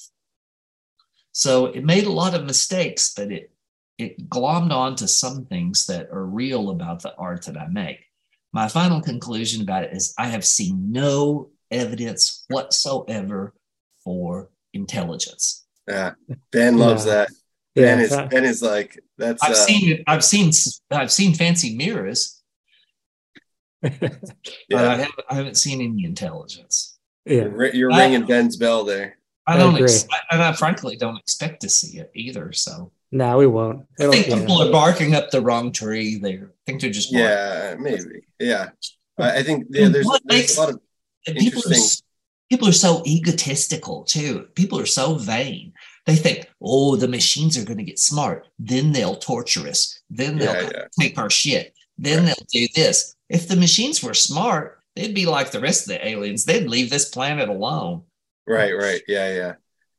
So 1.31 1.68
it 1.68 1.84
made 1.84 2.06
a 2.06 2.11
lot 2.11 2.35
of 2.35 2.45
mistakes, 2.45 3.14
but 3.15 3.31
it 3.31 3.52
it 3.98 4.30
glommed 4.30 4.72
onto 4.72 5.06
some 5.06 5.45
things 5.45 5.85
that 5.85 6.10
are 6.11 6.26
real 6.26 6.72
about 6.72 7.03
the 7.03 7.15
art 7.15 7.45
that 7.45 7.57
I 7.57 7.68
make. 7.68 8.06
My 8.52 8.68
final 8.68 9.02
conclusion 9.02 9.61
about 9.61 9.84
it 9.84 9.93
is 9.93 10.14
I 10.18 10.27
have 10.27 10.43
seen 10.43 10.91
no 10.91 11.52
evidence 11.69 12.43
whatsoever 12.49 13.53
for 14.03 14.49
intelligence. 14.73 15.65
Yeah, 15.88 16.14
Ben 16.52 16.77
loves 16.77 17.06
yeah. 17.06 17.14
that. 17.14 17.30
Ben 17.76 17.99
yeah, 17.99 18.03
is 18.03 18.30
Ben 18.30 18.43
is 18.43 18.61
like 18.61 18.99
that's. 19.18 19.41
I've 19.41 19.52
uh, 19.52 19.56
seen 19.56 20.03
I've 20.07 20.23
seen 20.23 20.52
I've 20.89 21.11
seen 21.11 21.34
fancy 21.34 21.76
mirrors. 21.76 22.41
yeah. 23.84 23.89
I 24.76 24.81
haven't, 24.81 25.11
I 25.30 25.35
haven't 25.35 25.57
seen 25.57 25.81
any 25.81 26.06
intelligence. 26.06 26.99
Yeah, 27.26 27.43
you're, 27.43 27.73
you're 27.73 27.89
ringing 27.89 28.26
Ben's 28.26 28.57
bell 28.57 28.84
there. 28.84 29.18
I 29.48 29.57
don't, 29.57 29.76
I 29.76 29.81
ex- 29.81 30.07
and 30.31 30.41
I 30.41 30.53
frankly 30.53 30.95
don't 30.95 31.18
expect 31.18 31.61
to 31.61 31.69
see 31.69 31.98
it 31.99 32.11
either. 32.14 32.53
So 32.53 32.91
no, 33.11 33.38
we 33.38 33.48
won't. 33.48 33.85
It'll, 33.99 34.14
I 34.14 34.22
think 34.22 34.39
people 34.39 34.61
are 34.61 34.72
barking 34.72 35.15
up 35.15 35.31
the 35.31 35.41
wrong 35.41 35.72
tree 35.72 36.18
there. 36.18 36.52
I 36.52 36.61
think 36.65 36.81
they're 36.81 36.89
just 36.89 37.11
barking. 37.11 37.30
yeah, 37.30 37.76
maybe 37.80 38.26
yeah. 38.39 38.69
I 39.18 39.43
think 39.43 39.68
yeah, 39.69 39.89
there's, 39.89 40.07
there's 40.26 40.57
a 40.57 40.61
lot 40.61 40.69
of 40.69 40.80
people 41.35 41.61
are, 41.72 41.76
people 42.49 42.68
are 42.68 42.73
so 42.73 43.03
egotistical 43.06 44.03
too. 44.03 44.48
People 44.56 44.80
are 44.80 44.85
so 44.85 45.15
vain. 45.15 45.73
They 46.06 46.15
think, 46.15 46.49
oh, 46.61 46.95
the 46.95 47.07
machines 47.07 47.57
are 47.57 47.65
going 47.65 47.77
to 47.77 47.84
get 47.84 47.99
smart. 47.99 48.48
Then 48.57 48.91
they'll 48.91 49.18
torture 49.18 49.68
us. 49.68 50.02
Then 50.10 50.38
they'll 50.38 50.64
yeah, 50.64 50.69
yeah. 50.73 50.85
take 50.99 51.18
our 51.19 51.30
shit. 51.30 51.76
Then 51.98 52.26
right. 52.26 52.35
they'll 52.35 52.64
do 52.64 52.68
this. 52.73 53.15
If 53.30 53.48
the 53.48 53.56
machines 53.56 54.02
were 54.02 54.15
smart, 54.15 54.81
they'd 54.95 55.15
be 55.15 55.26
like 55.26 55.51
the 55.51 55.59
rest 55.59 55.84
of 55.84 55.89
the 55.89 56.07
aliens. 56.07 56.45
They'd 56.45 56.68
leave 56.68 56.89
this 56.89 57.09
planet 57.09 57.49
alone. 57.49 58.03
Right, 58.47 58.73
right. 58.73 59.01
Yeah, 59.07 59.34
yeah. 59.34 59.53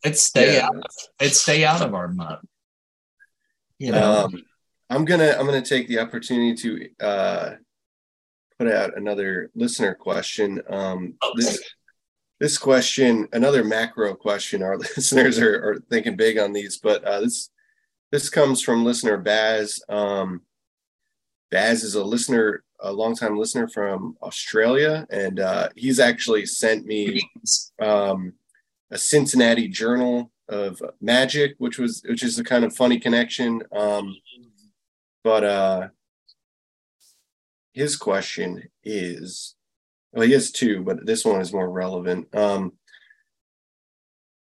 It'd 0.04 0.18
stay 0.18 0.56
yeah. 0.56 0.66
out. 0.66 0.76
Of, 0.76 0.82
it'd 1.20 1.34
stay 1.34 1.64
out 1.64 1.82
of 1.82 1.94
our 1.94 2.08
mud. 2.08 2.40
You 3.78 3.92
know. 3.92 4.24
Um, 4.24 4.42
I'm 4.90 5.04
gonna 5.04 5.34
I'm 5.38 5.46
gonna 5.46 5.62
take 5.62 5.88
the 5.88 6.00
opportunity 6.00 6.54
to 6.54 7.04
uh, 7.04 7.50
put 8.58 8.68
out 8.68 8.96
another 8.96 9.50
listener 9.54 9.94
question. 9.94 10.60
Um, 10.68 11.14
this, 11.36 11.58
this 12.40 12.58
question, 12.58 13.26
another 13.32 13.64
macro 13.64 14.14
question. 14.14 14.62
Our 14.62 14.76
listeners 14.96 15.38
are, 15.38 15.54
are 15.54 15.80
thinking 15.88 16.16
big 16.16 16.38
on 16.38 16.52
these, 16.52 16.78
but 16.78 17.02
uh, 17.04 17.20
this 17.20 17.50
this 18.10 18.28
comes 18.28 18.62
from 18.62 18.84
listener 18.84 19.16
Baz. 19.16 19.80
Um, 19.88 20.42
Baz 21.50 21.84
is 21.84 21.94
a 21.94 22.04
listener, 22.04 22.62
a 22.82 22.92
longtime 22.92 23.38
listener 23.38 23.68
from 23.68 24.16
Australia, 24.22 25.06
and 25.10 25.40
uh, 25.40 25.68
he's 25.76 26.00
actually 26.00 26.46
sent 26.46 26.84
me 26.84 27.20
um, 27.80 28.34
a 28.90 28.98
Cincinnati 28.98 29.68
Journal 29.68 30.30
of 30.48 30.82
Magic, 31.00 31.54
which 31.58 31.78
was 31.78 32.02
which 32.06 32.22
is 32.22 32.38
a 32.38 32.44
kind 32.44 32.64
of 32.64 32.76
funny 32.76 32.98
connection. 32.98 33.62
Um, 33.72 34.16
but 35.24 35.44
uh, 35.44 35.88
his 37.72 37.96
question 37.96 38.68
is 38.84 39.54
Well, 40.12 40.26
he 40.26 40.32
has 40.32 40.50
two, 40.50 40.82
but 40.82 41.06
this 41.06 41.24
one 41.24 41.40
is 41.40 41.52
more 41.52 41.70
relevant. 41.70 42.34
Um, 42.34 42.72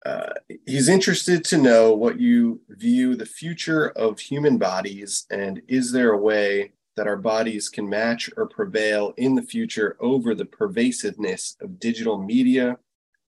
uh, 0.06 0.32
he's 0.64 0.88
interested 0.88 1.44
to 1.44 1.58
know 1.58 1.92
what 1.92 2.18
you 2.20 2.60
view 2.68 3.16
the 3.16 3.26
future 3.26 3.90
of 3.90 4.20
human 4.20 4.56
bodies, 4.56 5.26
and 5.30 5.60
is 5.68 5.92
there 5.92 6.12
a 6.12 6.18
way 6.18 6.72
that 6.98 7.06
our 7.06 7.16
bodies 7.16 7.68
can 7.68 7.88
match 7.88 8.28
or 8.36 8.48
prevail 8.48 9.14
in 9.16 9.36
the 9.36 9.42
future 9.42 9.96
over 10.00 10.34
the 10.34 10.44
pervasiveness 10.44 11.56
of 11.60 11.78
digital 11.78 12.18
media? 12.18 12.76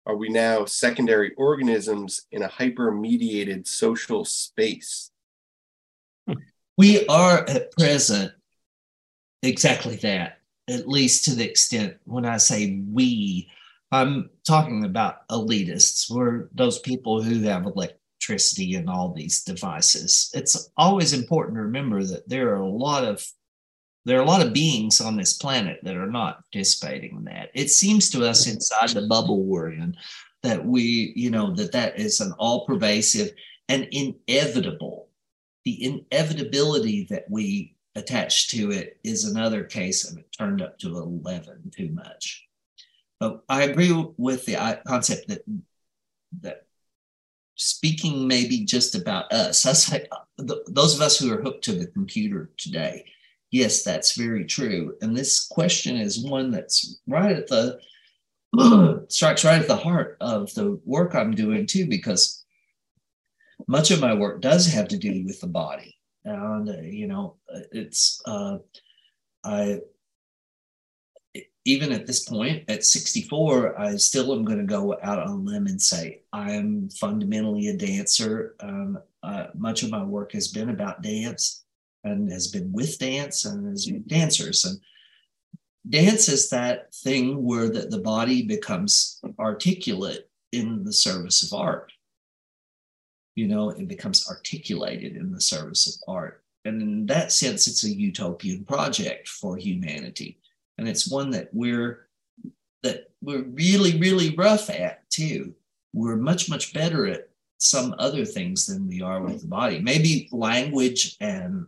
Are 0.06 0.16
we 0.16 0.28
now 0.28 0.64
secondary 0.64 1.34
organisms 1.34 2.26
in 2.32 2.42
a 2.42 2.48
hyper 2.48 2.90
mediated 2.90 3.68
social 3.68 4.24
space? 4.24 5.12
We 6.76 7.06
are 7.06 7.48
at 7.48 7.70
present 7.70 8.32
exactly 9.44 9.94
that, 9.96 10.38
at 10.68 10.88
least 10.88 11.26
to 11.26 11.36
the 11.36 11.48
extent 11.48 11.94
when 12.06 12.26
I 12.26 12.38
say 12.38 12.82
we, 12.90 13.48
I'm 13.92 14.30
talking 14.44 14.84
about 14.84 15.28
elitists. 15.28 16.10
We're 16.10 16.48
those 16.52 16.80
people 16.80 17.22
who 17.22 17.40
have 17.42 17.66
electricity 17.66 18.74
and 18.74 18.90
all 18.90 19.12
these 19.12 19.44
devices. 19.44 20.32
It's 20.34 20.70
always 20.76 21.12
important 21.12 21.56
to 21.56 21.62
remember 21.62 22.02
that 22.02 22.28
there 22.28 22.48
are 22.50 22.62
a 22.62 22.68
lot 22.68 23.04
of 23.04 23.24
there 24.10 24.18
are 24.18 24.24
a 24.24 24.26
lot 24.26 24.44
of 24.44 24.52
beings 24.52 25.00
on 25.00 25.16
this 25.16 25.34
planet 25.34 25.78
that 25.84 25.96
are 25.96 26.10
not 26.10 26.42
participating 26.50 27.16
in 27.16 27.24
that. 27.26 27.50
It 27.54 27.70
seems 27.70 28.10
to 28.10 28.26
us 28.26 28.48
inside 28.48 28.88
the 28.90 29.06
bubble 29.06 29.44
we're 29.44 29.70
in 29.70 29.96
that 30.42 30.66
we, 30.66 31.12
you 31.14 31.30
know, 31.30 31.54
that 31.54 31.70
that 31.70 31.96
is 31.96 32.20
an 32.20 32.32
all 32.32 32.66
pervasive 32.66 33.30
and 33.68 33.86
inevitable. 33.92 35.08
The 35.64 35.84
inevitability 35.84 37.06
that 37.10 37.30
we 37.30 37.76
attach 37.94 38.48
to 38.48 38.72
it 38.72 38.98
is 39.04 39.26
another 39.26 39.62
case 39.62 40.10
of 40.10 40.18
it 40.18 40.26
turned 40.36 40.60
up 40.60 40.76
to 40.80 40.88
11 40.88 41.70
too 41.72 41.90
much. 41.90 42.48
But 43.20 43.44
I 43.48 43.62
agree 43.62 43.92
with 44.16 44.44
the 44.44 44.56
uh, 44.56 44.76
concept 44.88 45.28
that 45.28 45.42
that 46.40 46.66
speaking 47.54 48.26
maybe 48.26 48.64
just 48.64 48.96
about 48.96 49.32
us, 49.32 49.64
us 49.66 49.88
those 50.36 50.96
of 50.96 51.00
us 51.00 51.16
who 51.16 51.32
are 51.32 51.42
hooked 51.42 51.62
to 51.64 51.72
the 51.72 51.86
computer 51.86 52.50
today, 52.56 53.04
yes, 53.50 53.82
that's 53.82 54.16
very 54.16 54.44
true. 54.44 54.96
And 55.00 55.16
this 55.16 55.46
question 55.46 55.96
is 55.96 56.24
one 56.24 56.50
that's 56.50 57.00
right 57.06 57.36
at 57.36 57.48
the 57.48 57.78
strikes 59.08 59.44
right 59.44 59.60
at 59.60 59.68
the 59.68 59.76
heart 59.76 60.16
of 60.20 60.52
the 60.54 60.80
work 60.84 61.14
I'm 61.14 61.34
doing 61.34 61.66
too, 61.66 61.86
because 61.86 62.44
much 63.68 63.90
of 63.90 64.00
my 64.00 64.14
work 64.14 64.40
does 64.40 64.66
have 64.66 64.88
to 64.88 64.98
do 64.98 65.24
with 65.24 65.40
the 65.40 65.46
body. 65.46 65.96
And 66.24 66.68
uh, 66.68 66.80
you 66.82 67.06
know, 67.06 67.36
it's 67.72 68.20
uh, 68.26 68.58
I 69.44 69.80
even 71.64 71.92
at 71.92 72.06
this 72.06 72.24
point 72.28 72.64
at 72.68 72.84
64 72.84 73.78
i 73.78 73.96
still 73.96 74.32
am 74.32 74.44
going 74.44 74.58
to 74.58 74.64
go 74.64 74.96
out 75.02 75.18
on 75.18 75.28
a 75.28 75.36
limb 75.36 75.66
and 75.66 75.80
say 75.80 76.22
i'm 76.32 76.88
fundamentally 76.90 77.68
a 77.68 77.76
dancer 77.76 78.54
um, 78.60 78.98
uh, 79.22 79.46
much 79.54 79.82
of 79.82 79.90
my 79.90 80.02
work 80.02 80.32
has 80.32 80.48
been 80.48 80.70
about 80.70 81.02
dance 81.02 81.64
and 82.04 82.30
has 82.30 82.48
been 82.48 82.72
with 82.72 82.98
dance 82.98 83.44
and 83.44 83.72
as 83.72 83.86
dancers. 84.06 84.64
And 84.64 84.80
dance 85.88 86.28
is 86.28 86.50
that 86.50 86.94
thing 86.94 87.42
where 87.44 87.68
the, 87.68 87.80
the 87.82 87.98
body 87.98 88.42
becomes 88.42 89.20
articulate 89.38 90.28
in 90.52 90.84
the 90.84 90.92
service 90.92 91.42
of 91.42 91.58
art. 91.58 91.92
You 93.36 93.48
know 93.48 93.70
it 93.70 93.88
becomes 93.88 94.28
articulated 94.28 95.16
in 95.16 95.32
the 95.32 95.40
service 95.40 95.86
of 95.86 96.12
art. 96.12 96.42
And 96.64 96.82
in 96.82 97.06
that 97.06 97.32
sense 97.32 97.66
it's 97.66 97.84
a 97.84 97.90
utopian 97.90 98.64
project 98.64 99.28
for 99.28 99.56
humanity. 99.56 100.38
And 100.78 100.88
it's 100.88 101.10
one 101.10 101.30
that 101.30 101.48
we're 101.52 102.08
that 102.82 103.10
we're 103.22 103.42
really 103.42 103.98
really 103.98 104.34
rough 104.34 104.68
at 104.68 105.08
too. 105.10 105.54
We're 105.92 106.16
much 106.16 106.50
much 106.50 106.74
better 106.74 107.06
at 107.06 107.28
some 107.58 107.94
other 107.98 108.24
things 108.24 108.66
than 108.66 108.88
we 108.88 109.02
are 109.02 109.22
with 109.22 109.42
the 109.42 109.46
body. 109.46 109.78
Maybe 109.80 110.28
language 110.32 111.16
and 111.20 111.66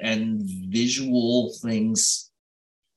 and 0.00 0.42
visual 0.42 1.52
things. 1.62 2.30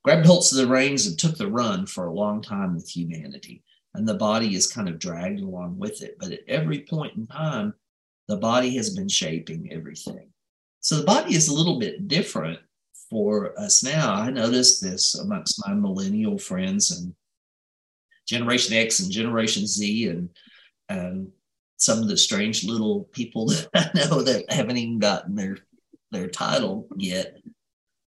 Grabbed 0.04 0.26
hold 0.26 0.44
of 0.50 0.56
the 0.56 0.66
reins 0.66 1.06
and 1.06 1.18
took 1.18 1.36
the 1.36 1.50
run 1.50 1.86
for 1.86 2.06
a 2.06 2.14
long 2.14 2.40
time 2.40 2.74
with 2.74 2.88
humanity 2.88 3.62
and 3.94 4.08
the 4.08 4.14
body 4.14 4.54
is 4.54 4.70
kind 4.70 4.88
of 4.88 4.98
dragged 4.98 5.40
along 5.40 5.78
with 5.78 6.02
it. 6.02 6.16
But 6.18 6.32
at 6.32 6.40
every 6.46 6.80
point 6.80 7.16
in 7.16 7.26
time 7.26 7.74
the 8.28 8.36
body 8.36 8.76
has 8.76 8.94
been 8.94 9.08
shaping 9.08 9.72
everything. 9.72 10.28
So 10.80 10.96
the 10.96 11.04
body 11.04 11.34
is 11.34 11.48
a 11.48 11.54
little 11.54 11.78
bit 11.78 12.08
different 12.08 12.60
for 13.10 13.58
us 13.58 13.82
now. 13.82 14.14
I 14.14 14.30
noticed 14.30 14.82
this 14.82 15.14
amongst 15.14 15.60
my 15.66 15.74
millennial 15.74 16.38
friends 16.38 16.90
and 16.90 17.14
Generation 18.26 18.76
X 18.76 19.00
and 19.00 19.10
Generation 19.10 19.66
Z 19.66 20.08
and 20.08 20.28
and 20.90 21.30
some 21.78 22.00
of 22.00 22.08
the 22.08 22.16
strange 22.16 22.64
little 22.64 23.04
people 23.12 23.46
that 23.46 23.68
I 23.74 23.90
know 23.94 24.22
that 24.22 24.50
haven't 24.52 24.76
even 24.76 24.98
gotten 24.98 25.34
their 25.34 25.56
their 26.10 26.28
title 26.28 26.88
yet. 26.96 27.36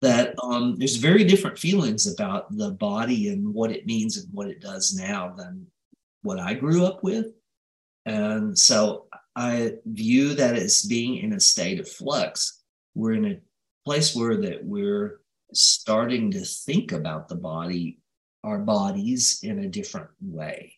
That 0.00 0.34
um, 0.42 0.76
there's 0.76 0.96
very 0.96 1.24
different 1.24 1.58
feelings 1.58 2.06
about 2.06 2.56
the 2.56 2.70
body 2.70 3.28
and 3.30 3.52
what 3.52 3.72
it 3.72 3.86
means 3.86 4.16
and 4.16 4.26
what 4.32 4.48
it 4.48 4.60
does 4.60 4.94
now 4.94 5.34
than 5.36 5.66
what 6.22 6.38
I 6.38 6.54
grew 6.54 6.84
up 6.84 7.02
with. 7.02 7.26
And 8.06 8.56
so 8.56 9.06
I 9.34 9.74
view 9.84 10.34
that 10.34 10.54
as 10.54 10.82
being 10.82 11.16
in 11.16 11.32
a 11.32 11.40
state 11.40 11.80
of 11.80 11.88
flux. 11.88 12.62
We're 12.94 13.14
in 13.14 13.24
a 13.26 13.40
place 13.84 14.14
where 14.14 14.36
that 14.36 14.64
we're 14.64 15.20
starting 15.52 16.30
to 16.32 16.40
think 16.40 16.92
about 16.92 17.28
the 17.28 17.34
body, 17.34 17.98
our 18.44 18.58
bodies 18.58 19.40
in 19.42 19.60
a 19.60 19.68
different 19.68 20.08
way. 20.20 20.74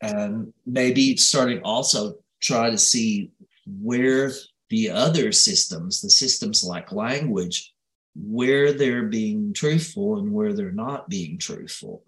And 0.00 0.52
maybe 0.66 1.16
starting 1.16 1.62
also 1.62 2.16
try 2.40 2.70
to 2.70 2.78
see 2.78 3.30
where 3.66 4.32
the 4.70 4.90
other 4.90 5.32
systems, 5.32 6.00
the 6.00 6.10
systems 6.10 6.62
like 6.64 6.92
language, 6.92 7.72
where 8.14 8.72
they're 8.72 9.06
being 9.06 9.52
truthful 9.52 10.18
and 10.18 10.32
where 10.32 10.52
they're 10.52 10.72
not 10.72 11.08
being 11.08 11.38
truthful. 11.38 12.04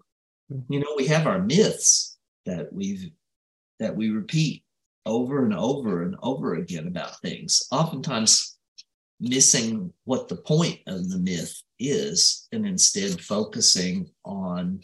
Mm-hmm. 0.51 0.73
You 0.73 0.79
know, 0.81 0.93
we 0.97 1.07
have 1.07 1.27
our 1.27 1.39
myths 1.39 2.17
that 2.45 2.71
we've 2.73 3.11
that 3.79 3.95
we 3.95 4.09
repeat 4.09 4.63
over 5.05 5.43
and 5.43 5.55
over 5.55 6.03
and 6.03 6.15
over 6.21 6.55
again 6.55 6.87
about 6.87 7.19
things. 7.21 7.67
Oftentimes 7.71 8.57
missing 9.19 9.91
what 10.05 10.27
the 10.27 10.35
point 10.35 10.79
of 10.87 11.09
the 11.09 11.17
myth 11.17 11.61
is 11.79 12.47
and 12.51 12.65
instead 12.65 13.19
focusing 13.21 14.09
on 14.23 14.79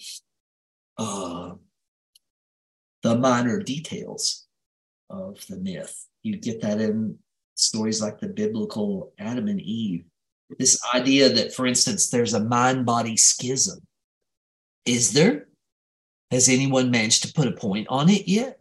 uh, 0.98 1.52
the 3.04 3.16
minor 3.16 3.60
details 3.60 4.48
of 5.10 5.46
the 5.48 5.58
myth. 5.58 6.08
You 6.24 6.38
get 6.38 6.62
that 6.62 6.82
in 6.82 7.18
stories 7.58 8.02
like 8.02 8.20
the 8.20 8.28
biblical 8.28 9.12
Adam 9.20 9.48
and 9.48 9.62
Eve. 9.62 10.06
This 10.58 10.80
idea 10.94 11.30
that, 11.30 11.54
for 11.54 11.68
instance, 11.68 12.10
there's 12.10 12.34
a 12.34 12.44
mind 12.44 12.86
body 12.86 13.18
schism. 13.18 13.80
Is 14.86 15.12
there? 15.12 15.48
Has 16.32 16.48
anyone 16.48 16.92
managed 16.92 17.24
to 17.24 17.34
put 17.34 17.48
a 17.48 17.52
point 17.52 17.88
on 17.90 18.10
it 18.10 18.28
yet? 18.28 18.60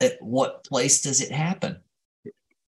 At 0.00 0.22
what 0.22 0.64
place 0.64 1.02
does 1.02 1.20
it 1.20 1.32
happen? 1.32 1.80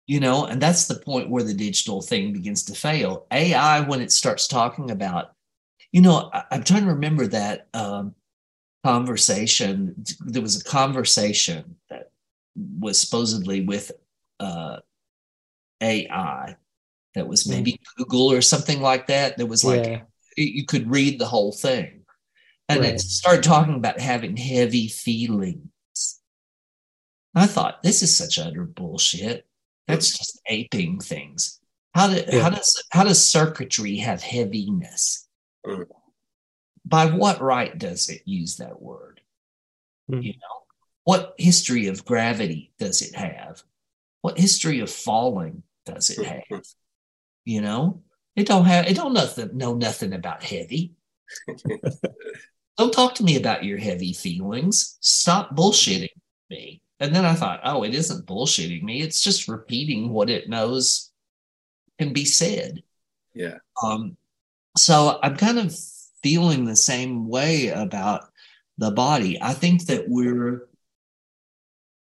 you 0.06 0.20
know 0.20 0.46
and 0.46 0.60
that's 0.60 0.86
the 0.86 0.98
point 0.98 1.30
where 1.30 1.42
the 1.42 1.54
digital 1.54 2.02
thing 2.02 2.32
begins 2.32 2.64
to 2.64 2.74
fail 2.74 3.26
ai 3.30 3.80
when 3.80 4.00
it 4.00 4.12
starts 4.12 4.46
talking 4.46 4.90
about 4.90 5.32
you 5.92 6.00
know 6.00 6.30
I, 6.32 6.44
am 6.50 6.64
trying 6.64 6.84
to 6.84 6.92
remember 6.92 7.26
that 7.28 7.68
um, 7.74 8.14
conversation 8.84 9.94
there 10.20 10.42
was 10.42 10.60
a 10.60 10.64
conversation 10.64 11.76
that 11.88 12.10
was 12.78 13.00
supposedly 13.00 13.62
with 13.62 13.92
uh, 14.40 14.78
ai 15.82 16.56
that 17.14 17.28
was 17.28 17.48
maybe 17.48 17.78
google 17.96 18.32
or 18.32 18.40
something 18.40 18.80
like 18.80 19.06
that 19.08 19.36
that 19.36 19.46
was 19.46 19.64
like 19.64 19.84
yeah. 19.84 20.00
you 20.36 20.64
could 20.64 20.90
read 20.90 21.18
the 21.18 21.26
whole 21.26 21.52
thing 21.52 22.02
and 22.68 22.80
right. 22.80 22.94
it 22.94 23.00
started 23.00 23.42
talking 23.42 23.74
about 23.74 24.00
having 24.00 24.36
heavy 24.36 24.88
feelings 24.88 26.20
i 27.34 27.46
thought 27.46 27.82
this 27.82 28.02
is 28.02 28.16
such 28.16 28.38
utter 28.38 28.64
bullshit 28.64 29.46
that's 29.88 30.16
just 30.16 30.40
aping 30.46 31.00
things. 31.00 31.60
How, 31.94 32.08
do, 32.08 32.22
yeah. 32.26 32.42
how 32.42 32.50
does 32.50 32.82
how 32.90 33.04
does 33.04 33.26
circuitry 33.26 33.96
have 33.96 34.22
heaviness? 34.22 35.28
Mm. 35.66 35.86
By 36.84 37.06
what 37.06 37.40
right 37.40 37.76
does 37.76 38.08
it 38.08 38.22
use 38.24 38.56
that 38.56 38.80
word? 38.80 39.20
Mm. 40.10 40.22
You 40.22 40.32
know, 40.32 40.62
what 41.04 41.34
history 41.38 41.88
of 41.88 42.04
gravity 42.04 42.72
does 42.78 43.02
it 43.02 43.14
have? 43.14 43.62
What 44.22 44.38
history 44.38 44.80
of 44.80 44.90
falling 44.90 45.62
does 45.84 46.10
it 46.10 46.24
have? 46.24 46.62
You 47.44 47.60
know, 47.60 48.02
it 48.36 48.46
don't 48.46 48.64
have 48.64 48.86
it 48.86 48.96
don't 48.96 49.12
nothing 49.12 49.56
know 49.56 49.74
nothing 49.74 50.12
about 50.12 50.42
heavy. 50.42 50.92
don't 52.78 52.92
talk 52.92 53.14
to 53.16 53.24
me 53.24 53.36
about 53.36 53.64
your 53.64 53.78
heavy 53.78 54.12
feelings. 54.12 54.96
Stop 55.00 55.54
bullshitting 55.56 56.08
me. 56.50 56.82
And 57.00 57.14
then 57.14 57.24
I 57.24 57.34
thought, 57.34 57.60
oh, 57.64 57.82
it 57.82 57.94
isn't 57.94 58.26
bullshitting 58.26 58.82
me. 58.82 59.02
It's 59.02 59.22
just 59.22 59.48
repeating 59.48 60.10
what 60.10 60.30
it 60.30 60.48
knows 60.48 61.10
can 61.98 62.12
be 62.12 62.24
said. 62.24 62.82
Yeah. 63.34 63.58
Um, 63.82 64.16
so 64.76 65.18
I'm 65.22 65.36
kind 65.36 65.58
of 65.58 65.74
feeling 66.22 66.64
the 66.64 66.76
same 66.76 67.28
way 67.28 67.68
about 67.68 68.24
the 68.78 68.90
body. 68.90 69.40
I 69.40 69.52
think 69.52 69.86
that 69.86 70.04
we're 70.08 70.68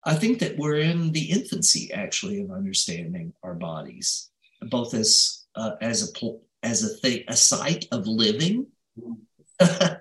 I 0.07 0.15
think 0.15 0.39
that 0.39 0.57
we're 0.57 0.77
in 0.77 1.11
the 1.11 1.31
infancy 1.31 1.91
actually 1.91 2.39
of 2.41 2.49
understanding 2.49 3.34
our 3.43 3.53
bodies, 3.53 4.29
both 4.61 4.93
as 4.93 5.43
uh, 5.55 5.71
as 5.81 6.09
a 6.09 6.29
as 6.63 6.81
a 6.84 6.88
thing, 6.88 7.23
a 7.27 7.35
site 7.35 7.88
of 7.91 8.07
living, 8.07 8.67
uh, 9.59 9.97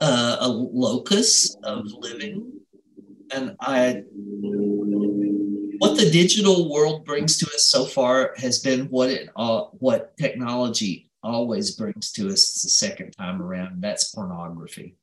a 0.00 0.48
locus 0.48 1.56
of 1.64 1.86
living, 1.86 2.60
and 3.34 3.56
I. 3.58 4.02
What 5.78 5.96
the 5.96 6.10
digital 6.10 6.70
world 6.70 7.06
brings 7.06 7.38
to 7.38 7.46
us 7.54 7.66
so 7.66 7.86
far 7.86 8.34
has 8.36 8.58
been 8.58 8.86
what 8.90 9.08
it 9.08 9.30
uh, 9.34 9.62
what 9.78 10.14
technology 10.18 11.08
always 11.22 11.70
brings 11.70 12.12
to 12.12 12.28
us 12.28 12.62
the 12.62 12.68
second 12.68 13.12
time 13.12 13.40
around. 13.40 13.80
That's 13.80 14.12
pornography. 14.12 14.96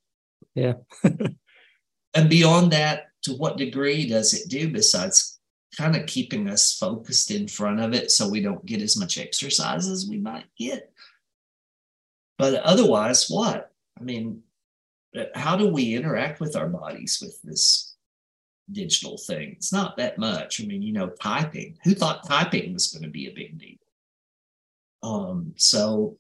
Yeah. 0.54 0.74
and 2.14 2.30
beyond 2.30 2.74
that, 2.74 3.08
to 3.26 3.34
what 3.34 3.58
degree 3.58 4.08
does 4.08 4.34
it 4.34 4.50
do 4.50 4.72
besides 4.72 5.40
kind 5.78 5.96
of 5.96 6.06
keeping 6.06 6.50
us 6.50 6.78
focused 6.78 7.32
in 7.32 7.48
front 7.48 7.80
of 7.80 7.94
it 7.94 8.10
so 8.12 8.30
we 8.30 8.42
don't 8.42 8.66
get 8.66 8.82
as 8.82 8.98
much 8.98 9.18
exercise 9.18 9.88
as 9.88 10.08
we 10.10 10.18
might 10.18 10.46
get? 10.58 10.92
But 12.38 12.56
otherwise, 12.56 13.30
what? 13.30 13.72
I 14.00 14.04
mean, 14.04 14.42
how 15.34 15.56
do 15.56 15.68
we 15.68 15.96
interact 15.96 16.40
with 16.40 16.56
our 16.56 16.68
bodies 16.68 17.20
with 17.22 17.42
this 17.42 17.96
digital 18.72 19.18
thing? 19.18 19.54
It's 19.54 19.72
not 19.72 19.98
that 19.98 20.18
much. 20.18 20.62
I 20.62 20.66
mean, 20.66 20.82
you 20.82 20.94
know, 20.94 21.10
typing. 21.22 21.78
Who 21.84 21.94
thought 21.94 22.28
typing 22.28 22.74
was 22.74 22.92
going 22.92 23.04
to 23.04 23.10
be 23.10 23.28
a 23.28 23.34
big 23.34 23.58
deal? 23.58 23.78
Um, 25.04 25.54
so 25.56 26.18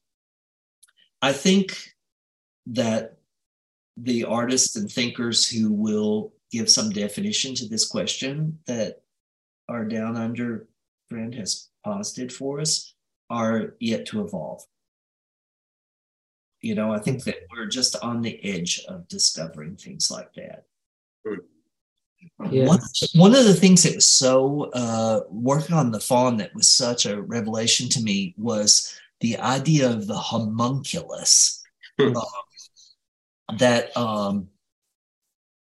I 1.21 1.33
think 1.33 1.95
that 2.67 3.17
the 3.97 4.25
artists 4.25 4.75
and 4.75 4.91
thinkers 4.91 5.49
who 5.49 5.71
will 5.71 6.33
give 6.55 6.69
some 6.69 6.89
definition 6.89 7.53
to 7.55 7.67
this 7.67 7.85
question 7.85 8.57
that 8.65 9.01
our 9.67 9.83
down 9.83 10.15
under 10.15 10.67
friend 11.09 11.35
has 11.35 11.69
posited 11.83 12.31
for 12.31 12.61
us 12.61 12.93
are 13.29 13.75
yet 13.79 14.05
to 14.05 14.23
evolve. 14.23 14.63
You 16.61 16.75
know, 16.75 16.93
I 16.93 16.99
think 16.99 17.23
that 17.25 17.35
we're 17.51 17.65
just 17.65 17.95
on 18.01 18.21
the 18.21 18.43
edge 18.43 18.81
of 18.87 19.07
discovering 19.07 19.75
things 19.75 20.09
like 20.09 20.33
that. 20.35 20.63
Yeah. 22.49 22.65
One, 22.65 22.79
one 23.13 23.35
of 23.35 23.45
the 23.45 23.53
things 23.53 23.83
that 23.83 23.95
was 23.95 24.09
so 24.09 24.71
uh, 24.73 25.21
working 25.29 25.75
on 25.75 25.91
the 25.91 25.99
faun 25.99 26.37
that 26.37 26.55
was 26.55 26.69
such 26.69 27.05
a 27.05 27.21
revelation 27.21 27.89
to 27.89 28.01
me 28.01 28.33
was 28.37 28.97
the 29.19 29.37
idea 29.37 29.89
of 29.89 30.07
the 30.07 30.15
homunculus. 30.15 31.63
um, 31.99 32.15
that 33.57 33.95
um, 33.95 34.47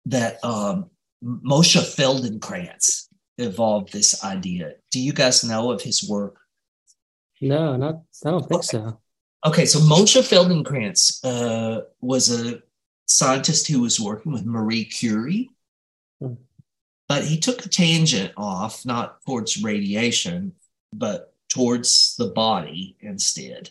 that 0.05 0.43
um, 0.43 0.89
Moshe 1.23 1.79
Feldenkrais 1.95 3.07
evolved 3.37 3.91
this 3.91 4.23
idea. 4.23 4.73
Do 4.91 4.99
you 4.99 5.13
guys 5.13 5.43
know 5.43 5.71
of 5.71 5.81
his 5.81 6.07
work? 6.07 6.37
No, 7.41 7.77
not. 7.77 8.01
I 8.25 8.31
don't 8.31 8.47
think 8.47 8.63
so. 8.63 8.99
Okay, 9.45 9.65
so 9.65 9.79
Moshe 9.79 10.21
Feldenkrais 10.21 11.19
uh, 11.23 11.81
was 12.01 12.29
a 12.29 12.61
scientist 13.05 13.67
who 13.67 13.81
was 13.81 13.99
working 13.99 14.31
with 14.33 14.45
Marie 14.45 14.83
Curie, 14.83 15.49
hmm. 16.19 16.33
but 17.07 17.23
he 17.23 17.37
took 17.37 17.65
a 17.65 17.69
tangent 17.69 18.33
off, 18.35 18.85
not 18.85 19.23
towards 19.25 19.63
radiation, 19.63 20.53
but 20.93 21.33
towards 21.49 22.15
the 22.17 22.27
body 22.27 22.97
instead. 22.99 23.69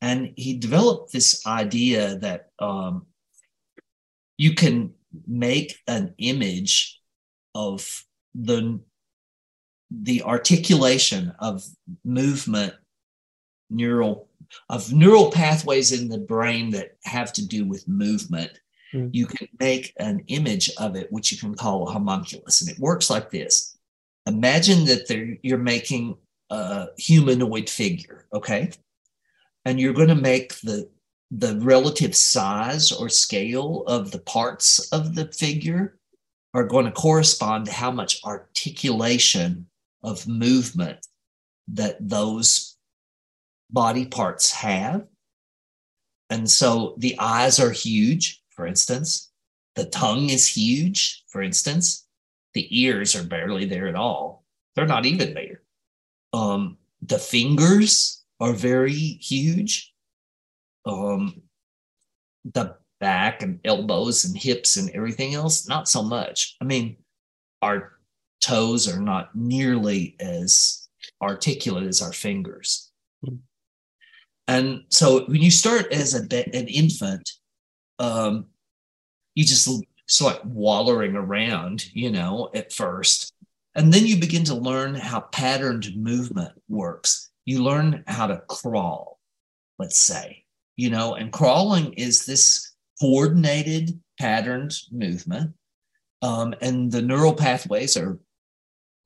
And 0.00 0.32
he 0.36 0.58
developed 0.58 1.12
this 1.12 1.44
idea 1.46 2.16
that 2.16 2.50
um, 2.58 3.06
you 4.36 4.54
can 4.54 4.94
make 5.26 5.78
an 5.86 6.14
image 6.18 7.00
of 7.54 8.04
the 8.34 8.80
the 9.90 10.22
articulation 10.22 11.32
of 11.38 11.64
movement 12.04 12.74
neural 13.70 14.28
of 14.68 14.92
neural 14.92 15.30
pathways 15.30 15.92
in 15.92 16.08
the 16.08 16.18
brain 16.18 16.70
that 16.70 16.96
have 17.04 17.32
to 17.32 17.46
do 17.46 17.64
with 17.64 17.88
movement. 17.88 18.52
Mm. 18.94 19.10
you 19.12 19.26
can 19.26 19.46
make 19.60 19.92
an 19.98 20.24
image 20.28 20.70
of 20.78 20.96
it 20.96 21.12
which 21.12 21.30
you 21.30 21.36
can 21.36 21.54
call 21.54 21.86
a 21.86 21.92
homunculus 21.92 22.62
and 22.62 22.70
it 22.70 22.78
works 22.78 23.10
like 23.10 23.30
this. 23.30 23.76
Imagine 24.26 24.86
that 24.86 25.38
you're 25.42 25.58
making 25.58 26.16
a 26.48 26.86
humanoid 26.96 27.68
figure 27.68 28.26
okay? 28.32 28.70
And 29.64 29.78
you're 29.78 29.92
going 29.92 30.08
to 30.08 30.14
make 30.14 30.54
the 30.60 30.88
the 31.30 31.58
relative 31.60 32.16
size 32.16 32.90
or 32.90 33.08
scale 33.08 33.84
of 33.86 34.10
the 34.10 34.20
parts 34.20 34.90
of 34.92 35.14
the 35.14 35.26
figure 35.32 35.98
are 36.54 36.64
going 36.64 36.86
to 36.86 36.92
correspond 36.92 37.66
to 37.66 37.72
how 37.72 37.90
much 37.90 38.24
articulation 38.24 39.66
of 40.02 40.26
movement 40.26 41.06
that 41.68 41.96
those 42.00 42.76
body 43.70 44.06
parts 44.06 44.50
have. 44.52 45.06
And 46.30 46.50
so 46.50 46.94
the 46.98 47.18
eyes 47.18 47.60
are 47.60 47.70
huge, 47.70 48.42
for 48.50 48.66
instance. 48.66 49.30
The 49.74 49.84
tongue 49.86 50.30
is 50.30 50.48
huge, 50.48 51.24
for 51.28 51.42
instance. 51.42 52.06
The 52.54 52.66
ears 52.82 53.14
are 53.14 53.22
barely 53.22 53.66
there 53.66 53.86
at 53.86 53.94
all. 53.94 54.44
They're 54.74 54.86
not 54.86 55.06
even 55.06 55.34
there. 55.34 55.62
Um, 56.32 56.78
the 57.02 57.18
fingers 57.18 58.24
are 58.40 58.52
very 58.52 58.92
huge 58.92 59.92
um, 60.88 61.42
the 62.44 62.76
back 63.00 63.42
and 63.42 63.60
elbows 63.64 64.24
and 64.24 64.36
hips 64.36 64.76
and 64.76 64.90
everything 64.90 65.34
else, 65.34 65.68
not 65.68 65.88
so 65.88 66.02
much. 66.02 66.56
I 66.60 66.64
mean, 66.64 66.96
our 67.62 67.98
toes 68.40 68.92
are 68.92 69.00
not 69.00 69.34
nearly 69.34 70.16
as 70.20 70.88
articulate 71.22 71.86
as 71.86 72.02
our 72.02 72.12
fingers. 72.12 72.90
Mm. 73.24 73.38
And 74.46 74.84
so 74.88 75.24
when 75.26 75.42
you 75.42 75.50
start 75.50 75.92
as 75.92 76.14
a, 76.14 76.22
an 76.56 76.68
infant, 76.68 77.30
um, 77.98 78.46
you 79.34 79.44
just 79.44 79.68
sort 80.06 80.40
of 80.40 80.50
wallowing 80.50 81.14
around, 81.14 81.94
you 81.94 82.10
know, 82.10 82.50
at 82.54 82.72
first. 82.72 83.32
And 83.74 83.92
then 83.92 84.06
you 84.06 84.16
begin 84.16 84.44
to 84.44 84.54
learn 84.54 84.94
how 84.94 85.20
patterned 85.20 85.94
movement 85.94 86.52
works. 86.68 87.30
You 87.44 87.62
learn 87.62 88.02
how 88.06 88.26
to 88.26 88.42
crawl, 88.48 89.20
let's 89.78 89.98
say 89.98 90.44
you 90.78 90.90
know, 90.90 91.16
and 91.16 91.32
crawling 91.32 91.92
is 91.94 92.24
this 92.24 92.72
coordinated 93.00 94.00
patterned 94.18 94.72
movement. 94.92 95.52
Um, 96.22 96.54
and 96.62 96.90
the 96.90 97.02
neural 97.02 97.34
pathways 97.34 97.96
are 97.96 98.18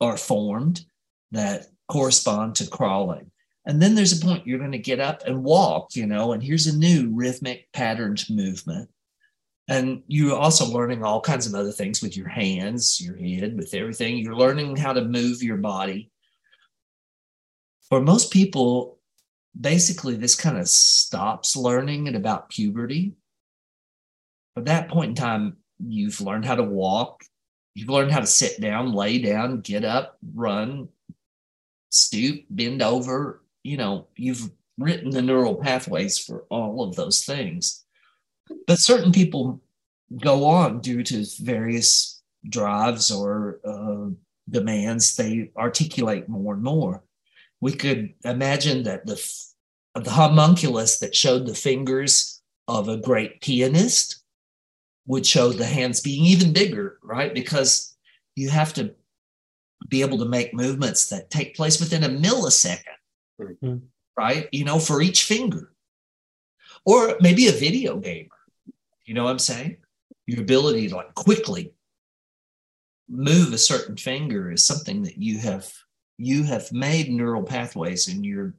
are 0.00 0.16
formed 0.16 0.82
that 1.30 1.66
correspond 1.90 2.56
to 2.56 2.66
crawling. 2.66 3.30
And 3.64 3.80
then 3.80 3.94
there's 3.94 4.20
a 4.20 4.24
point 4.24 4.46
you're 4.46 4.58
going 4.58 4.72
to 4.72 4.78
get 4.78 5.00
up 5.00 5.22
and 5.26 5.44
walk, 5.44 5.94
you 5.94 6.06
know, 6.06 6.32
and 6.32 6.42
here's 6.42 6.66
a 6.66 6.76
new 6.76 7.10
rhythmic 7.14 7.68
patterned 7.72 8.24
movement. 8.28 8.90
And 9.68 10.02
you're 10.08 10.36
also 10.36 10.66
learning 10.66 11.04
all 11.04 11.20
kinds 11.20 11.46
of 11.46 11.54
other 11.54 11.70
things 11.70 12.02
with 12.02 12.16
your 12.16 12.28
hands, 12.28 13.00
your 13.00 13.16
head, 13.16 13.56
with 13.56 13.72
everything. 13.72 14.18
You're 14.18 14.36
learning 14.36 14.76
how 14.76 14.92
to 14.92 15.04
move 15.04 15.42
your 15.42 15.58
body. 15.58 16.10
For 17.88 18.00
most 18.00 18.32
people, 18.32 18.98
basically 19.58 20.16
this 20.16 20.34
kind 20.34 20.58
of 20.58 20.68
stops 20.68 21.56
learning 21.56 22.08
at 22.08 22.14
about 22.14 22.48
puberty. 22.48 23.14
At 24.56 24.66
that 24.66 24.88
point 24.88 25.10
in 25.10 25.14
time, 25.14 25.56
you've 25.78 26.20
learned 26.20 26.44
how 26.44 26.54
to 26.54 26.62
walk, 26.62 27.24
you've 27.74 27.88
learned 27.88 28.12
how 28.12 28.20
to 28.20 28.26
sit 28.26 28.60
down, 28.60 28.92
lay 28.92 29.18
down, 29.18 29.60
get 29.60 29.84
up, 29.84 30.18
run, 30.34 30.88
stoop, 31.90 32.44
bend 32.50 32.82
over. 32.82 33.42
You 33.62 33.76
know, 33.76 34.06
you've 34.16 34.50
written 34.78 35.10
the 35.10 35.22
neural 35.22 35.54
pathways 35.54 36.18
for 36.18 36.44
all 36.50 36.82
of 36.82 36.96
those 36.96 37.24
things. 37.24 37.84
But 38.66 38.78
certain 38.78 39.12
people 39.12 39.62
go 40.20 40.44
on 40.44 40.80
due 40.80 41.02
to 41.04 41.24
various 41.40 42.22
drives 42.48 43.10
or 43.10 43.60
uh, 43.64 44.10
demands, 44.50 45.16
they 45.16 45.50
articulate 45.56 46.28
more 46.28 46.54
and 46.54 46.62
more 46.62 47.02
we 47.62 47.72
could 47.72 48.12
imagine 48.24 48.82
that 48.82 49.06
the 49.06 49.16
the 49.94 50.10
homunculus 50.10 50.98
that 50.98 51.14
showed 51.14 51.46
the 51.46 51.54
fingers 51.54 52.42
of 52.66 52.88
a 52.88 52.96
great 52.96 53.40
pianist 53.40 54.22
would 55.06 55.24
show 55.24 55.50
the 55.50 55.64
hands 55.64 56.00
being 56.00 56.24
even 56.24 56.52
bigger, 56.52 56.98
right? 57.02 57.32
Because 57.32 57.94
you 58.34 58.48
have 58.48 58.72
to 58.74 58.94
be 59.88 60.00
able 60.00 60.18
to 60.18 60.24
make 60.24 60.54
movements 60.54 61.08
that 61.10 61.30
take 61.30 61.54
place 61.54 61.78
within 61.78 62.04
a 62.04 62.08
millisecond, 62.08 62.98
mm-hmm. 63.40 63.76
right? 64.16 64.48
You 64.50 64.64
know, 64.64 64.78
for 64.78 65.02
each 65.02 65.24
finger. 65.24 65.72
Or 66.84 67.16
maybe 67.20 67.46
a 67.46 67.52
video 67.52 67.96
gamer. 67.98 68.28
You 69.04 69.14
know 69.14 69.24
what 69.24 69.30
I'm 69.30 69.38
saying? 69.38 69.76
Your 70.26 70.40
ability 70.40 70.88
to 70.88 70.96
like 70.96 71.14
quickly 71.14 71.74
move 73.08 73.52
a 73.52 73.58
certain 73.58 73.96
finger 73.96 74.50
is 74.50 74.64
something 74.64 75.02
that 75.02 75.18
you 75.18 75.38
have 75.38 75.72
you 76.22 76.44
have 76.44 76.70
made 76.72 77.10
neural 77.10 77.42
pathways 77.42 78.08
in 78.08 78.22
your 78.22 78.54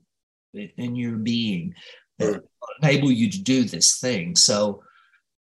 in 0.54 0.96
your 0.96 1.16
being 1.16 1.74
that 2.20 2.44
enable 2.82 3.12
you 3.12 3.30
to 3.32 3.42
do 3.42 3.64
this 3.64 4.00
thing. 4.00 4.36
So 4.36 4.84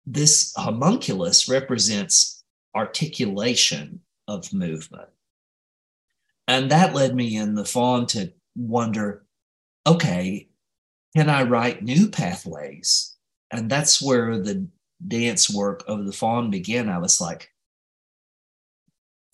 this 0.06 0.52
homunculus 0.56 1.48
represents 1.48 2.44
articulation 2.74 4.00
of 4.28 4.52
movement. 4.52 5.08
And 6.48 6.70
that 6.70 6.94
led 6.94 7.14
me 7.14 7.36
in 7.36 7.54
the 7.54 7.64
faun 7.64 8.06
to 8.08 8.32
wonder 8.56 9.24
okay, 9.84 10.48
can 11.16 11.28
I 11.28 11.42
write 11.42 11.82
new 11.82 12.08
pathways? 12.08 13.16
And 13.50 13.68
that's 13.68 14.00
where 14.00 14.38
the 14.38 14.68
dance 15.06 15.50
work 15.50 15.82
of 15.88 16.06
the 16.06 16.12
faun 16.12 16.50
began. 16.50 16.88
I 16.88 16.98
was 16.98 17.20
like, 17.20 17.51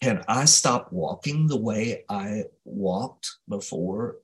can 0.01 0.23
I 0.29 0.45
stop 0.45 0.93
walking 0.93 1.47
the 1.47 1.57
way 1.57 2.05
I 2.09 2.45
walked 2.65 3.37
before? 3.49 4.19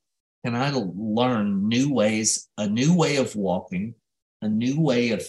Can 0.45 0.55
I 0.55 0.71
learn 0.73 1.69
new 1.69 1.93
ways, 1.93 2.49
a 2.59 2.67
new 2.67 2.95
way 2.95 3.17
of 3.17 3.35
walking, 3.35 3.95
a 4.43 4.49
new 4.49 4.81
way 4.81 5.11
of 5.11 5.27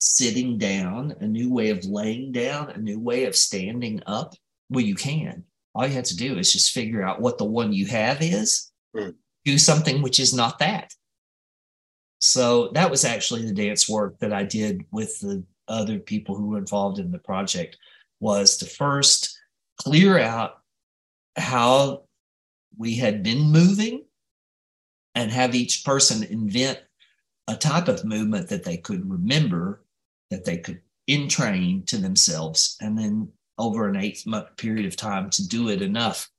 sitting 0.00 0.58
down, 0.58 1.14
a 1.20 1.26
new 1.26 1.52
way 1.52 1.70
of 1.70 1.84
laying 1.84 2.32
down, 2.32 2.70
a 2.70 2.78
new 2.78 3.00
way 3.00 3.24
of 3.24 3.34
standing 3.34 4.02
up? 4.06 4.34
Well, 4.68 4.84
you 4.84 4.94
can. 4.94 5.44
All 5.74 5.86
you 5.86 5.94
have 5.94 6.04
to 6.04 6.16
do 6.16 6.38
is 6.38 6.52
just 6.52 6.72
figure 6.72 7.02
out 7.02 7.20
what 7.20 7.38
the 7.38 7.44
one 7.44 7.72
you 7.72 7.86
have 7.86 8.20
is, 8.20 8.70
mm. 8.94 9.14
do 9.44 9.56
something 9.58 10.02
which 10.02 10.20
is 10.20 10.34
not 10.34 10.58
that. 10.58 10.92
So 12.20 12.70
that 12.74 12.90
was 12.90 13.04
actually 13.04 13.46
the 13.46 13.54
dance 13.54 13.88
work 13.88 14.18
that 14.18 14.32
I 14.32 14.42
did 14.42 14.84
with 14.90 15.20
the 15.20 15.44
other 15.68 15.98
people 15.98 16.34
who 16.34 16.48
were 16.48 16.58
involved 16.58 16.98
in 16.98 17.10
the 17.10 17.18
project 17.18 17.76
was 18.20 18.56
to 18.58 18.66
first 18.66 19.37
clear 19.78 20.18
out 20.18 20.60
how 21.36 22.02
we 22.76 22.96
had 22.96 23.22
been 23.22 23.50
moving 23.50 24.04
and 25.14 25.30
have 25.30 25.54
each 25.54 25.84
person 25.84 26.22
invent 26.24 26.80
a 27.48 27.56
type 27.56 27.88
of 27.88 28.04
movement 28.04 28.48
that 28.48 28.64
they 28.64 28.76
could 28.76 29.10
remember, 29.10 29.82
that 30.30 30.44
they 30.44 30.58
could 30.58 30.80
entrain 31.08 31.82
to 31.86 31.96
themselves, 31.96 32.76
and 32.80 32.98
then 32.98 33.28
over 33.58 33.88
an 33.88 33.96
eight 33.96 34.24
month 34.26 34.56
period 34.56 34.86
of 34.86 34.96
time 34.96 35.30
to 35.30 35.46
do 35.48 35.68
it 35.68 35.82
enough 35.82 36.30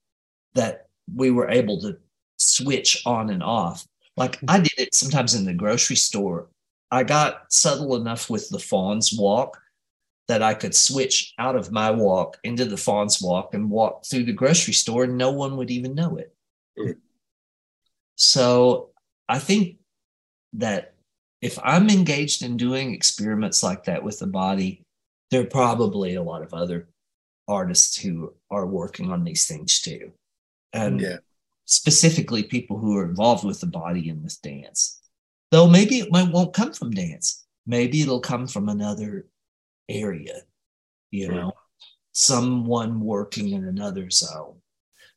that 0.53 0.87
we 1.13 1.31
were 1.31 1.49
able 1.49 1.81
to 1.81 1.97
switch 2.37 3.01
on 3.05 3.29
and 3.29 3.43
off. 3.43 3.85
Like 4.15 4.39
I 4.47 4.59
did 4.59 4.77
it 4.77 4.93
sometimes 4.93 5.33
in 5.33 5.45
the 5.45 5.53
grocery 5.53 5.95
store. 5.95 6.47
I 6.91 7.03
got 7.03 7.51
subtle 7.51 7.95
enough 7.95 8.29
with 8.29 8.49
the 8.49 8.59
faun's 8.59 9.13
walk 9.13 9.59
that 10.29 10.43
I 10.43 10.53
could 10.53 10.75
switch 10.75 11.33
out 11.39 11.55
of 11.55 11.71
my 11.71 11.89
walk 11.89 12.37
into 12.43 12.63
the 12.63 12.77
faun's 12.77 13.19
walk 13.19 13.55
and 13.55 13.67
walk 13.67 14.05
through 14.05 14.25
the 14.25 14.31
grocery 14.31 14.75
store 14.75 15.05
and 15.05 15.17
no 15.17 15.31
one 15.31 15.57
would 15.57 15.71
even 15.71 15.95
know 15.95 16.17
it. 16.17 16.35
Mm. 16.77 16.97
So 18.15 18.91
I 19.27 19.39
think 19.39 19.77
that 20.53 20.93
if 21.41 21.57
I'm 21.63 21.89
engaged 21.89 22.43
in 22.43 22.57
doing 22.57 22.93
experiments 22.93 23.63
like 23.63 23.85
that 23.85 24.03
with 24.03 24.19
the 24.19 24.27
body, 24.27 24.83
there 25.31 25.41
are 25.41 25.45
probably 25.45 26.13
a 26.13 26.21
lot 26.21 26.43
of 26.43 26.53
other 26.53 26.89
artists 27.47 27.97
who 27.97 28.31
are 28.51 28.67
working 28.67 29.11
on 29.11 29.23
these 29.23 29.47
things 29.47 29.81
too. 29.81 30.11
And 30.73 31.01
yeah. 31.01 31.17
specifically 31.65 32.43
people 32.43 32.77
who 32.77 32.95
are 32.97 33.05
involved 33.05 33.43
with 33.43 33.61
the 33.61 33.67
body 33.67 34.09
in 34.09 34.21
this 34.21 34.37
dance. 34.37 35.01
Though 35.49 35.67
maybe 35.67 35.97
it 35.97 36.11
might, 36.11 36.31
won't 36.31 36.53
come 36.53 36.73
from 36.73 36.91
dance. 36.91 37.47
Maybe 37.65 38.01
it'll 38.01 38.19
come 38.19 38.45
from 38.45 38.69
another 38.69 39.25
area, 39.89 40.41
you 41.11 41.29
know, 41.29 41.51
someone 42.11 42.99
working 42.99 43.49
in 43.49 43.65
another 43.65 44.09
zone. 44.09 44.55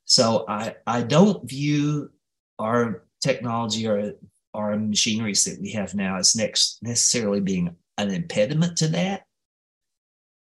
So 0.05 0.45
I, 0.49 0.77
I 0.87 1.03
don't 1.03 1.49
view 1.49 2.11
our 2.59 3.05
technology 3.23 3.87
or 3.87 4.13
our 4.55 4.77
machineries 4.77 5.45
that 5.45 5.61
we 5.61 5.73
have 5.73 5.95
now 5.95 6.17
as 6.19 6.37
next 6.37 6.79
necessarily 6.83 7.41
being 7.41 7.75
an 7.99 8.11
impediment 8.11 8.77
to 8.79 8.89
that. 8.89 9.23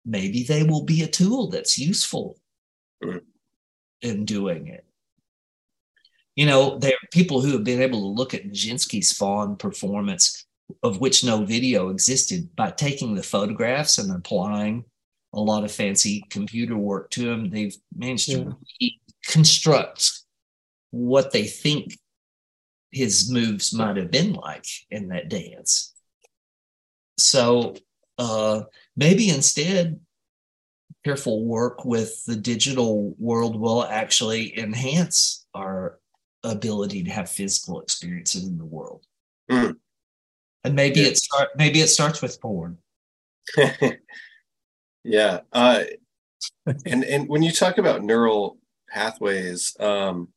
Maybe 0.05 0.43
they 0.43 0.63
will 0.63 0.83
be 0.83 1.03
a 1.03 1.07
tool 1.07 1.49
that's 1.49 1.77
useful 1.77 2.37
mm. 3.03 3.21
in 4.01 4.25
doing 4.25 4.67
it. 4.67 4.85
You 6.35 6.47
know, 6.47 6.79
there 6.79 6.93
are 6.93 7.07
people 7.11 7.41
who 7.41 7.51
have 7.51 7.63
been 7.63 7.81
able 7.81 8.01
to 8.01 8.07
look 8.07 8.33
at 8.33 8.45
Nijinsky's 8.45 9.13
faun 9.13 9.55
performance, 9.55 10.45
of 10.81 10.99
which 10.99 11.23
no 11.23 11.43
video 11.45 11.89
existed, 11.89 12.55
by 12.55 12.71
taking 12.71 13.15
the 13.15 13.23
photographs 13.23 13.97
and 13.97 14.11
applying 14.11 14.85
a 15.33 15.39
lot 15.39 15.63
of 15.63 15.71
fancy 15.71 16.23
computer 16.29 16.77
work 16.77 17.09
to 17.11 17.25
them. 17.25 17.49
They've 17.49 17.75
managed 17.95 18.29
yeah. 18.29 18.43
to 18.43 18.57
reconstruct 19.27 20.11
what 20.91 21.31
they 21.31 21.45
think 21.45 21.97
his 22.91 23.31
moves 23.31 23.73
might 23.73 23.97
have 23.97 24.11
been 24.11 24.33
like 24.33 24.65
in 24.91 25.07
that 25.07 25.29
dance. 25.29 25.93
So 27.17 27.75
uh, 28.17 28.61
maybe 28.95 29.29
instead, 29.29 29.99
careful 31.03 31.43
work 31.43 31.83
with 31.83 32.23
the 32.25 32.35
digital 32.35 33.15
world 33.17 33.59
will 33.59 33.83
actually 33.83 34.57
enhance 34.57 35.45
our 35.53 35.99
ability 36.43 37.03
to 37.03 37.11
have 37.11 37.29
physical 37.29 37.81
experiences 37.81 38.45
in 38.45 38.57
the 38.57 38.65
world. 38.65 39.03
Mm. 39.49 39.77
And 40.63 40.75
maybe 40.75 41.01
yeah. 41.01 41.07
it 41.07 41.17
start 41.17 41.49
maybe 41.55 41.81
it 41.81 41.87
starts 41.87 42.21
with 42.21 42.39
porn. 42.41 42.77
yeah. 45.03 45.41
Uh, 45.51 45.83
and 46.85 47.03
and 47.03 47.27
when 47.27 47.43
you 47.43 47.51
talk 47.51 47.77
about 47.77 48.03
neural 48.03 48.57
pathways, 48.89 49.75
um, 49.79 50.29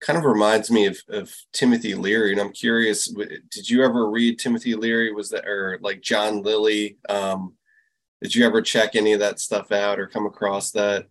kind 0.00 0.18
of 0.18 0.24
reminds 0.24 0.70
me 0.70 0.86
of, 0.86 0.98
of 1.08 1.34
Timothy 1.52 1.94
Leary. 1.94 2.32
And 2.32 2.40
I'm 2.40 2.52
curious, 2.52 3.08
did 3.50 3.68
you 3.68 3.84
ever 3.84 4.08
read 4.10 4.38
Timothy 4.38 4.74
Leary? 4.74 5.12
Was 5.12 5.30
that, 5.30 5.46
or 5.46 5.78
like 5.80 6.00
John 6.00 6.42
Lilly? 6.42 6.98
Um, 7.08 7.54
did 8.22 8.34
you 8.34 8.46
ever 8.46 8.62
check 8.62 8.94
any 8.94 9.12
of 9.12 9.20
that 9.20 9.40
stuff 9.40 9.72
out 9.72 9.98
or 9.98 10.06
come 10.06 10.26
across 10.26 10.70
that? 10.72 11.06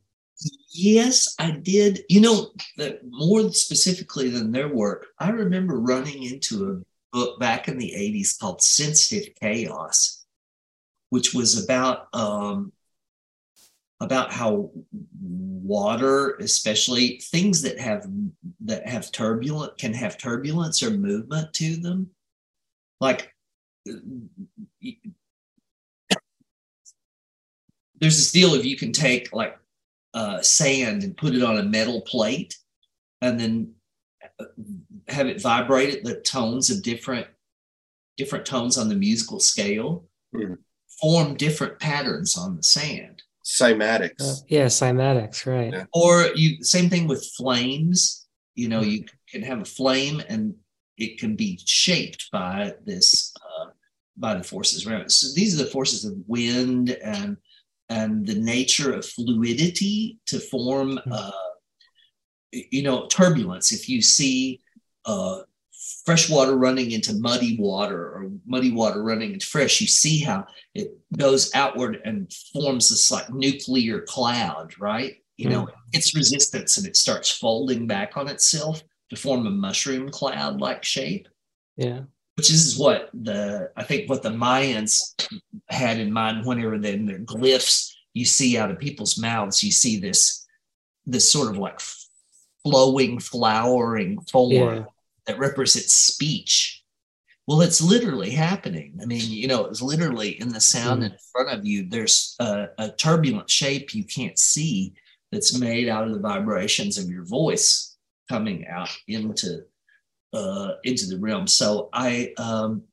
Yes, 0.71 1.35
I 1.39 1.51
did. 1.51 2.03
You 2.09 2.21
know, 2.21 2.51
that 2.77 2.99
more 3.09 3.51
specifically 3.51 4.29
than 4.29 4.51
their 4.51 4.67
work, 4.67 5.07
I 5.19 5.29
remember 5.29 5.79
running 5.79 6.23
into 6.23 6.71
a 6.71 6.81
book 7.15 7.39
back 7.39 7.69
in 7.69 7.77
the 7.77 7.93
80s 7.95 8.37
called 8.37 8.61
Sensitive 8.61 9.33
Chaos, 9.39 10.25
which 11.11 11.33
was 11.33 11.63
about 11.63 12.13
um, 12.13 12.73
about 14.01 14.33
how 14.33 14.69
water 15.21 16.35
especially 16.35 17.21
things 17.31 17.61
that 17.61 17.79
have 17.79 18.05
that 18.65 18.85
have 18.85 19.13
turbulent 19.13 19.77
can 19.77 19.93
have 19.93 20.17
turbulence 20.17 20.83
or 20.83 20.91
movement 20.91 21.53
to 21.53 21.77
them. 21.77 22.09
Like 22.99 23.33
there's 23.85 24.97
this 28.01 28.33
deal 28.33 28.53
of 28.53 28.65
you 28.65 28.75
can 28.75 28.91
take 28.91 29.31
like 29.31 29.57
uh, 30.13 30.41
sand 30.41 31.03
and 31.03 31.15
put 31.15 31.33
it 31.33 31.43
on 31.43 31.59
a 31.59 31.63
metal 31.63 32.01
plate 32.01 32.57
and 33.21 33.39
then 33.39 33.73
have 35.07 35.27
it 35.27 35.41
vibrate 35.41 35.95
at 35.95 36.03
the 36.03 36.19
tones 36.21 36.69
of 36.69 36.83
different 36.83 37.27
different 38.17 38.45
tones 38.45 38.77
on 38.77 38.89
the 38.89 38.95
musical 38.95 39.39
scale 39.39 40.05
mm. 40.33 40.57
form 41.01 41.35
different 41.35 41.79
patterns 41.79 42.37
on 42.37 42.55
the 42.55 42.63
sand 42.63 43.21
cymatics. 43.45 44.21
Uh, 44.21 44.45
yeah, 44.47 44.65
cymatics, 44.65 45.45
right. 45.45 45.71
Yeah. 45.71 45.85
Or 45.93 46.29
you 46.35 46.63
same 46.63 46.89
thing 46.89 47.07
with 47.07 47.25
flames. 47.37 48.27
You 48.55 48.69
know, 48.69 48.81
you 48.81 49.05
can 49.29 49.43
have 49.43 49.61
a 49.61 49.65
flame 49.65 50.21
and 50.27 50.55
it 50.97 51.19
can 51.19 51.35
be 51.35 51.59
shaped 51.63 52.29
by 52.31 52.73
this 52.85 53.33
uh, 53.41 53.67
by 54.17 54.35
the 54.35 54.43
forces 54.43 54.85
around 54.85 55.01
it. 55.01 55.11
So 55.11 55.33
these 55.35 55.59
are 55.59 55.63
the 55.63 55.69
forces 55.69 56.05
of 56.05 56.15
wind 56.27 56.91
and 57.03 57.37
and 57.89 58.25
the 58.25 58.35
nature 58.35 58.93
of 58.93 59.05
fluidity 59.05 60.17
to 60.25 60.39
form 60.39 60.97
hmm. 60.97 61.11
uh, 61.11 61.31
you 62.51 62.81
know 62.81 63.07
turbulence. 63.07 63.71
If 63.71 63.87
you 63.87 64.01
see 64.01 64.61
uh, 65.05 65.41
fresh 66.05 66.29
water 66.29 66.55
running 66.55 66.91
into 66.91 67.15
muddy 67.15 67.57
water 67.57 67.97
or 67.97 68.31
muddy 68.45 68.71
water 68.71 69.03
running 69.03 69.33
into 69.33 69.45
fresh, 69.45 69.81
you 69.81 69.87
see 69.87 70.19
how 70.19 70.45
it 70.73 70.91
goes 71.17 71.53
outward 71.53 72.01
and 72.05 72.31
forms 72.53 72.89
this 72.89 73.11
like 73.11 73.29
nuclear 73.31 74.01
cloud, 74.01 74.73
right? 74.79 75.15
You 75.37 75.49
know, 75.49 75.63
mm-hmm. 75.63 75.75
it's 75.93 76.15
resistance 76.15 76.77
and 76.77 76.87
it 76.87 76.95
starts 76.95 77.29
folding 77.29 77.87
back 77.87 78.15
on 78.15 78.27
itself 78.27 78.81
to 79.09 79.15
form 79.15 79.45
a 79.45 79.51
mushroom 79.51 80.09
cloud 80.09 80.61
like 80.61 80.83
shape. 80.83 81.27
Yeah. 81.75 82.01
Which 82.37 82.51
is 82.51 82.77
what 82.77 83.09
the, 83.13 83.71
I 83.75 83.83
think 83.83 84.09
what 84.09 84.21
the 84.21 84.29
Mayans 84.29 85.13
had 85.69 85.99
in 85.99 86.11
mind 86.11 86.45
whenever 86.45 86.77
they, 86.77 86.93
in 86.93 87.05
their 87.05 87.19
glyphs 87.19 87.91
you 88.13 88.25
see 88.25 88.57
out 88.57 88.71
of 88.71 88.79
people's 88.79 89.17
mouths, 89.17 89.63
you 89.63 89.71
see 89.71 89.99
this, 89.99 90.45
this 91.05 91.29
sort 91.31 91.49
of 91.49 91.57
like 91.57 91.79
flowing, 92.63 93.19
flowering 93.19 94.19
form. 94.31 94.87
That 95.27 95.39
represents 95.39 95.93
speech. 95.93 96.83
Well, 97.47 97.61
it's 97.61 97.81
literally 97.81 98.31
happening. 98.31 98.97
I 99.01 99.05
mean, 99.05 99.21
you 99.29 99.47
know, 99.47 99.65
it's 99.65 99.81
literally 99.81 100.39
in 100.41 100.49
the 100.49 100.59
sound 100.59 101.03
mm. 101.03 101.05
in 101.05 101.17
front 101.31 101.49
of 101.49 101.65
you. 101.65 101.87
There's 101.87 102.35
a, 102.39 102.69
a, 102.79 102.89
turbulent 102.89 103.49
shape 103.49 103.93
you 103.93 104.03
can't 104.03 104.37
see 104.39 104.95
that's 105.31 105.57
made 105.57 105.87
out 105.87 106.07
of 106.07 106.13
the 106.13 106.19
vibrations 106.19 106.97
of 106.97 107.09
your 107.09 107.23
voice 107.23 107.97
coming 108.29 108.65
out 108.67 108.89
into 109.07 109.63
uh, 110.33 110.73
into 110.83 111.05
the 111.05 111.19
realm. 111.19 111.45
So 111.47 111.89
I 111.93 112.33
um, 112.37 112.83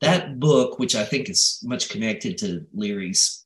that 0.00 0.38
book, 0.38 0.78
which 0.78 0.94
I 0.94 1.04
think 1.04 1.28
is 1.28 1.60
much 1.64 1.88
connected 1.88 2.38
to 2.38 2.64
Leary's 2.72 3.44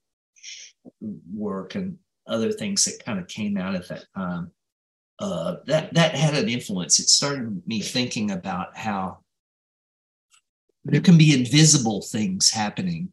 work 1.33 1.75
and 1.75 1.99
other 2.27 2.53
things 2.53 2.85
that 2.85 3.05
kind 3.05 3.19
of 3.19 3.27
came 3.29 3.57
out 3.57 3.75
at 3.75 3.89
that 3.89 4.05
time, 4.15 4.51
uh, 5.23 5.59
that 5.67 5.95
that 5.95 6.17
had 6.17 6.35
an 6.35 6.49
influence. 6.49 6.99
It 6.99 7.09
started 7.09 7.63
me 7.65 7.81
thinking 7.81 8.33
about 8.33 8.77
how 8.77 9.19
there 10.85 11.01
can 11.01 11.17
be 11.17 11.33
invisible 11.33 12.03
things 12.03 12.51
happening 12.51 13.11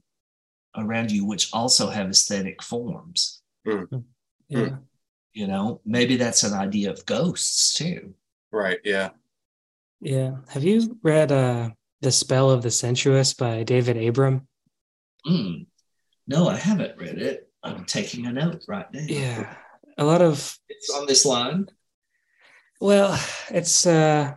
around 0.75 1.11
you, 1.11 1.23
which 1.23 1.53
also 1.53 1.87
have 1.87 2.09
aesthetic 2.09 2.63
forms. 2.63 3.43
Mm. 3.67 4.03
Yeah. 4.47 4.77
You 5.33 5.45
know, 5.45 5.81
maybe 5.85 6.17
that's 6.17 6.41
an 6.41 6.53
idea 6.53 6.89
of 6.89 7.05
ghosts 7.05 7.75
too. 7.75 8.15
Right. 8.51 8.79
Yeah. 8.83 9.09
Yeah. 10.01 10.37
Have 10.47 10.63
you 10.63 10.97
read 11.03 11.31
uh 11.31 11.69
The 12.01 12.11
Spell 12.11 12.49
of 12.49 12.63
the 12.63 12.71
Sensuous 12.71 13.35
by 13.35 13.61
David 13.61 13.97
Abram? 13.97 14.47
Mm. 15.27 15.67
No, 16.25 16.49
I 16.49 16.55
haven't 16.55 16.97
read 16.97 17.19
it. 17.19 17.51
I'm 17.61 17.85
taking 17.85 18.25
a 18.25 18.33
note 18.33 18.63
right 18.67 18.91
now. 18.91 19.05
Yeah. 19.07 19.53
A 19.99 20.03
lot 20.03 20.23
of 20.23 20.57
It's 20.69 20.89
on 20.89 21.05
this 21.05 21.23
line. 21.23 21.69
Well, 22.79 23.19
it's 23.49 23.85
uh 23.85 24.33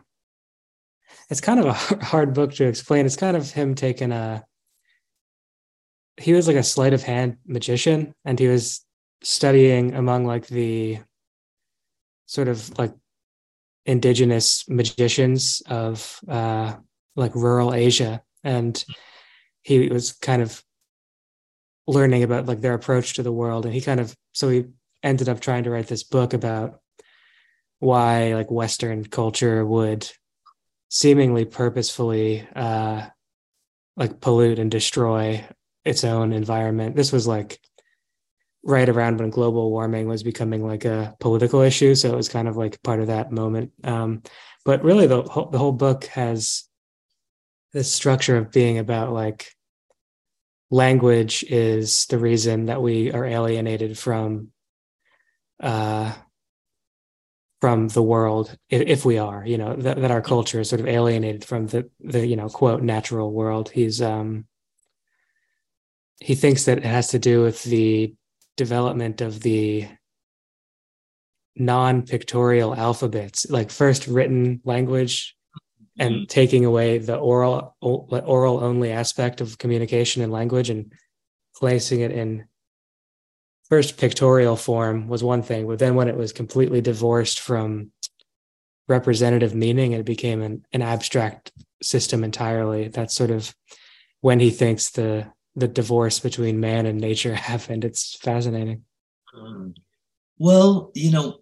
it's 1.31 1.41
kind 1.41 1.61
of 1.61 1.67
a 1.67 1.73
hard 2.05 2.35
book 2.35 2.53
to 2.55 2.67
explain. 2.67 3.07
It's 3.07 3.17
kind 3.17 3.37
of 3.37 3.51
him 3.51 3.75
taking 3.75 4.13
a 4.13 4.45
he 6.19 6.35
was 6.35 6.47
like 6.47 6.57
a 6.57 6.63
sleight 6.63 6.93
of 6.93 7.03
hand 7.03 7.37
magician 7.47 8.15
and 8.25 8.39
he 8.39 8.47
was 8.47 8.85
studying 9.23 9.95
among 9.95 10.27
like 10.27 10.47
the 10.47 10.99
sort 12.27 12.49
of 12.49 12.79
like 12.79 12.93
indigenous 13.87 14.69
magicians 14.69 15.63
of 15.67 16.21
uh 16.29 16.75
like 17.17 17.35
rural 17.35 17.75
Asia 17.75 18.23
and 18.45 18.85
he 19.63 19.89
was 19.89 20.13
kind 20.13 20.43
of 20.43 20.63
learning 21.87 22.23
about 22.23 22.47
like 22.47 22.61
their 22.61 22.75
approach 22.75 23.15
to 23.15 23.23
the 23.23 23.33
world 23.33 23.65
and 23.65 23.75
he 23.75 23.81
kind 23.81 24.01
of 24.01 24.15
so 24.33 24.49
he 24.49 24.65
ended 25.03 25.29
up 25.29 25.41
trying 25.41 25.65
to 25.65 25.71
write 25.71 25.89
this 25.89 26.05
book 26.05 26.33
about 26.33 26.82
why 27.83 28.33
like 28.35 28.49
western 28.49 29.05
culture 29.05 29.67
would 29.67 30.09
seemingly 30.89 31.45
purposefully 31.45 32.47
uh 32.55 33.05
like 33.97 34.21
pollute 34.21 34.61
and 34.61 34.71
destroy 34.71 35.45
its 35.85 36.05
own 36.05 36.33
environment. 36.33 36.95
This 36.95 37.11
was 37.11 37.27
like 37.27 37.59
right 38.63 38.89
around 38.89 39.19
when 39.19 39.31
global 39.31 39.73
warming 39.73 40.07
was 40.07 40.23
becoming 40.23 40.65
like 40.65 40.85
a 40.85 41.17
political 41.19 41.61
issue. 41.61 41.97
So 41.97 42.13
it 42.13 42.17
was 42.17 42.29
kind 42.29 42.47
of 42.47 42.57
like 42.57 42.81
part 42.85 43.01
of 43.01 43.09
that 43.09 43.33
moment. 43.33 43.73
Um 43.83 44.23
but 44.65 44.85
really 44.85 45.09
the 45.09 45.23
whole, 45.23 45.51
the 45.51 45.59
whole 45.59 45.73
book 45.73 46.05
has 46.05 46.63
this 47.73 47.93
structure 47.93 48.37
of 48.37 48.53
being 48.53 48.79
about 48.79 49.13
like 49.13 49.51
language 50.71 51.43
is 51.49 52.07
the 52.07 52.19
reason 52.19 52.67
that 52.67 52.81
we 52.81 53.11
are 53.11 53.25
alienated 53.25 53.99
from 53.99 54.53
uh 55.59 56.13
from 57.63 57.87
the 57.87 58.03
world 58.03 58.59
if, 58.71 59.05
we 59.05 59.19
are 59.19 59.47
you 59.47 59.57
know 59.57 59.77
that, 59.77 59.97
that 60.01 60.11
our 60.11 60.21
culture 60.21 60.59
is 60.59 60.69
sort 60.69 60.81
of 60.81 60.89
alienated 60.89 61.45
from 61.45 61.69
the 61.69 61.89
the 62.01 62.27
you 62.27 62.35
know 62.35 62.49
quote 62.49 62.83
natural 62.83 63.33
world. 63.33 63.71
He's 63.71 64.03
um 64.03 64.47
he 66.19 66.35
thinks 66.35 66.65
that 66.65 66.79
it 66.79 66.85
has 66.85 67.07
to 67.11 67.21
do 67.21 67.41
with 67.41 67.63
the 67.63 68.17
development 68.57 69.21
of 69.21 69.43
the 69.43 69.87
non-pictorial 71.55 72.75
alphabets 72.75 73.47
like 73.49 73.71
first 73.71 74.09
written 74.09 74.61
language 74.65 75.37
and 76.01 76.29
taking 76.29 76.65
away 76.65 76.99
the 76.99 77.17
oral 77.17 77.77
oral 77.81 78.65
only 78.65 78.91
aspect 78.91 79.41
of 79.41 79.59
communication 79.59 80.21
and 80.21 80.33
language 80.33 80.69
and 80.69 80.93
placing 81.55 82.01
it 82.01 82.11
in 82.11 82.45
first 83.73 83.97
pictorial 83.97 84.57
form 84.57 85.09
was 85.09 85.25
one 85.25 85.43
thing 85.43 85.67
but 85.67 85.79
then 85.79 85.95
when 85.95 86.09
it 86.09 86.17
was 86.17 86.33
completely 86.33 86.81
divorced 86.81 87.41
from 87.41 87.91
representative 88.87 89.55
meaning 89.55 89.93
it 89.93 90.05
became 90.05 90.43
an, 90.43 90.63
an 90.73 90.83
abstract 90.83 91.51
system 91.83 92.23
entirely 92.23 92.89
that's 92.89 93.15
sort 93.15 93.31
of 93.31 93.55
when 94.21 94.39
he 94.41 94.51
thinks 94.51 94.91
the 94.91 95.27
the 95.57 95.69
divorce 95.69 96.21
between 96.21 96.61
man 96.61 96.85
and 96.87 97.01
nature 97.01 97.35
happened 97.51 97.85
it's 97.85 98.17
fascinating 98.17 98.83
Um, 99.35 99.75
well, 100.39 100.91
you 100.95 101.13
know, 101.13 101.41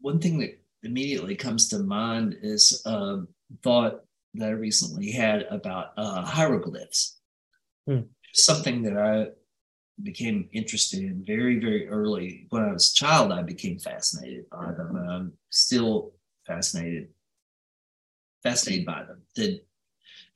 one 0.00 0.18
thing 0.18 0.38
that 0.38 0.58
immediately 0.82 1.36
comes 1.36 1.68
to 1.68 1.78
mind 1.80 2.36
is 2.42 2.82
a 2.86 3.20
thought 3.62 4.00
that 4.34 4.48
I 4.48 4.52
recently 4.52 5.10
had 5.10 5.42
about 5.50 5.92
uh, 5.96 6.22
hieroglyphs. 6.22 7.20
Hmm. 7.86 8.08
Something 8.32 8.82
that 8.82 8.96
I 8.96 9.26
became 10.02 10.48
interested 10.52 11.00
in 11.00 11.24
very, 11.24 11.58
very 11.58 11.88
early. 11.88 12.46
When 12.50 12.62
I 12.62 12.72
was 12.72 12.90
a 12.90 12.94
child, 12.94 13.32
I 13.32 13.42
became 13.42 13.78
fascinated 13.78 14.50
by 14.50 14.72
them. 14.72 14.96
and 14.96 15.10
I'm 15.10 15.32
still 15.50 16.12
fascinated, 16.46 17.08
fascinated 18.42 18.86
by 18.86 19.04
them. 19.04 19.22
The 19.36 19.62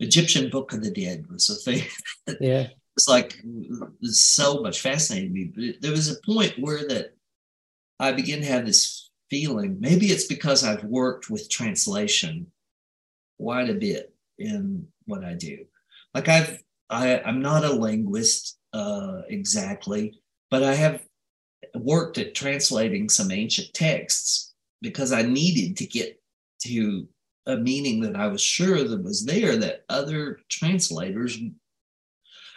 Egyptian 0.00 0.48
Book 0.50 0.72
of 0.72 0.82
the 0.82 0.90
Dead 0.90 1.26
was 1.28 1.50
a 1.50 1.54
thing 1.56 1.82
yeah 2.40 2.68
it's 2.98 3.08
like 3.08 3.40
it's 4.02 4.26
so 4.26 4.60
much 4.60 4.80
fascinated 4.80 5.32
me. 5.32 5.52
But 5.54 5.80
there 5.80 5.92
was 5.92 6.10
a 6.10 6.20
point 6.26 6.58
where 6.58 6.86
that 6.88 7.14
I 8.00 8.10
began 8.10 8.40
to 8.40 8.46
have 8.46 8.66
this 8.66 9.08
feeling. 9.30 9.76
Maybe 9.78 10.06
it's 10.06 10.26
because 10.26 10.64
I've 10.64 10.82
worked 10.82 11.30
with 11.30 11.48
translation 11.48 12.48
quite 13.38 13.70
a 13.70 13.74
bit 13.74 14.12
in 14.36 14.88
what 15.06 15.22
I 15.24 15.34
do. 15.34 15.64
Like 16.12 16.26
I've 16.26 16.60
I, 16.90 17.20
I'm 17.20 17.40
not 17.40 17.64
a 17.64 17.72
linguist 17.72 18.57
uh, 18.72 19.22
exactly, 19.28 20.20
but 20.50 20.62
I 20.62 20.74
have 20.74 21.04
worked 21.74 22.18
at 22.18 22.34
translating 22.34 23.08
some 23.08 23.30
ancient 23.30 23.72
texts 23.74 24.54
because 24.80 25.12
I 25.12 25.22
needed 25.22 25.76
to 25.78 25.86
get 25.86 26.20
to 26.62 27.08
a 27.46 27.56
meaning 27.56 28.00
that 28.00 28.16
I 28.16 28.28
was 28.28 28.42
sure 28.42 28.84
that 28.84 29.02
was 29.02 29.24
there 29.24 29.56
that 29.56 29.84
other 29.88 30.40
translators 30.48 31.38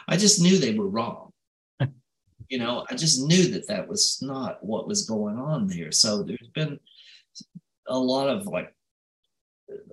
I 0.07 0.17
just 0.17 0.41
knew 0.41 0.57
they 0.57 0.73
were 0.73 0.89
wrong. 0.89 1.31
you 2.49 2.57
know, 2.57 2.85
I 2.89 2.95
just 2.95 3.25
knew 3.25 3.47
that 3.51 3.67
that 3.67 3.87
was 3.87 4.19
not 4.21 4.63
what 4.63 4.87
was 4.87 5.07
going 5.07 5.37
on 5.37 5.67
there. 5.67 5.91
So 5.91 6.23
there's 6.23 6.49
been 6.53 6.79
a 7.87 7.97
lot 7.97 8.27
of 8.27 8.45
like 8.47 8.73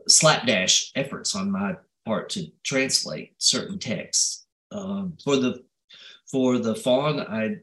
slapdash 0.09 0.91
efforts 0.95 1.37
on 1.37 1.51
my 1.51 1.77
part 2.05 2.31
to 2.31 2.51
translate 2.65 3.35
certain 3.39 3.79
texts. 3.79 4.47
Um, 4.71 5.17
for 5.25 5.37
the 5.37 5.65
for 6.31 6.59
the 6.59 6.75
faun, 6.75 7.21
I 7.21 7.57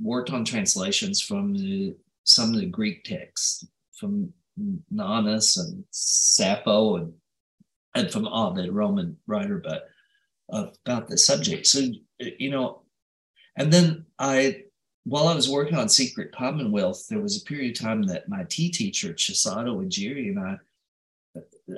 worked 0.00 0.30
on 0.30 0.44
translations 0.44 1.20
from 1.20 1.54
the, 1.54 1.96
some 2.24 2.54
of 2.54 2.60
the 2.60 2.66
Greek 2.66 3.04
texts, 3.04 3.66
from 3.94 4.32
Nonnus 4.90 5.56
and 5.56 5.84
Sappho, 5.90 6.96
and 6.96 7.12
and 7.94 8.10
from 8.10 8.28
Ovid, 8.28 8.72
Roman 8.72 9.16
writer, 9.26 9.58
but 9.58 9.88
about 10.48 11.08
the 11.08 11.18
subject. 11.18 11.66
So, 11.66 11.88
you 12.18 12.50
know, 12.50 12.82
and 13.56 13.72
then 13.72 14.06
I, 14.18 14.64
while 15.04 15.28
I 15.28 15.34
was 15.34 15.48
working 15.48 15.76
on 15.76 15.88
Secret 15.88 16.32
Commonwealth, 16.32 17.06
there 17.08 17.20
was 17.20 17.40
a 17.40 17.44
period 17.44 17.76
of 17.76 17.82
time 17.82 18.02
that 18.04 18.28
my 18.28 18.44
tea 18.48 18.70
teacher, 18.70 19.12
Chisato 19.12 19.84
Ujiri, 19.84 20.28
and 20.28 20.38
I, 20.38 20.56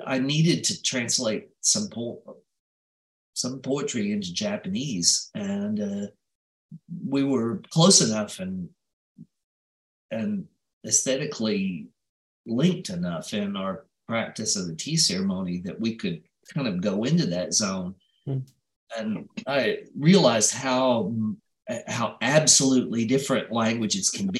I 0.05 0.19
needed 0.19 0.63
to 0.65 0.81
translate 0.81 1.49
some 1.61 1.89
po- 1.89 2.37
some 3.35 3.59
poetry 3.59 4.11
into 4.11 4.33
Japanese, 4.33 5.31
and 5.33 5.79
uh, 5.79 6.07
we 7.07 7.23
were 7.23 7.61
close 7.69 8.01
enough 8.01 8.39
and 8.39 8.69
and 10.11 10.45
aesthetically 10.85 11.87
linked 12.45 12.89
enough 12.89 13.33
in 13.33 13.55
our 13.55 13.85
practice 14.07 14.55
of 14.55 14.67
the 14.67 14.75
tea 14.75 14.97
ceremony 14.97 15.61
that 15.61 15.79
we 15.79 15.95
could 15.95 16.21
kind 16.53 16.67
of 16.67 16.81
go 16.81 17.03
into 17.03 17.25
that 17.25 17.53
zone. 17.53 17.95
Hmm 18.25 18.39
and 18.97 19.27
I 19.47 19.83
realized 19.97 20.53
how 20.53 21.13
how 21.87 22.17
absolutely 22.21 23.05
different 23.05 23.51
languages 23.51 24.09
can 24.09 24.27
be. 24.27 24.39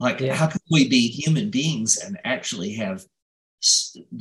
Like, 0.00 0.20
Yeah. 0.20 0.34
how 0.34 0.48
can 0.48 0.60
we 0.70 0.88
be 0.88 1.08
human 1.08 1.50
beings 1.50 1.98
and 1.98 2.18
actually 2.24 2.72
have 2.74 3.04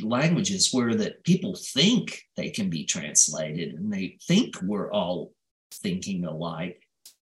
languages 0.01 0.71
where 0.73 0.93
that 0.95 1.23
people 1.23 1.55
think 1.55 2.21
they 2.35 2.49
can 2.49 2.69
be 2.69 2.85
translated 2.85 3.73
and 3.73 3.91
they 3.91 4.17
think 4.27 4.61
we're 4.61 4.91
all 4.91 5.33
thinking 5.73 6.26
alike? 6.26 6.81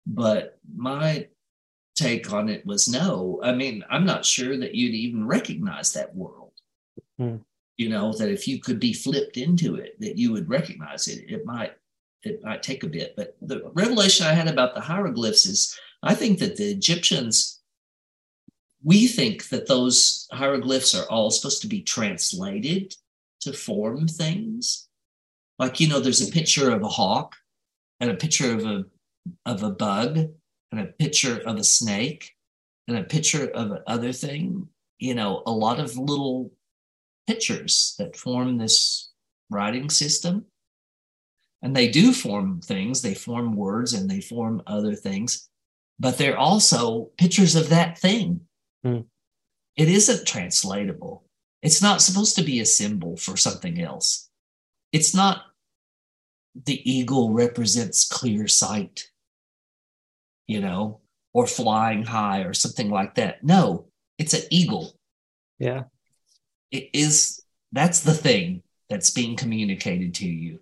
But 0.08 0.60
my 0.76 1.28
take 1.96 2.32
on 2.34 2.50
it 2.50 2.66
was 2.66 2.88
no. 2.88 3.40
I 3.44 3.54
mean, 3.54 3.84
I'm 3.90 4.06
not 4.06 4.26
sure 4.26 4.58
that 4.58 4.74
you'd 4.76 4.96
even 4.96 5.28
recognize 5.28 5.94
that 5.94 6.16
world 6.16 6.54
Hmm. 7.18 7.38
you 7.78 7.90
know 7.90 8.14
that 8.14 8.30
if 8.32 8.48
you 8.48 8.60
could 8.60 8.80
be 8.80 8.94
flipped 8.94 9.38
into 9.38 9.76
it 9.76 10.00
that 10.00 10.18
you 10.18 10.32
would 10.32 10.50
recognize 10.50 11.08
it 11.08 11.26
it 11.30 11.46
might 11.46 11.74
it 12.24 12.44
might 12.44 12.64
take 12.64 12.84
a 12.84 12.88
bit 12.88 13.14
but 13.16 13.36
the 13.42 13.70
revelation 13.74 14.26
i 14.26 14.34
had 14.34 14.48
about 14.48 14.74
the 14.76 14.82
hieroglyphs 14.82 15.46
is 15.46 15.78
i 16.04 16.16
think 16.16 16.40
that 16.40 16.56
the 16.58 16.72
egyptians 16.72 17.62
we 18.84 19.08
think 19.08 19.50
that 19.50 19.68
those 19.68 20.28
hieroglyphs 20.32 20.96
are 20.96 21.08
all 21.10 21.30
supposed 21.32 21.62
to 21.62 21.68
be 21.68 21.82
translated 21.82 22.96
to 23.42 23.54
form 23.54 24.08
things 24.08 24.88
Like, 25.60 25.80
you 25.80 25.88
know, 25.88 26.00
there's 26.00 26.28
a 26.28 26.32
picture 26.32 26.72
of 26.72 26.82
a 26.82 26.88
hawk 26.88 27.36
and 28.02 28.10
a 28.10 28.16
picture 28.16 28.54
of 28.54 28.66
a 28.66 28.84
of 29.46 29.64
a 29.64 29.70
bug 29.70 30.18
and 30.72 30.82
a 30.82 30.86
picture 30.86 31.40
of 31.46 31.58
a 31.58 31.64
snake 31.64 32.36
and 32.88 32.98
a 32.98 33.04
picture 33.04 33.50
of 33.52 33.72
another 33.72 34.12
thing. 34.12 34.68
You 35.00 35.16
know, 35.16 35.44
a 35.46 35.52
lot 35.52 35.80
of 35.80 35.98
little 35.98 36.52
pictures 37.28 37.96
that 37.98 38.16
form 38.16 38.58
this 38.58 39.12
writing 39.50 39.90
system. 39.90 40.46
And 41.64 41.76
they 41.76 41.90
do 41.90 42.12
form 42.12 42.60
things, 42.62 43.02
they 43.04 43.14
form 43.14 43.56
words 43.56 43.94
and 43.94 44.10
they 44.10 44.20
form 44.20 44.64
other 44.66 44.96
things, 44.96 45.48
but 46.00 46.18
they're 46.18 46.38
also 46.38 47.12
pictures 47.18 47.56
of 47.56 47.70
that 47.70 48.00
thing. 48.00 48.42
Hmm. 48.84 49.02
It 49.78 49.88
isn't 49.88 50.26
translatable. 50.28 51.24
It's 51.62 51.82
not 51.82 52.02
supposed 52.02 52.36
to 52.38 52.44
be 52.44 52.60
a 52.60 52.66
symbol 52.66 53.16
for 53.16 53.38
something 53.38 53.80
else. 53.80 54.30
It's 54.92 55.14
not 55.14 55.51
the 56.56 56.82
eagle 56.90 57.32
represents 57.32 58.08
clear 58.08 58.48
sight, 58.48 59.10
you 60.48 60.62
know, 60.62 61.00
or 61.34 61.48
flying 61.48 62.04
high 62.04 62.42
or 62.42 62.54
something 62.54 62.90
like 62.90 63.16
that. 63.16 63.44
No, 63.44 63.88
it's 64.18 64.34
an 64.34 64.44
eagle. 64.50 64.96
Yeah. 65.60 65.84
It 66.72 66.90
is, 66.94 67.42
that's 67.72 68.02
the 68.02 68.14
thing 68.14 68.64
that's 68.90 69.10
being 69.10 69.36
communicated 69.36 70.14
to 70.16 70.28
you 70.28 70.60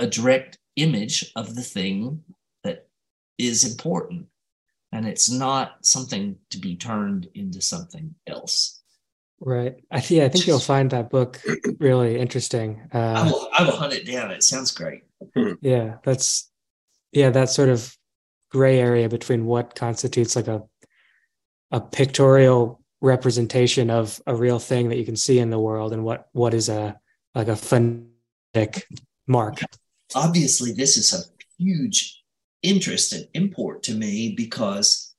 a 0.00 0.06
direct 0.06 0.58
image 0.76 1.30
of 1.36 1.54
the 1.54 1.62
thing 1.62 2.22
that 2.64 2.88
is 3.38 3.70
important. 3.70 4.26
And 4.92 5.06
it's 5.06 5.30
not 5.30 5.84
something 5.86 6.36
to 6.50 6.58
be 6.58 6.74
turned 6.74 7.28
into 7.34 7.60
something 7.60 8.14
else. 8.26 8.79
Right. 9.40 9.76
I 9.90 10.02
yeah, 10.08 10.24
I 10.24 10.28
think 10.28 10.46
you'll 10.46 10.58
find 10.58 10.90
that 10.90 11.08
book 11.08 11.40
really 11.78 12.18
interesting. 12.18 12.82
I 12.92 12.98
Uh, 12.98 13.24
will, 13.30 13.48
I 13.58 13.62
will 13.64 13.76
hunt 13.76 13.94
it 13.94 14.06
down. 14.06 14.30
It 14.30 14.42
sounds 14.42 14.70
great. 14.70 15.02
yeah, 15.62 15.96
that's 16.04 16.50
yeah, 17.12 17.30
that 17.30 17.48
sort 17.48 17.70
of 17.70 17.96
gray 18.50 18.78
area 18.78 19.08
between 19.08 19.46
what 19.46 19.74
constitutes 19.74 20.36
like 20.36 20.48
a 20.48 20.62
a 21.70 21.80
pictorial 21.80 22.82
representation 23.00 23.88
of 23.88 24.20
a 24.26 24.34
real 24.34 24.58
thing 24.58 24.88
that 24.90 24.98
you 24.98 25.04
can 25.06 25.16
see 25.16 25.38
in 25.38 25.48
the 25.50 25.58
world 25.58 25.92
and 25.94 26.04
what 26.04 26.28
what 26.32 26.52
is 26.52 26.68
a 26.68 26.98
like 27.34 27.48
a 27.48 27.56
phonetic 27.56 28.86
mark. 29.26 29.60
obviously 30.14 30.72
this 30.72 30.96
is 30.96 31.14
a 31.14 31.22
huge 31.62 32.22
interest 32.62 33.12
and 33.14 33.26
import 33.34 33.82
to 33.84 33.94
me 33.94 34.34
because 34.36 35.09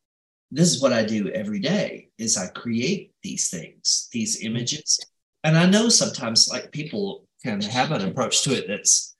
this 0.52 0.69
is 0.69 0.82
what 0.82 0.94
I 0.94 1.03
do 1.03 1.30
every 1.30 1.60
day 1.60 2.10
is 2.18 2.38
I 2.38 2.48
create 2.48 3.14
these 3.23 3.49
things, 3.49 4.10
these 4.11 4.44
images. 4.44 4.99
And 5.44 5.57
I 5.57 5.65
know 5.65 5.90
sometimes 5.90 6.49
like 6.49 6.72
people 6.72 7.26
can 7.41 7.61
have 7.61 7.91
an 7.91 8.07
approach 8.07 8.44
to 8.44 8.52
it 8.52 8.68
that's 8.68 9.15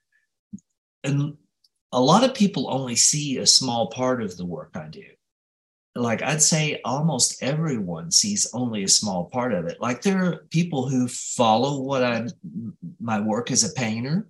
and 1.04 1.36
a 1.90 2.00
lot 2.00 2.22
of 2.22 2.34
people 2.34 2.72
only 2.72 2.94
see 2.94 3.38
a 3.38 3.46
small 3.46 3.88
part 3.88 4.22
of 4.22 4.36
the 4.36 4.46
work 4.46 4.76
I 4.76 4.88
do. 4.88 5.04
Like 5.94 6.22
I'd 6.22 6.40
say 6.40 6.80
almost 6.84 7.42
everyone 7.42 8.10
sees 8.10 8.48
only 8.54 8.84
a 8.84 8.88
small 8.88 9.24
part 9.24 9.52
of 9.52 9.66
it. 9.66 9.80
Like 9.80 10.00
there 10.02 10.24
are 10.24 10.46
people 10.50 10.88
who 10.88 11.08
follow 11.08 11.80
what 11.80 12.04
I 12.04 12.26
my 13.00 13.20
work 13.20 13.50
as 13.50 13.64
a 13.64 13.72
painter 13.74 14.28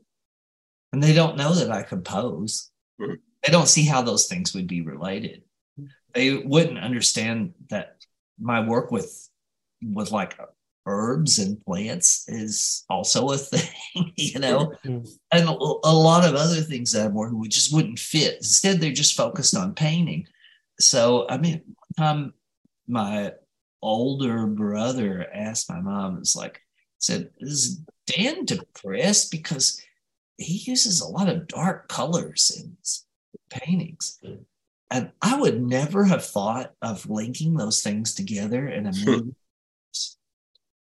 and 0.92 1.02
they 1.02 1.12
don't 1.12 1.36
know 1.36 1.54
that 1.54 1.70
I 1.70 1.82
compose. 1.82 2.70
Mhm. 3.00 3.18
They 3.44 3.52
don't 3.52 3.68
see 3.68 3.84
how 3.84 4.02
those 4.02 4.26
things 4.26 4.54
would 4.54 4.66
be 4.66 4.82
related. 4.82 5.42
They 6.14 6.36
wouldn't 6.36 6.78
understand 6.78 7.54
that 7.70 7.96
my 8.40 8.66
work 8.66 8.90
with 8.90 9.28
with 9.82 10.10
like 10.10 10.38
herbs 10.86 11.38
and 11.38 11.64
plants 11.64 12.24
is 12.28 12.84
also 12.90 13.30
a 13.30 13.38
thing, 13.38 14.12
you 14.16 14.38
know, 14.40 14.72
Mm. 14.84 15.08
and 15.32 15.48
a, 15.48 15.52
a 15.52 15.94
lot 15.94 16.24
of 16.28 16.34
other 16.34 16.60
things 16.60 16.92
that 16.92 17.06
I'm 17.06 17.14
working 17.14 17.38
with 17.38 17.50
just 17.50 17.72
wouldn't 17.72 17.98
fit. 17.98 18.36
Instead, 18.36 18.80
they're 18.80 18.92
just 18.92 19.16
focused 19.16 19.56
on 19.56 19.74
painting. 19.74 20.26
So, 20.80 21.26
I 21.28 21.38
mean, 21.38 21.62
time 21.96 22.34
my 22.88 23.32
older 23.80 24.46
brother 24.46 25.26
asked 25.32 25.70
my 25.70 25.80
mom, 25.80 26.18
it's 26.18 26.34
like, 26.36 26.60
said, 26.98 27.30
is 27.38 27.80
Dan 28.06 28.44
depressed 28.44 29.30
because 29.30 29.80
he 30.36 30.58
uses 30.70 31.00
a 31.00 31.08
lot 31.08 31.28
of 31.28 31.46
dark 31.48 31.88
colors 31.88 32.50
in 32.56 32.76
his 32.80 33.04
paintings? 33.50 34.20
And 34.92 35.10
I 35.22 35.40
would 35.40 35.60
never 35.60 36.04
have 36.04 36.24
thought 36.24 36.72
of 36.82 37.08
linking 37.08 37.56
those 37.56 37.82
things 37.82 38.14
together 38.14 38.68
in 38.68 38.86
a 38.86 38.92
movie. 39.04 39.34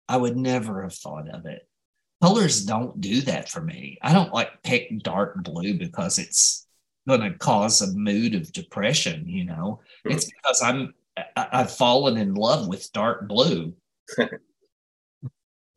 I 0.09 0.17
would 0.17 0.37
never 0.37 0.83
have 0.83 0.95
thought 0.95 1.29
of 1.29 1.47
it. 1.47 1.67
Colors 2.23 2.65
don't 2.65 3.01
do 3.01 3.23
that 3.23 3.49
for 3.49 3.61
me. 3.61 3.99
I 4.03 4.13
don't 4.13 4.33
like 4.33 4.63
pick 4.63 5.03
dark 5.03 5.43
blue 5.43 5.75
because 5.75 6.19
it's 6.19 6.67
going 7.09 7.23
to 7.23 7.39
cause 7.39 7.83
a 7.83 7.93
mood 7.95 8.35
of 8.35 8.53
depression, 8.53 9.29
you 9.29 9.45
know. 9.45 9.81
Hmm. 10.05 10.13
It's 10.13 10.27
because 10.27 10.63
I'm 10.63 10.95
I, 11.17 11.49
I've 11.53 11.73
fallen 11.73 12.17
in 12.17 12.35
love 12.35 12.69
with 12.69 12.93
dark 12.93 13.27
blue 13.27 13.75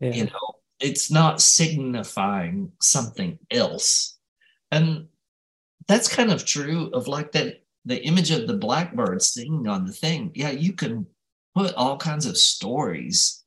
Yeah. 0.02 0.14
you 0.14 0.24
know 0.26 0.54
it's 0.80 1.12
not 1.12 1.41
signifying 1.41 2.72
something 2.80 3.38
else 3.52 4.18
and 4.72 5.08
that's 5.90 6.08
kind 6.08 6.32
of 6.32 6.46
true 6.46 6.90
of 6.94 7.10
like 7.10 7.34
that 7.34 7.64
the 7.86 8.04
image 8.06 8.32
of 8.32 8.48
the 8.48 8.58
blackbird 8.58 9.22
singing 9.22 9.68
on 9.68 9.86
the 9.86 9.94
thing 9.94 10.32
yeah 10.36 10.52
you 10.52 10.74
can 10.74 11.06
put 11.56 11.74
all 11.76 11.98
kinds 11.98 12.26
of 12.26 12.38
stories 12.38 13.44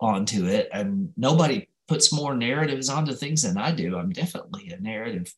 onto 0.00 0.46
it 0.46 0.68
and 0.72 1.12
nobody 1.16 1.68
puts 1.88 2.12
more 2.12 2.34
narratives 2.34 2.88
onto 2.88 3.12
things 3.12 3.42
than 3.42 3.56
i 3.58 3.70
do 3.70 3.96
i'm 3.98 4.10
definitely 4.10 4.70
a 4.70 4.80
narrative 4.80 5.32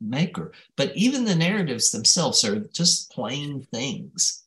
maker 0.00 0.52
but 0.76 0.94
even 0.96 1.24
the 1.24 1.34
narratives 1.34 1.90
themselves 1.90 2.44
are 2.44 2.60
just 2.72 3.10
plain 3.10 3.62
things 3.72 4.44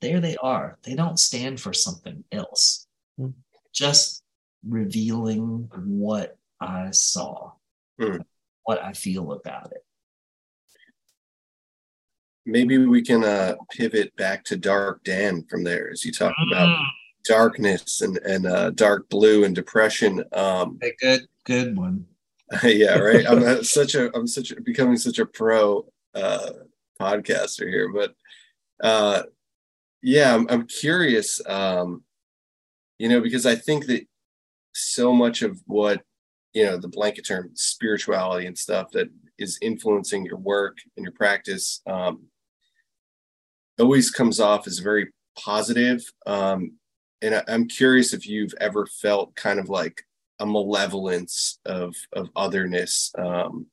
there 0.00 0.20
they 0.20 0.36
are 0.36 0.78
they 0.84 0.94
don't 0.94 1.18
stand 1.20 1.60
for 1.60 1.72
something 1.72 2.24
else 2.32 2.86
Hmm. 3.18 3.28
just 3.74 4.22
revealing 4.66 5.68
what 5.84 6.38
I 6.60 6.92
saw, 6.92 7.52
Hmm. 8.00 8.18
what 8.62 8.82
I 8.82 8.92
feel 8.94 9.32
about 9.32 9.72
it. 9.72 9.84
Maybe 12.44 12.78
we 12.78 13.02
can 13.02 13.22
uh, 13.24 13.54
pivot 13.70 14.14
back 14.16 14.44
to 14.44 14.56
Dark 14.56 15.04
Dan 15.04 15.44
from 15.48 15.62
there 15.62 15.90
as 15.90 16.04
you 16.04 16.12
talk 16.12 16.34
about 16.50 16.68
Mm. 16.68 16.86
darkness 17.24 18.00
and 18.00 18.18
and 18.18 18.46
uh, 18.46 18.70
dark 18.70 19.08
blue 19.08 19.44
and 19.44 19.54
depression. 19.54 20.24
Um, 20.32 20.78
A 20.82 20.92
good, 21.00 21.28
good 21.44 21.76
one. 21.76 22.06
yeah, 22.64 22.98
right. 22.98 23.24
I'm 23.26 23.42
uh, 23.46 23.62
such 23.62 23.94
a 23.94 24.10
I'm 24.16 24.26
such 24.26 24.50
a, 24.50 24.60
becoming 24.60 24.96
such 24.96 25.18
a 25.20 25.26
pro 25.26 25.86
uh, 26.14 26.50
podcaster 27.00 27.68
here, 27.68 27.92
but 27.92 28.14
uh, 28.82 29.22
yeah, 30.02 30.34
I'm, 30.34 30.46
I'm 30.50 30.66
curious. 30.66 31.40
Um, 31.46 32.02
you 32.98 33.08
know, 33.08 33.20
because 33.20 33.46
I 33.46 33.54
think 33.54 33.86
that 33.86 34.04
so 34.74 35.12
much 35.12 35.42
of 35.42 35.60
what 35.66 36.02
you 36.54 36.64
know 36.64 36.76
the 36.76 36.88
blanket 36.88 37.26
term 37.26 37.50
spirituality 37.54 38.46
and 38.46 38.58
stuff 38.58 38.90
that 38.92 39.08
is 39.38 39.58
influencing 39.62 40.24
your 40.24 40.36
work 40.38 40.78
and 40.96 41.04
your 41.04 41.12
practice 41.12 41.80
um, 41.86 42.24
always 43.80 44.10
comes 44.10 44.40
off 44.40 44.66
as 44.66 44.78
very 44.78 45.12
positive. 45.38 46.04
Um, 46.26 46.72
and 47.20 47.34
I, 47.34 47.44
I'm 47.48 47.68
curious 47.68 48.12
if 48.12 48.26
you've 48.26 48.54
ever 48.60 48.86
felt 48.86 49.34
kind 49.34 49.58
of 49.58 49.68
like 49.68 50.02
a 50.40 50.46
malevolence 50.46 51.58
of 51.64 51.94
of 52.12 52.28
otherness, 52.34 53.12
um, 53.18 53.66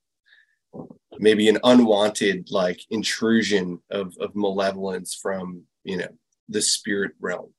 maybe 1.18 1.50
an 1.50 1.60
unwanted 1.64 2.50
like 2.52 2.80
intrusion 2.90 3.82
of 3.90 4.16
of 4.20 4.36
malevolence 4.36 5.16
from 5.16 5.64
you 5.84 5.98
know 5.98 6.10
the 6.48 6.62
spirit 6.62 7.12
realm. 7.20 7.52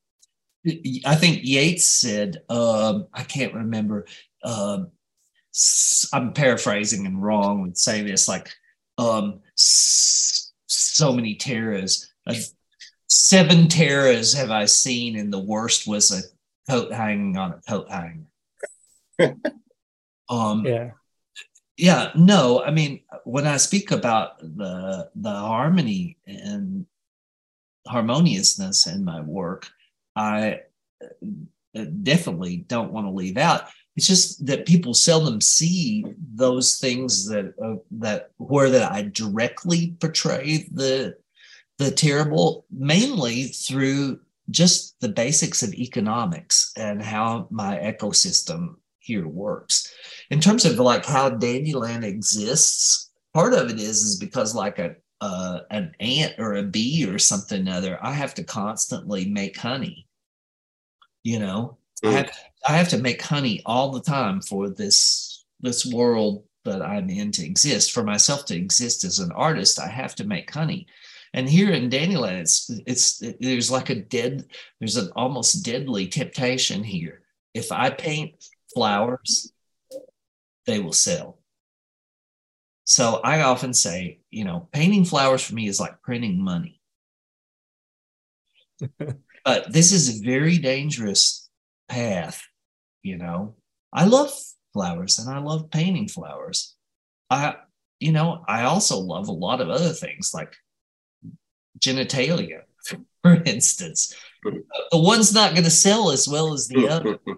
I 1.07 1.15
think 1.15 1.41
Yeats 1.43 1.87
said, 1.87 2.43
um, 2.51 3.07
I 3.15 3.23
can't 3.23 3.55
remember. 3.55 4.07
S- 5.55 6.09
I'm 6.13 6.33
paraphrasing 6.33 7.07
and 7.07 7.23
wrong 7.23 7.63
with 7.63 7.77
saying 7.77 8.07
this, 8.07 8.29
like 8.29 8.53
um, 8.99 9.41
so 9.55 11.13
many 11.13 11.35
terrors. 11.35 12.10
Uh, 12.27 12.35
seven 13.09 13.69
terrors 13.69 14.35
have 14.35 14.51
I 14.51 14.67
seen, 14.67 15.19
and 15.19 15.33
the 15.33 15.39
worst 15.39 15.87
was 15.87 16.11
a 16.13 16.23
coat 16.71 16.93
hanging 16.93 17.37
on 17.37 17.53
a 17.53 17.61
coat 17.69 17.89
hanger. 17.91 18.27
um, 20.29 20.65
Yeah. 20.65 20.91
yeah 21.77 22.11
no 22.15 22.63
i 22.63 22.71
mean 22.71 23.01
when 23.25 23.47
i 23.47 23.57
speak 23.57 23.91
about 23.91 24.39
the 24.39 25.11
the 25.15 25.31
harmony 25.31 26.17
and 26.27 26.87
harmoniousness 27.87 28.87
in 28.87 29.05
my 29.05 29.21
work 29.21 29.69
i 30.17 30.61
uh, 31.03 31.85
definitely 32.03 32.59
don't 32.69 32.93
want 32.93 33.07
to 33.07 33.11
leave 33.11 33.37
out 33.37 33.65
it's 33.97 34.07
just 34.07 34.47
that 34.47 34.67
people 34.67 34.95
seldom 34.95 35.41
see 35.41 36.05
those 36.35 36.79
things 36.79 37.27
that 37.29 37.53
uh, 37.63 37.77
that 37.91 38.31
where 38.39 38.71
that 38.71 38.91
i 38.93 39.03
directly 39.03 39.97
portray 40.01 40.69
the 40.73 41.15
the 41.81 41.91
terrible 41.91 42.67
mainly 42.71 43.45
through 43.45 44.21
just 44.51 45.01
the 45.01 45.09
basics 45.09 45.63
of 45.63 45.73
economics 45.73 46.73
and 46.77 47.03
how 47.03 47.49
my 47.51 47.77
ecosystem 47.79 48.75
here 48.99 49.27
works. 49.27 49.91
In 50.31 50.41
terms 50.41 50.67
of 50.67 50.79
like 50.79 51.07
how 51.07 51.31
Dandyland 51.31 52.05
exists, 52.05 53.11
part 53.33 53.55
of 53.55 53.71
it 53.71 53.81
is 53.81 54.03
is 54.03 54.17
because 54.19 54.55
like 54.55 54.79
a 54.79 54.95
uh, 55.23 55.61
an 55.71 55.95
ant 56.01 56.35
or 56.39 56.57
a 56.57 56.63
bee 56.63 57.07
or 57.09 57.19
something 57.19 57.67
other, 57.67 57.99
I 58.03 58.13
have 58.13 58.35
to 58.35 58.45
constantly 58.45 59.25
make 59.25 59.57
honey. 59.57 60.07
You 61.25 61.39
know, 61.39 61.79
mm. 62.05 62.11
I 62.11 62.13
have 62.13 62.33
I 62.69 62.73
have 62.77 62.89
to 62.91 62.99
make 62.99 63.23
honey 63.23 63.63
all 63.65 63.91
the 63.91 64.03
time 64.03 64.43
for 64.43 64.69
this 64.69 65.47
this 65.61 65.87
world 65.87 66.45
that 66.65 66.83
I'm 66.83 67.09
in 67.09 67.33
to 67.33 67.45
exist. 67.45 67.93
For 67.93 68.05
myself 68.05 68.45
to 68.47 68.57
exist 68.57 69.05
as 69.05 69.19
an 69.19 69.33
artist, 69.33 69.81
I 69.81 69.89
have 69.89 70.15
to 70.17 70.25
make 70.25 70.51
honey. 70.51 70.87
And 71.33 71.49
here 71.49 71.71
in 71.71 71.91
Dandyland, 71.91 72.41
it's 72.41 72.71
it's 72.87 73.23
it, 73.23 73.37
there's 73.41 73.71
like 73.71 73.91
a 73.91 73.95
dead, 73.95 74.47
there's 74.81 74.97
an 74.97 75.11
almost 75.15 75.65
deadly 75.65 76.09
temptation 76.09 76.83
here. 76.83 77.23
If 77.55 77.71
I 77.71 77.91
paint 77.91 78.45
flowers, 78.75 79.53
they 80.67 80.81
will 80.81 80.93
sell. 80.93 81.39
So 82.85 83.21
I 83.23 83.43
often 83.43 83.73
say, 83.73 84.19
you 84.31 84.45
know, 84.45 84.69
painting 84.73 85.05
flowers 85.05 85.43
for 85.45 85.55
me 85.55 85.69
is 85.69 85.79
like 85.79 86.03
printing 86.03 86.43
money. 86.43 86.81
but 89.45 89.73
this 89.73 89.93
is 89.93 90.09
a 90.09 90.25
very 90.25 90.59
dangerous 90.59 91.49
path, 91.89 92.43
you 93.03 93.17
know. 93.17 93.55
I 93.93 94.07
love 94.07 94.33
flowers 94.73 95.19
and 95.21 95.31
I 95.31 95.39
love 95.39 95.71
painting 95.71 96.09
flowers. 96.09 96.75
I, 97.29 97.57
you 98.01 98.11
know, 98.11 98.45
I 98.49 98.65
also 98.65 98.99
love 98.99 99.29
a 99.29 99.33
lot 99.33 99.61
of 99.61 99.71
other 99.71 99.93
things 99.93 100.33
like 100.35 100.55
genitalia, 101.81 102.63
for 103.23 103.43
instance. 103.45 104.15
The 104.45 104.99
one's 104.99 105.35
not 105.35 105.53
going 105.53 105.65
to 105.65 105.71
sell 105.71 106.11
as 106.11 106.27
well 106.29 106.53
as 106.53 106.69
the 106.69 106.89
other. 106.89 107.19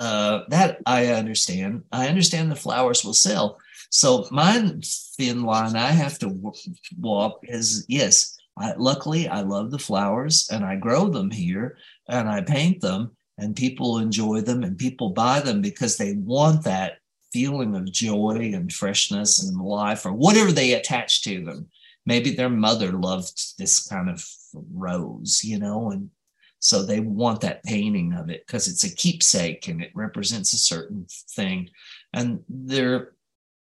Uh, 0.00 0.44
that 0.48 0.78
I 0.86 1.08
understand. 1.08 1.84
I 1.92 2.08
understand 2.08 2.50
the 2.50 2.56
flowers 2.56 3.04
will 3.04 3.12
sell. 3.12 3.58
So 3.90 4.26
my 4.30 4.72
thin 5.18 5.42
line 5.42 5.76
I 5.76 5.90
have 5.90 6.18
to 6.20 6.54
walk 6.98 7.40
is 7.42 7.84
yes. 7.86 8.38
I, 8.56 8.72
luckily, 8.78 9.28
I 9.28 9.42
love 9.42 9.70
the 9.70 9.78
flowers 9.78 10.48
and 10.50 10.64
I 10.64 10.76
grow 10.76 11.10
them 11.10 11.30
here 11.30 11.76
and 12.08 12.30
I 12.30 12.40
paint 12.40 12.80
them 12.80 13.14
and 13.36 13.54
people 13.54 13.98
enjoy 13.98 14.40
them 14.40 14.62
and 14.62 14.78
people 14.78 15.10
buy 15.10 15.40
them 15.40 15.60
because 15.60 15.98
they 15.98 16.14
want 16.14 16.64
that 16.64 16.98
feeling 17.32 17.74
of 17.76 17.90
joy 17.92 18.52
and 18.54 18.72
freshness 18.72 19.42
and 19.42 19.60
life 19.60 20.06
or 20.06 20.12
whatever 20.12 20.50
they 20.50 20.72
attach 20.72 21.22
to 21.24 21.44
them. 21.44 21.68
Maybe 22.10 22.34
their 22.34 22.50
mother 22.50 22.90
loved 22.90 23.56
this 23.56 23.86
kind 23.86 24.10
of 24.10 24.26
rose, 24.72 25.44
you 25.44 25.60
know, 25.60 25.92
and 25.92 26.10
so 26.58 26.82
they 26.82 26.98
want 26.98 27.40
that 27.42 27.62
painting 27.62 28.12
of 28.14 28.28
it 28.30 28.44
because 28.44 28.66
it's 28.66 28.82
a 28.82 28.92
keepsake 28.96 29.68
and 29.68 29.80
it 29.80 29.92
represents 29.94 30.52
a 30.52 30.58
certain 30.58 31.06
thing. 31.36 31.70
And 32.12 32.40
they're 32.48 33.12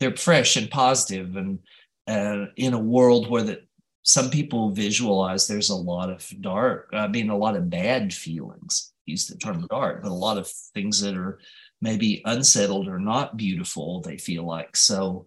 they're 0.00 0.16
fresh 0.16 0.56
and 0.56 0.68
positive 0.68 1.36
and 1.36 1.60
uh, 2.08 2.46
in 2.56 2.74
a 2.74 2.78
world 2.96 3.30
where 3.30 3.44
that 3.44 3.68
some 4.02 4.30
people 4.30 4.70
visualize 4.70 5.46
there's 5.46 5.70
a 5.70 5.76
lot 5.92 6.10
of 6.10 6.28
dark, 6.40 6.90
I 6.92 7.06
mean, 7.06 7.30
a 7.30 7.38
lot 7.38 7.54
of 7.54 7.70
bad 7.70 8.12
feelings. 8.12 8.92
Use 9.06 9.28
the 9.28 9.38
term 9.38 9.64
dark, 9.70 10.02
but 10.02 10.10
a 10.10 10.22
lot 10.26 10.38
of 10.38 10.48
things 10.74 11.00
that 11.02 11.16
are 11.16 11.38
maybe 11.80 12.20
unsettled 12.24 12.88
or 12.88 12.98
not 12.98 13.36
beautiful. 13.36 14.00
They 14.00 14.18
feel 14.18 14.44
like 14.44 14.76
so 14.76 15.26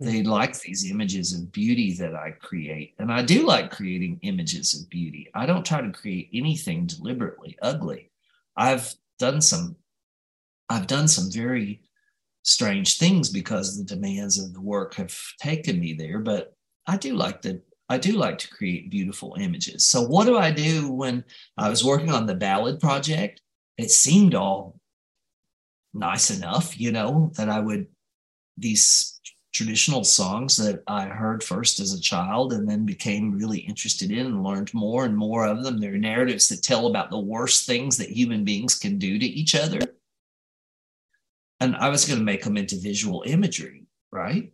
they 0.00 0.22
like 0.22 0.58
these 0.60 0.90
images 0.90 1.34
of 1.34 1.50
beauty 1.50 1.92
that 1.94 2.14
I 2.14 2.30
create. 2.30 2.94
And 2.98 3.12
I 3.12 3.22
do 3.22 3.44
like 3.44 3.70
creating 3.70 4.20
images 4.22 4.80
of 4.80 4.88
beauty. 4.88 5.28
I 5.34 5.44
don't 5.44 5.66
try 5.66 5.80
to 5.80 5.90
create 5.90 6.30
anything 6.32 6.86
deliberately 6.86 7.58
ugly. 7.62 8.10
I've 8.56 8.94
done 9.18 9.40
some 9.40 9.76
I've 10.70 10.86
done 10.86 11.08
some 11.08 11.30
very 11.32 11.80
strange 12.42 12.98
things 12.98 13.30
because 13.30 13.76
the 13.76 13.84
demands 13.84 14.38
of 14.38 14.52
the 14.52 14.60
work 14.60 14.94
have 14.94 15.16
taken 15.40 15.80
me 15.80 15.94
there. 15.94 16.18
But 16.18 16.54
I 16.86 16.96
do 16.96 17.14
like 17.14 17.42
the 17.42 17.62
I 17.88 17.98
do 17.98 18.12
like 18.12 18.38
to 18.38 18.50
create 18.50 18.90
beautiful 18.90 19.34
images. 19.40 19.84
So 19.84 20.02
what 20.02 20.26
do 20.26 20.36
I 20.36 20.50
do 20.50 20.92
when 20.92 21.24
I 21.56 21.70
was 21.70 21.84
working 21.84 22.10
on 22.10 22.26
the 22.26 22.34
ballad 22.34 22.80
project? 22.80 23.40
It 23.78 23.90
seemed 23.90 24.34
all 24.34 24.78
nice 25.94 26.30
enough, 26.30 26.78
you 26.78 26.92
know, 26.92 27.32
that 27.36 27.48
I 27.48 27.60
would 27.60 27.86
these 28.58 29.20
traditional 29.52 30.04
songs 30.04 30.56
that 30.56 30.82
I 30.86 31.06
heard 31.06 31.42
first 31.42 31.80
as 31.80 31.92
a 31.92 32.00
child 32.00 32.52
and 32.52 32.68
then 32.68 32.84
became 32.84 33.32
really 33.36 33.58
interested 33.58 34.10
in 34.10 34.26
and 34.26 34.44
learned 34.44 34.72
more 34.74 35.04
and 35.04 35.16
more 35.16 35.46
of 35.46 35.64
them. 35.64 35.78
They're 35.78 35.98
narratives 35.98 36.48
that 36.48 36.62
tell 36.62 36.86
about 36.86 37.10
the 37.10 37.18
worst 37.18 37.66
things 37.66 37.96
that 37.96 38.10
human 38.10 38.44
beings 38.44 38.74
can 38.74 38.98
do 38.98 39.18
to 39.18 39.26
each 39.26 39.54
other 39.54 39.80
and 41.60 41.76
I 41.76 41.88
was 41.88 42.04
going 42.04 42.18
to 42.18 42.24
make 42.24 42.44
them 42.44 42.56
into 42.56 42.76
visual 42.76 43.24
imagery, 43.26 43.86
right? 44.12 44.52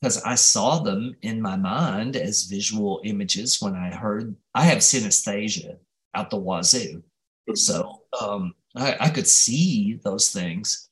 Because 0.00 0.22
I 0.22 0.34
saw 0.34 0.80
them 0.80 1.16
in 1.22 1.40
my 1.40 1.56
mind 1.56 2.16
as 2.16 2.44
visual 2.44 3.00
images 3.04 3.60
when 3.62 3.74
I 3.74 3.94
heard, 3.94 4.36
I 4.54 4.64
have 4.64 4.78
synesthesia 4.78 5.78
out 6.14 6.30
the 6.30 6.36
wazoo. 6.36 7.02
So 7.54 8.02
um, 8.20 8.54
I, 8.74 8.96
I 9.00 9.08
could 9.10 9.26
see 9.26 9.98
those 10.04 10.30
things. 10.30 10.85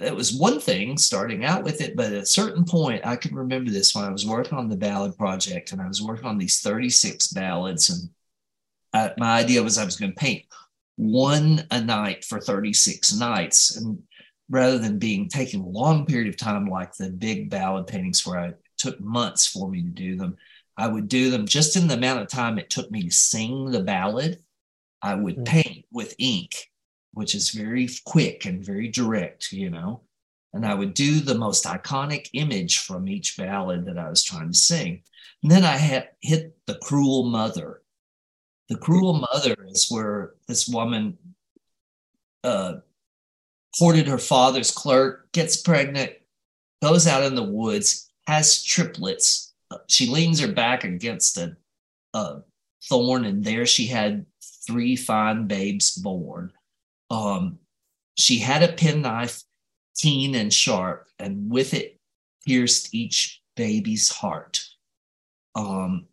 It 0.00 0.14
was 0.14 0.34
one 0.34 0.60
thing 0.60 0.98
starting 0.98 1.44
out 1.44 1.64
with 1.64 1.80
it, 1.80 1.96
but 1.96 2.12
at 2.12 2.22
a 2.22 2.26
certain 2.26 2.64
point, 2.64 3.06
I 3.06 3.16
can 3.16 3.34
remember 3.34 3.70
this 3.70 3.94
when 3.94 4.04
I 4.04 4.10
was 4.10 4.26
working 4.26 4.58
on 4.58 4.68
the 4.68 4.76
ballad 4.76 5.16
project 5.16 5.72
and 5.72 5.80
I 5.80 5.88
was 5.88 6.02
working 6.02 6.26
on 6.26 6.38
these 6.38 6.60
36 6.60 7.28
ballads. 7.28 7.90
And 7.90 8.10
I, 8.92 9.12
my 9.18 9.38
idea 9.38 9.62
was 9.62 9.78
I 9.78 9.84
was 9.84 9.96
going 9.96 10.12
to 10.12 10.20
paint 10.20 10.44
one 10.96 11.66
a 11.70 11.80
night 11.80 12.24
for 12.24 12.40
36 12.40 13.18
nights. 13.18 13.76
And 13.76 14.02
rather 14.50 14.78
than 14.78 14.98
being 14.98 15.28
taking 15.28 15.60
a 15.60 15.68
long 15.68 16.06
period 16.06 16.28
of 16.28 16.36
time 16.36 16.66
like 16.66 16.94
the 16.94 17.10
big 17.10 17.50
ballad 17.50 17.86
paintings 17.86 18.26
where 18.26 18.38
I 18.38 18.52
took 18.76 19.00
months 19.00 19.46
for 19.46 19.70
me 19.70 19.82
to 19.82 19.88
do 19.88 20.16
them. 20.16 20.36
I 20.76 20.88
would 20.88 21.08
do 21.08 21.30
them 21.30 21.46
just 21.46 21.76
in 21.76 21.86
the 21.86 21.94
amount 21.94 22.20
of 22.20 22.28
time 22.28 22.58
it 22.58 22.70
took 22.70 22.90
me 22.90 23.04
to 23.04 23.10
sing 23.10 23.70
the 23.70 23.82
ballad. 23.82 24.42
I 25.00 25.14
would 25.14 25.38
mm. 25.38 25.44
paint 25.44 25.84
with 25.92 26.14
ink, 26.18 26.70
which 27.14 27.34
is 27.34 27.50
very 27.50 27.88
quick 28.04 28.44
and 28.44 28.64
very 28.64 28.88
direct, 28.88 29.52
you 29.52 29.70
know. 29.70 30.02
And 30.52 30.64
I 30.64 30.74
would 30.74 30.94
do 30.94 31.20
the 31.20 31.34
most 31.34 31.64
iconic 31.64 32.28
image 32.32 32.78
from 32.78 33.08
each 33.08 33.36
ballad 33.36 33.86
that 33.86 33.98
I 33.98 34.08
was 34.08 34.22
trying 34.22 34.52
to 34.52 34.58
sing. 34.58 35.02
And 35.42 35.50
then 35.50 35.64
I 35.64 35.76
had 35.76 36.10
hit 36.20 36.56
the 36.66 36.76
cruel 36.76 37.24
mother. 37.24 37.82
The 38.68 38.76
cruel 38.76 39.26
mother 39.32 39.56
is 39.68 39.90
where 39.90 40.34
this 40.46 40.68
woman 40.68 41.18
uh, 42.44 42.74
courted 43.78 44.06
her 44.06 44.18
father's 44.18 44.70
clerk, 44.70 45.32
gets 45.32 45.56
pregnant, 45.56 46.12
goes 46.82 47.06
out 47.06 47.24
in 47.24 47.34
the 47.34 47.42
woods, 47.42 48.10
has 48.26 48.62
triplets. 48.62 49.54
She 49.88 50.06
leans 50.06 50.40
her 50.40 50.52
back 50.52 50.84
against 50.84 51.36
a, 51.36 51.56
a 52.14 52.42
thorn, 52.88 53.24
and 53.24 53.44
there 53.44 53.66
she 53.66 53.86
had 53.86 54.24
three 54.66 54.96
fine 54.96 55.46
babes 55.46 55.96
born. 55.96 56.52
Um, 57.14 57.58
she 58.16 58.38
had 58.38 58.62
a 58.62 58.72
penknife, 58.72 59.42
keen 59.96 60.34
and 60.34 60.52
sharp, 60.52 61.06
and 61.18 61.50
with 61.50 61.74
it 61.74 61.98
pierced 62.46 62.94
each 62.94 63.40
baby's 63.56 64.10
heart. 64.10 64.64
Um, 65.54 66.06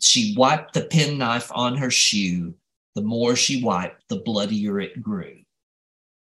she 0.00 0.34
wiped 0.36 0.74
the 0.74 0.84
penknife 0.84 1.50
on 1.54 1.76
her 1.76 1.90
shoe. 1.90 2.54
The 2.94 3.02
more 3.02 3.36
she 3.36 3.62
wiped, 3.62 4.08
the 4.08 4.20
bloodier 4.20 4.80
it 4.80 5.02
grew 5.02 5.40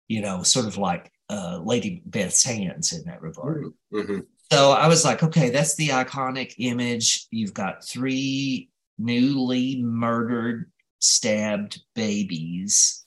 you 0.09 0.23
know, 0.23 0.43
sort 0.43 0.67
of 0.67 0.77
like 0.79 1.13
uh, 1.31 1.61
Lady 1.63 2.03
Beth's 2.07 2.43
hands 2.43 2.93
in 2.93 3.05
that 3.05 3.23
regard. 3.23 3.67
Mm-hmm. 3.93 4.21
So 4.51 4.73
I 4.73 4.89
was 4.89 5.05
like, 5.05 5.23
okay, 5.23 5.51
that's 5.51 5.77
the 5.77 5.89
iconic 5.89 6.55
image. 6.59 7.27
You've 7.31 7.55
got 7.55 7.85
three 7.85 8.71
newly 8.99 9.83
murdered, 9.83 10.71
stabbed 11.01 11.83
babies, 11.95 13.05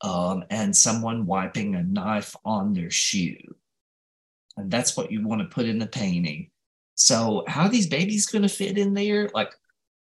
um, 0.00 0.44
and 0.50 0.76
someone 0.76 1.26
wiping 1.26 1.74
a 1.74 1.82
knife 1.82 2.34
on 2.44 2.72
their 2.72 2.90
shoe. 2.90 3.36
And 4.56 4.70
that's 4.70 4.96
what 4.96 5.10
you 5.10 5.26
want 5.26 5.42
to 5.42 5.48
put 5.48 5.66
in 5.66 5.78
the 5.78 5.86
painting. 5.86 6.50
So, 6.94 7.44
how 7.46 7.62
are 7.62 7.68
these 7.68 7.86
babies 7.86 8.26
going 8.26 8.42
to 8.42 8.48
fit 8.48 8.76
in 8.76 8.92
there? 8.92 9.30
Like, 9.32 9.50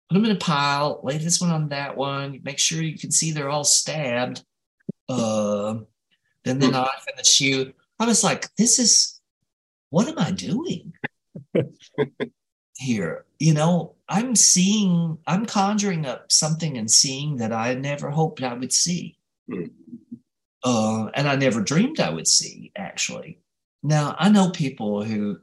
put 0.08 0.14
them 0.14 0.24
in 0.26 0.36
a 0.36 0.38
pile, 0.38 1.00
lay 1.02 1.16
this 1.16 1.40
one 1.40 1.50
on 1.50 1.70
that 1.70 1.96
one, 1.96 2.40
make 2.42 2.58
sure 2.58 2.82
you 2.82 2.98
can 2.98 3.10
see 3.10 3.30
they're 3.30 3.48
all 3.48 3.64
stabbed. 3.64 4.44
Uh, 5.08 5.76
then 6.44 6.58
the 6.58 6.68
knife 6.68 7.04
and 7.08 7.18
the 7.18 7.24
shoe. 7.24 7.72
I 7.98 8.06
was 8.06 8.22
like, 8.22 8.54
this 8.56 8.78
is 8.78 9.20
what 9.92 10.08
am 10.08 10.18
I 10.18 10.30
doing 10.30 10.92
here? 12.76 13.26
You 13.38 13.54
know, 13.54 13.94
I'm 14.08 14.34
seeing, 14.34 15.18
I'm 15.26 15.44
conjuring 15.44 16.06
up 16.06 16.32
something 16.32 16.78
and 16.78 16.90
seeing 16.90 17.36
that 17.36 17.52
I 17.52 17.74
never 17.74 18.10
hoped 18.10 18.42
I 18.42 18.54
would 18.54 18.72
see. 18.72 19.18
Hmm. 19.50 19.66
Uh, 20.64 21.08
and 21.14 21.28
I 21.28 21.36
never 21.36 21.60
dreamed 21.60 22.00
I 22.00 22.10
would 22.10 22.28
see, 22.28 22.70
actually. 22.76 23.40
Now, 23.82 24.14
I 24.18 24.28
know 24.28 24.50
people 24.50 25.02
who, 25.02 25.38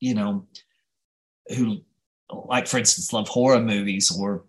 you 0.00 0.14
know, 0.14 0.46
who, 1.56 1.78
like, 2.30 2.66
for 2.66 2.78
instance, 2.78 3.12
love 3.12 3.28
horror 3.28 3.60
movies 3.60 4.14
or 4.16 4.44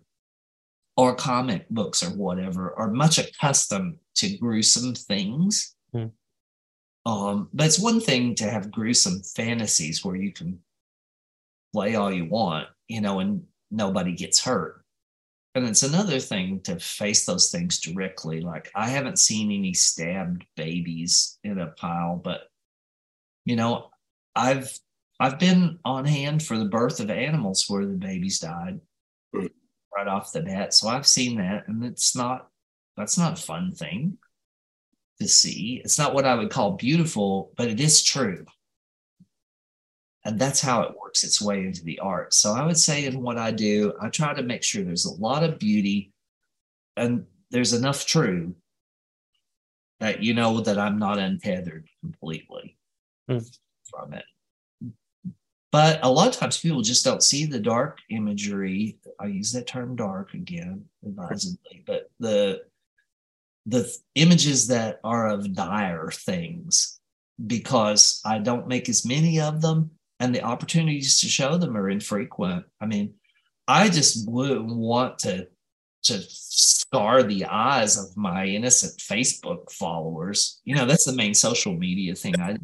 or 0.96 1.14
comic 1.14 1.66
books 1.70 2.02
or 2.02 2.10
whatever 2.10 2.74
are 2.78 2.90
much 2.90 3.16
accustomed 3.16 3.96
to 4.16 4.36
gruesome 4.36 4.94
things. 4.94 5.74
Hmm. 5.92 6.06
Um, 7.06 7.48
but 7.54 7.66
it's 7.66 7.78
one 7.78 8.00
thing 8.00 8.34
to 8.34 8.50
have 8.50 8.70
gruesome 8.70 9.22
fantasies 9.22 10.04
where 10.04 10.16
you 10.16 10.30
can 10.32 10.58
play 11.72 11.94
all 11.94 12.12
you 12.12 12.26
want, 12.26 12.68
you 12.88 13.00
know, 13.00 13.20
and 13.20 13.44
nobody 13.70 14.12
gets 14.12 14.44
hurt. 14.44 14.79
And 15.54 15.66
it's 15.66 15.82
another 15.82 16.20
thing 16.20 16.60
to 16.62 16.78
face 16.78 17.26
those 17.26 17.50
things 17.50 17.80
directly. 17.80 18.40
Like 18.40 18.70
I 18.74 18.88
haven't 18.88 19.18
seen 19.18 19.50
any 19.50 19.74
stabbed 19.74 20.44
babies 20.56 21.38
in 21.42 21.58
a 21.58 21.68
pile, 21.68 22.16
but 22.16 22.42
you 23.44 23.56
know, 23.56 23.90
I've 24.36 24.78
I've 25.18 25.38
been 25.38 25.78
on 25.84 26.04
hand 26.04 26.42
for 26.42 26.56
the 26.56 26.64
birth 26.66 27.00
of 27.00 27.10
animals 27.10 27.64
where 27.68 27.84
the 27.86 27.94
babies 27.96 28.38
died 28.38 28.80
Hmm. 29.34 29.46
right 29.96 30.06
off 30.08 30.32
the 30.32 30.42
bat. 30.42 30.72
So 30.74 30.88
I've 30.88 31.06
seen 31.06 31.38
that, 31.38 31.68
and 31.68 31.84
it's 31.84 32.14
not 32.16 32.48
that's 32.96 33.18
not 33.18 33.38
a 33.38 33.42
fun 33.42 33.72
thing 33.74 34.18
to 35.20 35.28
see. 35.28 35.80
It's 35.84 35.98
not 35.98 36.14
what 36.14 36.24
I 36.26 36.34
would 36.34 36.50
call 36.50 36.72
beautiful, 36.72 37.52
but 37.56 37.68
it 37.68 37.80
is 37.80 38.02
true. 38.02 38.44
And 40.24 40.38
that's 40.38 40.60
how 40.60 40.82
it 40.82 40.94
works 41.00 41.24
its 41.24 41.40
way 41.40 41.64
into 41.64 41.82
the 41.82 41.98
art. 41.98 42.34
So 42.34 42.52
I 42.52 42.66
would 42.66 42.76
say 42.78 43.06
in 43.06 43.22
what 43.22 43.38
I 43.38 43.50
do, 43.50 43.94
I 44.00 44.10
try 44.10 44.34
to 44.34 44.42
make 44.42 44.62
sure 44.62 44.84
there's 44.84 45.06
a 45.06 45.14
lot 45.14 45.42
of 45.42 45.58
beauty 45.58 46.12
and 46.96 47.24
there's 47.50 47.72
enough 47.72 48.06
true 48.06 48.54
that 50.00 50.22
you 50.22 50.34
know 50.34 50.60
that 50.60 50.78
I'm 50.78 50.98
not 50.98 51.18
untethered 51.18 51.88
completely 52.00 52.76
Hmm. 53.28 53.38
from 53.88 54.14
it. 54.14 54.24
But 55.72 56.00
a 56.02 56.10
lot 56.10 56.28
of 56.28 56.34
times 56.34 56.58
people 56.58 56.82
just 56.82 57.04
don't 57.04 57.22
see 57.22 57.44
the 57.46 57.60
dark 57.60 57.98
imagery. 58.10 58.98
I 59.20 59.26
use 59.26 59.52
that 59.52 59.68
term 59.68 59.94
dark 59.94 60.34
again, 60.34 60.84
advisedly, 61.06 61.84
but 61.86 62.10
the 62.18 62.62
the 63.66 63.94
images 64.16 64.66
that 64.68 64.98
are 65.04 65.28
of 65.28 65.54
dire 65.54 66.10
things 66.10 66.98
because 67.46 68.20
I 68.24 68.38
don't 68.38 68.66
make 68.66 68.88
as 68.88 69.06
many 69.06 69.38
of 69.38 69.60
them 69.60 69.90
and 70.20 70.34
the 70.34 70.42
opportunities 70.42 71.18
to 71.20 71.26
show 71.26 71.56
them 71.56 71.76
are 71.76 71.90
infrequent. 71.90 72.66
I 72.80 72.86
mean, 72.86 73.14
I 73.66 73.88
just 73.88 74.28
wouldn't 74.28 74.76
want 74.76 75.18
to 75.20 75.48
to 76.02 76.18
scar 76.28 77.22
the 77.22 77.44
eyes 77.44 77.98
of 77.98 78.16
my 78.16 78.46
innocent 78.46 78.98
Facebook 79.00 79.70
followers. 79.70 80.60
You 80.64 80.74
know, 80.74 80.86
that's 80.86 81.04
the 81.04 81.12
main 81.12 81.34
social 81.34 81.74
media 81.74 82.14
thing. 82.14 82.40
I 82.40 82.56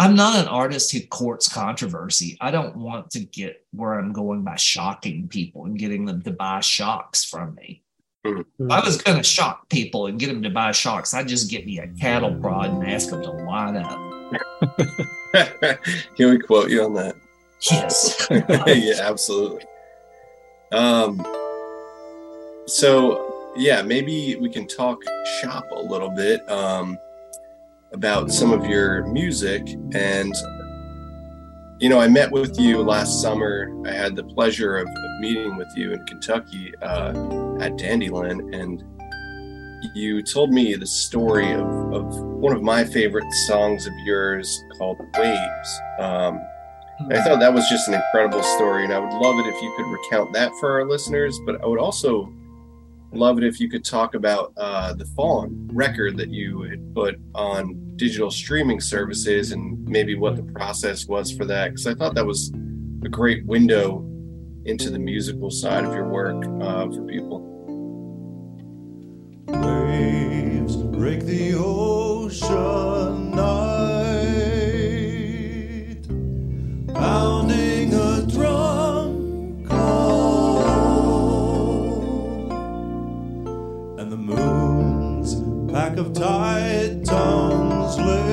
I'm 0.00 0.14
not 0.14 0.38
an 0.38 0.46
artist 0.46 0.92
who 0.92 1.00
courts 1.08 1.52
controversy. 1.52 2.36
I 2.40 2.52
don't 2.52 2.76
want 2.76 3.10
to 3.10 3.20
get 3.20 3.66
where 3.72 3.94
I'm 3.94 4.12
going 4.12 4.44
by 4.44 4.54
shocking 4.54 5.26
people 5.26 5.64
and 5.64 5.76
getting 5.76 6.04
them 6.04 6.22
to 6.22 6.30
buy 6.30 6.60
shocks 6.60 7.24
from 7.24 7.56
me. 7.56 7.82
If 8.24 8.46
I 8.70 8.80
was 8.80 9.02
going 9.02 9.18
to 9.18 9.24
shock 9.24 9.68
people 9.68 10.06
and 10.06 10.18
get 10.18 10.28
them 10.28 10.42
to 10.42 10.50
buy 10.50 10.70
shocks, 10.70 11.14
I'd 11.14 11.26
just 11.26 11.50
get 11.50 11.66
me 11.66 11.80
a 11.80 11.88
cattle 11.88 12.34
prod 12.36 12.70
and 12.70 12.88
ask 12.88 13.10
them 13.10 13.22
to 13.22 13.30
line 13.30 13.76
up. 13.76 14.07
Can 16.16 16.30
we 16.30 16.38
quote 16.38 16.70
you 16.70 16.84
on 16.84 16.94
that? 16.94 17.16
Yes. 17.70 18.26
yeah, 18.30 19.00
absolutely. 19.00 19.64
Um, 20.72 21.24
so 22.66 23.52
yeah, 23.56 23.82
maybe 23.82 24.36
we 24.36 24.48
can 24.48 24.66
talk 24.66 25.02
shop 25.40 25.64
a 25.72 25.82
little 25.82 26.10
bit 26.10 26.48
um, 26.50 26.96
about 27.92 28.30
some 28.30 28.52
of 28.52 28.66
your 28.66 29.06
music. 29.06 29.62
And 29.92 30.34
you 31.80 31.88
know, 31.88 32.00
I 32.00 32.08
met 32.08 32.30
with 32.30 32.58
you 32.58 32.82
last 32.82 33.20
summer. 33.22 33.70
I 33.86 33.92
had 33.92 34.16
the 34.16 34.24
pleasure 34.24 34.76
of, 34.76 34.88
of 34.88 35.20
meeting 35.20 35.56
with 35.56 35.68
you 35.76 35.92
in 35.92 36.04
Kentucky 36.06 36.72
uh, 36.82 37.10
at 37.60 37.72
Dandyland, 37.76 38.54
and 38.54 38.82
you 39.94 40.22
told 40.22 40.52
me 40.52 40.74
the 40.74 40.86
story 40.86 41.52
of, 41.52 41.66
of 41.92 42.20
one 42.20 42.54
of 42.54 42.62
my 42.62 42.84
favorite 42.84 43.30
songs 43.46 43.86
of 43.86 43.92
yours 44.04 44.64
called 44.76 44.98
Waves. 45.18 45.80
Um, 45.98 46.40
I 47.10 47.22
thought 47.22 47.38
that 47.38 47.52
was 47.52 47.68
just 47.68 47.88
an 47.88 47.94
incredible 47.94 48.42
story, 48.42 48.84
and 48.84 48.92
I 48.92 48.98
would 48.98 49.12
love 49.12 49.38
it 49.38 49.48
if 49.48 49.62
you 49.62 49.72
could 49.76 49.86
recount 49.86 50.32
that 50.34 50.52
for 50.58 50.72
our 50.72 50.84
listeners. 50.84 51.38
But 51.46 51.62
I 51.62 51.66
would 51.66 51.78
also 51.78 52.32
love 53.12 53.38
it 53.38 53.44
if 53.44 53.60
you 53.60 53.68
could 53.68 53.84
talk 53.84 54.14
about 54.14 54.52
uh, 54.56 54.94
the 54.94 55.06
Faun 55.06 55.68
record 55.72 56.16
that 56.16 56.30
you 56.30 56.62
had 56.62 56.94
put 56.94 57.18
on 57.34 57.96
digital 57.96 58.30
streaming 58.30 58.80
services 58.80 59.52
and 59.52 59.82
maybe 59.88 60.16
what 60.16 60.36
the 60.36 60.42
process 60.42 61.06
was 61.06 61.30
for 61.30 61.44
that. 61.44 61.70
Because 61.70 61.86
I 61.86 61.94
thought 61.94 62.14
that 62.14 62.26
was 62.26 62.50
a 63.04 63.08
great 63.08 63.46
window 63.46 64.04
into 64.64 64.90
the 64.90 64.98
musical 64.98 65.50
side 65.50 65.84
of 65.84 65.94
your 65.94 66.08
work 66.08 66.44
uh, 66.60 66.86
for 66.90 67.02
people. 67.02 67.57
Waves 69.48 70.76
break 70.76 71.24
the 71.24 71.54
ocean 71.54 73.30
night, 73.30 73.78
pounding 76.92 77.94
a 77.94 78.26
drum 78.26 79.64
call, 79.66 80.58
and 83.98 84.12
the 84.12 84.18
moon's 84.18 85.36
pack 85.72 85.96
of 85.96 86.12
tide 86.12 87.06
tongues 87.06 87.96
lay, 87.96 88.28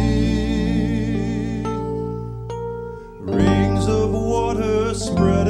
Rings 3.21 3.87
of 3.87 4.11
water 4.11 4.93
spread 4.93 5.40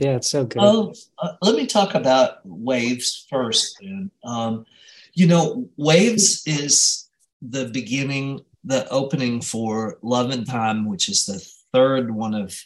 Yeah, 0.00 0.16
it's 0.16 0.30
so 0.30 0.46
good. 0.46 0.62
Oh, 0.62 0.94
uh, 1.18 1.32
let 1.42 1.56
me 1.56 1.66
talk 1.66 1.94
about 1.94 2.38
waves 2.44 3.26
first. 3.28 3.76
Then. 3.82 4.10
Um, 4.24 4.64
you 5.12 5.26
know, 5.26 5.68
waves 5.76 6.42
is 6.46 7.10
the 7.42 7.66
beginning, 7.66 8.40
the 8.64 8.88
opening 8.88 9.42
for 9.42 9.98
Love 10.00 10.30
and 10.30 10.46
Time, 10.46 10.88
which 10.88 11.10
is 11.10 11.26
the 11.26 11.38
third 11.74 12.10
one 12.10 12.32
of 12.32 12.58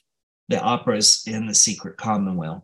the 0.48 0.61
operas 0.61 1.24
in 1.27 1.48
the 1.48 1.55
Secret 1.55 1.97
Commonwealth. 1.97 2.62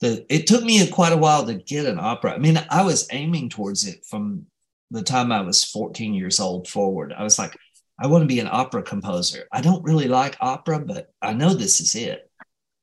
The, 0.00 0.24
it 0.32 0.46
took 0.46 0.64
me 0.64 0.86
quite 0.88 1.12
a 1.12 1.18
while 1.18 1.44
to 1.44 1.54
get 1.54 1.84
an 1.84 1.98
opera. 2.00 2.32
I 2.32 2.38
mean, 2.38 2.58
I 2.70 2.82
was 2.82 3.08
aiming 3.12 3.50
towards 3.50 3.86
it 3.86 4.06
from 4.06 4.46
the 4.90 5.02
time 5.02 5.30
I 5.30 5.42
was 5.42 5.62
14 5.62 6.14
years 6.14 6.40
old 6.40 6.68
forward. 6.68 7.12
I 7.12 7.22
was 7.22 7.38
like, 7.38 7.54
I 8.00 8.06
want 8.06 8.22
to 8.22 8.28
be 8.28 8.40
an 8.40 8.48
opera 8.50 8.82
composer. 8.82 9.46
I 9.52 9.60
don't 9.60 9.84
really 9.84 10.08
like 10.08 10.38
opera, 10.40 10.78
but 10.78 11.12
I 11.20 11.34
know 11.34 11.52
this 11.52 11.80
is 11.80 11.94
it. 11.94 12.30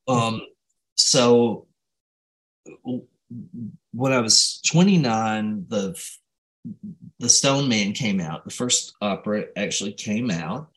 Um, 0.08 0.42
so 0.96 1.68
when 3.94 4.12
I 4.12 4.20
was 4.20 4.62
29, 4.66 5.66
the 5.68 6.00
the 7.20 7.30
Stone 7.30 7.68
Man 7.68 7.94
came 7.94 8.20
out. 8.20 8.46
The 8.46 8.52
first 8.52 8.94
opera 9.02 9.46
actually 9.58 9.94
came 9.94 10.32
out, 10.32 10.70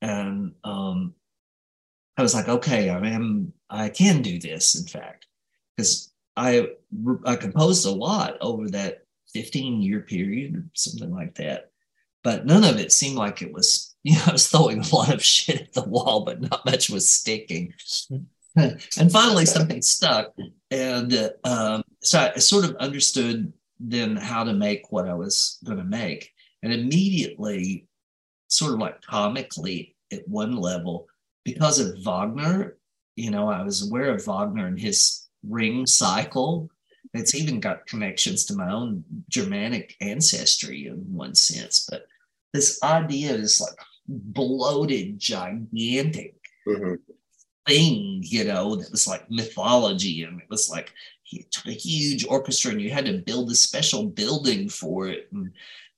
and 0.00 0.52
um, 0.62 1.14
I 2.16 2.22
was 2.22 2.34
like, 2.34 2.48
okay, 2.48 2.90
I 2.90 3.08
am 3.08 3.52
I 3.68 3.88
can 3.88 4.22
do 4.22 4.38
this. 4.38 4.74
In 4.74 4.86
fact, 4.86 5.26
because 5.76 6.12
I 6.36 6.68
I 7.24 7.36
composed 7.36 7.86
a 7.86 7.90
lot 7.90 8.36
over 8.40 8.68
that 8.70 9.04
15 9.32 9.82
year 9.82 10.00
period 10.00 10.56
or 10.56 10.64
something 10.74 11.12
like 11.12 11.34
that, 11.36 11.70
but 12.22 12.46
none 12.46 12.64
of 12.64 12.78
it 12.78 12.92
seemed 12.92 13.16
like 13.16 13.42
it 13.42 13.52
was. 13.52 13.90
You 14.06 14.16
know, 14.16 14.24
I 14.26 14.32
was 14.32 14.48
throwing 14.48 14.80
a 14.80 14.94
lot 14.94 15.14
of 15.14 15.24
shit 15.24 15.62
at 15.62 15.72
the 15.72 15.82
wall, 15.82 16.26
but 16.26 16.38
not 16.38 16.66
much 16.66 16.90
was 16.90 17.10
sticking. 17.10 17.72
and 18.98 19.10
finally, 19.12 19.46
something 19.46 19.82
stuck, 19.82 20.32
and 20.70 21.32
um, 21.44 21.82
so 22.02 22.32
I 22.34 22.38
sort 22.38 22.64
of 22.64 22.76
understood 22.76 23.52
then 23.80 24.16
how 24.16 24.44
to 24.44 24.52
make 24.52 24.92
what 24.92 25.08
I 25.08 25.14
was 25.14 25.58
going 25.64 25.78
to 25.78 25.84
make. 25.84 26.30
And 26.62 26.72
immediately, 26.72 27.86
sort 28.48 28.72
of 28.74 28.78
like 28.78 29.02
comically 29.02 29.96
at 30.12 30.26
one 30.28 30.56
level, 30.56 31.06
because 31.44 31.78
of 31.80 32.02
Wagner, 32.04 32.76
you 33.16 33.30
know, 33.30 33.48
I 33.48 33.62
was 33.62 33.88
aware 33.88 34.14
of 34.14 34.24
Wagner 34.26 34.66
and 34.66 34.78
his 34.78 35.28
ring 35.48 35.86
cycle. 35.86 36.70
It's 37.12 37.34
even 37.34 37.60
got 37.60 37.86
connections 37.86 38.44
to 38.46 38.56
my 38.56 38.72
own 38.72 39.04
Germanic 39.28 39.96
ancestry 40.00 40.86
in 40.86 40.96
one 41.12 41.34
sense. 41.34 41.86
But 41.88 42.06
this 42.52 42.82
idea 42.82 43.34
is 43.34 43.60
like 43.60 43.78
bloated, 44.08 45.18
gigantic 45.18 46.34
Mhm. 46.66 46.98
Thing, 47.66 48.22
you 48.22 48.44
know, 48.44 48.76
that 48.76 48.90
was 48.90 49.08
like 49.08 49.30
mythology 49.30 50.22
and 50.24 50.40
it 50.40 50.46
was 50.50 50.68
like 50.70 50.92
a 51.66 51.70
huge 51.70 52.26
orchestra 52.28 52.72
and 52.72 52.82
you 52.82 52.90
had 52.90 53.06
to 53.06 53.18
build 53.18 53.50
a 53.50 53.54
special 53.54 54.06
building 54.06 54.68
for 54.68 55.08
it 55.08 55.28
and, 55.32 55.50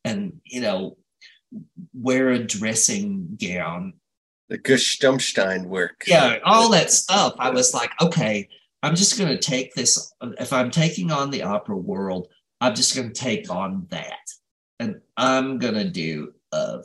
and 0.05 0.41
you 0.45 0.61
know, 0.61 0.97
wear 1.93 2.31
a 2.31 2.39
dressing 2.39 3.37
gown. 3.41 3.95
The 4.49 4.59
Gesamtkunstwerk. 4.59 6.07
Yeah, 6.07 6.39
all 6.45 6.71
that 6.71 6.93
stuff. 6.93 7.35
I 7.39 7.51
was 7.51 7.75
like, 7.75 7.91
okay, 8.01 8.49
I'm 8.83 8.95
just 8.95 9.19
going 9.19 9.31
to 9.31 9.39
take 9.39 9.75
this. 9.75 10.13
If 10.39 10.53
I'm 10.53 10.71
taking 10.71 11.11
on 11.11 11.31
the 11.31 11.43
opera 11.43 11.77
world, 11.77 12.29
I'm 12.61 12.77
just 12.77 12.95
going 12.95 13.09
to 13.09 13.21
take 13.21 13.51
on 13.51 13.89
that. 13.91 14.31
And 14.79 15.01
I'm 15.17 15.59
going 15.59 15.75
to 15.75 15.91
do, 15.91 16.33
a, 16.53 16.85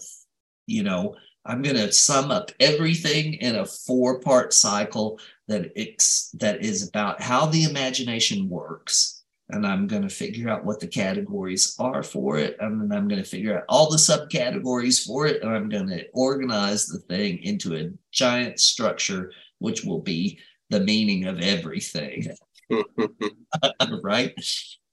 you 0.65 0.81
know, 0.81 1.15
I'm 1.45 1.61
going 1.61 1.75
to 1.75 1.91
sum 1.91 2.31
up 2.31 2.51
everything 2.59 3.33
in 3.35 3.55
a 3.55 3.65
four 3.65 4.19
part 4.19 4.53
cycle 4.53 5.19
that 5.47 5.71
ex- 5.75 6.29
that 6.39 6.63
is 6.63 6.87
about 6.87 7.21
how 7.21 7.45
the 7.45 7.63
imagination 7.63 8.47
works. 8.47 9.23
And 9.49 9.67
I'm 9.67 9.85
going 9.85 10.03
to 10.03 10.09
figure 10.09 10.47
out 10.47 10.63
what 10.63 10.79
the 10.79 10.87
categories 10.87 11.75
are 11.77 12.03
for 12.03 12.37
it. 12.37 12.55
And 12.61 12.79
then 12.79 12.97
I'm 12.97 13.09
going 13.09 13.21
to 13.21 13.29
figure 13.29 13.57
out 13.57 13.65
all 13.67 13.89
the 13.89 13.97
subcategories 13.97 15.05
for 15.05 15.27
it. 15.27 15.41
And 15.41 15.51
I'm 15.51 15.67
going 15.67 15.89
to 15.89 16.05
organize 16.13 16.85
the 16.85 16.99
thing 16.99 17.39
into 17.43 17.75
a 17.75 17.89
giant 18.11 18.61
structure, 18.61 19.33
which 19.59 19.83
will 19.83 19.99
be 19.99 20.39
the 20.69 20.79
meaning 20.79 21.25
of 21.25 21.41
everything. 21.41 22.31
right? 24.03 24.33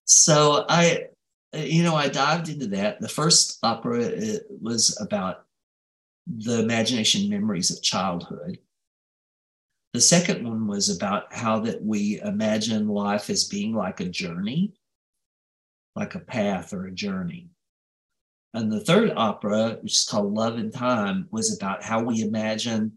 So 0.07 0.65
I, 0.69 1.05
you 1.53 1.85
know, 1.85 1.95
I 1.95 2.09
dived 2.09 2.49
into 2.49 2.67
that. 2.69 3.01
The 3.01 3.09
first 3.09 3.59
opera 3.63 4.07
uh, 4.07 4.39
was 4.61 5.01
about 5.01 5.45
the 6.37 6.61
imagination 6.61 7.31
memories 7.31 7.71
of 7.71 7.83
childhood. 7.83 8.59
The 9.95 10.01
second 10.01 10.47
one 10.47 10.67
was 10.67 10.95
about 10.95 11.33
how 11.33 11.61
that 11.61 11.83
we 11.83 12.21
imagine 12.21 12.89
life 12.89 13.31
as 13.31 13.45
being 13.45 13.75
like 13.75 14.01
a 14.01 14.09
journey, 14.09 14.75
like 15.97 16.15
a 16.15 16.21
path 16.21 16.73
or 16.75 16.87
a 16.87 16.93
journey. 16.93 17.49
And 18.53 18.71
the 18.71 18.85
third 18.85 19.13
opera, 19.17 19.79
which 19.83 19.95
is 19.95 20.05
called 20.05 20.35
Love 20.35 20.57
and 20.57 20.73
Time, 20.73 21.29
was 21.31 21.57
about 21.57 21.83
how 21.83 22.03
we 22.03 22.23
imagine 22.23 22.93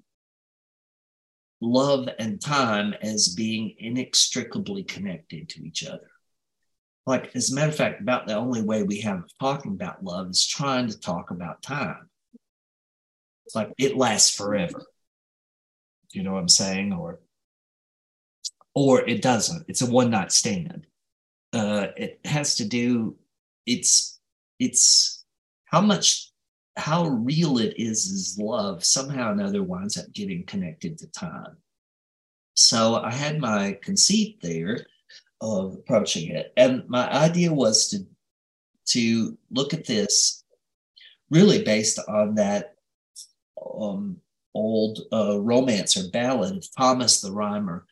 love 1.61 2.09
and 2.19 2.41
time 2.41 2.93
as 3.01 3.33
being 3.35 3.75
inextricably 3.79 4.83
connected 4.83 5.47
to 5.49 5.65
each 5.65 5.85
other. 5.85 6.09
Like, 7.05 7.35
as 7.35 7.51
a 7.51 7.55
matter 7.55 7.69
of 7.69 7.75
fact, 7.75 8.01
about 8.01 8.27
the 8.27 8.35
only 8.35 8.61
way 8.61 8.83
we 8.83 9.01
have 9.01 9.19
of 9.19 9.37
talking 9.39 9.71
about 9.71 10.03
love 10.03 10.29
is 10.29 10.45
trying 10.45 10.87
to 10.87 10.99
talk 10.99 11.31
about 11.31 11.61
time. 11.61 12.10
Like 13.55 13.73
it 13.77 13.97
lasts 13.97 14.35
forever. 14.35 14.83
You 16.11 16.23
know 16.23 16.33
what 16.33 16.39
I'm 16.39 16.49
saying? 16.49 16.93
Or 16.93 17.19
or 18.73 19.01
it 19.07 19.21
doesn't. 19.21 19.65
It's 19.67 19.81
a 19.81 19.89
one 19.89 20.11
night 20.11 20.31
stand. 20.31 20.87
Uh, 21.53 21.87
it 21.97 22.19
has 22.25 22.55
to 22.55 22.65
do. 22.65 23.15
It's 23.65 24.19
it's 24.59 25.25
how 25.65 25.81
much 25.81 26.31
how 26.77 27.07
real 27.07 27.57
it 27.57 27.73
is 27.77 28.05
is 28.07 28.37
love 28.39 28.83
somehow 28.83 29.29
or 29.29 29.33
another 29.33 29.63
winds 29.63 29.97
up 29.97 30.11
getting 30.13 30.45
connected 30.45 30.97
to 30.97 31.07
time. 31.07 31.57
So 32.53 32.95
I 32.95 33.11
had 33.11 33.39
my 33.39 33.77
conceit 33.81 34.39
there 34.41 34.85
of 35.41 35.73
approaching 35.73 36.29
it, 36.29 36.53
and 36.55 36.87
my 36.87 37.09
idea 37.11 37.51
was 37.53 37.89
to 37.89 38.05
to 38.87 39.37
look 39.51 39.73
at 39.73 39.85
this 39.85 40.43
really 41.29 41.63
based 41.63 41.99
on 42.07 42.35
that 42.35 42.75
um, 43.79 44.17
old 44.53 44.99
uh, 45.11 45.39
romance 45.39 45.97
or 45.97 46.09
ballad 46.09 46.57
of 46.57 46.75
Thomas 46.75 47.21
the 47.21 47.31
Rhymer. 47.31 47.85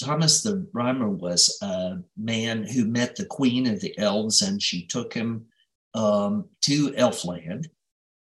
Thomas 0.00 0.42
the 0.42 0.66
Rhymer 0.72 1.08
was 1.08 1.58
a 1.62 1.98
man 2.16 2.64
who 2.64 2.84
met 2.86 3.16
the 3.16 3.26
queen 3.26 3.66
of 3.66 3.80
the 3.80 3.96
elves, 3.98 4.42
and 4.42 4.62
she 4.62 4.86
took 4.86 5.12
him 5.12 5.46
um, 5.94 6.46
to 6.62 6.92
Elfland 6.92 7.66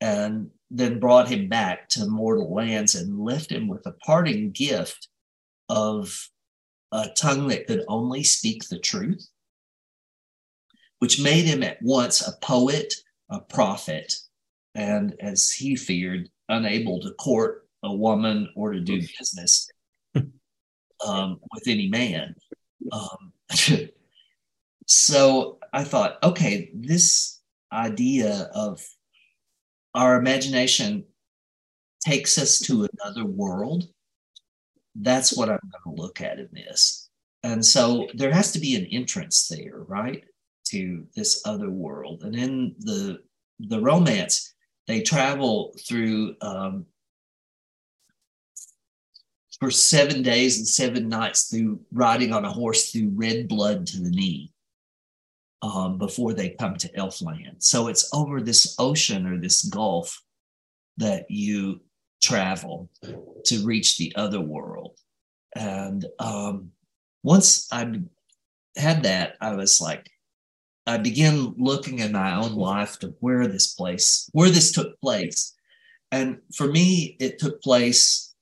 and 0.01 0.51
then 0.71 0.99
brought 0.99 1.29
him 1.29 1.49
back 1.49 1.89
to 1.91 2.07
mortal 2.07 2.53
lands 2.53 2.95
and 2.95 3.21
left 3.21 3.51
him 3.51 3.69
with 3.69 3.87
a 3.87 3.93
parting 3.93 4.51
gift 4.51 5.09
of 5.69 6.29
a 6.93 7.09
tongue 7.17 7.49
that 7.49 7.67
could 7.67 7.85
only 7.89 8.23
speak 8.23 8.69
the 8.69 8.79
truth, 8.79 9.29
which 10.99 11.21
made 11.21 11.45
him 11.45 11.63
at 11.63 11.81
once 11.83 12.27
a 12.27 12.33
poet, 12.41 12.95
a 13.31 13.41
prophet, 13.41 14.15
and 14.75 15.15
as 15.21 15.51
he 15.53 15.77
feared, 15.77 16.31
unable 16.49 17.01
to 17.01 17.13
court 17.13 17.67
a 17.83 17.95
woman 17.95 18.49
or 18.55 18.73
to 18.73 18.81
do 18.81 19.01
business 19.19 19.69
um, 21.07 21.41
with 21.53 21.65
any 21.67 21.89
man. 21.89 22.35
Um, 22.93 23.33
so 24.87 25.59
I 25.73 25.85
thought, 25.85 26.19
okay, 26.23 26.71
this 26.75 27.41
idea 27.73 28.51
of 28.55 28.85
our 29.95 30.17
imagination 30.17 31.05
takes 32.05 32.39
us 32.39 32.61
to 32.61 32.87
another 32.93 33.25
world. 33.25 33.85
That's 34.95 35.37
what 35.37 35.49
I'm 35.49 35.59
going 35.63 35.97
to 35.97 36.03
look 36.03 36.21
at 36.21 36.39
in 36.39 36.49
this. 36.53 37.11
And 37.43 37.65
so 37.65 38.09
there 38.15 38.33
has 38.33 38.53
to 38.53 38.59
be 38.59 38.77
an 38.77 38.87
entrance 38.87 39.49
there, 39.49 39.81
right, 39.87 40.25
to 40.69 41.07
this 41.15 41.43
other 41.47 41.71
world. 41.71 42.23
And 42.23 42.35
in 42.35 42.75
the 42.81 43.21
the 43.61 43.81
romance, 43.81 44.55
they 44.87 45.03
travel 45.03 45.75
through 45.87 46.37
um, 46.41 46.87
for 49.59 49.71
seven 49.71 50.23
days 50.23 50.59
and 50.59 50.69
seven 50.69 51.09
nights 51.09 51.45
through 51.45 51.81
riding 51.93 52.33
on 52.33 52.45
a 52.45 52.53
horse 52.53 52.91
through 52.91 53.11
red 53.15 53.49
blood 53.49 53.87
to 53.87 54.01
the 54.01 54.11
knee 54.11 54.53
um, 55.63 55.99
before 55.99 56.35
they 56.35 56.51
come 56.51 56.77
to 56.77 56.93
Elfland. 56.93 57.63
So 57.63 57.89
it's 57.89 58.13
over 58.13 58.41
this 58.41 58.75
ocean 58.79 59.27
or 59.27 59.39
this 59.39 59.63
gulf 59.63 60.23
that 60.99 61.31
you 61.31 61.81
travel 62.23 62.91
to 63.45 63.65
reach 63.65 63.97
the 63.97 64.15
other 64.17 64.41
world. 64.41 64.97
And 65.55 66.05
um, 66.19 66.71
once 67.23 67.69
I 67.73 68.01
had 68.77 69.03
that, 69.05 69.37
I 69.41 69.55
was 69.55 69.81
like, 69.81 70.11
I 70.87 70.99
began 70.99 71.55
looking 71.59 71.99
in 71.99 72.13
my 72.13 72.37
own 72.37 72.55
life 72.55 72.99
to 73.01 73.15
where 73.21 73.47
this 73.49 73.75
place, 73.75 74.31
where 74.33 74.51
this 74.51 74.71
took 74.71 75.01
place. 75.01 75.55
And 76.13 76.39
for 76.55 76.69
me, 76.69 77.17
it 77.19 77.39
took 77.39 77.61
place 77.61 78.35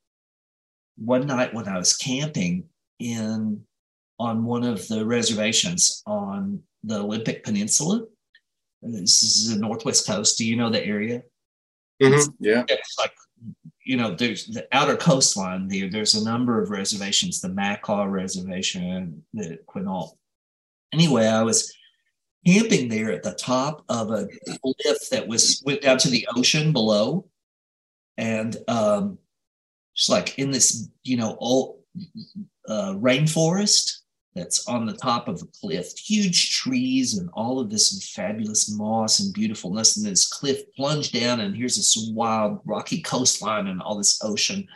one 0.97 1.27
night 1.27 1.55
when 1.55 1.67
I 1.67 1.79
was 1.79 1.97
camping 1.97 2.65
in 2.99 3.65
on 4.21 4.45
one 4.45 4.63
of 4.63 4.87
the 4.89 5.05
reservations 5.07 6.03
on 6.07 6.63
the 6.85 7.01
Olympic 7.01 7.45
Peninsula. 7.45 8.05
This 8.83 9.23
is 9.23 9.49
the 9.49 9.59
Northwest 9.59 10.07
Coast. 10.07 10.37
Do 10.37 10.47
you 10.47 10.57
know 10.57 10.71
the 10.71 10.85
area? 10.85 11.23
Mhm, 12.01 12.35
Yeah. 12.39 12.65
It's 12.69 12.99
like, 12.99 13.15
you 13.85 13.97
know, 13.97 14.15
there's 14.15 14.47
the 14.47 14.69
outer 14.73 14.97
coastline 14.97 15.69
there. 15.69 15.89
There's 15.89 16.15
a 16.15 16.25
number 16.25 16.63
of 16.63 16.71
reservations, 16.71 17.41
the 17.41 17.49
Makah 17.49 18.11
Reservation, 18.11 19.25
the 19.33 19.59
Quinault. 19.67 20.19
Anyway, 20.93 21.27
I 21.27 21.43
was 21.43 21.75
camping 22.47 22.89
there 22.89 23.11
at 23.13 23.23
the 23.23 23.35
top 23.35 23.85
of 23.89 24.11
a 24.11 24.29
cliff 24.47 25.11
that 25.11 25.27
was 25.27 25.63
went 25.65 25.83
down 25.83 25.99
to 25.99 26.09
the 26.09 26.27
ocean 26.35 26.73
below. 26.73 27.27
And 28.17 28.57
um 28.69 29.19
it's 29.95 30.09
like 30.09 30.39
in 30.39 30.51
this, 30.51 30.89
you 31.05 31.17
know, 31.17 31.37
old 31.39 31.79
uh, 32.69 32.95
rainforest 32.95 33.99
that's 34.35 34.67
on 34.67 34.85
the 34.85 34.97
top 34.97 35.29
of 35.29 35.41
a 35.41 35.47
cliff, 35.61 35.97
huge 35.97 36.51
trees 36.51 37.17
and 37.19 37.31
all 37.35 37.61
of 37.61 37.71
this 37.71 38.11
fabulous 38.13 38.71
moss 38.71 39.21
and 39.21 39.33
beautifulness. 39.33 39.97
And 39.97 40.05
this 40.05 40.29
cliff 40.29 40.63
plunged 40.75 41.13
down, 41.13 41.41
and 41.41 41.55
here's 41.55 41.77
this 41.77 42.11
wild 42.13 42.59
rocky 42.65 43.01
coastline 43.01 43.69
and 43.69 43.81
all 43.81 43.97
this 43.97 44.23
ocean 44.25 44.67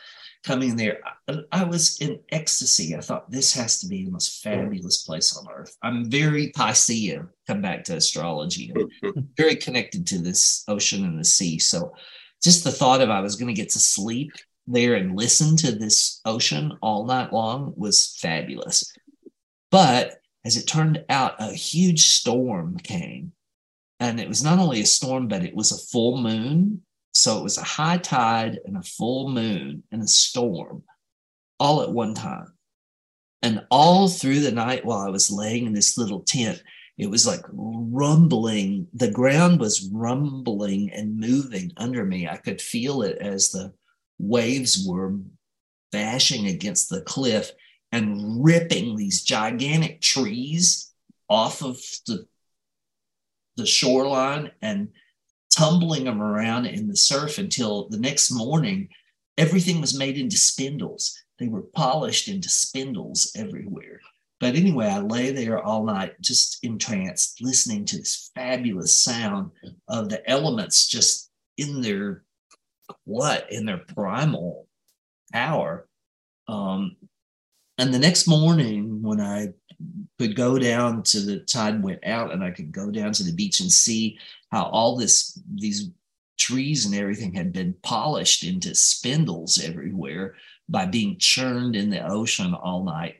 coming 0.44 0.70
in 0.70 0.76
there. 0.76 1.00
I, 1.26 1.38
I 1.50 1.64
was 1.64 2.00
in 2.00 2.20
ecstasy. 2.30 2.94
I 2.94 3.00
thought 3.00 3.30
this 3.30 3.52
has 3.54 3.80
to 3.80 3.88
be 3.88 4.04
the 4.04 4.12
most 4.12 4.42
fabulous 4.42 5.02
place 5.02 5.36
on 5.36 5.52
earth. 5.52 5.76
I'm 5.82 6.08
very 6.08 6.52
Piscean, 6.52 7.28
come 7.48 7.62
back 7.62 7.82
to 7.84 7.96
astrology, 7.96 8.72
and 9.02 9.28
very 9.36 9.56
connected 9.56 10.06
to 10.06 10.18
this 10.18 10.62
ocean 10.68 11.04
and 11.04 11.18
the 11.18 11.24
sea. 11.24 11.58
So 11.58 11.92
just 12.42 12.62
the 12.62 12.70
thought 12.70 13.00
of 13.00 13.10
I 13.10 13.20
was 13.20 13.36
going 13.36 13.48
to 13.48 13.60
get 13.60 13.70
to 13.70 13.80
sleep 13.80 14.30
there 14.66 14.94
and 14.94 15.16
listen 15.16 15.56
to 15.56 15.72
this 15.72 16.20
ocean 16.24 16.76
all 16.82 17.06
night 17.06 17.32
long 17.32 17.72
was 17.76 18.16
fabulous. 18.20 18.92
But 19.70 20.20
as 20.44 20.56
it 20.56 20.66
turned 20.66 21.04
out, 21.08 21.34
a 21.40 21.52
huge 21.52 22.08
storm 22.08 22.78
came. 22.78 23.32
And 24.00 24.20
it 24.20 24.28
was 24.28 24.44
not 24.44 24.58
only 24.58 24.80
a 24.80 24.86
storm, 24.86 25.26
but 25.26 25.44
it 25.44 25.56
was 25.56 25.72
a 25.72 25.86
full 25.90 26.18
moon. 26.18 26.82
So 27.12 27.38
it 27.38 27.42
was 27.42 27.58
a 27.58 27.64
high 27.64 27.98
tide 27.98 28.60
and 28.64 28.76
a 28.76 28.82
full 28.82 29.30
moon 29.30 29.82
and 29.90 30.02
a 30.02 30.06
storm 30.06 30.84
all 31.58 31.82
at 31.82 31.92
one 31.92 32.14
time. 32.14 32.52
And 33.42 33.64
all 33.70 34.08
through 34.08 34.40
the 34.40 34.52
night 34.52 34.84
while 34.84 34.98
I 34.98 35.10
was 35.10 35.30
laying 35.30 35.66
in 35.66 35.72
this 35.72 35.98
little 35.98 36.20
tent, 36.20 36.62
it 36.98 37.08
was 37.08 37.26
like 37.26 37.44
rumbling. 37.52 38.88
The 38.92 39.10
ground 39.10 39.60
was 39.60 39.88
rumbling 39.92 40.90
and 40.90 41.18
moving 41.18 41.72
under 41.76 42.04
me. 42.04 42.28
I 42.28 42.36
could 42.36 42.60
feel 42.60 43.02
it 43.02 43.18
as 43.18 43.50
the 43.50 43.72
waves 44.18 44.84
were 44.86 45.14
bashing 45.92 46.48
against 46.48 46.90
the 46.90 47.00
cliff 47.02 47.52
and 47.92 48.44
ripping 48.44 48.96
these 48.96 49.22
gigantic 49.22 50.00
trees 50.00 50.92
off 51.28 51.62
of 51.62 51.78
the, 52.06 52.26
the 53.56 53.64
shoreline 53.64 54.50
and 54.60 54.88
tumbling 55.56 56.04
them 56.04 56.20
around 56.20 56.66
in 56.66 56.88
the 56.88 56.96
surf 56.96 57.38
until 57.38 57.88
the 57.88 57.98
next 57.98 58.32
morning, 58.32 58.88
everything 59.38 59.80
was 59.80 59.96
made 59.96 60.18
into 60.18 60.36
spindles. 60.36 61.16
They 61.38 61.46
were 61.46 61.62
polished 61.62 62.26
into 62.26 62.48
spindles 62.48 63.30
everywhere. 63.36 64.00
But 64.40 64.54
anyway, 64.54 64.86
I 64.86 65.00
lay 65.00 65.32
there 65.32 65.60
all 65.62 65.84
night 65.84 66.20
just 66.20 66.62
entranced, 66.62 67.42
listening 67.42 67.84
to 67.86 67.98
this 67.98 68.30
fabulous 68.34 68.96
sound 68.96 69.50
of 69.88 70.08
the 70.08 70.28
elements 70.30 70.86
just 70.86 71.30
in 71.56 71.80
their 71.80 72.22
what 73.04 73.50
in 73.52 73.66
their 73.66 73.78
primal 73.78 74.68
power. 75.32 75.88
Um, 76.46 76.96
and 77.78 77.92
the 77.92 77.98
next 77.98 78.26
morning, 78.26 79.02
when 79.02 79.20
I 79.20 79.48
could 80.18 80.34
go 80.34 80.58
down 80.58 81.02
to 81.04 81.20
the 81.20 81.40
tide 81.40 81.82
went 81.82 82.04
out, 82.06 82.32
and 82.32 82.42
I 82.42 82.50
could 82.50 82.72
go 82.72 82.90
down 82.90 83.12
to 83.12 83.22
the 83.22 83.32
beach 83.32 83.60
and 83.60 83.70
see 83.70 84.18
how 84.50 84.64
all 84.64 84.96
this 84.96 85.40
these 85.54 85.90
trees 86.38 86.86
and 86.86 86.94
everything 86.94 87.34
had 87.34 87.52
been 87.52 87.74
polished 87.82 88.44
into 88.44 88.74
spindles 88.74 89.60
everywhere 89.62 90.36
by 90.68 90.86
being 90.86 91.18
churned 91.18 91.74
in 91.74 91.90
the 91.90 92.06
ocean 92.08 92.54
all 92.54 92.84
night. 92.84 93.16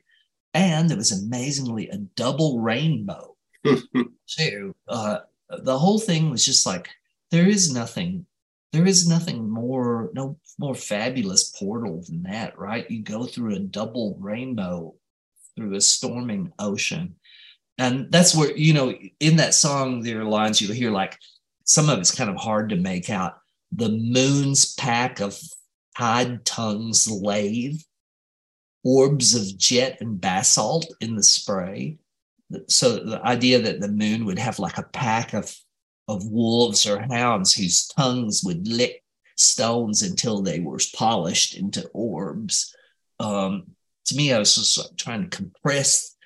And 0.54 0.88
there 0.88 0.96
was 0.96 1.12
amazingly 1.12 1.88
a 1.88 1.98
double 1.98 2.60
rainbow 2.60 3.36
too. 4.26 4.74
Uh, 4.88 5.18
the 5.50 5.78
whole 5.78 5.98
thing 5.98 6.30
was 6.30 6.44
just 6.44 6.66
like 6.66 6.88
there 7.30 7.46
is 7.46 7.72
nothing 7.72 8.26
there 8.72 8.86
is 8.86 9.08
nothing 9.08 9.48
more 9.48 10.10
no 10.12 10.38
more 10.58 10.74
fabulous 10.74 11.50
portal 11.50 12.02
than 12.06 12.22
that 12.24 12.58
right? 12.58 12.90
You 12.90 13.02
go 13.02 13.24
through 13.24 13.54
a 13.54 13.60
double 13.60 14.16
rainbow 14.20 14.94
through 15.56 15.74
a 15.74 15.80
storming 15.80 16.52
ocean. 16.58 17.16
And 17.78 18.10
that's 18.10 18.34
where 18.34 18.56
you 18.56 18.74
know 18.74 18.94
in 19.20 19.36
that 19.36 19.54
song 19.54 20.02
there 20.02 20.20
are 20.20 20.24
lines 20.24 20.60
you'll 20.60 20.72
hear 20.72 20.90
like 20.90 21.18
some 21.64 21.88
of 21.88 21.98
it's 21.98 22.14
kind 22.14 22.30
of 22.30 22.36
hard 22.36 22.70
to 22.70 22.76
make 22.76 23.10
out. 23.10 23.38
The 23.72 23.90
moon's 23.90 24.74
pack 24.74 25.20
of 25.20 25.38
tide 25.96 26.44
tongues 26.44 27.10
lave 27.10 27.84
orbs 28.96 29.34
of 29.34 29.58
jet 29.58 29.98
and 30.00 30.20
basalt 30.20 30.86
in 31.00 31.14
the 31.14 31.22
spray 31.22 31.98
so 32.66 32.96
the 32.96 33.20
idea 33.24 33.60
that 33.60 33.80
the 33.80 33.88
moon 33.88 34.24
would 34.24 34.38
have 34.38 34.58
like 34.58 34.78
a 34.78 34.82
pack 34.82 35.34
of 35.34 35.54
of 36.08 36.26
wolves 36.26 36.86
or 36.86 37.06
hounds 37.10 37.52
whose 37.52 37.86
tongues 37.88 38.42
would 38.42 38.66
lick 38.66 39.04
stones 39.36 40.02
until 40.02 40.40
they 40.40 40.58
were 40.58 40.80
polished 40.96 41.54
into 41.54 41.86
orbs. 41.88 42.74
Um, 43.20 43.74
to 44.06 44.16
me, 44.16 44.32
I 44.32 44.38
was 44.38 44.54
just 44.54 44.96
trying 44.96 45.28
to 45.28 45.36
compress 45.36 46.16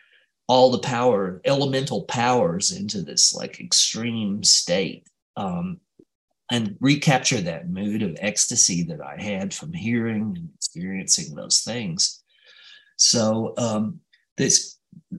all 0.46 0.70
the 0.70 0.78
power, 0.78 1.40
elemental 1.44 2.04
powers 2.04 2.70
into 2.70 3.02
this 3.02 3.34
like 3.34 3.58
extreme 3.58 4.44
state 4.44 5.08
um, 5.36 5.80
and 6.50 6.76
recapture 6.80 7.40
that 7.40 7.68
mood 7.68 8.02
of 8.02 8.16
ecstasy 8.20 8.84
that 8.84 9.00
I 9.00 9.20
had 9.20 9.52
from 9.52 9.72
hearing 9.72 10.34
and 10.36 10.50
experiencing 10.54 11.34
those 11.34 11.62
things. 11.62 12.21
So, 13.02 13.52
um, 13.58 13.98
this 14.36 14.78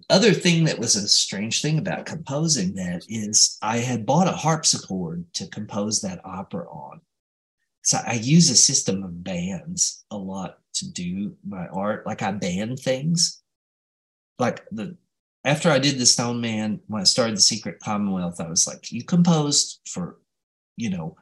other 0.10 0.32
thing 0.32 0.64
that 0.64 0.80
was 0.80 0.96
a 0.96 1.06
strange 1.06 1.62
thing 1.62 1.78
about 1.78 2.06
composing 2.06 2.76
that 2.76 3.04
is 3.10 3.58
I 3.62 3.80
had 3.80 4.06
bought 4.06 4.28
a 4.28 4.32
harpsichord 4.32 5.26
to 5.34 5.48
compose 5.48 6.00
that 6.02 6.22
opera 6.24 6.66
on. 6.70 7.02
So 7.82 8.00
I 8.08 8.14
use 8.14 8.50
a 8.50 8.56
system 8.56 9.04
of 9.04 9.22
bands 9.22 10.06
a 10.10 10.18
lot 10.18 10.60
to 10.76 10.90
do 10.90 11.36
my 11.46 11.68
art. 11.68 12.08
Like 12.08 12.22
I 12.22 12.32
band 12.32 12.80
things. 12.80 13.44
Like 14.40 14.66
the 14.72 14.96
after 15.44 15.70
I 15.70 15.80
did 15.80 15.98
the 15.98 16.06
Stone 16.06 16.40
Man, 16.40 16.80
when 16.88 17.02
I 17.02 17.04
started 17.04 17.36
the 17.36 17.42
Secret 17.42 17.82
Commonwealth, 17.82 18.40
I 18.40 18.48
was 18.48 18.66
like, 18.66 18.94
you 18.94 19.04
composed 19.04 19.82
for, 19.86 20.20
you 20.78 20.90
know, 20.90 21.18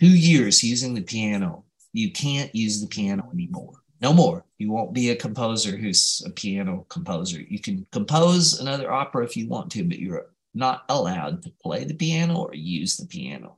two 0.00 0.08
years 0.08 0.64
using 0.64 0.94
the 0.94 1.02
piano. 1.02 1.64
You 1.92 2.10
can't 2.10 2.52
use 2.52 2.80
the 2.80 2.88
piano 2.88 3.30
anymore 3.32 3.83
no 4.00 4.12
more. 4.12 4.44
You 4.58 4.70
won't 4.70 4.92
be 4.92 5.10
a 5.10 5.16
composer 5.16 5.76
who's 5.76 6.22
a 6.26 6.30
piano 6.30 6.86
composer. 6.88 7.40
You 7.40 7.58
can 7.58 7.86
compose 7.92 8.60
another 8.60 8.90
opera 8.90 9.24
if 9.24 9.36
you 9.36 9.48
want 9.48 9.70
to, 9.72 9.84
but 9.84 9.98
you're 9.98 10.26
not 10.54 10.84
allowed 10.88 11.42
to 11.42 11.52
play 11.62 11.84
the 11.84 11.94
piano 11.94 12.36
or 12.36 12.54
use 12.54 12.96
the 12.96 13.06
piano. 13.06 13.56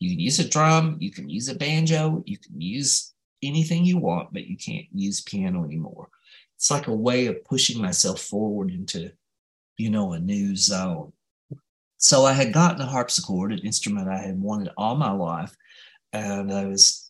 You 0.00 0.10
can 0.10 0.20
use 0.20 0.38
a 0.38 0.48
drum, 0.48 0.96
you 1.00 1.10
can 1.10 1.28
use 1.28 1.48
a 1.48 1.54
banjo, 1.54 2.22
you 2.26 2.38
can 2.38 2.60
use 2.60 3.14
anything 3.42 3.84
you 3.84 3.98
want, 3.98 4.32
but 4.32 4.46
you 4.46 4.56
can't 4.56 4.86
use 4.92 5.20
piano 5.20 5.64
anymore. 5.64 6.08
It's 6.56 6.70
like 6.70 6.86
a 6.86 6.94
way 6.94 7.26
of 7.26 7.44
pushing 7.44 7.80
myself 7.80 8.20
forward 8.20 8.70
into, 8.70 9.12
you 9.76 9.90
know, 9.90 10.12
a 10.12 10.18
new 10.18 10.56
zone. 10.56 11.12
So 11.98 12.24
I 12.24 12.32
had 12.32 12.52
gotten 12.52 12.80
a 12.80 12.86
harpsichord, 12.86 13.52
an 13.52 13.60
instrument 13.60 14.08
I 14.08 14.18
had 14.18 14.40
wanted 14.40 14.72
all 14.76 14.94
my 14.94 15.10
life, 15.10 15.56
and 16.12 16.52
I 16.52 16.66
was 16.66 17.03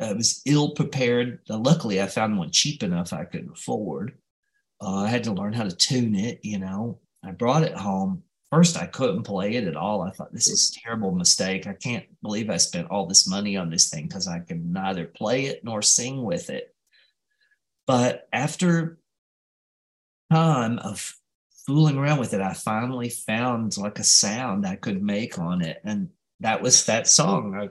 I 0.00 0.12
was 0.12 0.42
ill 0.44 0.70
prepared. 0.70 1.40
Uh, 1.48 1.58
luckily, 1.58 2.00
I 2.00 2.06
found 2.06 2.36
one 2.36 2.50
cheap 2.50 2.82
enough 2.82 3.12
I 3.12 3.24
could 3.24 3.48
afford. 3.52 4.18
Uh, 4.80 5.04
I 5.04 5.08
had 5.08 5.24
to 5.24 5.32
learn 5.32 5.52
how 5.52 5.64
to 5.64 5.74
tune 5.74 6.14
it. 6.14 6.40
You 6.42 6.58
know, 6.58 6.98
I 7.24 7.30
brought 7.30 7.62
it 7.62 7.74
home. 7.74 8.22
First, 8.50 8.76
I 8.76 8.86
couldn't 8.86 9.24
play 9.24 9.54
it 9.54 9.66
at 9.66 9.76
all. 9.76 10.02
I 10.02 10.10
thought 10.10 10.32
this 10.32 10.48
is 10.48 10.70
a 10.70 10.80
terrible 10.80 11.12
mistake. 11.12 11.66
I 11.66 11.72
can't 11.72 12.04
believe 12.22 12.50
I 12.50 12.56
spent 12.56 12.90
all 12.90 13.06
this 13.06 13.26
money 13.26 13.56
on 13.56 13.70
this 13.70 13.90
thing 13.90 14.06
because 14.06 14.28
I 14.28 14.40
can 14.40 14.72
neither 14.72 15.06
play 15.06 15.46
it 15.46 15.64
nor 15.64 15.82
sing 15.82 16.22
with 16.22 16.50
it. 16.50 16.74
But 17.86 18.28
after 18.32 18.98
time 20.30 20.78
of 20.78 21.14
fooling 21.66 21.96
around 21.96 22.18
with 22.18 22.34
it, 22.34 22.40
I 22.40 22.54
finally 22.54 23.08
found 23.08 23.76
like 23.76 23.98
a 23.98 24.04
sound 24.04 24.66
I 24.66 24.76
could 24.76 25.02
make 25.02 25.38
on 25.38 25.62
it, 25.62 25.80
and 25.84 26.10
that 26.40 26.62
was 26.62 26.86
that 26.86 27.08
song. 27.08 27.54
I 27.54 27.68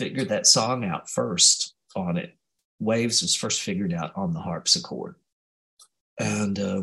figured 0.00 0.28
that 0.30 0.46
song 0.46 0.84
out 0.84 1.08
first. 1.08 1.74
on 1.94 2.16
it. 2.16 2.34
Waves 2.78 3.22
was 3.22 3.34
first 3.34 3.62
figured 3.62 3.92
out 3.92 4.12
on 4.16 4.32
the 4.32 4.40
harpsichord. 4.40 5.16
And 6.18 6.58
uh, 6.58 6.82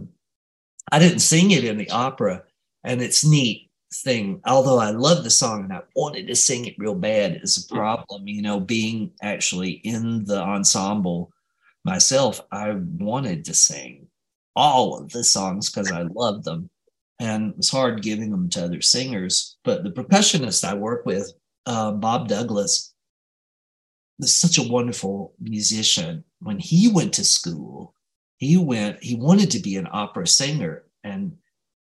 I 0.91 0.99
didn't 0.99 1.19
sing 1.19 1.51
it 1.51 1.63
in 1.63 1.77
the 1.77 1.89
opera. 1.89 2.43
And 2.83 3.01
it's 3.01 3.25
neat 3.25 3.69
thing, 3.93 4.41
although 4.45 4.79
I 4.79 4.91
love 4.91 5.23
the 5.23 5.29
song 5.29 5.63
and 5.63 5.73
I 5.73 5.81
wanted 5.95 6.27
to 6.27 6.35
sing 6.35 6.65
it 6.65 6.77
real 6.77 6.95
bad, 6.95 7.39
is 7.41 7.57
a 7.57 7.73
problem, 7.73 8.27
you 8.27 8.41
know, 8.41 8.59
being 8.59 9.11
actually 9.21 9.71
in 9.71 10.25
the 10.25 10.41
ensemble 10.41 11.31
myself, 11.85 12.41
I 12.51 12.71
wanted 12.71 13.45
to 13.45 13.53
sing 13.53 14.07
all 14.55 14.99
of 14.99 15.09
the 15.11 15.23
songs 15.23 15.69
because 15.69 15.91
I 15.91 16.01
loved 16.01 16.43
them. 16.43 16.69
And 17.19 17.51
it 17.51 17.57
was 17.57 17.69
hard 17.69 18.03
giving 18.03 18.29
them 18.29 18.49
to 18.49 18.65
other 18.65 18.81
singers. 18.81 19.57
But 19.63 19.83
the 19.83 19.91
percussionist 19.91 20.63
I 20.63 20.73
work 20.73 21.05
with, 21.05 21.31
uh, 21.65 21.91
Bob 21.91 22.27
Douglas, 22.27 22.93
such 24.25 24.57
a 24.57 24.67
wonderful 24.67 25.33
musician. 25.39 26.23
When 26.39 26.59
he 26.59 26.89
went 26.89 27.13
to 27.13 27.23
school, 27.23 27.93
he 28.37 28.57
went, 28.57 29.03
he 29.03 29.15
wanted 29.15 29.51
to 29.51 29.59
be 29.59 29.77
an 29.77 29.87
opera 29.91 30.27
singer. 30.27 30.83
And 31.03 31.37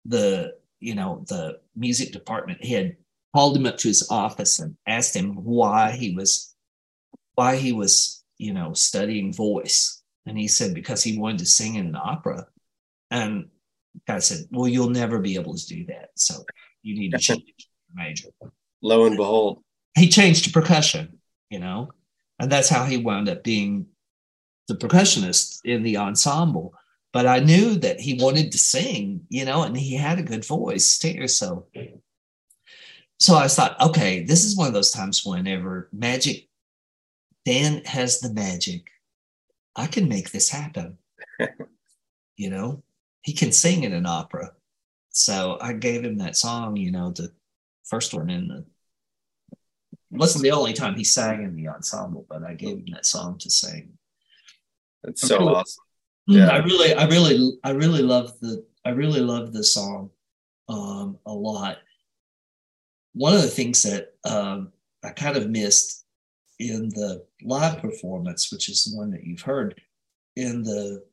the, 0.05 0.55
you 0.79 0.95
know, 0.95 1.23
the 1.27 1.59
music 1.75 2.11
department 2.11 2.63
had 2.63 2.97
called 3.33 3.57
him 3.57 3.65
up 3.65 3.77
to 3.77 3.87
his 3.87 4.07
office 4.09 4.59
and 4.59 4.75
asked 4.87 5.15
him 5.15 5.35
why 5.43 5.91
he 5.91 6.15
was, 6.15 6.55
why 7.35 7.55
he 7.55 7.71
was, 7.71 8.23
you 8.37 8.53
know, 8.53 8.73
studying 8.73 9.33
voice. 9.33 10.01
And 10.25 10.37
he 10.37 10.47
said, 10.47 10.73
because 10.73 11.03
he 11.03 11.17
wanted 11.17 11.39
to 11.39 11.45
sing 11.45 11.75
in 11.75 11.87
an 11.87 11.95
opera. 11.95 12.47
And 13.11 13.49
guy 14.07 14.19
said, 14.19 14.45
Well, 14.51 14.67
you'll 14.67 14.89
never 14.89 15.19
be 15.19 15.35
able 15.35 15.55
to 15.55 15.65
do 15.65 15.85
that. 15.87 16.09
So 16.15 16.43
you 16.81 16.95
need 16.95 17.11
to 17.11 17.19
change 17.19 17.69
major. 17.93 18.29
Lo 18.81 19.05
and 19.05 19.17
behold. 19.17 19.63
He 19.95 20.09
changed 20.09 20.45
to 20.45 20.51
percussion, 20.51 21.19
you 21.49 21.59
know, 21.59 21.89
and 22.43 22.51
that's 22.51 22.67
how 22.67 22.83
he 22.83 22.97
wound 22.97 23.29
up 23.29 23.41
being 23.41 23.87
the 24.67 24.75
percussionist 24.75 25.61
in 25.63 25.81
the 25.81 25.95
ensemble. 25.95 26.73
But 27.13 27.25
I 27.25 27.39
knew 27.39 27.75
that 27.75 28.01
he 28.01 28.21
wanted 28.21 28.51
to 28.51 28.57
sing, 28.57 29.25
you 29.29 29.45
know, 29.45 29.63
and 29.63 29.77
he 29.77 29.95
had 29.95 30.19
a 30.19 30.23
good 30.23 30.43
voice 30.43 30.97
too. 30.97 31.29
So 31.29 31.67
so 33.17 33.35
I 33.35 33.47
thought, 33.47 33.79
okay, 33.79 34.23
this 34.23 34.43
is 34.43 34.57
one 34.57 34.67
of 34.67 34.73
those 34.73 34.91
times 34.91 35.25
whenever 35.25 35.87
magic, 35.93 36.49
Dan 37.45 37.81
has 37.85 38.19
the 38.19 38.33
magic. 38.33 38.89
I 39.77 39.87
can 39.87 40.09
make 40.09 40.31
this 40.31 40.49
happen. 40.49 40.97
you 42.35 42.49
know, 42.49 42.83
he 43.21 43.31
can 43.31 43.53
sing 43.53 43.85
in 43.85 43.93
an 43.93 44.05
opera. 44.05 44.51
So 45.11 45.57
I 45.61 45.71
gave 45.71 46.03
him 46.03 46.17
that 46.17 46.35
song, 46.35 46.75
you 46.75 46.91
know, 46.91 47.11
the 47.11 47.31
first 47.85 48.13
one 48.13 48.29
in 48.29 48.49
the 48.49 48.65
wasn't 50.17 50.43
the 50.43 50.51
only 50.51 50.73
time 50.73 50.95
he 50.95 51.03
sang 51.03 51.43
in 51.43 51.55
the 51.55 51.67
ensemble, 51.69 52.25
but 52.29 52.43
I 52.43 52.53
gave 52.53 52.77
him 52.77 52.85
that 52.93 53.05
song 53.05 53.37
to 53.39 53.49
sing. 53.49 53.93
That's 55.03 55.27
so 55.27 55.39
really, 55.39 55.55
awesome. 55.55 55.83
Yeah. 56.27 56.47
I 56.49 56.57
really, 56.57 56.93
I 56.93 57.05
really, 57.07 57.59
I 57.63 57.71
really 57.71 58.01
love 58.01 58.39
the 58.39 58.65
I 58.85 58.89
really 58.89 59.21
love 59.21 59.53
the 59.53 59.63
song 59.63 60.09
um 60.69 61.17
a 61.25 61.33
lot. 61.33 61.77
One 63.13 63.33
of 63.35 63.41
the 63.41 63.47
things 63.47 63.83
that 63.83 64.13
um 64.23 64.71
I 65.03 65.09
kind 65.09 65.35
of 65.35 65.49
missed 65.49 66.05
in 66.59 66.89
the 66.89 67.25
live 67.41 67.79
performance, 67.79 68.51
which 68.51 68.69
is 68.69 68.85
the 68.85 68.97
one 68.97 69.11
that 69.11 69.23
you've 69.25 69.41
heard, 69.41 69.81
in 70.35 70.63
the 70.63 71.03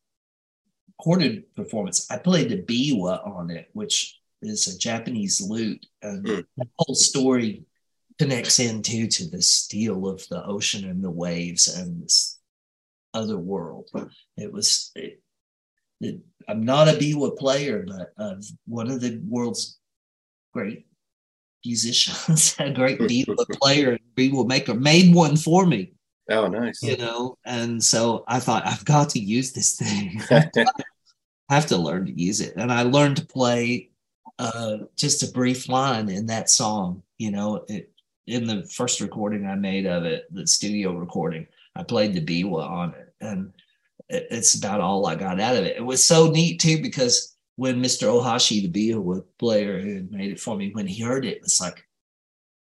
recorded 0.99 1.55
performance, 1.55 2.11
I 2.11 2.19
played 2.19 2.51
the 2.51 2.63
biwa 2.63 3.27
on 3.27 3.51
it, 3.51 3.71
which 3.73 4.21
is 4.43 4.69
a 4.69 4.79
Japanese 4.79 5.41
lute, 5.41 5.85
and 6.03 6.25
mm. 6.25 6.45
the 6.57 6.67
whole 6.79 6.95
story 6.95 7.65
connects 8.21 8.59
into 8.59 9.07
to 9.07 9.31
the 9.31 9.41
steel 9.41 10.07
of 10.07 10.29
the 10.29 10.45
ocean 10.45 10.85
and 10.85 11.03
the 11.03 11.11
waves 11.11 11.75
and 11.75 12.03
this 12.03 12.39
other 13.15 13.39
world. 13.39 13.89
It 14.37 14.53
was. 14.53 14.93
It, 14.95 15.23
it, 16.03 16.21
I'm 16.47 16.63
not 16.63 16.89
a 16.89 16.93
biwa 16.93 17.39
player, 17.39 17.87
but 17.89 18.13
uh, 18.23 18.35
one 18.67 18.91
of 18.91 19.01
the 19.01 19.23
world's 19.27 19.79
great 20.53 20.87
musicians, 21.65 22.57
a 22.59 22.71
great 22.71 22.99
biwa 22.99 23.47
player, 23.59 23.99
biwa 24.15 24.47
maker, 24.47 24.75
made 24.75 25.15
one 25.15 25.39
for 25.39 25.65
me. 25.65 25.95
Oh, 26.29 26.47
nice. 26.47 26.83
You 26.83 26.99
know, 26.99 27.39
and 27.47 27.83
so 27.83 28.25
I 28.29 28.39
thought 28.39 28.67
I've 28.67 28.85
got 28.85 29.09
to 29.11 29.19
use 29.19 29.53
this 29.53 29.77
thing. 29.77 30.21
I 31.49 31.55
have 31.55 31.67
to 31.69 31.79
learn 31.79 32.05
to 32.05 32.21
use 32.21 32.43
it. 32.43 32.53
And 32.57 32.71
I 32.71 32.83
learned 32.83 33.17
to 33.17 33.27
play 33.27 33.91
uh, 34.39 34.79
just 34.97 35.23
a 35.23 35.33
brief 35.33 35.71
line 35.71 36.11
in 36.11 36.27
that 36.27 36.51
song. 36.51 37.03
You 37.19 37.31
know, 37.31 37.65
it, 37.69 37.90
in 38.31 38.47
the 38.47 38.65
first 38.65 39.01
recording 39.01 39.47
I 39.47 39.57
made 39.57 39.87
of 39.87 40.05
it, 40.05 40.33
the 40.33 40.47
studio 40.47 40.93
recording, 40.93 41.47
I 41.75 41.83
played 41.83 42.15
the 42.15 42.25
biwa 42.25 42.69
on 42.69 42.95
it. 42.95 43.15
And 43.21 43.53
it, 44.09 44.29
it's 44.31 44.55
about 44.55 44.81
all 44.81 45.07
I 45.07 45.17
got 45.17 45.41
out 45.41 45.57
of 45.57 45.65
it. 45.65 45.77
It 45.77 45.85
was 45.85 46.05
so 46.05 46.31
neat 46.31 46.61
too, 46.61 46.81
because 46.81 47.37
when 47.57 47.83
Mr. 47.83 48.07
Ohashi, 48.09 48.71
the 48.73 48.93
biwa 48.93 49.25
player 49.39 49.81
who 49.81 50.07
made 50.11 50.31
it 50.31 50.41
for 50.41 50.57
me, 50.57 50.71
when 50.73 50.87
he 50.87 51.03
heard 51.03 51.25
it, 51.25 51.39
it's 51.39 51.61
like, 51.61 51.85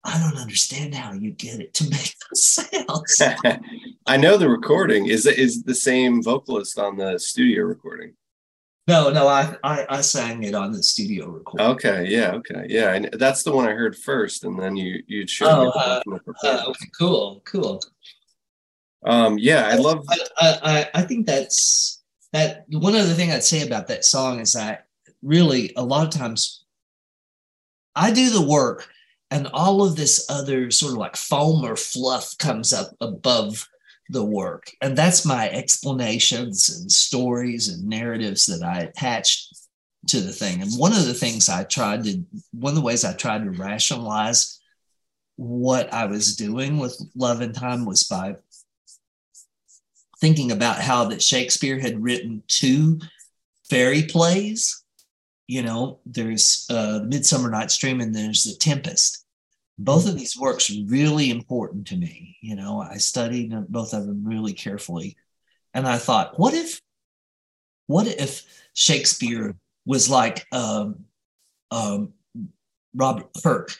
I 0.05 0.19
don't 0.19 0.41
understand 0.41 0.95
how 0.97 1.13
you 1.13 1.31
get 1.31 1.61
it 1.61 1.75
to 1.75 1.85
make 1.91 2.15
those 2.31 2.43
sounds. 2.43 3.23
I 4.07 4.17
know 4.17 4.37
the 4.37 4.49
recording 4.49 5.07
is 5.07 5.27
is 5.27 5.63
the 5.63 5.77
same 5.77 6.23
vocalist 6.23 6.77
on 6.79 6.97
the 6.97 7.19
studio 7.19 7.63
recording. 7.63 8.15
No, 8.89 9.11
no, 9.11 9.29
I, 9.29 9.55
I, 9.63 9.87
I 9.89 10.01
sang 10.01 10.43
it 10.43 10.55
on 10.55 10.73
the 10.73 10.83
studio 10.83 11.29
recording. 11.29 11.67
Okay, 11.69 12.07
yeah, 12.09 12.33
okay, 12.33 12.67
yeah, 12.69 12.95
and 12.95 13.09
that's 13.13 13.45
the 13.45 13.53
one 13.53 13.69
I 13.69 13.73
heard 13.73 13.97
first, 13.97 14.43
and 14.43 14.59
then 14.59 14.77
you 14.77 15.03
you'd 15.07 15.31
show 15.31 15.47
oh, 15.49 15.65
me 15.65 15.73
uh, 15.77 16.19
uh, 16.45 16.65
okay, 16.69 16.91
cool, 16.99 17.43
cool. 17.45 17.81
Um, 19.05 19.39
yeah, 19.39 19.69
I 19.69 19.77
love. 19.77 20.05
I, 20.09 20.59
I 20.63 20.89
I 20.95 21.03
think 21.03 21.27
that's 21.27 22.03
that. 22.33 22.65
One 22.71 22.97
other 22.97 23.15
thing 23.15 23.31
I'd 23.31 23.45
say 23.45 23.65
about 23.65 23.87
that 23.87 24.05
song 24.05 24.41
is 24.41 24.53
that 24.55 24.87
really 25.23 25.73
a 25.77 25.85
lot 25.85 26.05
of 26.05 26.13
times 26.13 26.65
I 27.95 28.11
do 28.11 28.31
the 28.31 28.47
work 28.47 28.89
and 29.31 29.49
all 29.55 29.83
of 29.83 29.97
this 29.97 30.27
other 30.29 30.71
sort 30.71 30.93
of 30.93 30.99
like 30.99 31.17
foam 31.17 31.65
or 31.65 31.77
fluff 31.77 32.37
comes 32.39 32.73
up 32.73 32.89
above 33.01 33.69
the 34.09 34.25
work. 34.25 34.71
And 34.81 34.97
that's 34.97 35.25
my 35.25 35.49
explanations 35.51 36.69
and 36.69 36.91
stories 36.91 37.69
and 37.69 37.89
narratives 37.89 38.47
that 38.47 38.63
i 38.63 38.81
attached 38.81 39.57
to 40.09 40.21
the 40.21 40.33
thing. 40.33 40.61
And 40.63 40.73
one 40.73 40.93
of 40.93 41.07
the 41.07 41.15
things 41.15 41.49
i 41.49 41.65
tried 41.65 42.05
to 42.05 42.23
one 42.53 42.73
of 42.73 42.77
the 42.77 42.83
ways 42.83 43.05
i 43.05 43.13
tried 43.13 43.45
to 43.45 43.51
rationalize 43.51 44.59
what 45.37 45.93
i 45.93 46.05
was 46.05 46.37
doing 46.37 46.79
with 46.79 47.01
love 47.17 47.41
and 47.41 47.55
time 47.55 47.87
was 47.87 48.05
by 48.05 48.37
thinking 50.21 50.53
about 50.53 50.79
how 50.79 51.05
that 51.07 51.23
shakespeare 51.23 51.81
had 51.81 52.03
written 52.03 52.43
two 52.47 53.01
fairy 53.69 54.03
plays. 54.05 54.85
You 55.49 55.63
know 55.63 55.99
there's 56.07 56.67
uh 56.71 57.01
midsummer 57.07 57.51
night's 57.51 57.77
dream 57.77 58.01
and 58.01 58.15
there's 58.15 58.45
the 58.45 58.55
tempest 58.55 59.22
both 59.79 60.09
of 60.09 60.17
these 60.17 60.39
works 60.39 60.71
are 60.71 60.85
really 60.87 61.31
important 61.31 61.87
to 61.89 61.97
me. 61.97 62.37
You 62.41 62.57
know, 62.57 62.81
I 62.81 62.99
studied 62.99 63.53
both 63.69 63.93
of 63.95 64.07
them 64.07 64.25
really 64.25 64.53
carefully. 64.53 65.17
And 65.75 65.87
I 65.87 65.99
thought, 65.99 66.39
what 66.39 66.55
if, 66.55 66.81
what 67.87 68.07
if 68.07 68.45
Shakespeare 68.75 69.57
was 69.85 70.09
like 70.09 70.47
um, 70.53 71.05
um, 71.71 72.13
Robert 72.95 73.29
Kirk, 73.43 73.77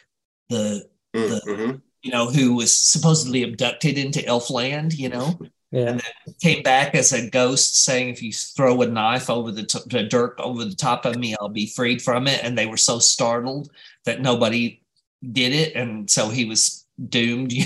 the, 0.49 0.89
the 1.13 1.41
mm-hmm. 1.47 1.77
you 2.03 2.11
know, 2.11 2.27
who 2.27 2.55
was 2.55 2.75
supposedly 2.75 3.43
abducted 3.43 3.99
into 3.99 4.21
Elfland, 4.21 4.97
you 4.97 5.11
know, 5.11 5.39
yeah. 5.71 5.89
and 5.89 6.01
then 6.01 6.35
came 6.41 6.63
back 6.63 6.95
as 6.95 7.13
a 7.13 7.29
ghost 7.31 7.85
saying, 7.85 8.09
if 8.09 8.23
you 8.23 8.33
throw 8.33 8.81
a 8.83 8.87
knife 8.87 9.31
over 9.31 9.53
the, 9.53 9.65
t- 9.65 9.79
the 9.87 10.03
dirt 10.03 10.35
over 10.39 10.65
the 10.65 10.75
top 10.75 11.05
of 11.05 11.17
me, 11.17 11.37
I'll 11.41 11.49
be 11.49 11.67
freed 11.67 12.03
from 12.03 12.27
it. 12.27 12.43
And 12.43 12.57
they 12.57 12.67
were 12.67 12.79
so 12.79 12.99
startled 12.99 13.71
that 14.05 14.21
nobody 14.21 14.82
did 15.31 15.53
it, 15.53 15.75
and 15.75 16.11
so 16.11 16.29
he 16.29 16.45
was 16.45 16.87
doomed. 17.09 17.53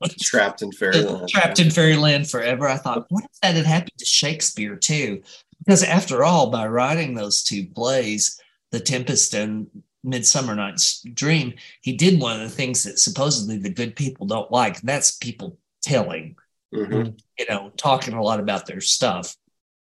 You 0.00 0.08
know, 0.08 0.14
trapped 0.20 0.60
in 0.60 0.72
fairyland. 0.72 1.28
Trapped 1.28 1.60
in 1.60 1.70
fairyland 1.70 2.28
forever. 2.28 2.68
I 2.68 2.76
thought, 2.76 3.06
what 3.08 3.24
if 3.24 3.40
that 3.40 3.54
had 3.54 3.64
happened 3.64 3.96
to 3.96 4.04
Shakespeare 4.04 4.76
too? 4.76 5.22
Because 5.64 5.82
after 5.82 6.24
all, 6.24 6.50
by 6.50 6.66
writing 6.66 7.14
those 7.14 7.42
two 7.42 7.66
plays, 7.66 8.38
The 8.70 8.80
Tempest 8.80 9.32
and 9.34 9.68
Midsummer 10.02 10.54
Night's 10.54 11.00
Dream, 11.02 11.54
he 11.80 11.96
did 11.96 12.20
one 12.20 12.38
of 12.38 12.42
the 12.42 12.54
things 12.54 12.82
that 12.84 12.98
supposedly 12.98 13.56
the 13.56 13.70
good 13.70 13.96
people 13.96 14.26
don't 14.26 14.50
like. 14.50 14.80
And 14.80 14.88
that's 14.88 15.16
people 15.16 15.58
telling, 15.82 16.36
mm-hmm. 16.74 17.12
you 17.38 17.46
know, 17.48 17.72
talking 17.76 18.14
a 18.14 18.22
lot 18.22 18.40
about 18.40 18.66
their 18.66 18.82
stuff. 18.82 19.36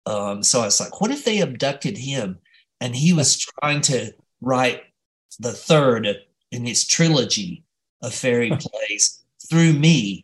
Um, 0.05 0.43
so 0.43 0.61
I 0.61 0.65
was 0.65 0.79
like, 0.79 1.01
what 1.01 1.11
if 1.11 1.25
they 1.25 1.41
abducted 1.41 1.97
him 1.97 2.39
and 2.79 2.95
he 2.95 3.13
was 3.13 3.37
trying 3.37 3.81
to 3.81 4.13
write 4.41 4.83
the 5.39 5.51
third 5.51 6.07
in 6.53 6.65
his 6.65 6.85
trilogy 6.85 7.63
of 8.01 8.13
fairy 8.13 8.49
plays 8.59 9.23
through 9.49 9.73
me, 9.73 10.23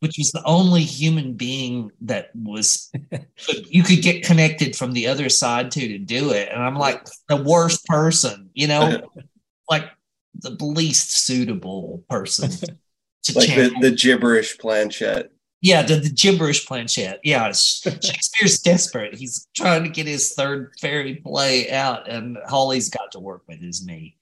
which 0.00 0.16
was 0.18 0.32
the 0.32 0.44
only 0.44 0.82
human 0.82 1.34
being 1.34 1.90
that 2.02 2.30
was 2.34 2.90
you 3.68 3.82
could 3.82 4.02
get 4.02 4.24
connected 4.24 4.76
from 4.76 4.92
the 4.92 5.06
other 5.06 5.28
side 5.28 5.70
to 5.72 5.88
to 5.88 5.98
do 5.98 6.30
it. 6.30 6.48
And 6.50 6.62
I'm 6.62 6.76
like 6.76 7.06
the 7.28 7.42
worst 7.42 7.84
person, 7.86 8.50
you 8.54 8.68
know, 8.68 9.12
like 9.70 9.90
the 10.34 10.56
least 10.64 11.10
suitable 11.10 12.04
person 12.08 12.50
to 12.50 13.38
like 13.38 13.48
the, 13.48 13.74
the 13.80 13.90
gibberish 13.90 14.58
planchette. 14.58 15.30
Yeah, 15.62 15.82
the, 15.82 15.96
the 15.96 16.10
gibberish 16.10 16.66
planchette. 16.66 17.18
Yeah, 17.24 17.50
Shakespeare's 17.50 18.60
desperate. 18.60 19.14
He's 19.14 19.48
trying 19.56 19.82
to 19.84 19.88
get 19.88 20.06
his 20.06 20.34
third 20.34 20.74
fairy 20.80 21.16
play 21.16 21.70
out, 21.70 22.08
and 22.08 22.36
Hawley's 22.46 22.90
got 22.90 23.10
to 23.12 23.18
work 23.18 23.42
with 23.48 23.60
his 23.60 23.84
knee. 23.84 24.15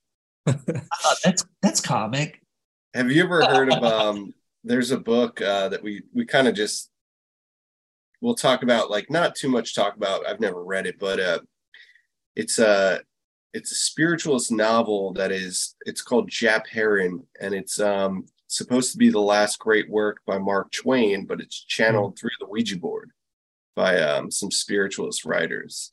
Thought 0.47 1.19
that's 1.25 1.45
that's 1.63 1.81
comic. 1.81 2.41
Have 2.95 3.11
you 3.11 3.25
ever 3.25 3.45
heard 3.45 3.73
of 3.73 3.83
um 3.85 4.35
there's 4.63 4.91
a 4.91 4.99
book 4.99 5.41
uh 5.41 5.69
that 5.69 5.83
we 5.83 6.03
we 6.13 6.25
kind 6.25 6.49
of 6.49 6.55
just 6.55 6.91
we'll 8.21 8.35
talk 8.35 8.63
about 8.63 8.91
like 8.91 9.11
not 9.11 9.35
too 9.35 9.49
much 9.49 9.75
talk 9.75 9.97
about. 9.97 10.27
I've 10.27 10.41
never 10.41 10.63
read 10.65 10.87
it, 10.87 10.99
but 10.99 11.21
uh 11.21 11.39
it's 12.37 12.59
a 12.59 13.01
it's 13.53 13.71
a 13.71 13.77
spiritualist 13.77 14.51
novel 14.51 15.13
that 15.15 15.31
is 15.31 15.77
it's 15.87 16.03
called 16.03 16.31
Jap 16.31 16.67
Herron 16.67 17.27
and 17.41 17.55
it's 17.55 17.81
um 17.81 18.27
supposed 18.49 18.93
to 18.93 18.99
be 18.99 19.11
the 19.11 19.21
last 19.21 19.59
great 19.59 19.89
work 19.91 20.19
by 20.27 20.39
Mark 20.39 20.71
Twain, 20.73 21.27
but 21.27 21.41
it's 21.41 21.65
channeled 21.65 22.19
through 22.19 22.31
the 22.41 22.47
Ouija 22.47 22.79
board 22.79 23.11
by 23.75 24.01
um, 24.01 24.31
some 24.31 24.51
spiritualist 24.51 25.25
writers. 25.25 25.91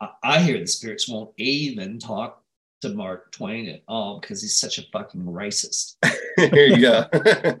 I, 0.00 0.08
I 0.22 0.42
hear 0.42 0.58
the 0.58 0.66
spirits 0.66 1.08
won't 1.08 1.32
even 1.36 1.98
talk 1.98 2.41
to 2.82 2.90
Mark 2.90 3.32
Twain 3.32 3.68
at 3.68 3.82
all 3.88 4.20
because 4.20 4.42
he's 4.42 4.56
such 4.58 4.78
a 4.78 4.82
fucking 4.92 5.22
racist. 5.24 5.96
Here 6.36 6.66
you 6.66 6.80
go. 6.80 7.04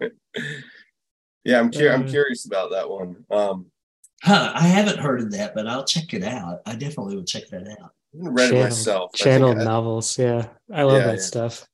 yeah, 1.44 1.58
I'm 1.58 1.70
curious. 1.70 1.94
I'm 1.94 2.08
curious 2.08 2.44
about 2.46 2.70
that 2.72 2.88
one. 2.88 3.24
Um, 3.30 3.66
huh? 4.22 4.52
I 4.54 4.62
haven't 4.66 4.98
heard 4.98 5.20
of 5.20 5.30
that, 5.32 5.54
but 5.54 5.66
I'll 5.66 5.84
check 5.84 6.12
it 6.14 6.22
out. 6.24 6.60
I 6.66 6.74
definitely 6.74 7.16
will 7.16 7.24
check 7.24 7.48
that 7.48 7.68
out. 7.80 7.90
I 8.14 8.28
read 8.28 8.48
Channeled- 8.50 8.60
it 8.60 8.64
myself. 8.64 9.10
I 9.14 9.16
think 9.18 9.24
Channeled 9.24 9.58
I- 9.58 9.64
novels. 9.64 10.18
Yeah. 10.18 10.46
I 10.72 10.82
love 10.82 10.98
Yeah, 11.00 11.06
that 11.06 11.16
yeah. 11.16 11.22
stuff. 11.22 11.66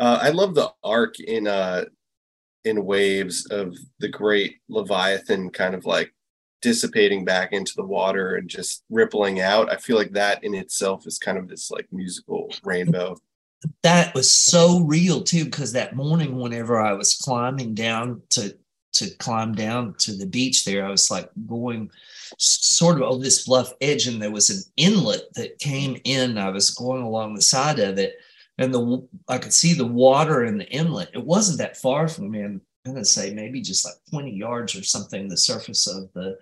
Uh, 0.00 0.18
I 0.22 0.30
love 0.30 0.54
the 0.54 0.70
arc 0.82 1.20
in 1.20 1.46
uh 1.46 1.84
in 2.64 2.84
waves 2.84 3.46
of 3.50 3.76
the 3.98 4.08
great 4.08 4.56
Leviathan 4.68 5.50
kind 5.50 5.74
of 5.74 5.84
like 5.84 6.12
dissipating 6.62 7.24
back 7.24 7.52
into 7.52 7.74
the 7.76 7.84
water 7.84 8.36
and 8.36 8.48
just 8.48 8.84
rippling 8.88 9.40
out. 9.40 9.70
I 9.70 9.76
feel 9.76 9.96
like 9.96 10.12
that 10.12 10.42
in 10.42 10.54
itself 10.54 11.06
is 11.06 11.18
kind 11.18 11.36
of 11.36 11.48
this 11.48 11.70
like 11.70 11.86
musical 11.92 12.50
rainbow. 12.64 13.16
that 13.82 14.14
was 14.14 14.30
so 14.30 14.80
real 14.80 15.22
too 15.22 15.44
because 15.44 15.72
that 15.72 15.94
morning 15.94 16.36
whenever 16.36 16.80
i 16.80 16.92
was 16.92 17.14
climbing 17.14 17.74
down 17.74 18.20
to 18.28 18.56
to 18.92 19.08
climb 19.18 19.54
down 19.54 19.94
to 19.98 20.16
the 20.16 20.26
beach 20.26 20.64
there 20.64 20.84
i 20.84 20.90
was 20.90 21.10
like 21.10 21.30
going 21.46 21.88
sort 22.38 22.96
of 22.96 23.02
over 23.02 23.22
this 23.22 23.46
bluff 23.46 23.72
edge 23.80 24.06
and 24.06 24.20
there 24.20 24.30
was 24.30 24.50
an 24.50 24.60
inlet 24.76 25.32
that 25.34 25.58
came 25.58 25.96
in 26.04 26.38
i 26.38 26.50
was 26.50 26.70
going 26.70 27.02
along 27.02 27.34
the 27.34 27.42
side 27.42 27.78
of 27.78 27.98
it 27.98 28.16
and 28.58 28.74
the 28.74 29.06
I 29.28 29.38
could 29.38 29.52
see 29.52 29.72
the 29.74 29.86
water 29.86 30.44
in 30.44 30.58
the 30.58 30.68
inlet 30.70 31.10
it 31.14 31.24
wasn't 31.24 31.58
that 31.58 31.76
far 31.76 32.08
from 32.08 32.30
me 32.30 32.42
i'm 32.42 32.60
gonna 32.84 33.04
say 33.04 33.32
maybe 33.32 33.60
just 33.60 33.84
like 33.84 33.94
20 34.10 34.30
yards 34.32 34.74
or 34.74 34.82
something 34.82 35.28
the 35.28 35.36
surface 35.36 35.86
of 35.86 36.12
the 36.14 36.36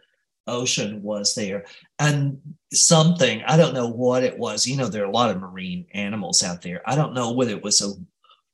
ocean 0.47 1.03
was 1.03 1.35
there. 1.35 1.65
And 1.99 2.41
something 2.73 3.43
i 3.47 3.57
don't 3.57 3.75
know 3.75 3.89
what 3.89 4.23
it 4.23 4.39
was 4.39 4.65
you 4.67 4.77
know 4.77 4.87
there 4.87 5.03
are 5.03 5.09
a 5.09 5.11
lot 5.11 5.31
of 5.31 5.41
marine 5.41 5.87
animals 5.93 6.43
out 6.43 6.63
there. 6.63 6.83
I 6.87 6.95
don't 6.95 7.15
know 7.15 7.33
whether 7.33 7.51
it 7.53 7.63
was 7.63 7.81
a 7.83 7.93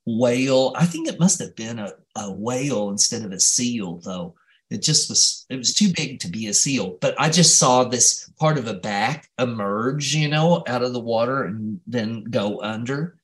whale. 0.06 0.72
I 0.76 0.86
think 0.86 1.08
it 1.08 1.20
must 1.20 1.40
have 1.40 1.54
been 1.56 1.78
a, 1.78 1.92
a 2.16 2.32
whale 2.32 2.90
instead 2.90 3.24
of 3.24 3.32
a 3.32 3.40
seal 3.40 3.98
though. 3.98 4.34
It 4.70 4.82
just 4.82 5.08
was 5.08 5.46
it 5.50 5.56
was 5.56 5.74
too 5.74 5.92
big 5.94 6.20
to 6.20 6.28
be 6.28 6.46
a 6.46 6.54
seal. 6.54 6.96
But 7.00 7.14
i 7.18 7.28
just 7.28 7.58
saw 7.58 7.84
this 7.84 8.30
part 8.38 8.58
of 8.58 8.66
a 8.66 8.74
back 8.74 9.28
emerge 9.38 10.14
you 10.14 10.28
know 10.28 10.64
out 10.66 10.82
of 10.82 10.92
the 10.92 11.00
water 11.00 11.44
and 11.44 11.80
then 11.86 12.24
go 12.24 12.60
under. 12.62 13.18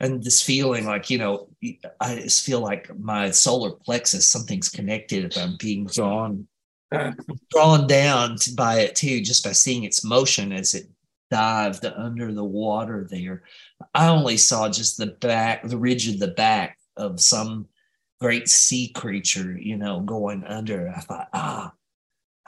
And 0.00 0.22
this 0.22 0.40
feeling 0.40 0.86
like 0.86 1.10
you 1.10 1.18
know 1.18 1.48
i 2.00 2.14
just 2.16 2.44
feel 2.44 2.60
like 2.60 2.96
my 2.98 3.30
solar 3.32 3.72
plexus 3.72 4.28
something's 4.28 4.68
connected 4.68 5.24
if 5.24 5.36
i'm 5.36 5.56
being 5.58 5.86
drawn 5.86 6.46
drawn 7.50 7.86
down 7.86 8.36
by 8.56 8.80
it 8.80 8.94
too, 8.94 9.20
just 9.20 9.44
by 9.44 9.52
seeing 9.52 9.84
its 9.84 10.04
motion 10.04 10.52
as 10.52 10.74
it 10.74 10.88
dived 11.30 11.84
under 11.84 12.32
the 12.32 12.44
water 12.44 13.06
there. 13.10 13.42
I 13.94 14.08
only 14.08 14.36
saw 14.36 14.68
just 14.68 14.96
the 14.96 15.06
back, 15.06 15.66
the 15.66 15.76
ridge 15.76 16.08
of 16.08 16.18
the 16.18 16.28
back 16.28 16.78
of 16.96 17.20
some 17.20 17.68
great 18.20 18.48
sea 18.48 18.88
creature, 18.88 19.56
you 19.58 19.76
know, 19.76 20.00
going 20.00 20.44
under. 20.44 20.92
I 20.94 21.00
thought, 21.00 21.28
ah, 21.32 21.72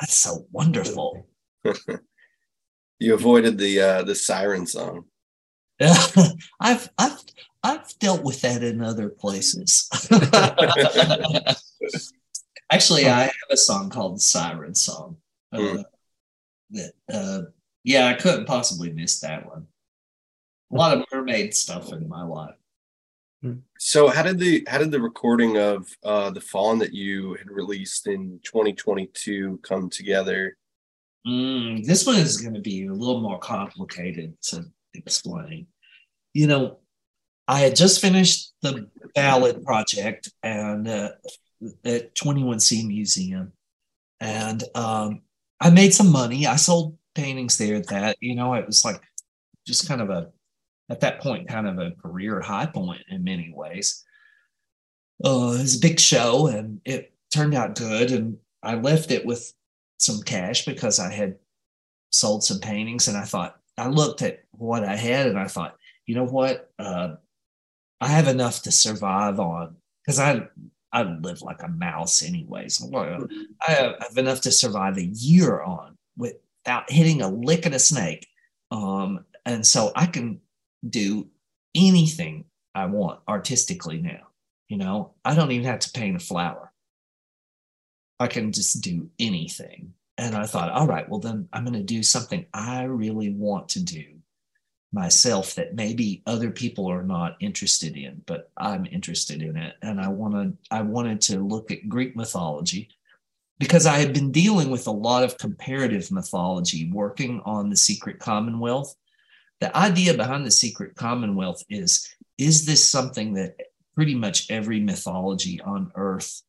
that's 0.00 0.18
so 0.18 0.46
wonderful. 0.52 1.26
You 3.00 3.14
avoided 3.14 3.56
the 3.56 3.80
uh 3.80 4.02
the 4.02 4.14
siren 4.14 4.66
song. 4.66 5.06
Yeah. 5.80 5.96
I've 6.60 6.90
I've 6.98 7.18
I've 7.62 7.98
dealt 7.98 8.22
with 8.22 8.42
that 8.42 8.62
in 8.62 8.82
other 8.82 9.08
places. 9.08 9.88
Actually, 12.70 13.08
I 13.08 13.22
have 13.22 13.32
a 13.50 13.56
song 13.56 13.90
called 13.90 14.16
the 14.16 14.20
Siren 14.20 14.74
Song. 14.74 15.16
Uh, 15.52 15.58
Hmm. 15.58 15.82
that 16.70 16.92
uh, 17.12 17.42
yeah, 17.82 18.06
I 18.06 18.14
couldn't 18.14 18.46
possibly 18.46 18.92
miss 18.92 19.20
that 19.20 19.46
one. 19.46 19.66
A 20.72 20.76
lot 20.76 20.96
of 20.96 21.04
mermaid 21.12 21.52
stuff 21.54 21.92
in 21.92 22.08
my 22.08 22.22
life. 22.22 22.54
So 23.78 24.08
how 24.08 24.22
did 24.22 24.38
the 24.38 24.64
how 24.68 24.78
did 24.78 24.90
the 24.90 25.00
recording 25.00 25.56
of 25.56 25.88
uh 26.04 26.30
the 26.30 26.42
Faun 26.42 26.78
that 26.80 26.92
you 26.92 27.34
had 27.34 27.50
released 27.50 28.06
in 28.06 28.38
2022 28.44 29.60
come 29.62 29.88
together? 29.88 30.56
Mm, 31.26 31.84
this 31.84 32.06
one 32.06 32.16
is 32.16 32.40
going 32.40 32.54
to 32.54 32.60
be 32.60 32.86
a 32.86 32.92
little 32.92 33.20
more 33.20 33.38
complicated 33.38 34.40
to 34.42 34.66
explain. 34.94 35.66
You 36.34 36.46
know, 36.48 36.78
I 37.48 37.60
had 37.60 37.74
just 37.76 38.00
finished 38.00 38.52
the 38.62 38.88
ballad 39.14 39.64
project 39.64 40.30
and 40.42 40.86
uh, 40.86 41.10
at 41.84 42.14
21C 42.14 42.86
Museum, 42.86 43.52
and 44.20 44.64
um, 44.74 45.22
I 45.60 45.70
made 45.70 45.94
some 45.94 46.10
money. 46.10 46.46
I 46.46 46.56
sold 46.56 46.96
paintings 47.14 47.58
there 47.58 47.76
at 47.76 47.88
that. 47.88 48.16
You 48.20 48.34
know, 48.34 48.54
it 48.54 48.66
was 48.66 48.84
like 48.84 49.00
just 49.66 49.88
kind 49.88 50.00
of 50.00 50.10
a 50.10 50.30
at 50.90 51.00
that 51.00 51.20
point 51.20 51.48
kind 51.48 51.68
of 51.68 51.78
a 51.78 51.92
career 51.92 52.40
high 52.40 52.66
point 52.66 53.02
in 53.08 53.24
many 53.24 53.52
ways. 53.54 54.04
Uh, 55.24 55.54
it 55.54 55.62
was 55.62 55.76
a 55.76 55.80
big 55.80 56.00
show 56.00 56.46
and 56.46 56.80
it 56.84 57.12
turned 57.32 57.54
out 57.54 57.76
good, 57.76 58.10
and 58.10 58.38
I 58.62 58.74
left 58.74 59.10
it 59.10 59.24
with 59.24 59.52
some 59.98 60.22
cash 60.22 60.64
because 60.64 60.98
I 60.98 61.12
had 61.12 61.36
sold 62.10 62.42
some 62.42 62.58
paintings 62.58 63.06
and 63.06 63.16
I 63.16 63.24
thought 63.24 63.60
I 63.76 63.88
looked 63.88 64.22
at 64.22 64.44
what 64.52 64.84
I 64.84 64.96
had 64.96 65.26
and 65.26 65.38
I 65.38 65.46
thought, 65.46 65.76
you 66.06 66.14
know 66.14 66.24
what? 66.24 66.70
Uh, 66.78 67.16
I 68.00 68.08
have 68.08 68.28
enough 68.28 68.62
to 68.62 68.72
survive 68.72 69.38
on 69.38 69.76
because 70.04 70.18
I 70.18 70.48
I 70.92 71.02
live 71.02 71.42
like 71.42 71.62
a 71.62 71.68
mouse 71.68 72.22
anyways. 72.22 72.82
I 73.66 73.96
have 74.00 74.16
enough 74.16 74.40
to 74.42 74.52
survive 74.52 74.96
a 74.96 75.04
year 75.04 75.60
on 75.62 75.96
without 76.16 76.90
hitting 76.90 77.22
a 77.22 77.28
lick 77.28 77.66
of 77.66 77.72
a 77.72 77.78
snake. 77.78 78.26
Um, 78.70 79.24
and 79.46 79.66
so 79.66 79.92
I 79.94 80.06
can 80.06 80.40
do 80.88 81.28
anything 81.74 82.44
I 82.74 82.86
want 82.86 83.20
artistically 83.28 84.00
now. 84.00 84.28
You 84.68 84.78
know, 84.78 85.14
I 85.24 85.34
don't 85.34 85.50
even 85.50 85.66
have 85.66 85.80
to 85.80 85.92
paint 85.92 86.16
a 86.16 86.24
flower. 86.24 86.72
I 88.18 88.26
can 88.26 88.52
just 88.52 88.82
do 88.82 89.10
anything. 89.18 89.94
And 90.18 90.36
I 90.36 90.46
thought, 90.46 90.70
all 90.70 90.86
right, 90.86 91.08
well, 91.08 91.20
then 91.20 91.48
I'm 91.52 91.64
going 91.64 91.74
to 91.74 91.82
do 91.82 92.02
something 92.02 92.46
I 92.52 92.84
really 92.84 93.30
want 93.30 93.70
to 93.70 93.82
do 93.82 94.19
myself 94.92 95.54
that 95.54 95.74
maybe 95.74 96.22
other 96.26 96.50
people 96.50 96.90
are 96.90 97.02
not 97.02 97.36
interested 97.40 97.96
in, 97.96 98.22
but 98.26 98.50
I'm 98.56 98.86
interested 98.86 99.40
in 99.40 99.56
it. 99.56 99.76
And 99.82 100.00
I 100.00 100.08
wanted, 100.08 100.56
I 100.70 100.82
wanted 100.82 101.20
to 101.22 101.38
look 101.38 101.70
at 101.70 101.88
Greek 101.88 102.16
mythology 102.16 102.88
because 103.58 103.86
I 103.86 103.98
had 103.98 104.12
been 104.12 104.32
dealing 104.32 104.70
with 104.70 104.86
a 104.86 104.92
lot 104.92 105.22
of 105.22 105.38
comparative 105.38 106.10
mythology, 106.10 106.90
working 106.90 107.40
on 107.44 107.70
the 107.70 107.76
Secret 107.76 108.18
Commonwealth. 108.18 108.96
The 109.60 109.76
idea 109.76 110.14
behind 110.14 110.44
the 110.44 110.50
Secret 110.50 110.96
Commonwealth 110.96 111.62
is 111.68 112.08
is 112.38 112.64
this 112.64 112.88
something 112.88 113.34
that 113.34 113.54
pretty 113.94 114.14
much 114.14 114.50
every 114.50 114.80
mythology 114.80 115.60
on 115.60 115.92
earth 115.94 116.42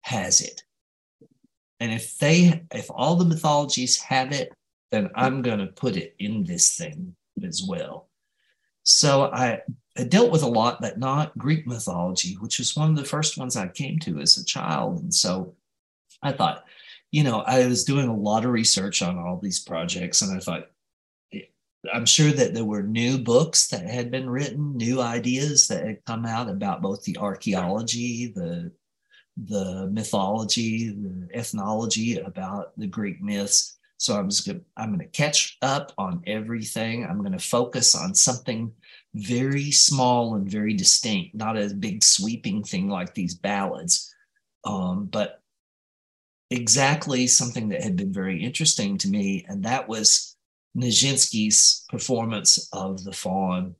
has 0.00 0.40
it? 0.40 0.62
And 1.80 1.92
if 1.92 2.16
they, 2.16 2.64
if 2.72 2.90
all 2.90 3.16
the 3.16 3.26
mythologies 3.26 3.98
have 3.98 4.32
it, 4.32 4.50
then 4.90 5.10
I'm 5.14 5.42
going 5.42 5.58
to 5.58 5.66
put 5.66 5.96
it 5.96 6.16
in 6.18 6.44
this 6.44 6.76
thing 6.76 7.14
as 7.44 7.62
well. 7.66 8.08
So 8.82 9.24
I, 9.24 9.60
I 9.96 10.04
dealt 10.04 10.30
with 10.32 10.42
a 10.42 10.48
lot, 10.48 10.80
but 10.80 10.98
not 10.98 11.36
Greek 11.36 11.66
mythology, 11.66 12.34
which 12.34 12.58
was 12.58 12.76
one 12.76 12.90
of 12.90 12.96
the 12.96 13.04
first 13.04 13.36
ones 13.36 13.56
I 13.56 13.68
came 13.68 13.98
to 14.00 14.20
as 14.20 14.38
a 14.38 14.44
child. 14.44 15.02
And 15.02 15.12
so 15.12 15.54
I 16.22 16.32
thought, 16.32 16.64
you 17.10 17.24
know, 17.24 17.40
I 17.40 17.66
was 17.66 17.84
doing 17.84 18.08
a 18.08 18.16
lot 18.16 18.44
of 18.44 18.50
research 18.50 19.02
on 19.02 19.18
all 19.18 19.38
these 19.38 19.60
projects, 19.60 20.22
and 20.22 20.36
I 20.36 20.40
thought, 20.40 20.70
I'm 21.94 22.06
sure 22.06 22.32
that 22.32 22.54
there 22.54 22.64
were 22.64 22.82
new 22.82 23.18
books 23.18 23.68
that 23.68 23.86
had 23.86 24.10
been 24.10 24.28
written, 24.28 24.76
new 24.76 25.00
ideas 25.00 25.68
that 25.68 25.86
had 25.86 26.04
come 26.04 26.26
out 26.26 26.48
about 26.48 26.82
both 26.82 27.04
the 27.04 27.16
archaeology, 27.18 28.32
the 28.34 28.72
the 29.46 29.88
mythology, 29.92 30.88
the 30.90 31.28
ethnology 31.32 32.18
about 32.18 32.72
the 32.76 32.88
Greek 32.88 33.22
myths. 33.22 33.77
So 33.98 34.16
I'm 34.16 34.30
just 34.30 34.46
gonna, 34.46 34.60
I'm 34.76 34.88
going 34.88 35.00
to 35.00 35.06
catch 35.06 35.58
up 35.60 35.92
on 35.98 36.22
everything. 36.26 37.04
I'm 37.04 37.18
going 37.18 37.32
to 37.32 37.38
focus 37.38 37.94
on 37.94 38.14
something 38.14 38.72
very 39.14 39.70
small 39.70 40.36
and 40.36 40.50
very 40.50 40.72
distinct, 40.72 41.34
not 41.34 41.58
a 41.58 41.74
big 41.74 42.02
sweeping 42.02 42.62
thing 42.62 42.88
like 42.88 43.12
these 43.14 43.34
ballads, 43.34 44.14
um, 44.64 45.06
but 45.06 45.42
exactly 46.50 47.26
something 47.26 47.68
that 47.68 47.82
had 47.82 47.96
been 47.96 48.12
very 48.12 48.42
interesting 48.42 48.96
to 48.98 49.08
me, 49.08 49.44
and 49.48 49.64
that 49.64 49.88
was 49.88 50.36
Nijinsky's 50.76 51.84
performance 51.88 52.68
of 52.72 53.02
the 53.04 53.12
Faun 53.12 53.74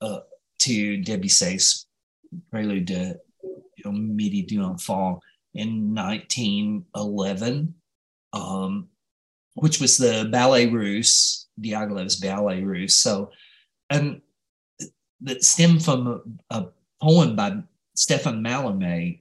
uh, 0.00 0.20
to 0.60 0.98
Debussy's 1.02 1.86
Prelude 2.50 2.86
de 2.86 3.16
Midi 3.84 4.42
du 4.42 4.64
Enfant 4.64 5.18
in 5.54 5.94
1911, 5.94 7.74
um, 8.32 8.88
which 9.60 9.80
was 9.80 9.96
the 9.96 10.28
Ballet 10.30 10.66
Russe, 10.66 11.48
Diaghilev's 11.60 12.16
Ballet 12.16 12.62
Russe. 12.62 12.94
So, 12.94 13.30
and 13.90 14.20
that 15.20 15.42
stemmed 15.42 15.84
from 15.84 16.22
a, 16.50 16.56
a 16.56 16.66
poem 17.02 17.34
by 17.34 17.62
Stéphane 17.96 18.40
Mallarmé 18.40 19.20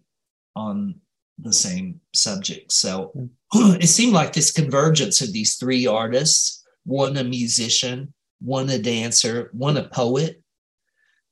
on 0.56 0.96
the 1.40 1.54
same 1.54 2.00
subject. 2.14 2.72
So 2.72 3.30
it 3.54 3.88
seemed 3.88 4.14
like 4.14 4.34
this 4.34 4.52
convergence 4.52 5.22
of 5.22 5.34
these 5.34 5.56
three 5.56 5.88
artists 5.88 6.64
one 6.86 7.18
a 7.18 7.24
musician, 7.24 8.14
one 8.40 8.70
a 8.70 8.80
dancer, 8.80 9.50
one 9.52 9.76
a 9.76 9.84
poet. 9.90 10.42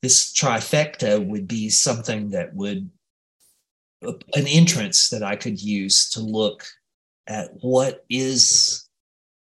This 0.01 0.34
trifecta 0.34 1.25
would 1.25 1.48
be 1.48 1.69
something 1.69 2.32
that 2.32 2.53
would, 2.53 2.90
an 4.01 4.48
entrance 4.48 5.09
that 5.09 5.24
I 5.24 5.38
could 5.38 5.61
use 5.61 6.09
to 6.11 6.19
look 6.19 6.66
at 7.27 7.51
what 7.61 8.03
is 8.09 8.84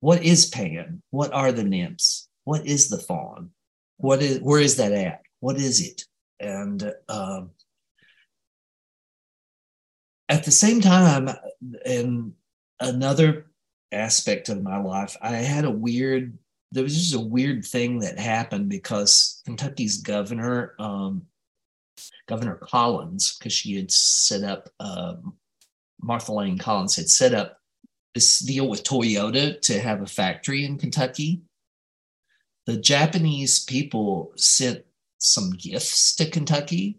what 0.03 0.25
is 0.25 0.47
Pan? 0.47 1.01
What 1.11 1.33
are 1.33 1.53
the 1.53 1.63
nymphs? 1.63 2.29
What 2.43 2.67
is 2.67 2.89
the 2.89 2.99
faun? 2.99 3.51
What 3.99 4.21
is 4.21 4.41
where 4.41 4.59
is 4.59 4.75
that 4.79 4.91
at? 4.91 5.23
What 5.39 5.59
is 5.59 5.81
it? 5.81 6.03
And 6.41 6.93
um, 7.09 7.51
at 10.29 10.43
the 10.43 10.51
same 10.51 10.81
time, 10.81 11.31
in 11.87 12.33
another 12.81 13.47
aspect 13.93 14.49
of 14.49 14.65
my 14.65 14.79
life, 14.79 15.17
I 15.23 15.37
had 15.37 15.65
a 15.65 15.71
weird, 15.71 16.37
there 16.73 16.83
was 16.83 16.97
just 16.97 17.15
a 17.15 17.25
weird 17.25 17.65
thing 17.65 18.01
that 18.01 18.19
happened 18.19 18.71
because 18.71 19.41
Kentucky's 19.45 19.99
governor, 19.99 20.75
um, 20.81 21.27
Governor 22.27 22.57
Collins, 22.57 23.37
because 23.39 23.53
she 23.53 23.77
had 23.77 23.93
set 23.93 24.43
up, 24.43 24.69
um, 24.81 25.35
Martha 26.01 26.33
Layne 26.33 26.59
Collins 26.59 26.97
had 26.97 27.09
set 27.09 27.35
up 27.35 27.62
this 28.15 28.41
deal 28.41 28.69
with 28.69 28.85
Toyota 28.85 29.61
to 29.63 29.81
have 29.81 30.03
a 30.03 30.07
factory 30.07 30.65
in 30.65 30.79
Kentucky. 30.79 31.43
The 32.67 32.77
Japanese 32.77 33.65
people 33.65 34.33
sent 34.37 34.85
some 35.19 35.53
gifts 35.53 36.15
to 36.17 36.29
Kentucky. 36.29 36.99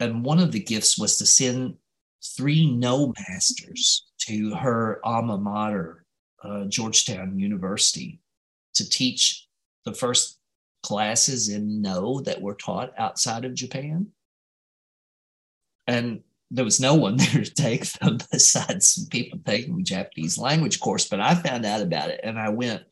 And 0.00 0.24
one 0.24 0.38
of 0.38 0.52
the 0.52 0.60
gifts 0.60 0.98
was 0.98 1.18
to 1.18 1.26
send 1.26 1.76
three 2.36 2.70
Noh 2.70 3.12
masters 3.28 4.06
to 4.26 4.54
her 4.54 5.00
alma 5.04 5.38
mater, 5.38 6.04
uh, 6.42 6.64
Georgetown 6.66 7.38
University, 7.38 8.20
to 8.74 8.88
teach 8.88 9.48
the 9.84 9.94
first 9.94 10.38
classes 10.82 11.48
in 11.48 11.82
Noh 11.82 12.20
that 12.20 12.40
were 12.40 12.54
taught 12.54 12.92
outside 12.98 13.44
of 13.44 13.54
Japan. 13.54 14.08
And 15.86 16.22
there 16.50 16.64
was 16.64 16.80
no 16.80 16.94
one 16.94 17.16
there 17.18 17.44
to 17.44 17.54
take 17.54 17.84
them 17.92 18.18
besides 18.32 18.88
some 18.88 19.06
people 19.06 19.38
taking 19.44 19.76
the 19.76 19.82
Japanese 19.82 20.38
language 20.38 20.80
course. 20.80 21.08
But 21.08 21.20
I 21.20 21.34
found 21.34 21.64
out 21.64 21.82
about 21.82 22.10
it 22.10 22.20
and 22.22 22.38
I 22.38 22.48
went 22.48 22.82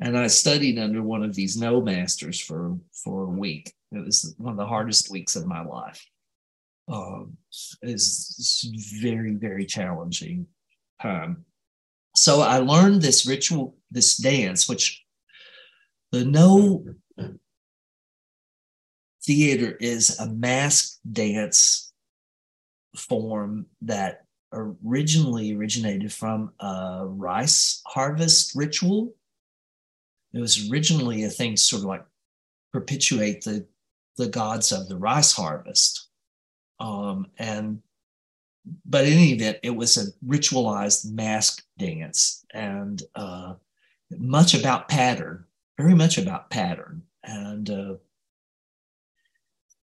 and 0.00 0.16
I 0.16 0.28
studied 0.28 0.78
under 0.78 1.02
one 1.02 1.22
of 1.22 1.34
these 1.34 1.56
Noh 1.56 1.80
masters 1.80 2.40
for, 2.40 2.78
for 2.92 3.24
a 3.24 3.30
week. 3.30 3.74
It 3.92 4.04
was 4.04 4.34
one 4.38 4.52
of 4.52 4.58
the 4.58 4.66
hardest 4.66 5.10
weeks 5.10 5.36
of 5.36 5.46
my 5.46 5.62
life 5.62 6.04
um, 6.88 7.36
is 7.82 8.66
very, 9.00 9.34
very 9.34 9.66
challenging 9.66 10.46
time. 11.02 11.44
So 12.14 12.40
I 12.40 12.58
learned 12.58 13.02
this 13.02 13.26
ritual, 13.26 13.76
this 13.90 14.16
dance, 14.16 14.68
which 14.68 15.04
the 16.12 16.24
Noh 16.24 16.84
theater 19.22 19.76
is 19.80 20.18
a 20.18 20.26
mask 20.26 20.98
dance 21.10 21.89
form 22.96 23.66
that 23.82 24.24
originally 24.52 25.54
originated 25.54 26.12
from 26.12 26.52
a 26.60 27.04
rice 27.06 27.82
harvest 27.86 28.54
ritual. 28.54 29.14
It 30.32 30.40
was 30.40 30.70
originally 30.70 31.24
a 31.24 31.30
thing 31.30 31.56
sort 31.56 31.82
of 31.82 31.88
like 31.88 32.04
perpetuate 32.72 33.44
the, 33.44 33.66
the 34.16 34.28
gods 34.28 34.72
of 34.72 34.88
the 34.88 34.96
rice 34.96 35.32
harvest. 35.32 36.08
Um, 36.78 37.28
and 37.38 37.82
but 38.84 39.06
in 39.06 39.14
any 39.14 39.32
event, 39.32 39.58
it 39.62 39.74
was 39.74 39.96
a 39.96 40.12
ritualized 40.26 41.10
mask 41.10 41.64
dance 41.78 42.44
and 42.52 43.02
uh, 43.14 43.54
much 44.18 44.54
about 44.54 44.88
pattern, 44.88 45.44
very 45.78 45.94
much 45.94 46.18
about 46.18 46.50
pattern. 46.50 47.02
And 47.24 47.70
uh, 47.70 47.94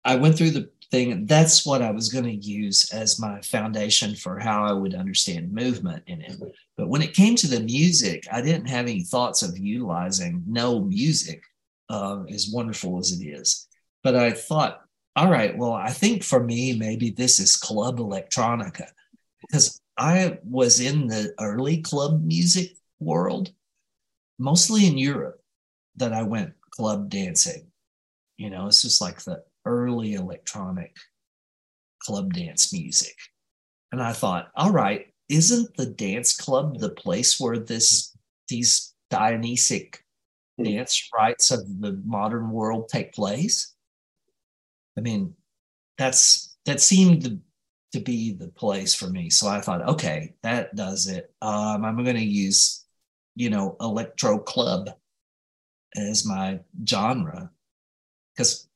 I 0.04 0.16
went 0.16 0.36
through 0.36 0.50
the 0.50 0.70
thing, 0.92 1.26
that's 1.26 1.66
what 1.66 1.82
I 1.82 1.90
was 1.90 2.08
going 2.08 2.24
to 2.24 2.30
use 2.30 2.92
as 2.92 3.18
my 3.18 3.40
foundation 3.40 4.14
for 4.14 4.38
how 4.38 4.64
I 4.64 4.72
would 4.72 4.94
understand 4.94 5.52
movement 5.52 6.04
in 6.06 6.20
it. 6.20 6.36
But 6.76 6.88
when 6.88 7.02
it 7.02 7.14
came 7.14 7.34
to 7.36 7.48
the 7.48 7.60
music, 7.60 8.24
I 8.30 8.42
didn't 8.42 8.68
have 8.68 8.86
any 8.86 9.02
thoughts 9.02 9.42
of 9.42 9.58
utilizing 9.58 10.44
Noh 10.46 10.80
music, 10.80 11.42
uh, 11.88 12.22
as 12.30 12.50
wonderful 12.52 12.98
as 13.00 13.10
it 13.12 13.24
is. 13.24 13.66
But 14.04 14.14
I 14.14 14.30
thought 14.30 14.82
all 15.14 15.30
right, 15.30 15.56
well, 15.56 15.74
I 15.74 15.90
think 15.90 16.24
for 16.24 16.42
me, 16.42 16.74
maybe 16.74 17.10
this 17.10 17.38
is 17.38 17.56
club 17.56 17.98
electronica 17.98 18.86
because 19.42 19.80
I 19.98 20.38
was 20.42 20.80
in 20.80 21.06
the 21.06 21.34
early 21.38 21.82
club 21.82 22.22
music 22.24 22.70
world, 22.98 23.50
mostly 24.38 24.86
in 24.86 24.96
Europe, 24.96 25.42
that 25.96 26.14
I 26.14 26.22
went 26.22 26.54
club 26.70 27.10
dancing. 27.10 27.66
You 28.38 28.48
know, 28.48 28.68
it's 28.68 28.80
just 28.80 29.02
like 29.02 29.20
the 29.20 29.42
early 29.64 30.14
electronic 30.14 30.96
club 32.02 32.32
dance 32.32 32.72
music. 32.72 33.16
And 33.92 34.02
I 34.02 34.12
thought, 34.12 34.48
all 34.56 34.70
right, 34.70 35.06
isn't 35.28 35.76
the 35.76 35.86
dance 35.86 36.36
club 36.36 36.78
the 36.78 36.90
place 36.90 37.38
where 37.38 37.58
this 37.58 38.16
these 38.48 38.94
Dionysic 39.10 40.04
dance 40.62 41.08
rites 41.14 41.50
of 41.50 41.60
the 41.80 42.00
modern 42.04 42.50
world 42.50 42.88
take 42.88 43.12
place? 43.12 43.74
I 44.96 45.00
mean, 45.00 45.34
that's 45.98 46.56
that 46.66 46.80
seemed 46.80 47.24
to, 47.24 47.38
to 47.92 48.00
be 48.00 48.32
the 48.32 48.48
place 48.48 48.94
for 48.94 49.08
me. 49.08 49.30
So 49.30 49.48
I 49.48 49.60
thought, 49.60 49.88
okay, 49.88 50.34
that 50.42 50.74
does 50.74 51.08
it. 51.08 51.32
Um, 51.42 51.84
I'm 51.84 52.02
going 52.02 52.16
to 52.16 52.24
use, 52.24 52.84
you 53.34 53.50
know, 53.50 53.76
electro 53.80 54.38
club 54.38 54.90
as 55.96 56.24
my 56.24 56.60
genre 56.88 57.50
because 58.34 58.68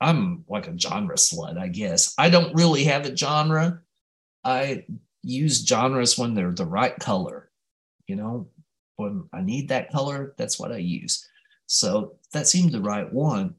I'm 0.00 0.44
like 0.48 0.66
a 0.66 0.78
genre 0.78 1.16
slut, 1.16 1.58
I 1.58 1.68
guess. 1.68 2.14
I 2.18 2.30
don't 2.30 2.54
really 2.54 2.84
have 2.84 3.06
a 3.06 3.16
genre. 3.16 3.80
I 4.44 4.84
use 5.22 5.66
genres 5.66 6.18
when 6.18 6.34
they're 6.34 6.52
the 6.52 6.66
right 6.66 6.96
color. 6.98 7.50
You 8.06 8.16
know, 8.16 8.48
when 8.96 9.28
I 9.32 9.40
need 9.40 9.68
that 9.68 9.90
color, 9.90 10.34
that's 10.36 10.58
what 10.58 10.72
I 10.72 10.78
use. 10.78 11.26
So 11.66 12.16
that 12.32 12.46
seemed 12.46 12.72
the 12.72 12.82
right 12.82 13.10
one. 13.10 13.54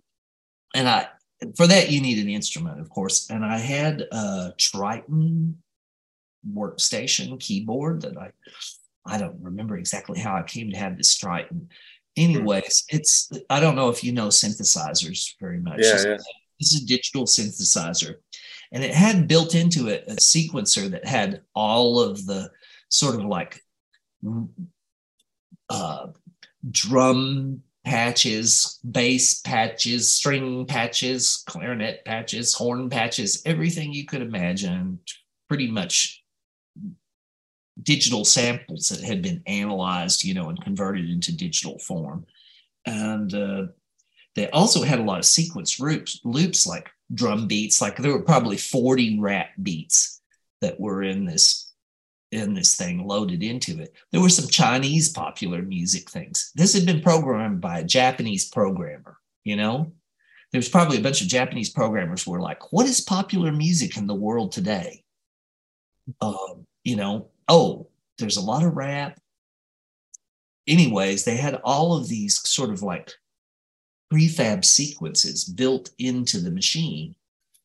And 0.75 0.87
I 0.87 1.07
for 1.55 1.67
that 1.67 1.91
you 1.91 2.01
need 2.01 2.17
an 2.17 2.29
instrument 2.29 2.79
of 2.79 2.89
course 2.89 3.29
and 3.29 3.45
i 3.45 3.57
had 3.57 4.01
a 4.11 4.53
triton 4.57 5.57
workstation 6.53 7.39
keyboard 7.39 8.01
that 8.01 8.17
i 8.17 8.31
i 9.05 9.17
don't 9.17 9.41
remember 9.41 9.77
exactly 9.77 10.19
how 10.19 10.35
i 10.35 10.43
came 10.43 10.71
to 10.71 10.77
have 10.77 10.97
this 10.97 11.15
triton 11.17 11.67
anyways 12.17 12.85
it's 12.89 13.29
i 13.49 13.59
don't 13.59 13.75
know 13.75 13.89
if 13.89 14.03
you 14.03 14.11
know 14.11 14.27
synthesizers 14.27 15.33
very 15.39 15.59
much. 15.59 15.79
Yeah, 15.79 16.01
yeah. 16.05 16.17
this 16.59 16.73
is 16.73 16.83
a 16.83 16.85
digital 16.85 17.25
synthesizer. 17.25 18.15
And 18.71 18.83
it 18.83 18.93
had 18.93 19.27
built 19.27 19.55
into 19.55 19.87
it 19.87 20.05
a 20.07 20.15
sequencer 20.15 20.89
that 20.91 21.05
had 21.05 21.41
all 21.53 21.99
of 21.99 22.25
the 22.25 22.49
sort 22.89 23.15
of 23.15 23.23
like 23.25 23.61
uh, 25.69 26.07
drum 26.71 27.61
patches, 27.85 28.79
bass 28.89 29.41
patches, 29.41 30.11
string 30.11 30.65
patches, 30.65 31.43
clarinet 31.47 32.03
patches, 32.05 32.53
horn 32.53 32.89
patches, 32.89 33.43
everything 33.45 33.93
you 33.93 34.05
could 34.05 34.21
imagine, 34.21 34.99
pretty 35.47 35.69
much 35.69 36.23
digital 37.81 38.25
samples 38.25 38.89
that 38.89 39.01
had 39.01 39.21
been 39.21 39.43
analyzed, 39.47 40.23
you 40.23 40.33
know, 40.33 40.49
and 40.49 40.63
converted 40.63 41.09
into 41.09 41.35
digital 41.35 41.77
form. 41.79 42.25
And 42.85 43.33
uh, 43.33 43.63
they 44.35 44.49
also 44.49 44.83
had 44.83 44.99
a 44.99 45.03
lot 45.03 45.19
of 45.19 45.25
sequence 45.25 45.79
loops, 45.79 46.21
loops 46.23 46.65
like 46.65 46.89
drum 47.13 47.47
beats, 47.47 47.81
like 47.81 47.97
there 47.97 48.11
were 48.11 48.21
probably 48.21 48.57
40 48.57 49.19
rap 49.19 49.49
beats 49.61 50.21
that 50.61 50.79
were 50.79 51.03
in 51.03 51.25
this 51.25 51.73
in 52.31 52.53
this 52.53 52.75
thing 52.75 53.05
loaded 53.05 53.43
into 53.43 53.79
it. 53.79 53.93
There 54.11 54.21
were 54.21 54.29
some 54.29 54.49
Chinese 54.49 55.09
popular 55.09 55.61
music 55.61 56.09
things. 56.09 56.51
This 56.55 56.73
had 56.73 56.85
been 56.85 57.01
programmed 57.01 57.61
by 57.61 57.79
a 57.79 57.83
Japanese 57.83 58.49
programmer, 58.49 59.17
you 59.43 59.55
know? 59.55 59.93
There's 60.51 60.69
probably 60.69 60.97
a 60.97 61.01
bunch 61.01 61.21
of 61.21 61.27
Japanese 61.27 61.69
programmers 61.69 62.23
who 62.23 62.31
were 62.31 62.41
like, 62.41 62.73
what 62.73 62.87
is 62.87 62.99
popular 62.99 63.51
music 63.51 63.95
in 63.95 64.07
the 64.07 64.15
world 64.15 64.51
today? 64.51 65.03
Um, 66.21 66.65
you 66.83 66.95
know, 66.95 67.29
oh, 67.47 67.87
there's 68.17 68.37
a 68.37 68.41
lot 68.41 68.63
of 68.63 68.75
rap. 68.75 69.19
Anyways, 70.67 71.25
they 71.25 71.37
had 71.37 71.61
all 71.63 71.95
of 71.95 72.07
these 72.07 72.39
sort 72.47 72.71
of 72.71 72.81
like 72.81 73.11
prefab 74.11 74.65
sequences 74.65 75.45
built 75.45 75.91
into 75.99 76.39
the 76.39 76.51
machine. 76.51 77.15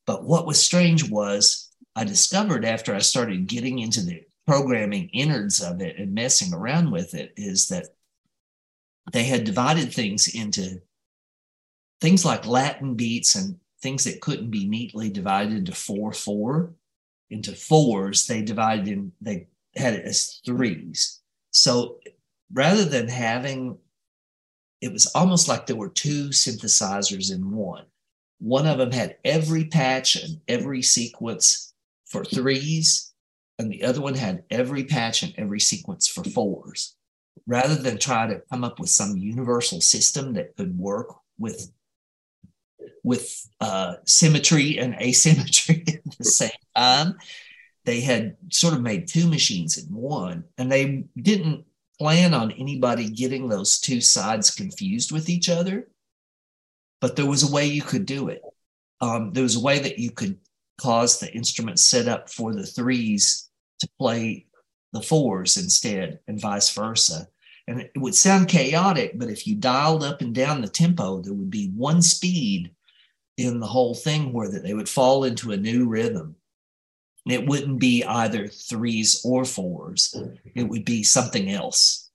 But 0.07 0.25
what 0.25 0.47
was 0.47 0.63
strange 0.63 1.09
was 1.09 1.71
I 1.97 2.05
discovered 2.05 2.65
after 2.65 2.95
I 2.95 2.99
started 2.99 3.47
getting 3.47 3.79
into 3.79 4.03
the 4.03 4.23
programming 4.47 5.09
innards 5.13 5.63
of 5.63 5.81
it 5.81 5.97
and 5.99 6.15
messing 6.15 6.53
around 6.53 6.91
with 6.91 7.15
it 7.15 7.33
is 7.37 7.69
that 7.69 7.87
they 9.13 9.25
had 9.25 9.45
divided 9.45 9.93
things 9.93 10.35
into 10.35 10.81
things 12.01 12.25
like 12.25 12.47
Latin 12.47 12.95
beats 12.95 13.35
and 13.35 13.59
things 13.83 14.05
that 14.05 14.21
couldn't 14.21 14.51
be 14.51 14.67
neatly 14.67 15.11
divided 15.11 15.57
into 15.57 15.73
four 15.73 16.13
four 16.13 16.75
into 17.31 17.55
fours 17.55 18.27
they 18.27 18.43
divided 18.43 18.89
in 18.89 19.13
they 19.21 19.47
had 19.77 19.95
it 19.95 20.05
as 20.05 20.41
threes 20.45 21.21
so 21.51 21.99
rather 22.53 22.85
than 22.85 23.09
having 23.09 23.79
it 24.81 24.93
was 24.93 25.07
almost 25.15 25.49
like 25.49 25.67
there 25.67 25.77
were 25.77 25.89
two 25.89 26.29
synthesizers 26.29 27.33
in 27.33 27.51
one 27.53 27.85
one 28.39 28.67
of 28.67 28.79
them 28.79 28.91
had 28.91 29.17
every 29.25 29.65
patch 29.67 30.17
and 30.17 30.41
every 30.49 30.83
sequence 30.83 31.75
for 32.07 32.25
threes 32.25 33.13
and 33.59 33.71
the 33.71 33.85
other 33.85 34.01
one 34.01 34.15
had 34.15 34.43
every 34.51 34.85
patch 34.85 35.23
and 35.23 35.35
every 35.37 35.61
sequence 35.61 36.09
for 36.09 36.25
fours 36.25 36.97
rather 37.47 37.75
than 37.75 37.99
try 37.99 38.27
to 38.27 38.43
come 38.51 38.65
up 38.65 38.81
with 38.81 38.91
some 38.91 39.17
universal 39.17 39.81
system 39.81 40.33
that 40.35 40.57
could 40.57 40.77
work 40.79 41.09
with 41.39 41.71
with 43.03 43.49
uh, 43.61 43.95
symmetry 44.05 44.79
and 44.79 44.95
asymmetry 45.01 45.85
at 45.89 46.19
the 46.19 46.25
same 46.25 46.51
time. 46.77 47.17
They 47.91 48.01
had 48.01 48.37
sort 48.51 48.75
of 48.75 48.83
made 48.83 49.09
two 49.09 49.27
machines 49.27 49.77
in 49.77 49.93
one, 49.93 50.45
and 50.57 50.71
they 50.71 51.07
didn't 51.21 51.65
plan 51.99 52.35
on 52.35 52.53
anybody 52.53 53.11
getting 53.11 53.49
those 53.49 53.81
two 53.81 54.01
sides 54.01 54.53
confused 54.53 55.11
with 55.11 55.29
each 55.29 55.49
other. 55.49 55.89
But 57.01 57.17
there 57.17 57.27
was 57.27 57.43
a 57.43 57.53
way 57.53 57.67
you 57.67 57.83
could 57.83 58.07
do 58.07 58.29
it. 58.29 58.43
Um, 59.01 59.33
there 59.33 59.43
was 59.43 59.57
a 59.57 59.61
way 59.61 59.81
that 59.81 59.99
you 59.99 60.13
could 60.13 60.39
cause 60.81 61.19
the 61.19 61.35
instrument 61.35 61.81
set 61.81 62.07
up 62.07 62.31
for 62.31 62.55
the 62.55 62.65
threes 62.65 63.51
to 63.81 63.89
play 63.99 64.47
the 64.93 65.03
fours 65.03 65.57
instead, 65.57 66.21
and 66.29 66.41
vice 66.41 66.73
versa. 66.73 67.27
And 67.67 67.81
it 67.81 67.91
would 67.97 68.15
sound 68.15 68.47
chaotic, 68.47 69.19
but 69.19 69.31
if 69.31 69.49
you 69.49 69.57
dialed 69.57 70.05
up 70.05 70.21
and 70.21 70.33
down 70.33 70.61
the 70.61 70.69
tempo, 70.69 71.23
there 71.23 71.35
would 71.35 71.51
be 71.51 71.71
one 71.71 72.03
speed 72.03 72.71
in 73.37 73.59
the 73.59 73.67
whole 73.67 73.97
thing 73.97 74.33
where 74.33 74.49
that 74.49 74.63
they 74.63 74.75
would 74.75 74.89
fall 74.89 75.25
into 75.25 75.51
a 75.51 75.57
new 75.57 75.89
rhythm. 75.89 76.37
It 77.27 77.47
wouldn't 77.47 77.79
be 77.79 78.05
either 78.05 78.49
threes 78.49 79.23
or 79.25 79.45
fours. 79.45 80.15
It 80.55 80.65
would 80.65 80.85
be 80.85 81.03
something 81.03 81.51
else. 81.51 82.11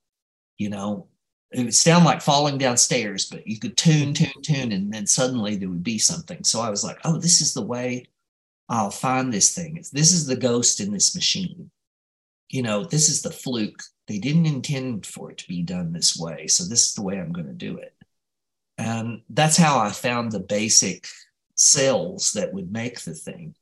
You 0.58 0.70
know, 0.70 1.08
it 1.52 1.64
would 1.64 1.76
sound 1.76 2.06
like 2.06 2.22
falling 2.22 2.58
downstairs, 2.58 3.26
but 3.26 3.48
you 3.48 3.60
could 3.60 3.78
tune, 3.78 4.14
tune, 4.14 4.42
tune, 4.42 4.72
and 4.72 4.92
then 4.92 5.06
suddenly 5.06 5.56
there 5.56 5.70
would 5.70 5.84
be 5.84 6.00
something. 6.00 6.44
So 6.44 6.60
I 6.60 6.70
was 6.70 6.84
like, 6.84 6.98
oh, 7.06 7.18
this 7.18 7.40
is 7.40 7.54
the 7.54 7.62
way 7.62 8.08
I'll 8.68 8.90
find 8.90 9.32
this 9.32 9.54
thing. 9.54 9.84
This 9.94 10.12
is 10.12 10.26
the 10.26 10.36
ghost 10.36 10.80
in 10.80 10.92
this 10.92 11.14
machine. 11.14 11.70
You 12.50 12.64
know, 12.64 12.84
this 12.84 13.10
is 13.10 13.22
the 13.22 13.32
fluke. 13.32 13.84
They 14.08 14.18
didn't 14.18 14.46
intend 14.48 15.06
for 15.06 15.32
it 15.32 15.38
to 15.40 15.48
be 15.48 15.62
done 15.62 15.94
this 15.94 16.18
way. 16.18 16.48
So 16.48 16.64
this 16.64 16.88
is 16.88 16.94
the 16.94 17.04
way 17.04 17.20
I'm 17.20 17.32
going 17.32 17.48
to 17.48 17.54
do 17.54 17.78
it. 17.78 17.94
And 18.78 19.22
that's 19.30 19.58
how 19.58 19.80
I 19.80 19.92
found 19.92 20.32
the 20.32 20.40
basic 20.40 21.08
cells 21.56 22.34
that 22.34 22.54
would 22.54 22.72
make 22.72 23.02
the 23.02 23.14
thing. 23.14 23.56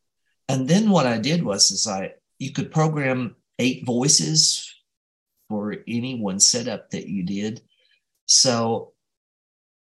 And 0.53 0.67
then 0.67 0.91
what 0.91 1.07
I 1.07 1.17
did 1.17 1.43
was 1.43 1.71
is 1.71 1.87
I 1.87 2.13
you 2.37 2.51
could 2.51 2.71
program 2.71 3.35
eight 3.57 3.87
voices 3.87 4.71
for 5.49 5.75
any 5.87 6.19
one 6.19 6.39
setup 6.39 6.91
that 6.91 7.07
you 7.07 7.23
did. 7.23 7.61
So 8.27 8.93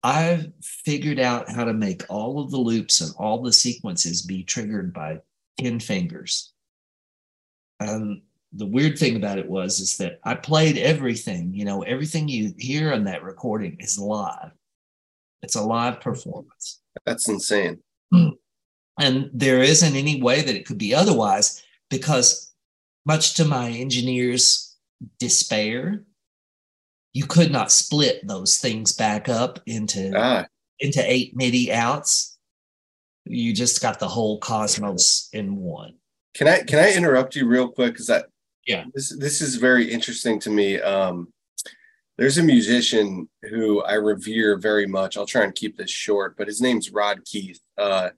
I 0.01 0.51
figured 0.63 1.19
out 1.19 1.47
how 1.47 1.63
to 1.63 1.73
make 1.73 2.09
all 2.09 2.39
of 2.39 2.49
the 2.49 2.57
loops 2.57 3.01
and 3.01 3.13
all 3.19 3.43
the 3.43 3.53
sequences 3.53 4.23
be 4.23 4.43
triggered 4.43 4.95
by 4.95 5.19
10 5.59 5.79
fingers. 5.79 6.53
And 7.79 8.23
the 8.51 8.65
weird 8.65 8.97
thing 8.97 9.15
about 9.15 9.37
it 9.37 9.47
was 9.47 9.79
is 9.79 9.97
that 9.97 10.19
I 10.23 10.33
played 10.33 10.79
everything, 10.79 11.53
you 11.53 11.65
know, 11.65 11.83
everything 11.83 12.27
you 12.27 12.55
hear 12.57 12.91
on 12.93 13.03
that 13.03 13.21
recording 13.21 13.77
is 13.79 13.99
live. 13.99 14.51
It's 15.43 15.55
a 15.55 15.61
live 15.61 16.01
performance. 16.01 16.81
That's 17.05 17.29
insane. 17.29 17.79
Hmm. 18.11 18.29
And 18.99 19.29
there 19.33 19.61
isn't 19.61 19.95
any 19.95 20.21
way 20.21 20.41
that 20.41 20.55
it 20.55 20.65
could 20.65 20.77
be 20.77 20.93
otherwise 20.93 21.63
because, 21.89 22.51
much 23.05 23.33
to 23.35 23.45
my 23.45 23.69
engineer's 23.69 24.75
despair, 25.19 26.03
you 27.13 27.25
could 27.25 27.51
not 27.51 27.71
split 27.71 28.27
those 28.27 28.57
things 28.57 28.91
back 28.91 29.29
up 29.29 29.59
into 29.65 30.11
ah. 30.15 30.45
into 30.79 31.03
eight 31.11 31.35
MIDI 31.35 31.71
outs. 31.71 32.37
You 33.25 33.53
just 33.53 33.81
got 33.81 33.99
the 33.99 34.07
whole 34.07 34.39
cosmos 34.39 35.29
in 35.31 35.55
one. 35.55 35.95
Can 36.33 36.47
I 36.47 36.63
can 36.63 36.79
I 36.79 36.93
interrupt 36.93 37.35
you 37.35 37.47
real 37.47 37.69
quick? 37.69 37.93
Because 37.93 38.07
that 38.07 38.25
yeah 38.67 38.85
this 38.93 39.15
this 39.17 39.41
is 39.41 39.55
very 39.55 39.91
interesting 39.91 40.39
to 40.39 40.49
me. 40.49 40.79
Um, 40.81 41.31
there's 42.17 42.37
a 42.37 42.43
musician 42.43 43.27
who 43.49 43.81
I 43.83 43.93
revere 43.93 44.57
very 44.57 44.85
much. 44.85 45.17
I'll 45.17 45.25
try 45.25 45.43
and 45.43 45.55
keep 45.55 45.77
this 45.77 45.89
short, 45.89 46.37
but 46.37 46.47
his 46.47 46.61
name's 46.61 46.91
Rodd 46.91 47.25
Keith. 47.25 47.59
Uh, 47.77 48.09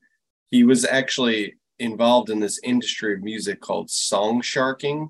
he 0.50 0.64
was 0.64 0.86
actually 0.86 1.56
involved 1.80 2.30
in 2.30 2.40
this 2.40 2.60
industry 2.64 3.14
of 3.14 3.22
music 3.22 3.62
called 3.62 3.90
song 3.90 4.42
sharking, 4.42 5.10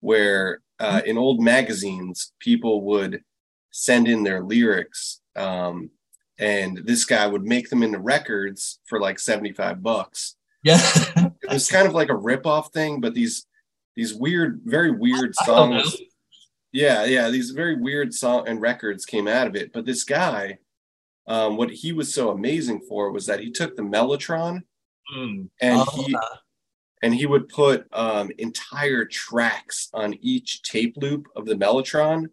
where 0.00 0.60
uh, 0.80 1.00
in 1.06 1.16
old 1.18 1.40
magazines, 1.40 2.32
people 2.40 2.82
would 2.82 3.22
send 3.70 4.08
in 4.08 4.22
their 4.22 4.42
lyrics. 4.42 5.20
Um, 5.36 5.90
and 6.38 6.78
this 6.84 7.04
guy 7.04 7.26
would 7.26 7.44
make 7.44 7.70
them 7.70 7.82
into 7.82 7.98
records 7.98 8.80
for 8.86 9.00
like 9.00 9.18
75 9.18 9.82
bucks. 9.82 10.36
Yeah. 10.62 10.80
it 11.16 11.50
was 11.50 11.70
kind 11.70 11.86
of 11.86 11.94
like 11.94 12.08
a 12.08 12.16
rip-off 12.16 12.72
thing, 12.72 13.00
but 13.00 13.14
these 13.14 13.46
these 13.96 14.12
weird, 14.12 14.60
very 14.64 14.90
weird 14.90 15.36
songs 15.36 15.96
yeah, 16.74 17.04
yeah, 17.04 17.30
these 17.30 17.50
very 17.50 17.76
weird 17.76 18.12
song 18.12 18.48
and 18.48 18.60
records 18.60 19.06
came 19.06 19.28
out 19.28 19.46
of 19.46 19.54
it. 19.54 19.72
But 19.72 19.86
this 19.86 20.02
guy, 20.02 20.58
um, 21.26 21.56
what 21.56 21.70
he 21.70 21.92
was 21.92 22.12
so 22.12 22.30
amazing 22.30 22.80
for 22.80 23.10
was 23.10 23.26
that 23.26 23.40
he 23.40 23.50
took 23.50 23.76
the 23.76 23.82
Mellotron 23.82 24.62
mm. 25.14 25.48
and 25.60 25.84
oh, 25.86 26.04
he 26.04 26.14
uh. 26.14 26.36
and 27.02 27.14
he 27.14 27.26
would 27.26 27.48
put 27.48 27.86
um, 27.92 28.30
entire 28.38 29.04
tracks 29.04 29.88
on 29.94 30.14
each 30.20 30.62
tape 30.62 30.96
loop 30.96 31.26
of 31.36 31.46
the 31.46 31.54
Mellotron, 31.54 32.26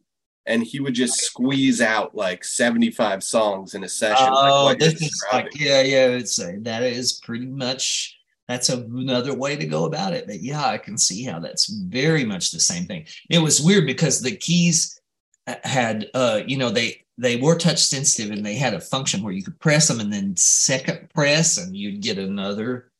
and 0.45 0.63
he 0.63 0.79
would 0.79 0.93
just 0.93 1.21
squeeze 1.21 1.81
out 1.81 2.15
like 2.15 2.43
75 2.43 3.23
songs 3.23 3.75
in 3.75 3.83
a 3.83 3.89
session. 3.89 4.27
Oh, 4.29 4.65
like 4.65 4.79
this 4.79 5.01
is 5.01 5.25
like 5.31 5.47
yeah, 5.55 5.81
yeah, 5.81 6.07
it's 6.07 6.35
that 6.35 6.83
is 6.83 7.13
pretty 7.13 7.47
much 7.47 8.17
that's 8.51 8.69
another 8.69 9.33
way 9.33 9.55
to 9.55 9.65
go 9.65 9.85
about 9.85 10.13
it. 10.13 10.27
But 10.27 10.41
yeah, 10.41 10.65
I 10.65 10.77
can 10.77 10.97
see 10.97 11.23
how 11.23 11.39
that's 11.39 11.69
very 11.69 12.25
much 12.25 12.51
the 12.51 12.59
same 12.59 12.85
thing. 12.85 13.05
It 13.29 13.39
was 13.39 13.61
weird 13.61 13.85
because 13.85 14.21
the 14.21 14.35
keys 14.35 14.99
had, 15.63 16.09
uh, 16.13 16.41
you 16.45 16.57
know, 16.57 16.69
they 16.69 17.03
they 17.21 17.35
were 17.35 17.55
touch 17.55 17.85
sensitive 17.85 18.31
and 18.31 18.43
they 18.43 18.55
had 18.55 18.73
a 18.73 18.81
function 18.81 19.21
where 19.21 19.31
you 19.31 19.43
could 19.43 19.59
press 19.59 19.87
them 19.87 19.99
and 19.99 20.11
then 20.11 20.35
second 20.35 21.07
press 21.13 21.59
and 21.59 21.77
you'd 21.77 22.01
get 22.01 22.17
another 22.17 22.91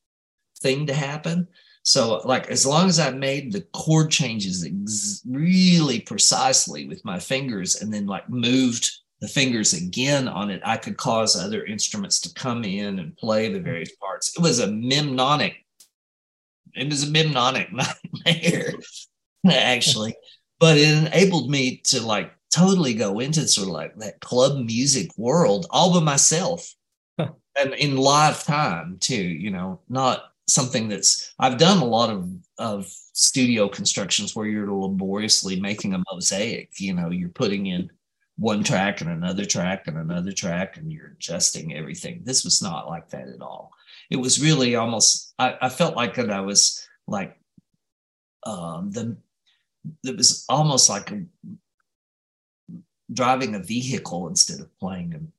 thing 0.59 0.85
to 0.85 0.93
happen. 0.93 1.47
So, 1.83 2.21
like, 2.23 2.47
as 2.49 2.63
long 2.63 2.87
as 2.87 2.99
I 2.99 3.09
made 3.09 3.51
the 3.51 3.65
chord 3.73 4.11
changes 4.11 4.63
ex- 4.63 5.23
really 5.27 6.01
precisely 6.01 6.87
with 6.87 7.03
my 7.03 7.17
fingers 7.17 7.81
and 7.81 7.91
then 7.91 8.05
like 8.05 8.29
moved 8.29 8.91
the 9.21 9.27
fingers 9.27 9.73
again 9.73 10.27
on 10.27 10.51
it, 10.51 10.61
I 10.63 10.77
could 10.77 10.97
cause 10.97 11.35
other 11.35 11.65
instruments 11.65 12.19
to 12.19 12.33
come 12.35 12.63
in 12.63 12.99
and 12.99 13.17
play 13.17 13.51
the 13.51 13.59
various 13.59 13.95
parts. 13.95 14.37
It 14.37 14.41
was 14.43 14.59
a 14.59 14.71
mnemonic. 14.71 15.55
It 16.75 16.87
was 16.87 17.09
a 17.09 17.11
mnemonic 17.11 17.69
nightmare, 18.25 18.73
actually. 19.49 20.15
But 20.59 20.77
it 20.77 21.07
enabled 21.07 21.49
me 21.49 21.77
to 21.85 22.05
like 22.05 22.31
totally 22.51 22.93
go 22.93 23.19
into 23.19 23.47
sort 23.47 23.67
of 23.67 23.73
like 23.73 23.95
that 23.97 24.19
club 24.19 24.57
music 24.65 25.09
world 25.17 25.65
all 25.69 25.93
by 25.93 26.03
myself 26.03 26.75
and 27.17 27.73
in 27.77 27.97
live 27.97 28.43
time 28.43 28.97
too, 28.99 29.23
you 29.23 29.51
know, 29.51 29.79
not 29.89 30.33
something 30.47 30.89
that's 30.89 31.33
I've 31.39 31.57
done 31.57 31.77
a 31.77 31.85
lot 31.85 32.09
of 32.09 32.29
of 32.57 32.85
studio 33.13 33.67
constructions 33.69 34.35
where 34.35 34.47
you're 34.47 34.71
laboriously 34.71 35.59
making 35.59 35.93
a 35.93 36.03
mosaic, 36.11 36.79
you 36.79 36.93
know, 36.93 37.09
you're 37.09 37.29
putting 37.29 37.67
in 37.67 37.89
one 38.37 38.63
track 38.63 39.01
and 39.01 39.09
another 39.09 39.45
track 39.45 39.87
and 39.87 39.97
another 39.97 40.31
track 40.31 40.77
and 40.77 40.91
you're 40.91 41.13
adjusting 41.17 41.75
everything. 41.75 42.21
This 42.23 42.43
was 42.43 42.61
not 42.61 42.87
like 42.87 43.09
that 43.09 43.27
at 43.27 43.41
all. 43.41 43.71
It 44.09 44.17
was 44.17 44.41
really 44.41 44.75
almost 44.75 45.33
i, 45.39 45.57
I 45.61 45.69
felt 45.69 45.95
like 45.95 46.15
that 46.15 46.29
i 46.29 46.41
was 46.41 46.87
like 47.07 47.39
um 48.45 48.91
the 48.91 49.17
it 50.03 50.17
was 50.17 50.45
almost 50.47 50.89
like 50.89 51.11
a, 51.11 51.23
driving 53.13 53.55
a 53.55 53.59
vehicle 53.59 54.27
instead 54.27 54.59
of 54.59 54.79
playing 54.79 55.31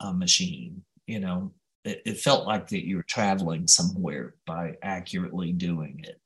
a, 0.00 0.06
a 0.06 0.12
machine 0.12 0.82
you 1.06 1.20
know 1.20 1.52
it, 1.84 2.02
it 2.06 2.18
felt 2.18 2.46
like 2.46 2.68
that 2.68 2.86
you 2.86 2.96
were 2.96 3.04
traveling 3.04 3.66
somewhere 3.66 4.34
by 4.46 4.74
accurately 4.82 5.52
doing 5.52 6.00
it 6.04 6.20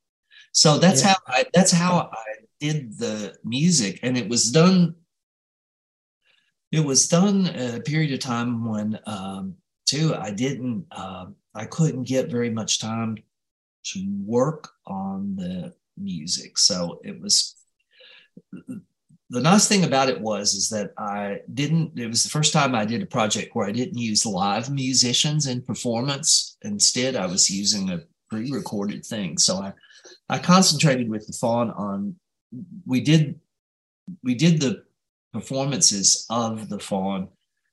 so 0.52 0.78
that's 0.78 1.02
yeah. 1.02 1.08
how 1.08 1.16
I, 1.26 1.44
that's 1.52 1.70
how 1.70 2.10
I 2.12 2.46
did 2.60 2.98
the 2.98 3.36
music, 3.44 4.00
and 4.02 4.16
it 4.16 4.28
was 4.28 4.50
done. 4.50 4.94
It 6.72 6.80
was 6.80 7.08
done 7.08 7.46
a 7.46 7.80
period 7.80 8.12
of 8.12 8.20
time 8.20 8.68
when, 8.68 8.98
um, 9.06 9.54
too, 9.86 10.14
I 10.14 10.30
didn't, 10.30 10.86
uh, 10.90 11.26
I 11.54 11.64
couldn't 11.66 12.04
get 12.04 12.30
very 12.30 12.50
much 12.50 12.80
time 12.80 13.18
to 13.92 14.18
work 14.24 14.70
on 14.86 15.36
the 15.36 15.74
music. 15.96 16.58
So 16.58 17.00
it 17.04 17.20
was 17.20 17.54
the 19.30 19.40
nice 19.40 19.66
thing 19.66 19.84
about 19.84 20.08
it 20.08 20.20
was 20.20 20.54
is 20.54 20.68
that 20.70 20.92
I 20.98 21.40
didn't. 21.52 21.98
It 21.98 22.06
was 22.06 22.22
the 22.22 22.30
first 22.30 22.52
time 22.52 22.74
I 22.74 22.84
did 22.84 23.02
a 23.02 23.06
project 23.06 23.54
where 23.54 23.66
I 23.66 23.72
didn't 23.72 23.98
use 23.98 24.24
live 24.24 24.70
musicians 24.70 25.48
in 25.48 25.62
performance. 25.62 26.56
Instead, 26.62 27.16
I 27.16 27.26
was 27.26 27.50
using 27.50 27.90
a 27.90 28.02
pre-recorded 28.30 29.04
thing. 29.04 29.38
So 29.38 29.56
I 29.56 29.72
I 30.28 30.38
concentrated 30.38 31.08
with 31.08 31.26
the 31.26 31.32
faun 31.32 31.70
on. 31.72 32.14
We 32.86 33.00
did 33.00 33.40
we 34.22 34.36
did 34.36 34.60
the 34.60 34.84
performances 35.32 36.24
of 36.30 36.68
the 36.68 36.78
faun. 36.78 37.28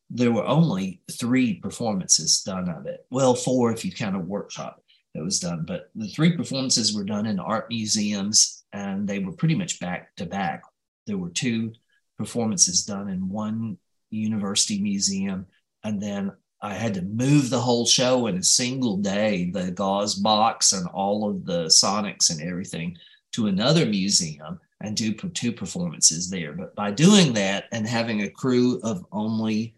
There 0.09 0.31
were 0.31 0.45
only 0.45 1.01
three 1.11 1.55
performances 1.55 2.41
done 2.41 2.67
of 2.69 2.87
it. 2.87 3.05
Well, 3.11 3.35
four 3.35 3.71
if 3.71 3.85
you 3.85 3.91
count 3.91 4.15
a 4.15 4.19
workshop 4.19 4.83
that 5.13 5.23
was 5.23 5.39
done, 5.39 5.65
but 5.67 5.91
the 5.93 6.07
three 6.07 6.35
performances 6.35 6.95
were 6.95 7.03
done 7.03 7.27
in 7.27 7.39
art 7.39 7.69
museums 7.69 8.63
and 8.73 9.07
they 9.07 9.19
were 9.19 9.31
pretty 9.31 9.55
much 9.55 9.79
back 9.79 10.15
to 10.15 10.25
back. 10.25 10.63
There 11.05 11.17
were 11.17 11.29
two 11.29 11.73
performances 12.17 12.85
done 12.85 13.09
in 13.09 13.29
one 13.29 13.77
university 14.09 14.81
museum, 14.81 15.45
and 15.83 16.01
then 16.01 16.31
I 16.61 16.75
had 16.75 16.93
to 16.93 17.01
move 17.01 17.49
the 17.49 17.59
whole 17.59 17.85
show 17.85 18.27
in 18.27 18.37
a 18.37 18.43
single 18.43 18.97
day, 18.97 19.51
the 19.51 19.71
gauze 19.71 20.15
box 20.15 20.71
and 20.71 20.87
all 20.87 21.29
of 21.29 21.45
the 21.45 21.65
sonics 21.65 22.29
and 22.29 22.41
everything 22.41 22.97
to 23.33 23.47
another 23.47 23.85
museum 23.85 24.59
and 24.79 24.95
do 24.95 25.13
two 25.13 25.51
performances 25.51 26.29
there. 26.29 26.53
But 26.53 26.75
by 26.75 26.91
doing 26.91 27.33
that 27.33 27.65
and 27.71 27.87
having 27.87 28.21
a 28.21 28.29
crew 28.29 28.79
of 28.83 29.05
only 29.11 29.75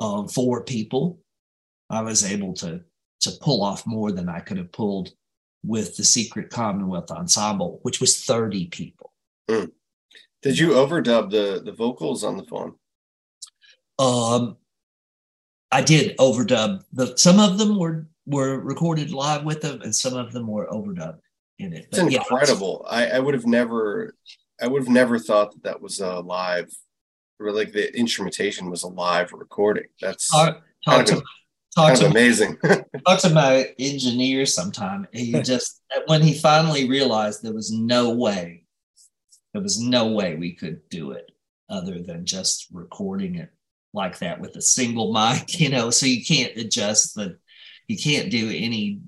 um, 0.00 0.28
four 0.28 0.64
people, 0.64 1.18
I 1.88 2.02
was 2.02 2.24
able 2.24 2.52
to 2.54 2.82
to 3.20 3.30
pull 3.40 3.64
off 3.64 3.86
more 3.86 4.12
than 4.12 4.28
I 4.28 4.40
could 4.40 4.58
have 4.58 4.70
pulled 4.70 5.10
with 5.64 5.96
the 5.96 6.04
Secret 6.04 6.50
Commonwealth 6.50 7.10
Ensemble, 7.10 7.80
which 7.82 8.00
was 8.00 8.22
30 8.24 8.66
people. 8.66 9.12
Mm. 9.50 9.72
Did 10.48 10.58
you 10.58 10.70
overdub 10.70 11.30
the 11.30 11.60
the 11.62 11.72
vocals 11.72 12.24
on 12.24 12.38
the 12.38 12.44
phone? 12.44 12.74
Um, 13.98 14.56
I 15.70 15.82
did 15.82 16.16
overdub. 16.16 16.84
The 16.94 17.14
some 17.18 17.38
of 17.38 17.58
them 17.58 17.78
were 17.78 18.08
were 18.24 18.58
recorded 18.58 19.10
live 19.10 19.44
with 19.44 19.60
them, 19.60 19.82
and 19.82 19.94
some 19.94 20.16
of 20.16 20.32
them 20.32 20.46
were 20.46 20.66
overdubbed 20.68 21.20
in 21.58 21.74
it. 21.74 21.88
But 21.90 22.00
it's 22.00 22.16
incredible. 22.16 22.86
Yeah, 22.86 22.96
I, 22.96 23.06
I 23.16 23.18
would 23.18 23.34
have 23.34 23.44
never, 23.44 24.14
I 24.58 24.68
would 24.68 24.80
have 24.80 24.90
never 24.90 25.18
thought 25.18 25.52
that 25.52 25.64
that 25.64 25.82
was 25.82 26.00
a 26.00 26.20
live, 26.20 26.70
or 27.38 27.52
like 27.52 27.72
the 27.72 27.94
instrumentation 27.94 28.70
was 28.70 28.84
a 28.84 28.88
live 28.88 29.34
recording. 29.34 29.88
That's 30.00 30.30
talk, 30.30 30.62
talk 30.82 31.04
to, 31.08 31.22
talk 31.74 31.98
to 31.98 32.06
amazing. 32.06 32.56
talk 33.06 33.18
to 33.18 33.28
my 33.34 33.74
engineer 33.78 34.46
sometime. 34.46 35.08
He 35.12 35.32
just 35.42 35.82
when 36.06 36.22
he 36.22 36.32
finally 36.32 36.88
realized 36.88 37.42
there 37.42 37.52
was 37.52 37.70
no 37.70 38.14
way 38.14 38.64
there 39.52 39.62
was 39.62 39.80
no 39.80 40.08
way 40.08 40.34
we 40.34 40.52
could 40.52 40.88
do 40.88 41.12
it 41.12 41.30
other 41.70 42.00
than 42.00 42.24
just 42.24 42.66
recording 42.72 43.36
it 43.36 43.50
like 43.92 44.18
that 44.18 44.40
with 44.40 44.56
a 44.56 44.62
single 44.62 45.12
mic, 45.30 45.60
you 45.60 45.68
know, 45.68 45.90
so 45.90 46.06
you 46.06 46.24
can't 46.24 46.56
adjust 46.56 47.14
the, 47.14 47.38
you 47.86 47.96
can't 47.96 48.30
do 48.30 48.50
any 48.54 49.00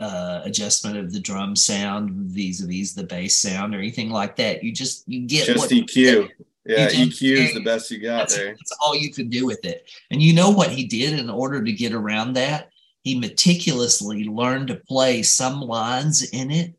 uh, 0.00 0.42
adjustment 0.44 0.96
of 0.96 1.12
the 1.12 1.20
drum 1.20 1.56
sound 1.56 2.10
vis-a-vis 2.12 2.94
the 2.94 3.02
bass 3.02 3.36
sound 3.36 3.74
or 3.74 3.78
anything 3.78 4.10
like 4.10 4.36
that. 4.36 4.62
You 4.62 4.72
just, 4.72 5.08
you 5.08 5.26
get 5.26 5.46
just 5.46 5.58
what, 5.58 5.70
EQ. 5.70 6.30
Yeah, 6.64 6.88
EQ 6.90 7.22
is 7.22 7.54
the 7.54 7.62
best 7.62 7.90
you 7.90 7.98
got 7.98 8.18
that's, 8.18 8.36
there. 8.36 8.48
That's 8.48 8.76
all 8.80 8.94
you 8.94 9.10
could 9.12 9.30
do 9.30 9.46
with 9.46 9.64
it. 9.64 9.90
And 10.10 10.20
you 10.20 10.34
know 10.34 10.50
what 10.50 10.70
he 10.70 10.84
did 10.84 11.18
in 11.18 11.30
order 11.30 11.64
to 11.64 11.72
get 11.72 11.94
around 11.94 12.34
that? 12.34 12.68
He 13.02 13.18
meticulously 13.18 14.24
learned 14.24 14.68
to 14.68 14.76
play 14.76 15.22
some 15.22 15.62
lines 15.62 16.28
in 16.30 16.50
it 16.50 16.74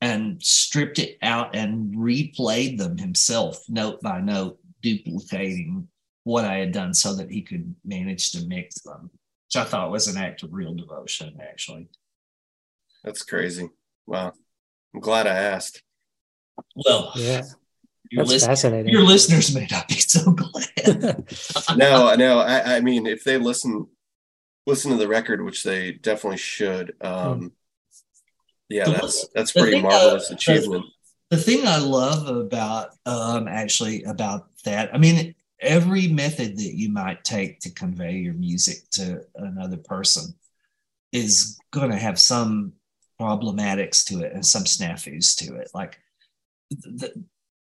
and 0.00 0.42
stripped 0.42 0.98
it 0.98 1.18
out 1.22 1.54
and 1.54 1.94
replayed 1.94 2.78
them 2.78 2.98
himself, 2.98 3.64
note 3.68 4.00
by 4.00 4.20
note, 4.20 4.58
duplicating 4.82 5.88
what 6.24 6.44
I 6.44 6.56
had 6.56 6.72
done 6.72 6.94
so 6.94 7.14
that 7.16 7.30
he 7.30 7.42
could 7.42 7.74
manage 7.84 8.32
to 8.32 8.46
mix 8.46 8.80
them, 8.80 9.10
which 9.46 9.56
I 9.56 9.64
thought 9.64 9.90
was 9.90 10.06
an 10.08 10.16
act 10.16 10.42
of 10.42 10.52
real 10.52 10.74
devotion, 10.74 11.38
actually. 11.40 11.88
That's 13.02 13.22
crazy. 13.22 13.70
Wow. 14.06 14.32
I'm 14.94 15.00
glad 15.00 15.26
I 15.26 15.34
asked. 15.34 15.82
Well, 16.74 17.12
yeah. 17.16 17.42
Your 18.10 18.24
That's 18.24 18.46
fascinating. 18.46 18.92
Your 18.92 19.02
listeners 19.02 19.54
may 19.54 19.66
not 19.70 19.88
be 19.88 19.94
so 19.98 20.32
glad. 20.32 21.24
no, 21.76 22.14
no. 22.14 22.38
I, 22.38 22.76
I 22.76 22.80
mean, 22.80 23.06
if 23.06 23.24
they 23.24 23.36
listen 23.36 23.86
listen 24.66 24.90
to 24.90 24.98
the 24.98 25.08
record, 25.08 25.42
which 25.42 25.62
they 25.62 25.92
definitely 25.92 26.38
should, 26.38 26.94
um, 27.00 27.38
hmm 27.38 27.46
yeah, 28.68 28.88
that's 28.88 29.28
that's 29.34 29.52
pretty 29.52 29.80
marvelous 29.80 30.30
achievement. 30.30 30.84
The, 31.30 31.36
the, 31.36 31.42
thing 31.42 31.66
I 31.66 31.78
love 31.78 32.28
about 32.28 32.90
um, 33.06 33.48
actually 33.48 34.02
about 34.04 34.48
that, 34.64 34.94
I 34.94 34.98
mean, 34.98 35.34
every 35.60 36.08
method 36.08 36.56
that 36.56 36.74
you 36.74 36.90
might 36.90 37.24
take 37.24 37.60
to 37.60 37.70
convey 37.70 38.16
your 38.16 38.34
music 38.34 38.88
to 38.92 39.22
another 39.36 39.78
person 39.78 40.34
is 41.12 41.58
going 41.70 41.90
to 41.90 41.96
have 41.96 42.18
some 42.18 42.74
problematics 43.20 44.04
to 44.06 44.20
it 44.20 44.32
and 44.32 44.44
some 44.44 44.64
snafus 44.64 45.36
to 45.36 45.56
it. 45.56 45.70
Like, 45.74 45.98
the, 46.70 47.12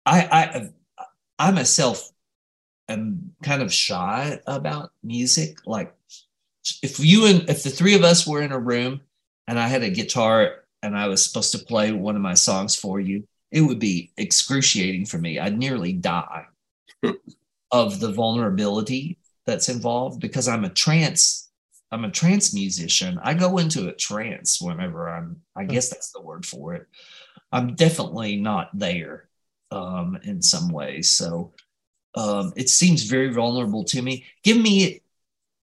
I, 0.05 0.71
I, 0.99 1.07
I 1.39 1.51
myself 1.51 2.11
am 2.89 3.33
kind 3.43 3.63
of 3.63 3.73
shy 3.73 4.41
about 4.47 4.93
music. 5.03 5.59
Like, 5.67 5.95
if 6.83 6.99
you 6.99 7.27
and 7.27 7.49
if 7.49 7.63
the 7.63 7.71
three 7.71 7.95
of 7.95 8.03
us 8.03 8.27
were 8.27 8.43
in 8.43 8.53
a 8.53 8.59
room 8.59 9.03
and 9.47 9.59
I 9.59 9.69
had 9.69 9.83
a 9.83 9.91
guitar 9.91 10.65
and 10.83 10.97
I 10.97 11.09
was 11.09 11.25
supposed 11.25 11.53
to 11.53 11.65
play 11.65 11.93
one 11.93 12.17
of 12.17 12.23
my 12.23 12.35
songs 12.35 12.77
for 12.77 13.01
you, 13.01 13.27
it 13.51 13.61
would 13.61 13.79
be 13.79 14.13
excruciating 14.17 15.07
for 15.07 15.19
me. 15.19 15.39
I'd 15.39 15.59
nearly 15.59 15.93
die 15.93 16.47
of 17.71 18.01
the 18.01 18.13
vulnerability 18.13 19.19
that's 19.47 19.69
involved 19.69 20.21
because 20.21 20.49
I'm 20.49 20.65
a 20.65 20.71
trance 20.71 21.47
I'm 21.93 22.05
a 22.05 22.11
trance 22.11 22.53
musician. 22.53 23.19
I 23.23 23.35
go 23.35 23.59
into 23.59 23.89
a 23.89 23.95
trance 23.95 24.61
whenever 24.61 25.09
I'm 25.09 25.41
I 25.55 25.63
hmm. 25.63 25.71
guess 25.71 25.89
that's 25.89 26.13
the 26.13 26.21
word 26.21 26.45
for 26.45 26.75
it. 26.75 26.87
I'm 27.53 27.75
definitely 27.75 28.37
not 28.37 28.71
there 28.75 29.29
um, 29.71 30.19
in 30.25 30.43
some 30.43 30.69
ways. 30.69 31.09
So 31.11 31.55
um, 32.15 32.53
it 32.57 32.69
seems 32.69 33.05
very 33.05 33.33
vulnerable 33.33 33.85
to 33.85 34.03
me. 34.03 34.25
Give 34.43 34.57
me 34.57 35.03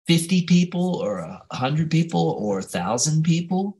50 0.06 0.42
people 0.46 0.96
or 0.96 1.18
a 1.18 1.42
100 1.50 1.90
people 1.90 2.36
or 2.40 2.58
a 2.58 2.62
1,000 2.62 3.22
people 3.22 3.77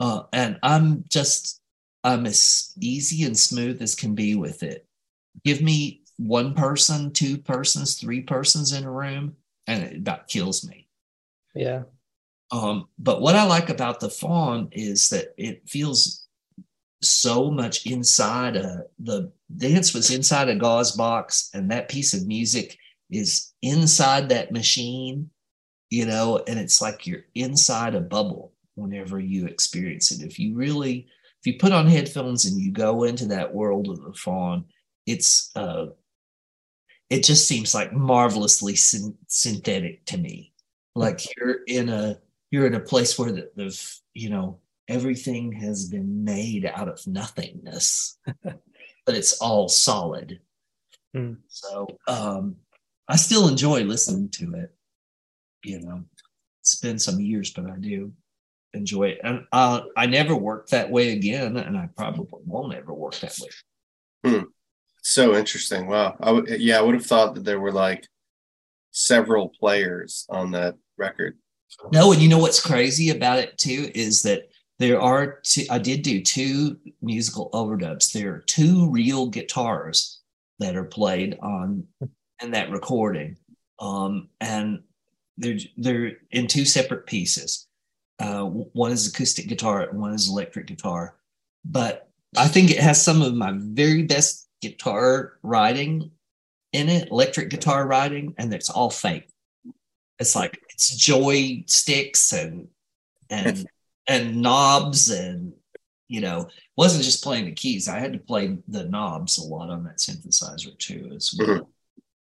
uh, 0.00 0.22
and 0.32 0.58
I'm 0.62 1.04
just, 1.08 1.60
I'm 2.04 2.26
as 2.26 2.72
easy 2.80 3.24
and 3.24 3.36
smooth 3.36 3.82
as 3.82 3.94
can 3.94 4.14
be 4.14 4.34
with 4.34 4.62
it. 4.62 4.86
Give 5.44 5.60
me 5.60 6.02
one 6.18 6.54
person, 6.54 7.12
two 7.12 7.38
persons, 7.38 7.98
three 7.98 8.22
persons 8.22 8.72
in 8.72 8.84
a 8.84 8.90
room, 8.90 9.36
and 9.66 9.82
it 9.82 9.96
about 9.96 10.28
kills 10.28 10.66
me. 10.66 10.88
Yeah. 11.54 11.82
Um, 12.52 12.88
but 12.98 13.20
what 13.20 13.34
I 13.34 13.44
like 13.44 13.70
about 13.70 14.00
the 14.00 14.08
Faun 14.08 14.68
is 14.72 15.08
that 15.10 15.34
it 15.36 15.68
feels 15.68 16.26
so 17.02 17.50
much 17.50 17.86
inside 17.86 18.56
a 18.56 18.84
the 18.98 19.30
dance 19.54 19.92
was 19.92 20.10
inside 20.10 20.48
a 20.48 20.54
gauze 20.54 20.92
box, 20.92 21.50
and 21.54 21.70
that 21.70 21.88
piece 21.88 22.14
of 22.14 22.26
music 22.26 22.78
is 23.10 23.52
inside 23.62 24.28
that 24.28 24.52
machine, 24.52 25.30
you 25.90 26.06
know, 26.06 26.42
and 26.46 26.58
it's 26.58 26.80
like 26.80 27.06
you're 27.06 27.24
inside 27.34 27.94
a 27.94 28.00
bubble 28.00 28.52
whenever 28.76 29.18
you 29.18 29.46
experience 29.46 30.12
it. 30.12 30.24
If 30.24 30.38
you 30.38 30.54
really, 30.54 31.08
if 31.40 31.46
you 31.46 31.58
put 31.58 31.72
on 31.72 31.86
headphones 31.88 32.44
and 32.44 32.60
you 32.60 32.70
go 32.70 33.04
into 33.04 33.26
that 33.26 33.52
world 33.52 33.88
of 33.88 34.02
the 34.02 34.12
Faun, 34.12 34.64
it's 35.06 35.50
uh, 35.56 35.86
it 37.10 37.24
just 37.24 37.48
seems 37.48 37.74
like 37.74 37.92
marvelously 37.92 38.76
syn- 38.76 39.18
synthetic 39.26 40.04
to 40.06 40.18
me. 40.18 40.52
Like 40.94 41.20
you're 41.36 41.58
in 41.66 41.88
a 41.88 42.18
you're 42.50 42.66
in 42.66 42.74
a 42.74 42.80
place 42.80 43.18
where 43.18 43.32
the, 43.32 43.50
the 43.56 43.90
you 44.14 44.30
know 44.30 44.60
everything 44.88 45.52
has 45.52 45.88
been 45.88 46.24
made 46.24 46.64
out 46.64 46.88
of 46.88 47.06
nothingness, 47.06 48.18
but 48.42 48.58
it's 49.08 49.40
all 49.40 49.68
solid. 49.68 50.40
Mm. 51.16 51.38
So 51.48 51.86
um, 52.08 52.56
I 53.08 53.16
still 53.16 53.48
enjoy 53.48 53.82
listening 53.82 54.28
to 54.30 54.54
it. 54.54 54.74
You 55.64 55.80
know, 55.80 56.04
it's 56.60 56.76
been 56.76 56.98
some 56.98 57.20
years, 57.20 57.52
but 57.52 57.66
I 57.70 57.76
do 57.78 58.12
enjoy 58.76 59.08
it. 59.08 59.20
And 59.24 59.46
uh, 59.52 59.80
I 59.96 60.06
never 60.06 60.36
worked 60.36 60.70
that 60.70 60.90
way 60.90 61.12
again, 61.12 61.56
and 61.56 61.76
I 61.76 61.88
probably 61.96 62.40
won't 62.44 62.74
ever 62.74 62.92
work 62.92 63.16
that 63.16 63.36
way. 63.40 63.48
Hmm. 64.24 64.44
So 65.02 65.36
interesting. 65.36 65.86
Wow. 65.86 66.16
I 66.20 66.26
w- 66.26 66.56
yeah, 66.58 66.78
I 66.78 66.82
would 66.82 66.94
have 66.94 67.06
thought 67.06 67.34
that 67.34 67.44
there 67.44 67.60
were 67.60 67.72
like 67.72 68.06
several 68.90 69.50
players 69.60 70.26
on 70.28 70.50
that 70.52 70.74
record. 70.96 71.38
No, 71.92 72.12
and 72.12 72.20
you 72.20 72.28
know 72.28 72.38
what's 72.38 72.60
crazy 72.60 73.10
about 73.10 73.38
it 73.38 73.58
too 73.58 73.90
is 73.94 74.22
that 74.22 74.48
there 74.78 75.00
are 75.00 75.40
two, 75.42 75.64
I 75.70 75.78
did 75.78 76.02
do 76.02 76.22
two 76.22 76.78
musical 77.02 77.50
overdubs. 77.52 78.12
There 78.12 78.34
are 78.34 78.44
two 78.46 78.90
real 78.90 79.26
guitars 79.26 80.20
that 80.58 80.76
are 80.76 80.84
played 80.84 81.38
on 81.40 81.84
in 82.42 82.50
that 82.52 82.70
recording. 82.70 83.36
Um, 83.78 84.28
and 84.40 84.80
they're 85.36 85.58
they're 85.76 86.12
in 86.30 86.46
two 86.46 86.64
separate 86.64 87.06
pieces. 87.06 87.65
Uh, 88.18 88.44
one 88.44 88.92
is 88.92 89.06
acoustic 89.06 89.46
guitar, 89.46 89.82
and 89.82 90.00
one 90.00 90.14
is 90.14 90.28
electric 90.28 90.66
guitar. 90.66 91.16
But 91.64 92.08
I 92.36 92.48
think 92.48 92.70
it 92.70 92.78
has 92.78 93.02
some 93.02 93.22
of 93.22 93.34
my 93.34 93.52
very 93.54 94.04
best 94.04 94.48
guitar 94.62 95.38
writing 95.42 96.10
in 96.72 96.88
it, 96.88 97.08
electric 97.10 97.50
guitar 97.50 97.86
writing, 97.86 98.34
and 98.38 98.52
it's 98.52 98.70
all 98.70 98.90
fake. 98.90 99.28
It's 100.18 100.34
like 100.34 100.60
it's 100.70 100.94
joy 100.96 101.64
sticks 101.66 102.32
and 102.32 102.68
and 103.30 103.66
and 104.08 104.40
knobs 104.40 105.10
and 105.10 105.52
you 106.08 106.20
know 106.20 106.48
wasn't 106.76 107.04
just 107.04 107.22
playing 107.22 107.46
the 107.46 107.52
keys. 107.52 107.88
I 107.88 107.98
had 107.98 108.12
to 108.12 108.18
play 108.18 108.56
the 108.68 108.84
knobs 108.84 109.38
a 109.38 109.44
lot 109.44 109.70
on 109.70 109.84
that 109.84 109.98
synthesizer 109.98 110.76
too, 110.78 111.10
as 111.14 111.34
well. 111.38 111.48
Mm-hmm. 111.48 111.62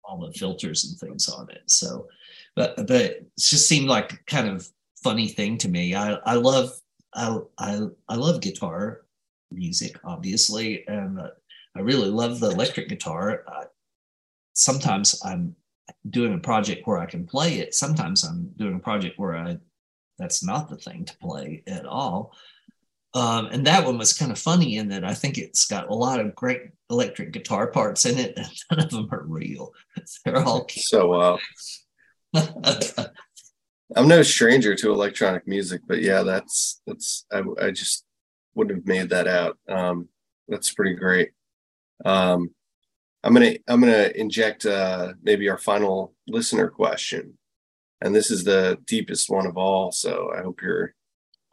All 0.06 0.20
the 0.20 0.34
filters 0.34 0.86
and 0.86 0.98
things 1.00 1.30
on 1.30 1.50
it. 1.50 1.64
So, 1.68 2.08
but 2.56 2.76
but 2.76 2.92
it 2.92 3.28
just 3.40 3.68
seemed 3.68 3.88
like 3.88 4.26
kind 4.26 4.50
of 4.50 4.68
funny 5.04 5.28
thing 5.28 5.58
to 5.60 5.70
me. 5.70 5.96
I 5.96 6.14
I 6.26 6.36
love 6.36 6.72
I 7.14 7.40
I, 7.58 7.82
I 8.10 8.16
love 8.16 8.42
guitar 8.42 9.02
music, 9.52 9.98
obviously, 10.04 10.88
and 10.88 11.20
uh, 11.20 11.30
I 11.76 11.82
really 11.82 12.10
love 12.10 12.40
the 12.40 12.52
electric 12.52 12.90
guitar. 12.90 13.44
Uh, 13.48 13.66
sometimes 14.54 15.22
I'm 15.24 15.56
doing 16.10 16.34
a 16.34 16.40
project 16.40 16.88
where 16.88 16.98
I 16.98 17.06
can 17.06 17.26
play 17.26 17.60
it. 17.60 17.76
Sometimes 17.76 18.24
I'm 18.24 18.52
doing 18.58 18.76
a 18.76 18.80
project 18.80 19.20
where 19.20 19.36
I 19.36 19.58
that's 20.18 20.44
not 20.44 20.70
the 20.70 20.78
thing 20.78 21.06
to 21.06 21.18
play 21.18 21.64
at 21.68 21.86
all. 21.86 22.34
Um, 23.16 23.48
and 23.48 23.66
that 23.68 23.86
one 23.86 23.98
was 23.98 24.14
kind 24.14 24.32
of 24.32 24.40
funny 24.40 24.78
in 24.78 24.88
that 24.90 25.04
I 25.04 25.14
think 25.14 25.38
it's 25.38 25.68
got 25.68 25.90
a 25.90 25.94
lot 25.94 26.20
of 26.20 26.36
great 26.36 26.62
electric 26.90 27.32
guitar 27.32 27.68
parts 27.68 28.06
in 28.06 28.18
it, 28.18 28.34
and 28.38 28.48
none 28.72 28.86
of 28.86 28.92
them 28.92 29.10
are 29.12 29.24
real. 29.24 29.72
They're 30.26 30.44
all 30.44 30.68
so 30.70 31.08
wow. 31.10 31.40
I'm 33.96 34.08
no 34.08 34.24
stranger 34.24 34.76
to 34.76 34.92
electronic 34.92 35.48
music, 35.48 35.82
but 35.88 36.02
yeah, 36.02 36.24
that's 36.24 36.82
that's 36.88 37.26
I, 37.32 37.44
I 37.62 37.72
just 37.72 38.06
wouldn't 38.56 38.80
have 38.80 38.88
made 38.88 39.10
that 39.10 39.28
out. 39.28 39.58
Um, 39.70 40.10
that's 40.48 40.74
pretty 40.74 40.96
great. 40.96 41.32
Um, 42.06 42.52
I'm 43.24 43.34
gonna 43.34 43.56
I'm 43.68 43.80
gonna 43.80 44.12
inject 44.16 44.66
uh, 44.66 45.14
maybe 45.22 45.50
our 45.50 45.58
final 45.58 46.14
listener 46.28 46.70
question, 46.70 47.38
and 48.02 48.14
this 48.16 48.32
is 48.32 48.44
the 48.44 48.78
deepest 48.86 49.30
one 49.30 49.46
of 49.46 49.58
all. 49.58 49.92
So 49.92 50.32
I 50.36 50.42
hope 50.42 50.62
you're 50.62 50.94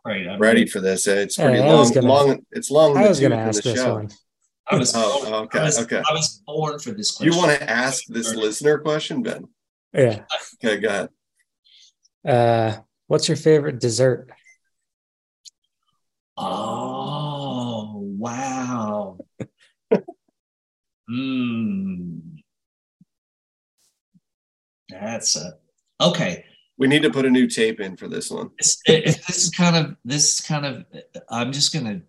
right, 0.04 0.28
I'm 0.28 0.40
ready 0.40 0.66
for 0.66 0.80
this. 0.80 1.06
It's 1.06 1.36
pretty 1.36 1.60
long. 1.60 1.92
Gonna, 1.92 2.06
long. 2.06 2.46
It's 2.52 2.70
long. 2.70 2.96
I 2.96 3.08
was 3.08 3.20
going 3.20 3.32
to 3.32 3.38
ask 3.38 3.62
this 3.62 3.76
show. 3.76 3.94
one. 3.94 4.08
I 4.70 4.76
was, 4.76 4.92
oh, 4.94 5.34
okay, 5.44 5.58
I 5.58 5.64
was, 5.64 5.78
okay. 5.80 5.98
I 6.08 6.12
was 6.12 6.42
born 6.46 6.78
for 6.78 6.92
this 6.92 7.10
question. 7.10 7.32
You 7.32 7.38
want 7.38 7.58
to 7.58 7.68
ask 7.68 8.04
this 8.06 8.34
listener 8.34 8.78
question, 8.78 9.22
Ben? 9.22 9.48
Yeah. 9.92 10.22
Okay, 10.62 10.78
go 10.78 10.88
ahead. 10.88 11.08
Uh, 12.26 12.76
what's 13.06 13.28
your 13.28 13.36
favorite 13.36 13.80
dessert? 13.80 14.30
Oh, 16.36 18.00
wow. 18.18 19.18
Hmm. 21.08 22.20
That's 24.88 25.36
a 25.36 25.54
okay. 26.00 26.44
We 26.78 26.86
need 26.86 27.02
to 27.02 27.10
put 27.10 27.26
a 27.26 27.30
new 27.30 27.46
tape 27.48 27.80
in 27.80 27.96
for 27.96 28.08
this 28.08 28.30
one. 28.30 28.50
it, 28.86 29.04
this 29.26 29.44
is 29.44 29.50
kind 29.50 29.76
of 29.76 29.96
this 30.04 30.40
kind 30.40 30.64
of. 30.64 30.84
I'm 31.28 31.52
just 31.52 31.72
gonna 31.72 32.02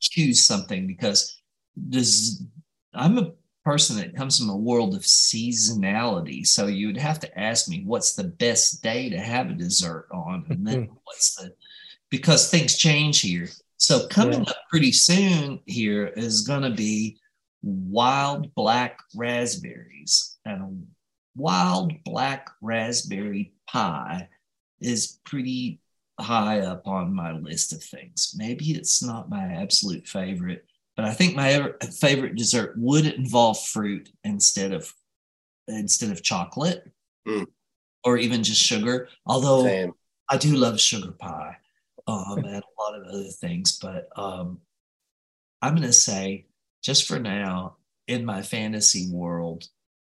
choose 0.00 0.44
something 0.44 0.86
because 0.86 1.40
this. 1.76 2.42
I'm 2.94 3.18
a 3.18 3.32
person 3.66 3.96
that 3.96 4.14
comes 4.14 4.38
from 4.38 4.48
a 4.48 4.56
world 4.56 4.94
of 4.94 5.02
seasonality. 5.02 6.46
So 6.46 6.68
you'd 6.68 6.96
have 6.96 7.18
to 7.18 7.38
ask 7.38 7.68
me 7.68 7.82
what's 7.84 8.14
the 8.14 8.22
best 8.22 8.80
day 8.80 9.10
to 9.10 9.18
have 9.18 9.50
a 9.50 9.54
dessert 9.54 10.06
on, 10.12 10.46
and 10.48 10.64
then 10.64 10.84
mm-hmm. 10.84 10.94
what's 11.02 11.34
the 11.34 11.52
because 12.08 12.48
things 12.48 12.78
change 12.78 13.22
here. 13.22 13.48
So 13.76 14.06
coming 14.06 14.44
yeah. 14.44 14.50
up 14.50 14.56
pretty 14.70 14.92
soon 14.92 15.58
here 15.66 16.06
is 16.06 16.46
going 16.46 16.62
to 16.62 16.70
be 16.70 17.18
wild 17.64 18.54
black 18.54 19.00
raspberries 19.16 20.38
and 20.44 20.62
a 20.62 20.70
wild 21.34 21.92
black 22.04 22.48
raspberry 22.62 23.52
pie 23.66 24.28
is 24.80 25.18
pretty 25.24 25.80
high 26.20 26.60
up 26.60 26.86
on 26.86 27.12
my 27.12 27.32
list 27.32 27.72
of 27.72 27.82
things. 27.82 28.32
Maybe 28.36 28.70
it's 28.70 29.02
not 29.02 29.28
my 29.28 29.42
absolute 29.54 30.06
favorite, 30.06 30.64
but 30.96 31.04
I 31.04 31.12
think 31.12 31.36
my 31.36 31.72
favorite 32.00 32.36
dessert 32.36 32.74
would 32.76 33.06
involve 33.06 33.62
fruit 33.66 34.10
instead 34.24 34.72
of 34.72 34.92
instead 35.68 36.10
of 36.10 36.22
chocolate 36.22 36.90
mm. 37.26 37.46
or 38.04 38.16
even 38.16 38.42
just 38.42 38.62
sugar. 38.62 39.08
Although 39.26 39.64
Same. 39.64 39.92
I 40.28 40.36
do 40.38 40.56
love 40.56 40.80
sugar 40.80 41.12
pie 41.12 41.56
um, 42.06 42.38
and 42.38 42.46
a 42.46 42.62
lot 42.80 42.94
of 42.94 43.06
other 43.08 43.28
things. 43.40 43.78
But 43.78 44.08
um, 44.16 44.60
I'm 45.62 45.74
going 45.74 45.86
to 45.86 45.92
say, 45.92 46.46
just 46.82 47.06
for 47.06 47.18
now, 47.18 47.76
in 48.06 48.24
my 48.24 48.42
fantasy 48.42 49.10
world, 49.10 49.68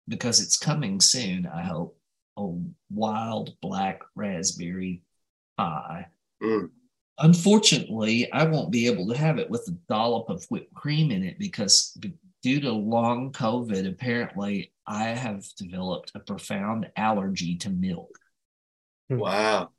because 0.08 0.40
it's 0.40 0.58
coming 0.58 1.00
soon, 1.00 1.46
I 1.46 1.62
hope, 1.62 1.96
a 2.36 2.48
wild 2.90 3.54
black 3.62 4.02
raspberry 4.16 5.02
pie. 5.56 6.08
Mm. 6.42 6.70
Unfortunately, 7.18 8.30
I 8.32 8.44
won't 8.44 8.72
be 8.72 8.86
able 8.86 9.06
to 9.08 9.16
have 9.16 9.38
it 9.38 9.48
with 9.48 9.68
a 9.68 9.78
dollop 9.88 10.30
of 10.30 10.44
whipped 10.46 10.74
cream 10.74 11.10
in 11.10 11.22
it 11.22 11.38
because 11.38 11.96
due 12.42 12.60
to 12.60 12.72
long 12.72 13.32
COVID, 13.32 13.88
apparently 13.88 14.72
I 14.86 15.04
have 15.04 15.44
developed 15.56 16.12
a 16.14 16.20
profound 16.20 16.90
allergy 16.96 17.56
to 17.58 17.70
milk. 17.70 18.18
Hmm. 19.08 19.18
Wow. 19.18 19.70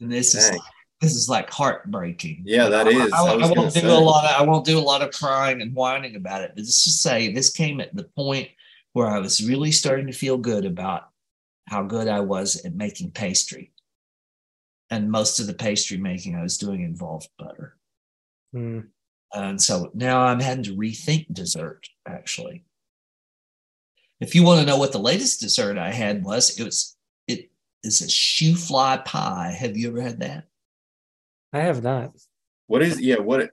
And 0.00 0.10
this 0.10 0.32
Dang. 0.32 0.54
is 0.54 0.60
this 1.00 1.14
is 1.14 1.28
like 1.28 1.50
heartbreaking. 1.50 2.42
Yeah, 2.46 2.68
that 2.70 2.86
is. 2.86 3.12
I, 3.12 3.18
I, 3.18 3.30
I, 3.30 3.34
I 3.34 3.52
won't 3.52 3.74
do 3.74 3.80
say. 3.80 3.88
a 3.88 3.98
lot. 3.98 4.24
Of, 4.24 4.40
I 4.40 4.42
won't 4.44 4.64
do 4.64 4.78
a 4.78 4.80
lot 4.80 5.02
of 5.02 5.12
crying 5.12 5.60
and 5.60 5.74
whining 5.74 6.16
about 6.16 6.42
it. 6.42 6.52
But 6.54 6.64
just 6.64 6.84
to 6.84 6.90
say 6.90 7.30
this 7.30 7.50
came 7.50 7.80
at 7.80 7.94
the 7.94 8.04
point 8.16 8.48
where 8.94 9.08
I 9.08 9.18
was 9.18 9.46
really 9.46 9.70
starting 9.70 10.06
to 10.06 10.12
feel 10.12 10.38
good 10.38 10.64
about 10.64 11.08
how 11.68 11.82
good 11.82 12.08
I 12.08 12.20
was 12.20 12.64
at 12.64 12.74
making 12.74 13.10
pastry, 13.10 13.72
and 14.94 15.10
most 15.10 15.40
of 15.40 15.46
the 15.46 15.54
pastry 15.54 15.96
making 15.96 16.36
I 16.36 16.42
was 16.42 16.56
doing 16.56 16.82
involved 16.82 17.28
butter. 17.38 17.76
Mm. 18.54 18.86
And 19.32 19.60
so 19.60 19.90
now 19.94 20.20
I'm 20.20 20.38
having 20.40 20.62
to 20.64 20.76
rethink 20.76 21.26
dessert. 21.32 21.88
Actually, 22.06 22.64
if 24.20 24.34
you 24.34 24.44
want 24.44 24.60
to 24.60 24.66
know 24.66 24.78
what 24.78 24.92
the 24.92 24.98
latest 24.98 25.40
dessert 25.40 25.76
I 25.76 25.90
had 25.90 26.24
was, 26.24 26.58
it 26.58 26.64
was 26.64 26.96
it 27.26 27.50
is 27.82 28.00
a 28.00 28.06
shoofly 28.06 29.04
pie. 29.04 29.56
Have 29.58 29.76
you 29.76 29.88
ever 29.88 30.00
had 30.00 30.20
that? 30.20 30.44
I 31.52 31.60
have 31.60 31.82
not. 31.82 32.12
What 32.68 32.82
is 32.82 33.00
yeah? 33.00 33.18
What 33.18 33.50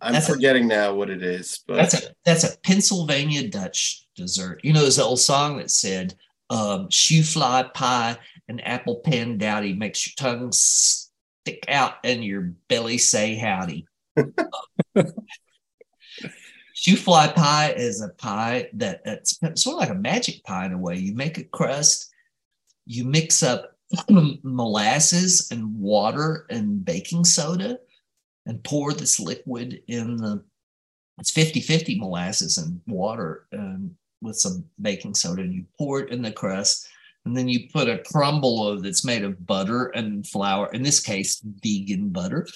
I'm 0.00 0.12
that's 0.12 0.28
forgetting 0.28 0.64
a, 0.64 0.68
now 0.68 0.94
what 0.94 1.10
it 1.10 1.22
is. 1.22 1.64
But 1.66 1.76
that's 1.76 1.94
a 1.94 2.14
that's 2.24 2.44
a 2.44 2.58
Pennsylvania 2.60 3.48
Dutch 3.48 4.06
dessert. 4.14 4.60
You 4.62 4.72
know, 4.72 4.82
there's 4.82 4.98
an 4.98 5.04
old 5.04 5.20
song 5.20 5.58
that 5.58 5.72
said, 5.72 6.14
um, 6.50 6.88
"Shoofly 6.88 7.74
pie 7.74 8.16
and 8.48 8.66
apple 8.66 9.00
pan 9.04 9.38
dowdy 9.38 9.72
makes 9.72 10.06
your 10.06 10.14
tongue 10.16 10.50
stick 10.52 11.64
out 11.68 11.94
and 12.04 12.24
your 12.24 12.52
belly 12.68 12.98
say 12.98 13.34
howdy." 13.36 13.86
Shoofly 16.76 17.34
pie 17.34 17.72
is 17.76 18.02
a 18.02 18.10
pie 18.10 18.68
that 18.74 19.00
it's 19.06 19.38
sort 19.60 19.74
of 19.74 19.80
like 19.80 19.90
a 19.90 19.94
magic 19.94 20.44
pie 20.44 20.66
in 20.66 20.72
a 20.72 20.78
way. 20.78 20.96
You 20.96 21.14
make 21.14 21.38
a 21.38 21.44
crust, 21.44 22.10
you 22.84 23.04
mix 23.04 23.42
up 23.42 23.76
molasses 24.42 25.48
and 25.50 25.78
water 25.78 26.46
and 26.50 26.84
baking 26.84 27.24
soda 27.24 27.78
and 28.46 28.62
pour 28.62 28.92
this 28.92 29.20
liquid 29.20 29.82
in 29.88 30.16
the 30.16 30.42
it's 31.18 31.30
50 31.30 31.60
50 31.60 31.98
molasses 31.98 32.58
and 32.58 32.80
water 32.86 33.46
and 33.52 33.94
with 34.20 34.36
some 34.36 34.64
baking 34.80 35.14
soda 35.14 35.42
and 35.42 35.54
you 35.54 35.64
pour 35.78 36.00
it 36.00 36.10
in 36.10 36.22
the 36.22 36.32
crust 36.32 36.88
and 37.26 37.36
then 37.36 37.48
you 37.48 37.68
put 37.72 37.88
a 37.88 37.98
crumble 37.98 38.66
of 38.66 38.82
that's 38.82 39.04
made 39.04 39.24
of 39.24 39.46
butter 39.46 39.86
and 39.88 40.26
flour 40.26 40.70
in 40.72 40.82
this 40.82 41.00
case 41.00 41.42
vegan 41.44 42.08
butter 42.08 42.46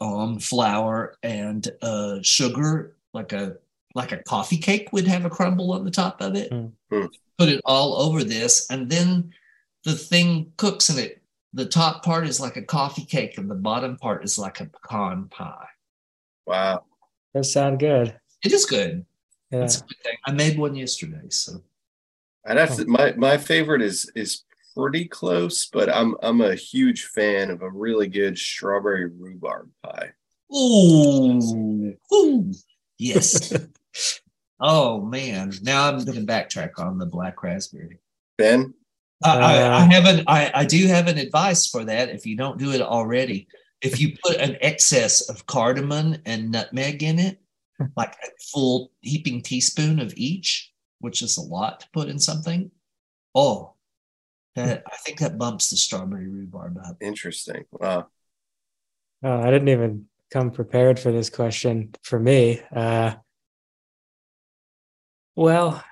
um 0.00 0.38
flour 0.38 1.16
and 1.22 1.68
uh 1.82 2.18
sugar 2.22 2.96
like 3.12 3.32
a 3.32 3.56
like 3.94 4.12
a 4.12 4.22
coffee 4.22 4.58
cake 4.58 4.92
would 4.92 5.06
have 5.06 5.24
a 5.24 5.30
crumble 5.30 5.72
on 5.72 5.84
the 5.84 5.90
top 5.90 6.20
of 6.20 6.36
it 6.36 6.50
mm. 6.50 6.70
put 6.90 7.48
it 7.48 7.60
all 7.64 8.00
over 8.00 8.22
this 8.22 8.70
and 8.70 8.88
then 8.88 9.32
the 9.84 9.94
thing 9.94 10.52
cooks 10.56 10.88
and 10.88 10.98
it 10.98 11.20
the 11.52 11.66
top 11.66 12.04
part 12.04 12.26
is 12.26 12.40
like 12.40 12.56
a 12.56 12.62
coffee 12.62 13.04
cake 13.04 13.38
and 13.38 13.50
the 13.50 13.54
bottom 13.54 13.96
part 13.96 14.24
is 14.24 14.38
like 14.38 14.60
a 14.60 14.66
pecan 14.66 15.28
pie. 15.28 15.66
Wow. 16.46 16.84
That 17.34 17.44
sounds 17.44 17.78
good. 17.78 18.14
It 18.44 18.52
is 18.52 18.66
good. 18.66 19.04
Yeah. 19.50 19.60
That's 19.60 19.78
a 19.78 19.80
good 19.80 19.98
thing. 20.04 20.16
I 20.26 20.32
made 20.32 20.58
one 20.58 20.76
yesterday. 20.76 21.28
So 21.28 21.62
I'd 22.46 22.56
have 22.56 22.76
to 22.76 22.86
my 22.86 23.12
my 23.16 23.36
favorite 23.36 23.82
is 23.82 24.10
is 24.14 24.44
pretty 24.76 25.06
close, 25.06 25.66
but 25.66 25.88
I'm 25.94 26.16
I'm 26.22 26.40
a 26.40 26.54
huge 26.54 27.04
fan 27.04 27.50
of 27.50 27.62
a 27.62 27.70
really 27.70 28.08
good 28.08 28.38
strawberry 28.38 29.06
rhubarb 29.06 29.70
pie. 29.82 30.12
Ooh, 30.54 31.94
ooh, 32.12 32.52
yes. 32.98 33.52
oh 34.60 35.00
man, 35.02 35.52
now 35.62 35.88
I'm 35.88 36.04
going 36.04 36.18
to 36.18 36.32
backtrack 36.32 36.78
on 36.78 36.98
the 36.98 37.06
black 37.06 37.42
raspberry. 37.42 37.98
Ben? 38.38 38.74
I, 39.22 39.38
I, 39.38 39.52
I 39.54 39.82
Uh, 39.82 39.90
haven't. 39.90 40.24
I, 40.26 40.50
I 40.54 40.64
do 40.64 40.86
have 40.86 41.06
an 41.06 41.18
advice 41.18 41.66
for 41.66 41.84
that. 41.84 42.08
If 42.08 42.24
you 42.26 42.36
don't 42.36 42.58
do 42.58 42.72
it 42.72 42.80
already, 42.80 43.48
if 43.82 44.00
you 44.00 44.16
put 44.24 44.36
an 44.38 44.56
excess 44.60 45.28
of 45.28 45.46
cardamom 45.46 46.16
and 46.24 46.50
nutmeg 46.50 47.02
in 47.02 47.18
it, 47.18 47.38
like 47.96 48.14
a 48.14 48.28
full 48.52 48.92
heaping 49.00 49.42
teaspoon 49.42 50.00
of 50.00 50.14
each, 50.16 50.72
which 51.00 51.22
is 51.22 51.36
a 51.36 51.42
lot 51.42 51.80
to 51.80 51.88
put 51.92 52.08
in 52.08 52.18
something. 52.18 52.70
Oh, 53.34 53.74
that 54.54 54.82
I 54.86 54.96
think 55.04 55.18
that 55.20 55.38
bumps 55.38 55.70
the 55.70 55.76
strawberry 55.76 56.28
rhubarb 56.28 56.78
up. 56.78 56.96
Interesting. 57.00 57.64
Wow. 57.72 58.06
Oh, 59.22 59.40
I 59.40 59.50
didn't 59.50 59.68
even 59.68 60.06
come 60.30 60.50
prepared 60.50 60.98
for 60.98 61.12
this 61.12 61.30
question 61.30 61.94
for 62.02 62.18
me. 62.18 62.60
Uh, 62.74 63.14
well, 65.36 65.82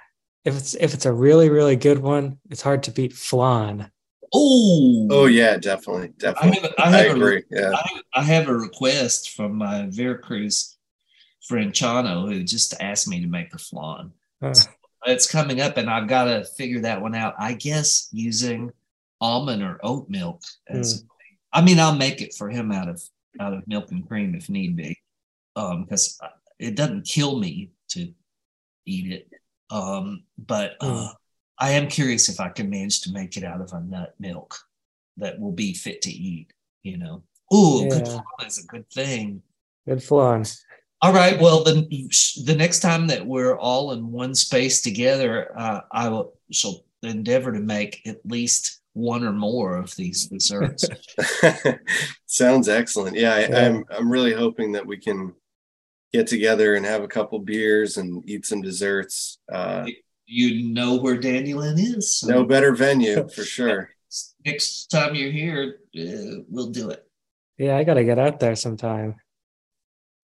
if 0.44 0.56
it's 0.56 0.74
if 0.74 0.94
it's 0.94 1.06
a 1.06 1.12
really 1.12 1.48
really 1.50 1.76
good 1.76 1.98
one, 1.98 2.38
it's 2.50 2.62
hard 2.62 2.82
to 2.84 2.90
beat 2.90 3.12
flan. 3.12 3.90
Oh, 4.32 5.08
Oh 5.10 5.26
yeah, 5.26 5.56
definitely. 5.56 6.08
I 6.08 6.12
Definitely. 6.18 6.60
have, 6.60 6.64
a- 6.64 6.80
I 6.80 6.84
I, 6.84 6.90
have 7.02 7.06
a 7.08 7.14
agree. 7.14 7.42
Yeah. 7.50 7.72
I, 7.74 8.00
I 8.14 8.22
have 8.22 8.48
a 8.48 8.54
request 8.54 9.30
from 9.30 9.56
my 9.56 9.86
Veracruz 9.88 10.76
friend 11.46 11.72
Chano, 11.72 12.30
who 12.30 12.42
just 12.44 12.74
asked 12.80 13.08
me 13.08 13.20
to 13.22 13.26
make 13.26 13.50
the 13.50 13.58
flan. 13.58 14.12
Uh, 14.42 14.54
It's 15.06 15.30
coming 15.30 15.60
up, 15.60 15.76
and 15.76 15.88
I've 15.88 16.08
got 16.08 16.24
to 16.24 16.44
figure 16.44 16.80
that 16.80 17.00
one 17.00 17.14
out. 17.14 17.34
I 17.38 17.54
guess 17.54 18.08
using 18.12 18.72
almond 19.20 19.62
or 19.62 19.78
oat 19.82 20.08
milk. 20.08 20.42
As, 20.68 21.04
I 21.52 21.62
mean, 21.62 21.78
I'll 21.78 21.94
make 21.94 22.20
it 22.20 22.34
for 22.34 22.48
him 22.48 22.72
out 22.72 22.88
of 22.88 23.02
out 23.40 23.54
of 23.54 23.66
milk 23.68 23.90
and 23.92 24.06
cream 24.06 24.34
if 24.34 24.48
need 24.48 24.76
be, 24.76 24.98
because 25.54 26.18
it 26.58 26.74
doesn't 26.74 27.06
kill 27.06 27.38
me 27.38 27.70
to 27.90 28.12
eat 28.86 29.12
it. 29.12 29.30
Um, 29.70 30.24
but 30.36 30.76
uh, 30.80 31.08
I 31.58 31.70
am 31.72 31.88
curious 31.88 32.28
if 32.28 32.40
I 32.40 32.48
can 32.48 32.68
manage 32.70 33.02
to 33.02 33.12
make 33.12 33.36
it 33.36 33.44
out 33.44 33.60
of 33.60 33.72
a 33.72 33.80
nut 33.80 34.14
milk 34.18 34.58
that 35.16 35.38
will 35.38 35.52
be 35.52 35.74
fit 35.74 36.02
to 36.02 36.10
eat. 36.10 36.52
You 36.82 36.98
know, 36.98 37.22
ooh, 37.54 37.88
good 37.88 38.06
flan 38.06 38.22
is 38.46 38.64
a 38.64 38.66
good 38.66 38.90
thing. 38.90 39.42
good 39.86 40.02
flan. 40.02 40.44
All 41.00 41.12
right. 41.12 41.40
Well, 41.40 41.62
then 41.62 41.88
the 41.88 42.54
next 42.56 42.80
time 42.80 43.06
that 43.06 43.24
we're 43.24 43.56
all 43.56 43.92
in 43.92 44.10
one 44.10 44.34
space 44.34 44.80
together, 44.80 45.56
uh, 45.56 45.80
I 45.92 46.08
will 46.08 46.34
shall 46.50 46.84
endeavor 47.02 47.52
to 47.52 47.60
make 47.60 48.02
at 48.06 48.18
least 48.24 48.80
one 48.94 49.22
or 49.22 49.32
more 49.32 49.76
of 49.76 49.94
these 49.94 50.26
desserts. 50.26 50.84
Sounds 52.26 52.68
excellent. 52.68 53.16
Yeah, 53.16 53.34
I, 53.34 53.40
Yeah. 53.46 53.66
I'm 53.66 53.84
I'm 53.90 54.10
really 54.10 54.32
hoping 54.32 54.72
that 54.72 54.84
we 54.86 54.96
can 54.96 55.34
get 56.12 56.26
together 56.26 56.74
and 56.74 56.84
have 56.84 57.04
a 57.04 57.08
couple 57.08 57.38
beers 57.38 57.96
and 57.96 58.28
eat 58.28 58.44
some 58.46 58.62
desserts. 58.62 59.38
Uh, 59.50 59.86
you 60.26 60.68
know 60.72 60.96
where 60.96 61.16
Dandyland 61.16 61.78
is. 61.78 62.18
so 62.18 62.26
no 62.26 62.44
better 62.44 62.74
venue 62.74 63.28
for 63.28 63.44
sure. 63.44 63.90
Next 64.44 64.86
time 64.86 65.14
you're 65.14 65.30
here, 65.30 65.80
uh, 65.96 66.42
we'll 66.48 66.70
do 66.70 66.90
it. 66.90 67.06
Yeah, 67.56 67.76
I 67.76 67.84
gotta 67.84 68.04
get 68.04 68.18
out 68.18 68.40
there 68.40 68.56
sometime. 68.56 69.16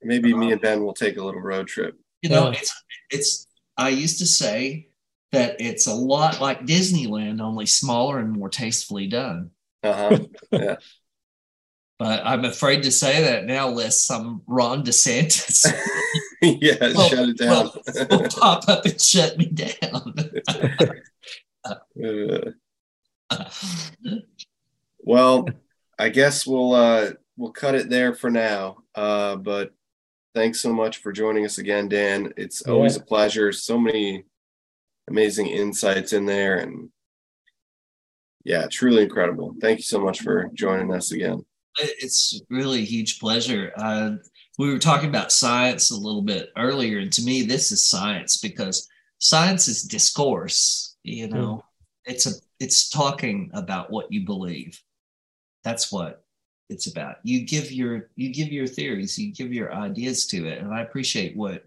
Maybe 0.05 0.35
me 0.35 0.53
and 0.53 0.61
Ben 0.61 0.85
will 0.85 0.95
take 0.95 1.17
a 1.17 1.25
little 1.25 1.41
road 1.41 1.67
trip. 1.67 1.99
You 2.23 2.31
know, 2.31 2.51
it's 2.51 2.85
it's. 3.11 3.47
I 3.77 3.89
used 3.89 4.19
to 4.21 4.27
say 4.27 4.89
that 5.33 5.57
it's 5.61 5.87
a 5.87 5.95
lot 5.95 6.41
like 6.41 6.65
Disneyland, 6.65 7.41
only 7.41 7.67
smaller 7.67 8.19
and 8.19 8.33
more 8.33 8.49
tastefully 8.49 9.07
done. 9.07 9.51
Uh 9.85 10.19
huh. 10.51 10.77
But 11.99 12.23
I'm 12.25 12.45
afraid 12.45 12.83
to 12.85 12.91
say 12.91 13.23
that 13.23 13.45
now, 13.45 13.69
lest 13.69 14.07
some 14.07 14.43
Ron 14.47 14.83
DeSantis 14.83 15.67
yeah, 16.43 16.75
Well, 16.81 17.09
shut 17.09 17.29
it 17.29 17.39
down. 17.39 17.71
will 18.11 18.29
pop 18.29 18.69
up 18.69 18.85
and 18.85 19.01
shut 19.01 19.39
me 19.39 19.47
down. 19.47 20.15
Uh, 21.67 22.51
well, 24.99 25.47
I 25.99 26.09
guess 26.09 26.47
we'll 26.47 26.75
uh, 26.75 27.11
we'll 27.37 27.53
cut 27.53 27.75
it 27.75 27.89
there 27.89 28.15
for 28.15 28.31
now. 28.31 28.79
Uh, 28.95 29.37
but 29.37 29.73
thanks 30.35 30.61
so 30.61 30.73
much 30.73 30.99
for 30.99 31.13
joining 31.13 31.45
us 31.45 31.59
again, 31.59 31.89
Dan. 31.89 32.33
It's 32.37 32.63
always 32.63 32.97
a 32.97 33.01
pleasure. 33.01 33.53
So 33.53 33.79
many 33.79 34.25
amazing 35.09 35.47
insights 35.47 36.13
in 36.13 36.27
there, 36.27 36.59
and 36.59 36.89
yeah, 38.45 38.67
truly 38.71 39.03
incredible. 39.03 39.55
Thank 39.61 39.79
you 39.79 39.85
so 39.85 40.01
much 40.01 40.21
for 40.21 40.51
joining 40.55 40.93
us 40.93 41.13
again. 41.13 41.45
it's 41.79 42.41
really 42.51 42.81
a 42.81 42.85
huge 42.85 43.19
pleasure. 43.19 43.73
Uh, 43.77 44.13
we 44.59 44.73
were 44.73 44.79
talking 44.79 45.09
about 45.09 45.33
science 45.33 45.91
a 45.91 45.97
little 45.97 46.23
bit 46.23 46.51
earlier, 46.57 46.99
and 46.99 47.13
to 47.13 47.23
me, 47.23 47.43
this 47.43 47.73
is 47.73 47.89
science 47.89 48.37
because 48.37 48.89
science 49.19 49.69
is 49.69 49.83
discourse. 49.83 50.97
You 51.03 51.29
know, 51.29 51.65
it's 52.05 52.27
a 52.27 52.33
it's 52.61 52.89
talking 52.89 53.51
about 53.55 53.91
what 53.91 54.13
you 54.13 54.25
believe. 54.25 54.81
That's 55.65 55.91
what 55.91 56.24
it's 56.71 56.87
about. 56.87 57.17
You 57.23 57.45
give 57.45 57.71
your 57.73 58.11
you 58.17 58.33
give 58.33 58.49
your 58.49 58.67
theories, 58.67 59.19
you 59.19 59.33
give 59.33 59.53
your 59.53 59.73
ideas 59.75 60.27
to 60.29 60.47
it, 60.49 60.59
and 60.61 60.73
I 60.73 60.83
appreciate 60.83 61.37
what 61.37 61.65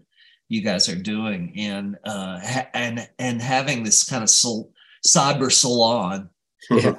you 0.48 0.62
guys 0.62 0.88
are 0.88 0.96
doing 0.96 1.52
and 1.56 1.96
uh, 2.04 2.40
ha- 2.40 2.68
and 2.74 3.08
and 3.18 3.40
having 3.42 3.82
this 3.84 4.02
kind 4.08 4.22
of 4.22 4.30
sol- 4.30 4.72
cyber 5.06 5.52
salon 5.52 6.30
Yeah. 6.70 6.96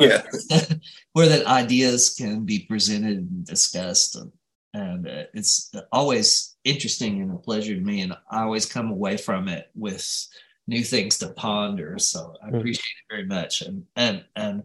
yeah. 0.00 0.22
where 1.12 1.28
that 1.28 1.46
ideas 1.46 2.14
can 2.16 2.44
be 2.44 2.60
presented 2.60 3.18
and 3.18 3.44
discussed 3.44 4.16
and, 4.16 4.32
and 4.72 5.06
uh, 5.08 5.24
it's 5.34 5.70
always 5.92 6.56
interesting 6.64 7.20
and 7.20 7.30
a 7.32 7.36
pleasure 7.36 7.74
to 7.74 7.80
me 7.80 8.00
and 8.00 8.14
i 8.30 8.42
always 8.42 8.64
come 8.64 8.90
away 8.90 9.16
from 9.18 9.46
it 9.48 9.70
with 9.74 10.04
new 10.66 10.82
things 10.82 11.18
to 11.18 11.28
ponder 11.34 11.98
so 11.98 12.34
i 12.42 12.48
Mm. 12.50 12.58
appreciate 12.58 12.80
it 12.80 13.14
very 13.14 13.26
much 13.26 13.60
and 13.62 13.84
and 13.96 14.24
and 14.36 14.62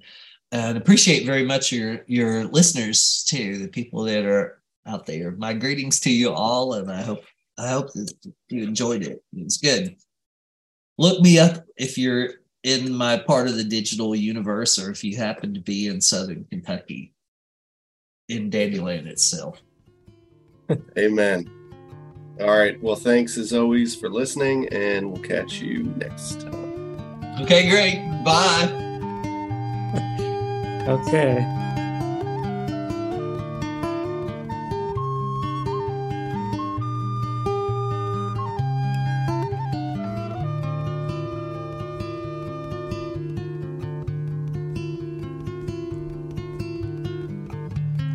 and 0.51 0.77
appreciate 0.77 1.25
very 1.25 1.45
much 1.45 1.71
your 1.71 2.03
your 2.07 2.45
listeners 2.45 3.23
too 3.27 3.57
the 3.57 3.67
people 3.67 4.03
that 4.03 4.25
are 4.25 4.61
out 4.85 5.05
there 5.05 5.31
my 5.31 5.53
greetings 5.53 5.99
to 5.99 6.11
you 6.11 6.31
all 6.31 6.73
and 6.73 6.91
i 6.91 7.01
hope 7.01 7.23
i 7.57 7.69
hope 7.69 7.91
that 7.93 8.11
you 8.49 8.63
enjoyed 8.63 9.03
it 9.03 9.23
it's 9.33 9.57
good 9.57 9.95
look 10.97 11.21
me 11.21 11.37
up 11.37 11.65
if 11.77 11.97
you're 11.97 12.29
in 12.63 12.93
my 12.93 13.17
part 13.17 13.47
of 13.47 13.55
the 13.55 13.63
digital 13.63 14.15
universe 14.15 14.79
or 14.79 14.89
if 14.89 15.03
you 15.03 15.15
happen 15.15 15.53
to 15.53 15.61
be 15.61 15.87
in 15.87 16.01
southern 16.01 16.45
kentucky 16.49 17.13
in 18.27 18.49
Dandyland 18.49 19.07
itself 19.07 19.61
Amen. 20.97 21.49
All 22.39 22.57
right. 22.57 22.81
Well, 22.81 22.95
thanks 22.95 23.37
as 23.37 23.53
always 23.53 23.95
for 23.95 24.09
listening, 24.09 24.67
and 24.69 25.11
we'll 25.11 25.21
catch 25.21 25.61
you 25.61 25.83
next 25.97 26.41
time. 26.41 27.41
okay 27.41 27.69
great 27.69 28.23
bye 28.23 28.88
Okay. 30.89 31.45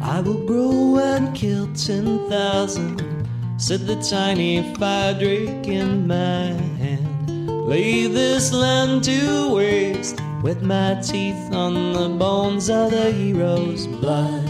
I 0.02 0.20
will 0.20 0.44
grow 0.44 0.98
and 0.98 1.32
kill 1.32 1.72
10,000, 1.74 3.28
said 3.56 3.86
the 3.86 3.94
tiny 4.02 4.74
fire 4.74 5.14
drake 5.14 5.68
in 5.68 6.08
my 6.08 6.52
hand. 6.82 7.30
Lay 7.68 8.08
this 8.08 8.52
land 8.52 9.04
to 9.04 9.54
waste, 9.54 10.20
wet 10.44 10.60
my 10.60 10.94
teeth 10.96 11.54
on 11.54 11.94
the 11.94 12.06
bones 12.18 12.68
of 12.68 12.90
the 12.90 13.10
heroes' 13.10 13.86
blood. 13.86 14.44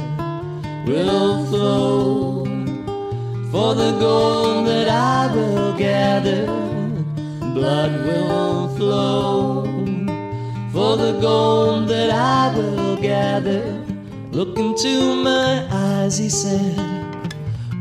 Will 0.88 1.46
flow 1.46 2.44
for 3.52 3.76
the 3.76 3.92
gold 4.00 4.66
that 4.66 4.88
I 4.88 5.32
will 5.32 5.72
gather. 5.78 6.46
Blood 7.54 7.92
will 8.06 8.76
flow 8.76 9.66
for 10.72 10.96
the 10.96 11.16
gold 11.20 11.86
that 11.90 12.10
I 12.10 12.52
will 12.56 12.96
gather. 12.96 13.62
Look 14.32 14.58
into 14.58 15.14
my 15.14 15.64
eyes, 15.70 16.18
he 16.18 16.28
said, 16.28 16.76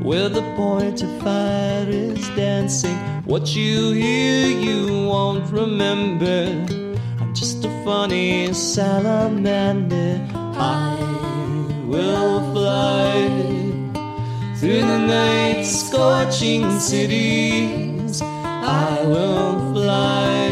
where 0.04 0.30
the 0.30 0.44
point 0.56 1.02
of 1.02 1.10
fire 1.24 1.90
is 1.90 2.30
dancing. 2.36 2.96
What 3.26 3.56
you 3.56 3.92
hear, 3.94 4.50
you 4.50 5.08
won't 5.08 5.52
remember 5.52 6.83
funny 7.84 8.54
salamander. 8.54 10.22
I 10.34 10.96
will 11.86 12.40
fly 12.54 13.28
through 14.58 14.82
the 14.82 15.00
night, 15.00 15.64
scorching 15.64 16.80
cities. 16.80 18.22
I 18.22 19.02
will 19.04 19.74
fly 19.74 20.50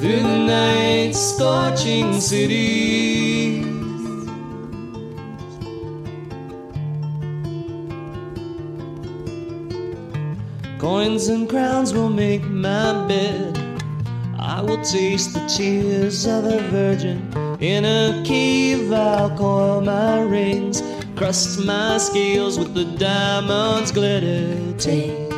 through 0.00 0.22
the 0.22 0.38
night, 0.46 1.12
scorching 1.12 2.20
cities. 2.20 3.64
Coins 10.80 11.28
and 11.28 11.48
crowns 11.48 11.94
will 11.94 12.10
make 12.10 12.42
my 12.42 13.06
bed. 13.06 13.61
I 14.62 14.64
will 14.64 14.84
taste 14.84 15.32
the 15.32 15.44
tears 15.48 16.24
of 16.24 16.44
a 16.44 16.60
virgin. 16.70 17.18
In 17.58 17.84
a 17.84 18.22
cave, 18.24 18.92
I'll 18.92 19.36
coil 19.36 19.80
my 19.80 20.20
rings, 20.20 20.80
crust 21.16 21.58
my 21.66 21.98
scales 21.98 22.60
with 22.60 22.72
the 22.72 22.84
diamonds 22.84 23.90
glitter. 23.90 24.72
Take 24.78 25.32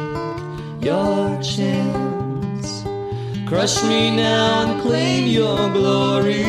your 0.85 1.41
chance. 1.41 2.85
Crush 3.47 3.83
me 3.85 4.15
now 4.15 4.67
and 4.69 4.83
claim 4.83 5.27
your 5.27 5.73
glory. 5.73 6.45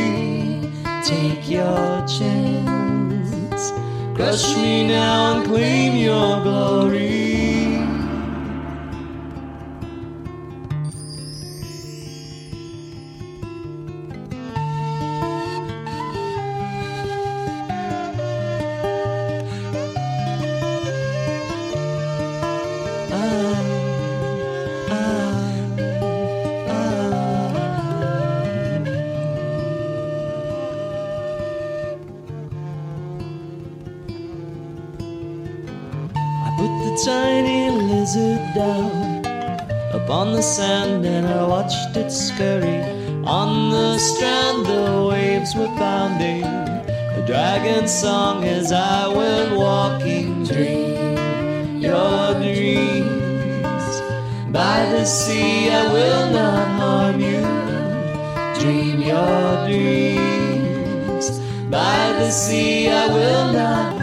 Take 1.06 1.50
your 1.50 2.06
chance. 2.06 3.72
Crush 4.16 4.54
me 4.58 4.86
now 4.86 5.38
and 5.38 5.46
claim 5.48 5.96
your 5.96 6.44
glory. 6.44 7.35
Sand, 40.46 41.06
and 41.06 41.26
I 41.26 41.44
watched 41.48 41.98
it 41.98 42.12
scurry 42.12 42.82
on 43.26 43.72
the 43.72 43.98
strand. 43.98 44.66
The 44.66 45.08
waves 45.10 45.56
were 45.56 45.74
pounding 45.76 46.44
a 46.44 47.24
dragon 47.26 47.88
song 47.88 48.44
as 48.44 48.72
I 48.72 49.08
went 49.08 49.58
walking. 49.58 50.44
Dream 50.44 51.82
your 51.82 52.34
dreams 52.36 53.86
by 54.52 54.86
the 54.94 55.06
sea. 55.06 55.72
I 55.72 55.92
will 55.92 56.30
not 56.32 56.68
harm 56.80 57.20
you. 57.20 57.42
Dream 58.62 59.02
your 59.02 59.68
dreams 59.68 61.40
by 61.72 62.14
the 62.20 62.30
sea. 62.30 62.90
I 62.90 63.08
will 63.08 63.52
not 63.52 63.95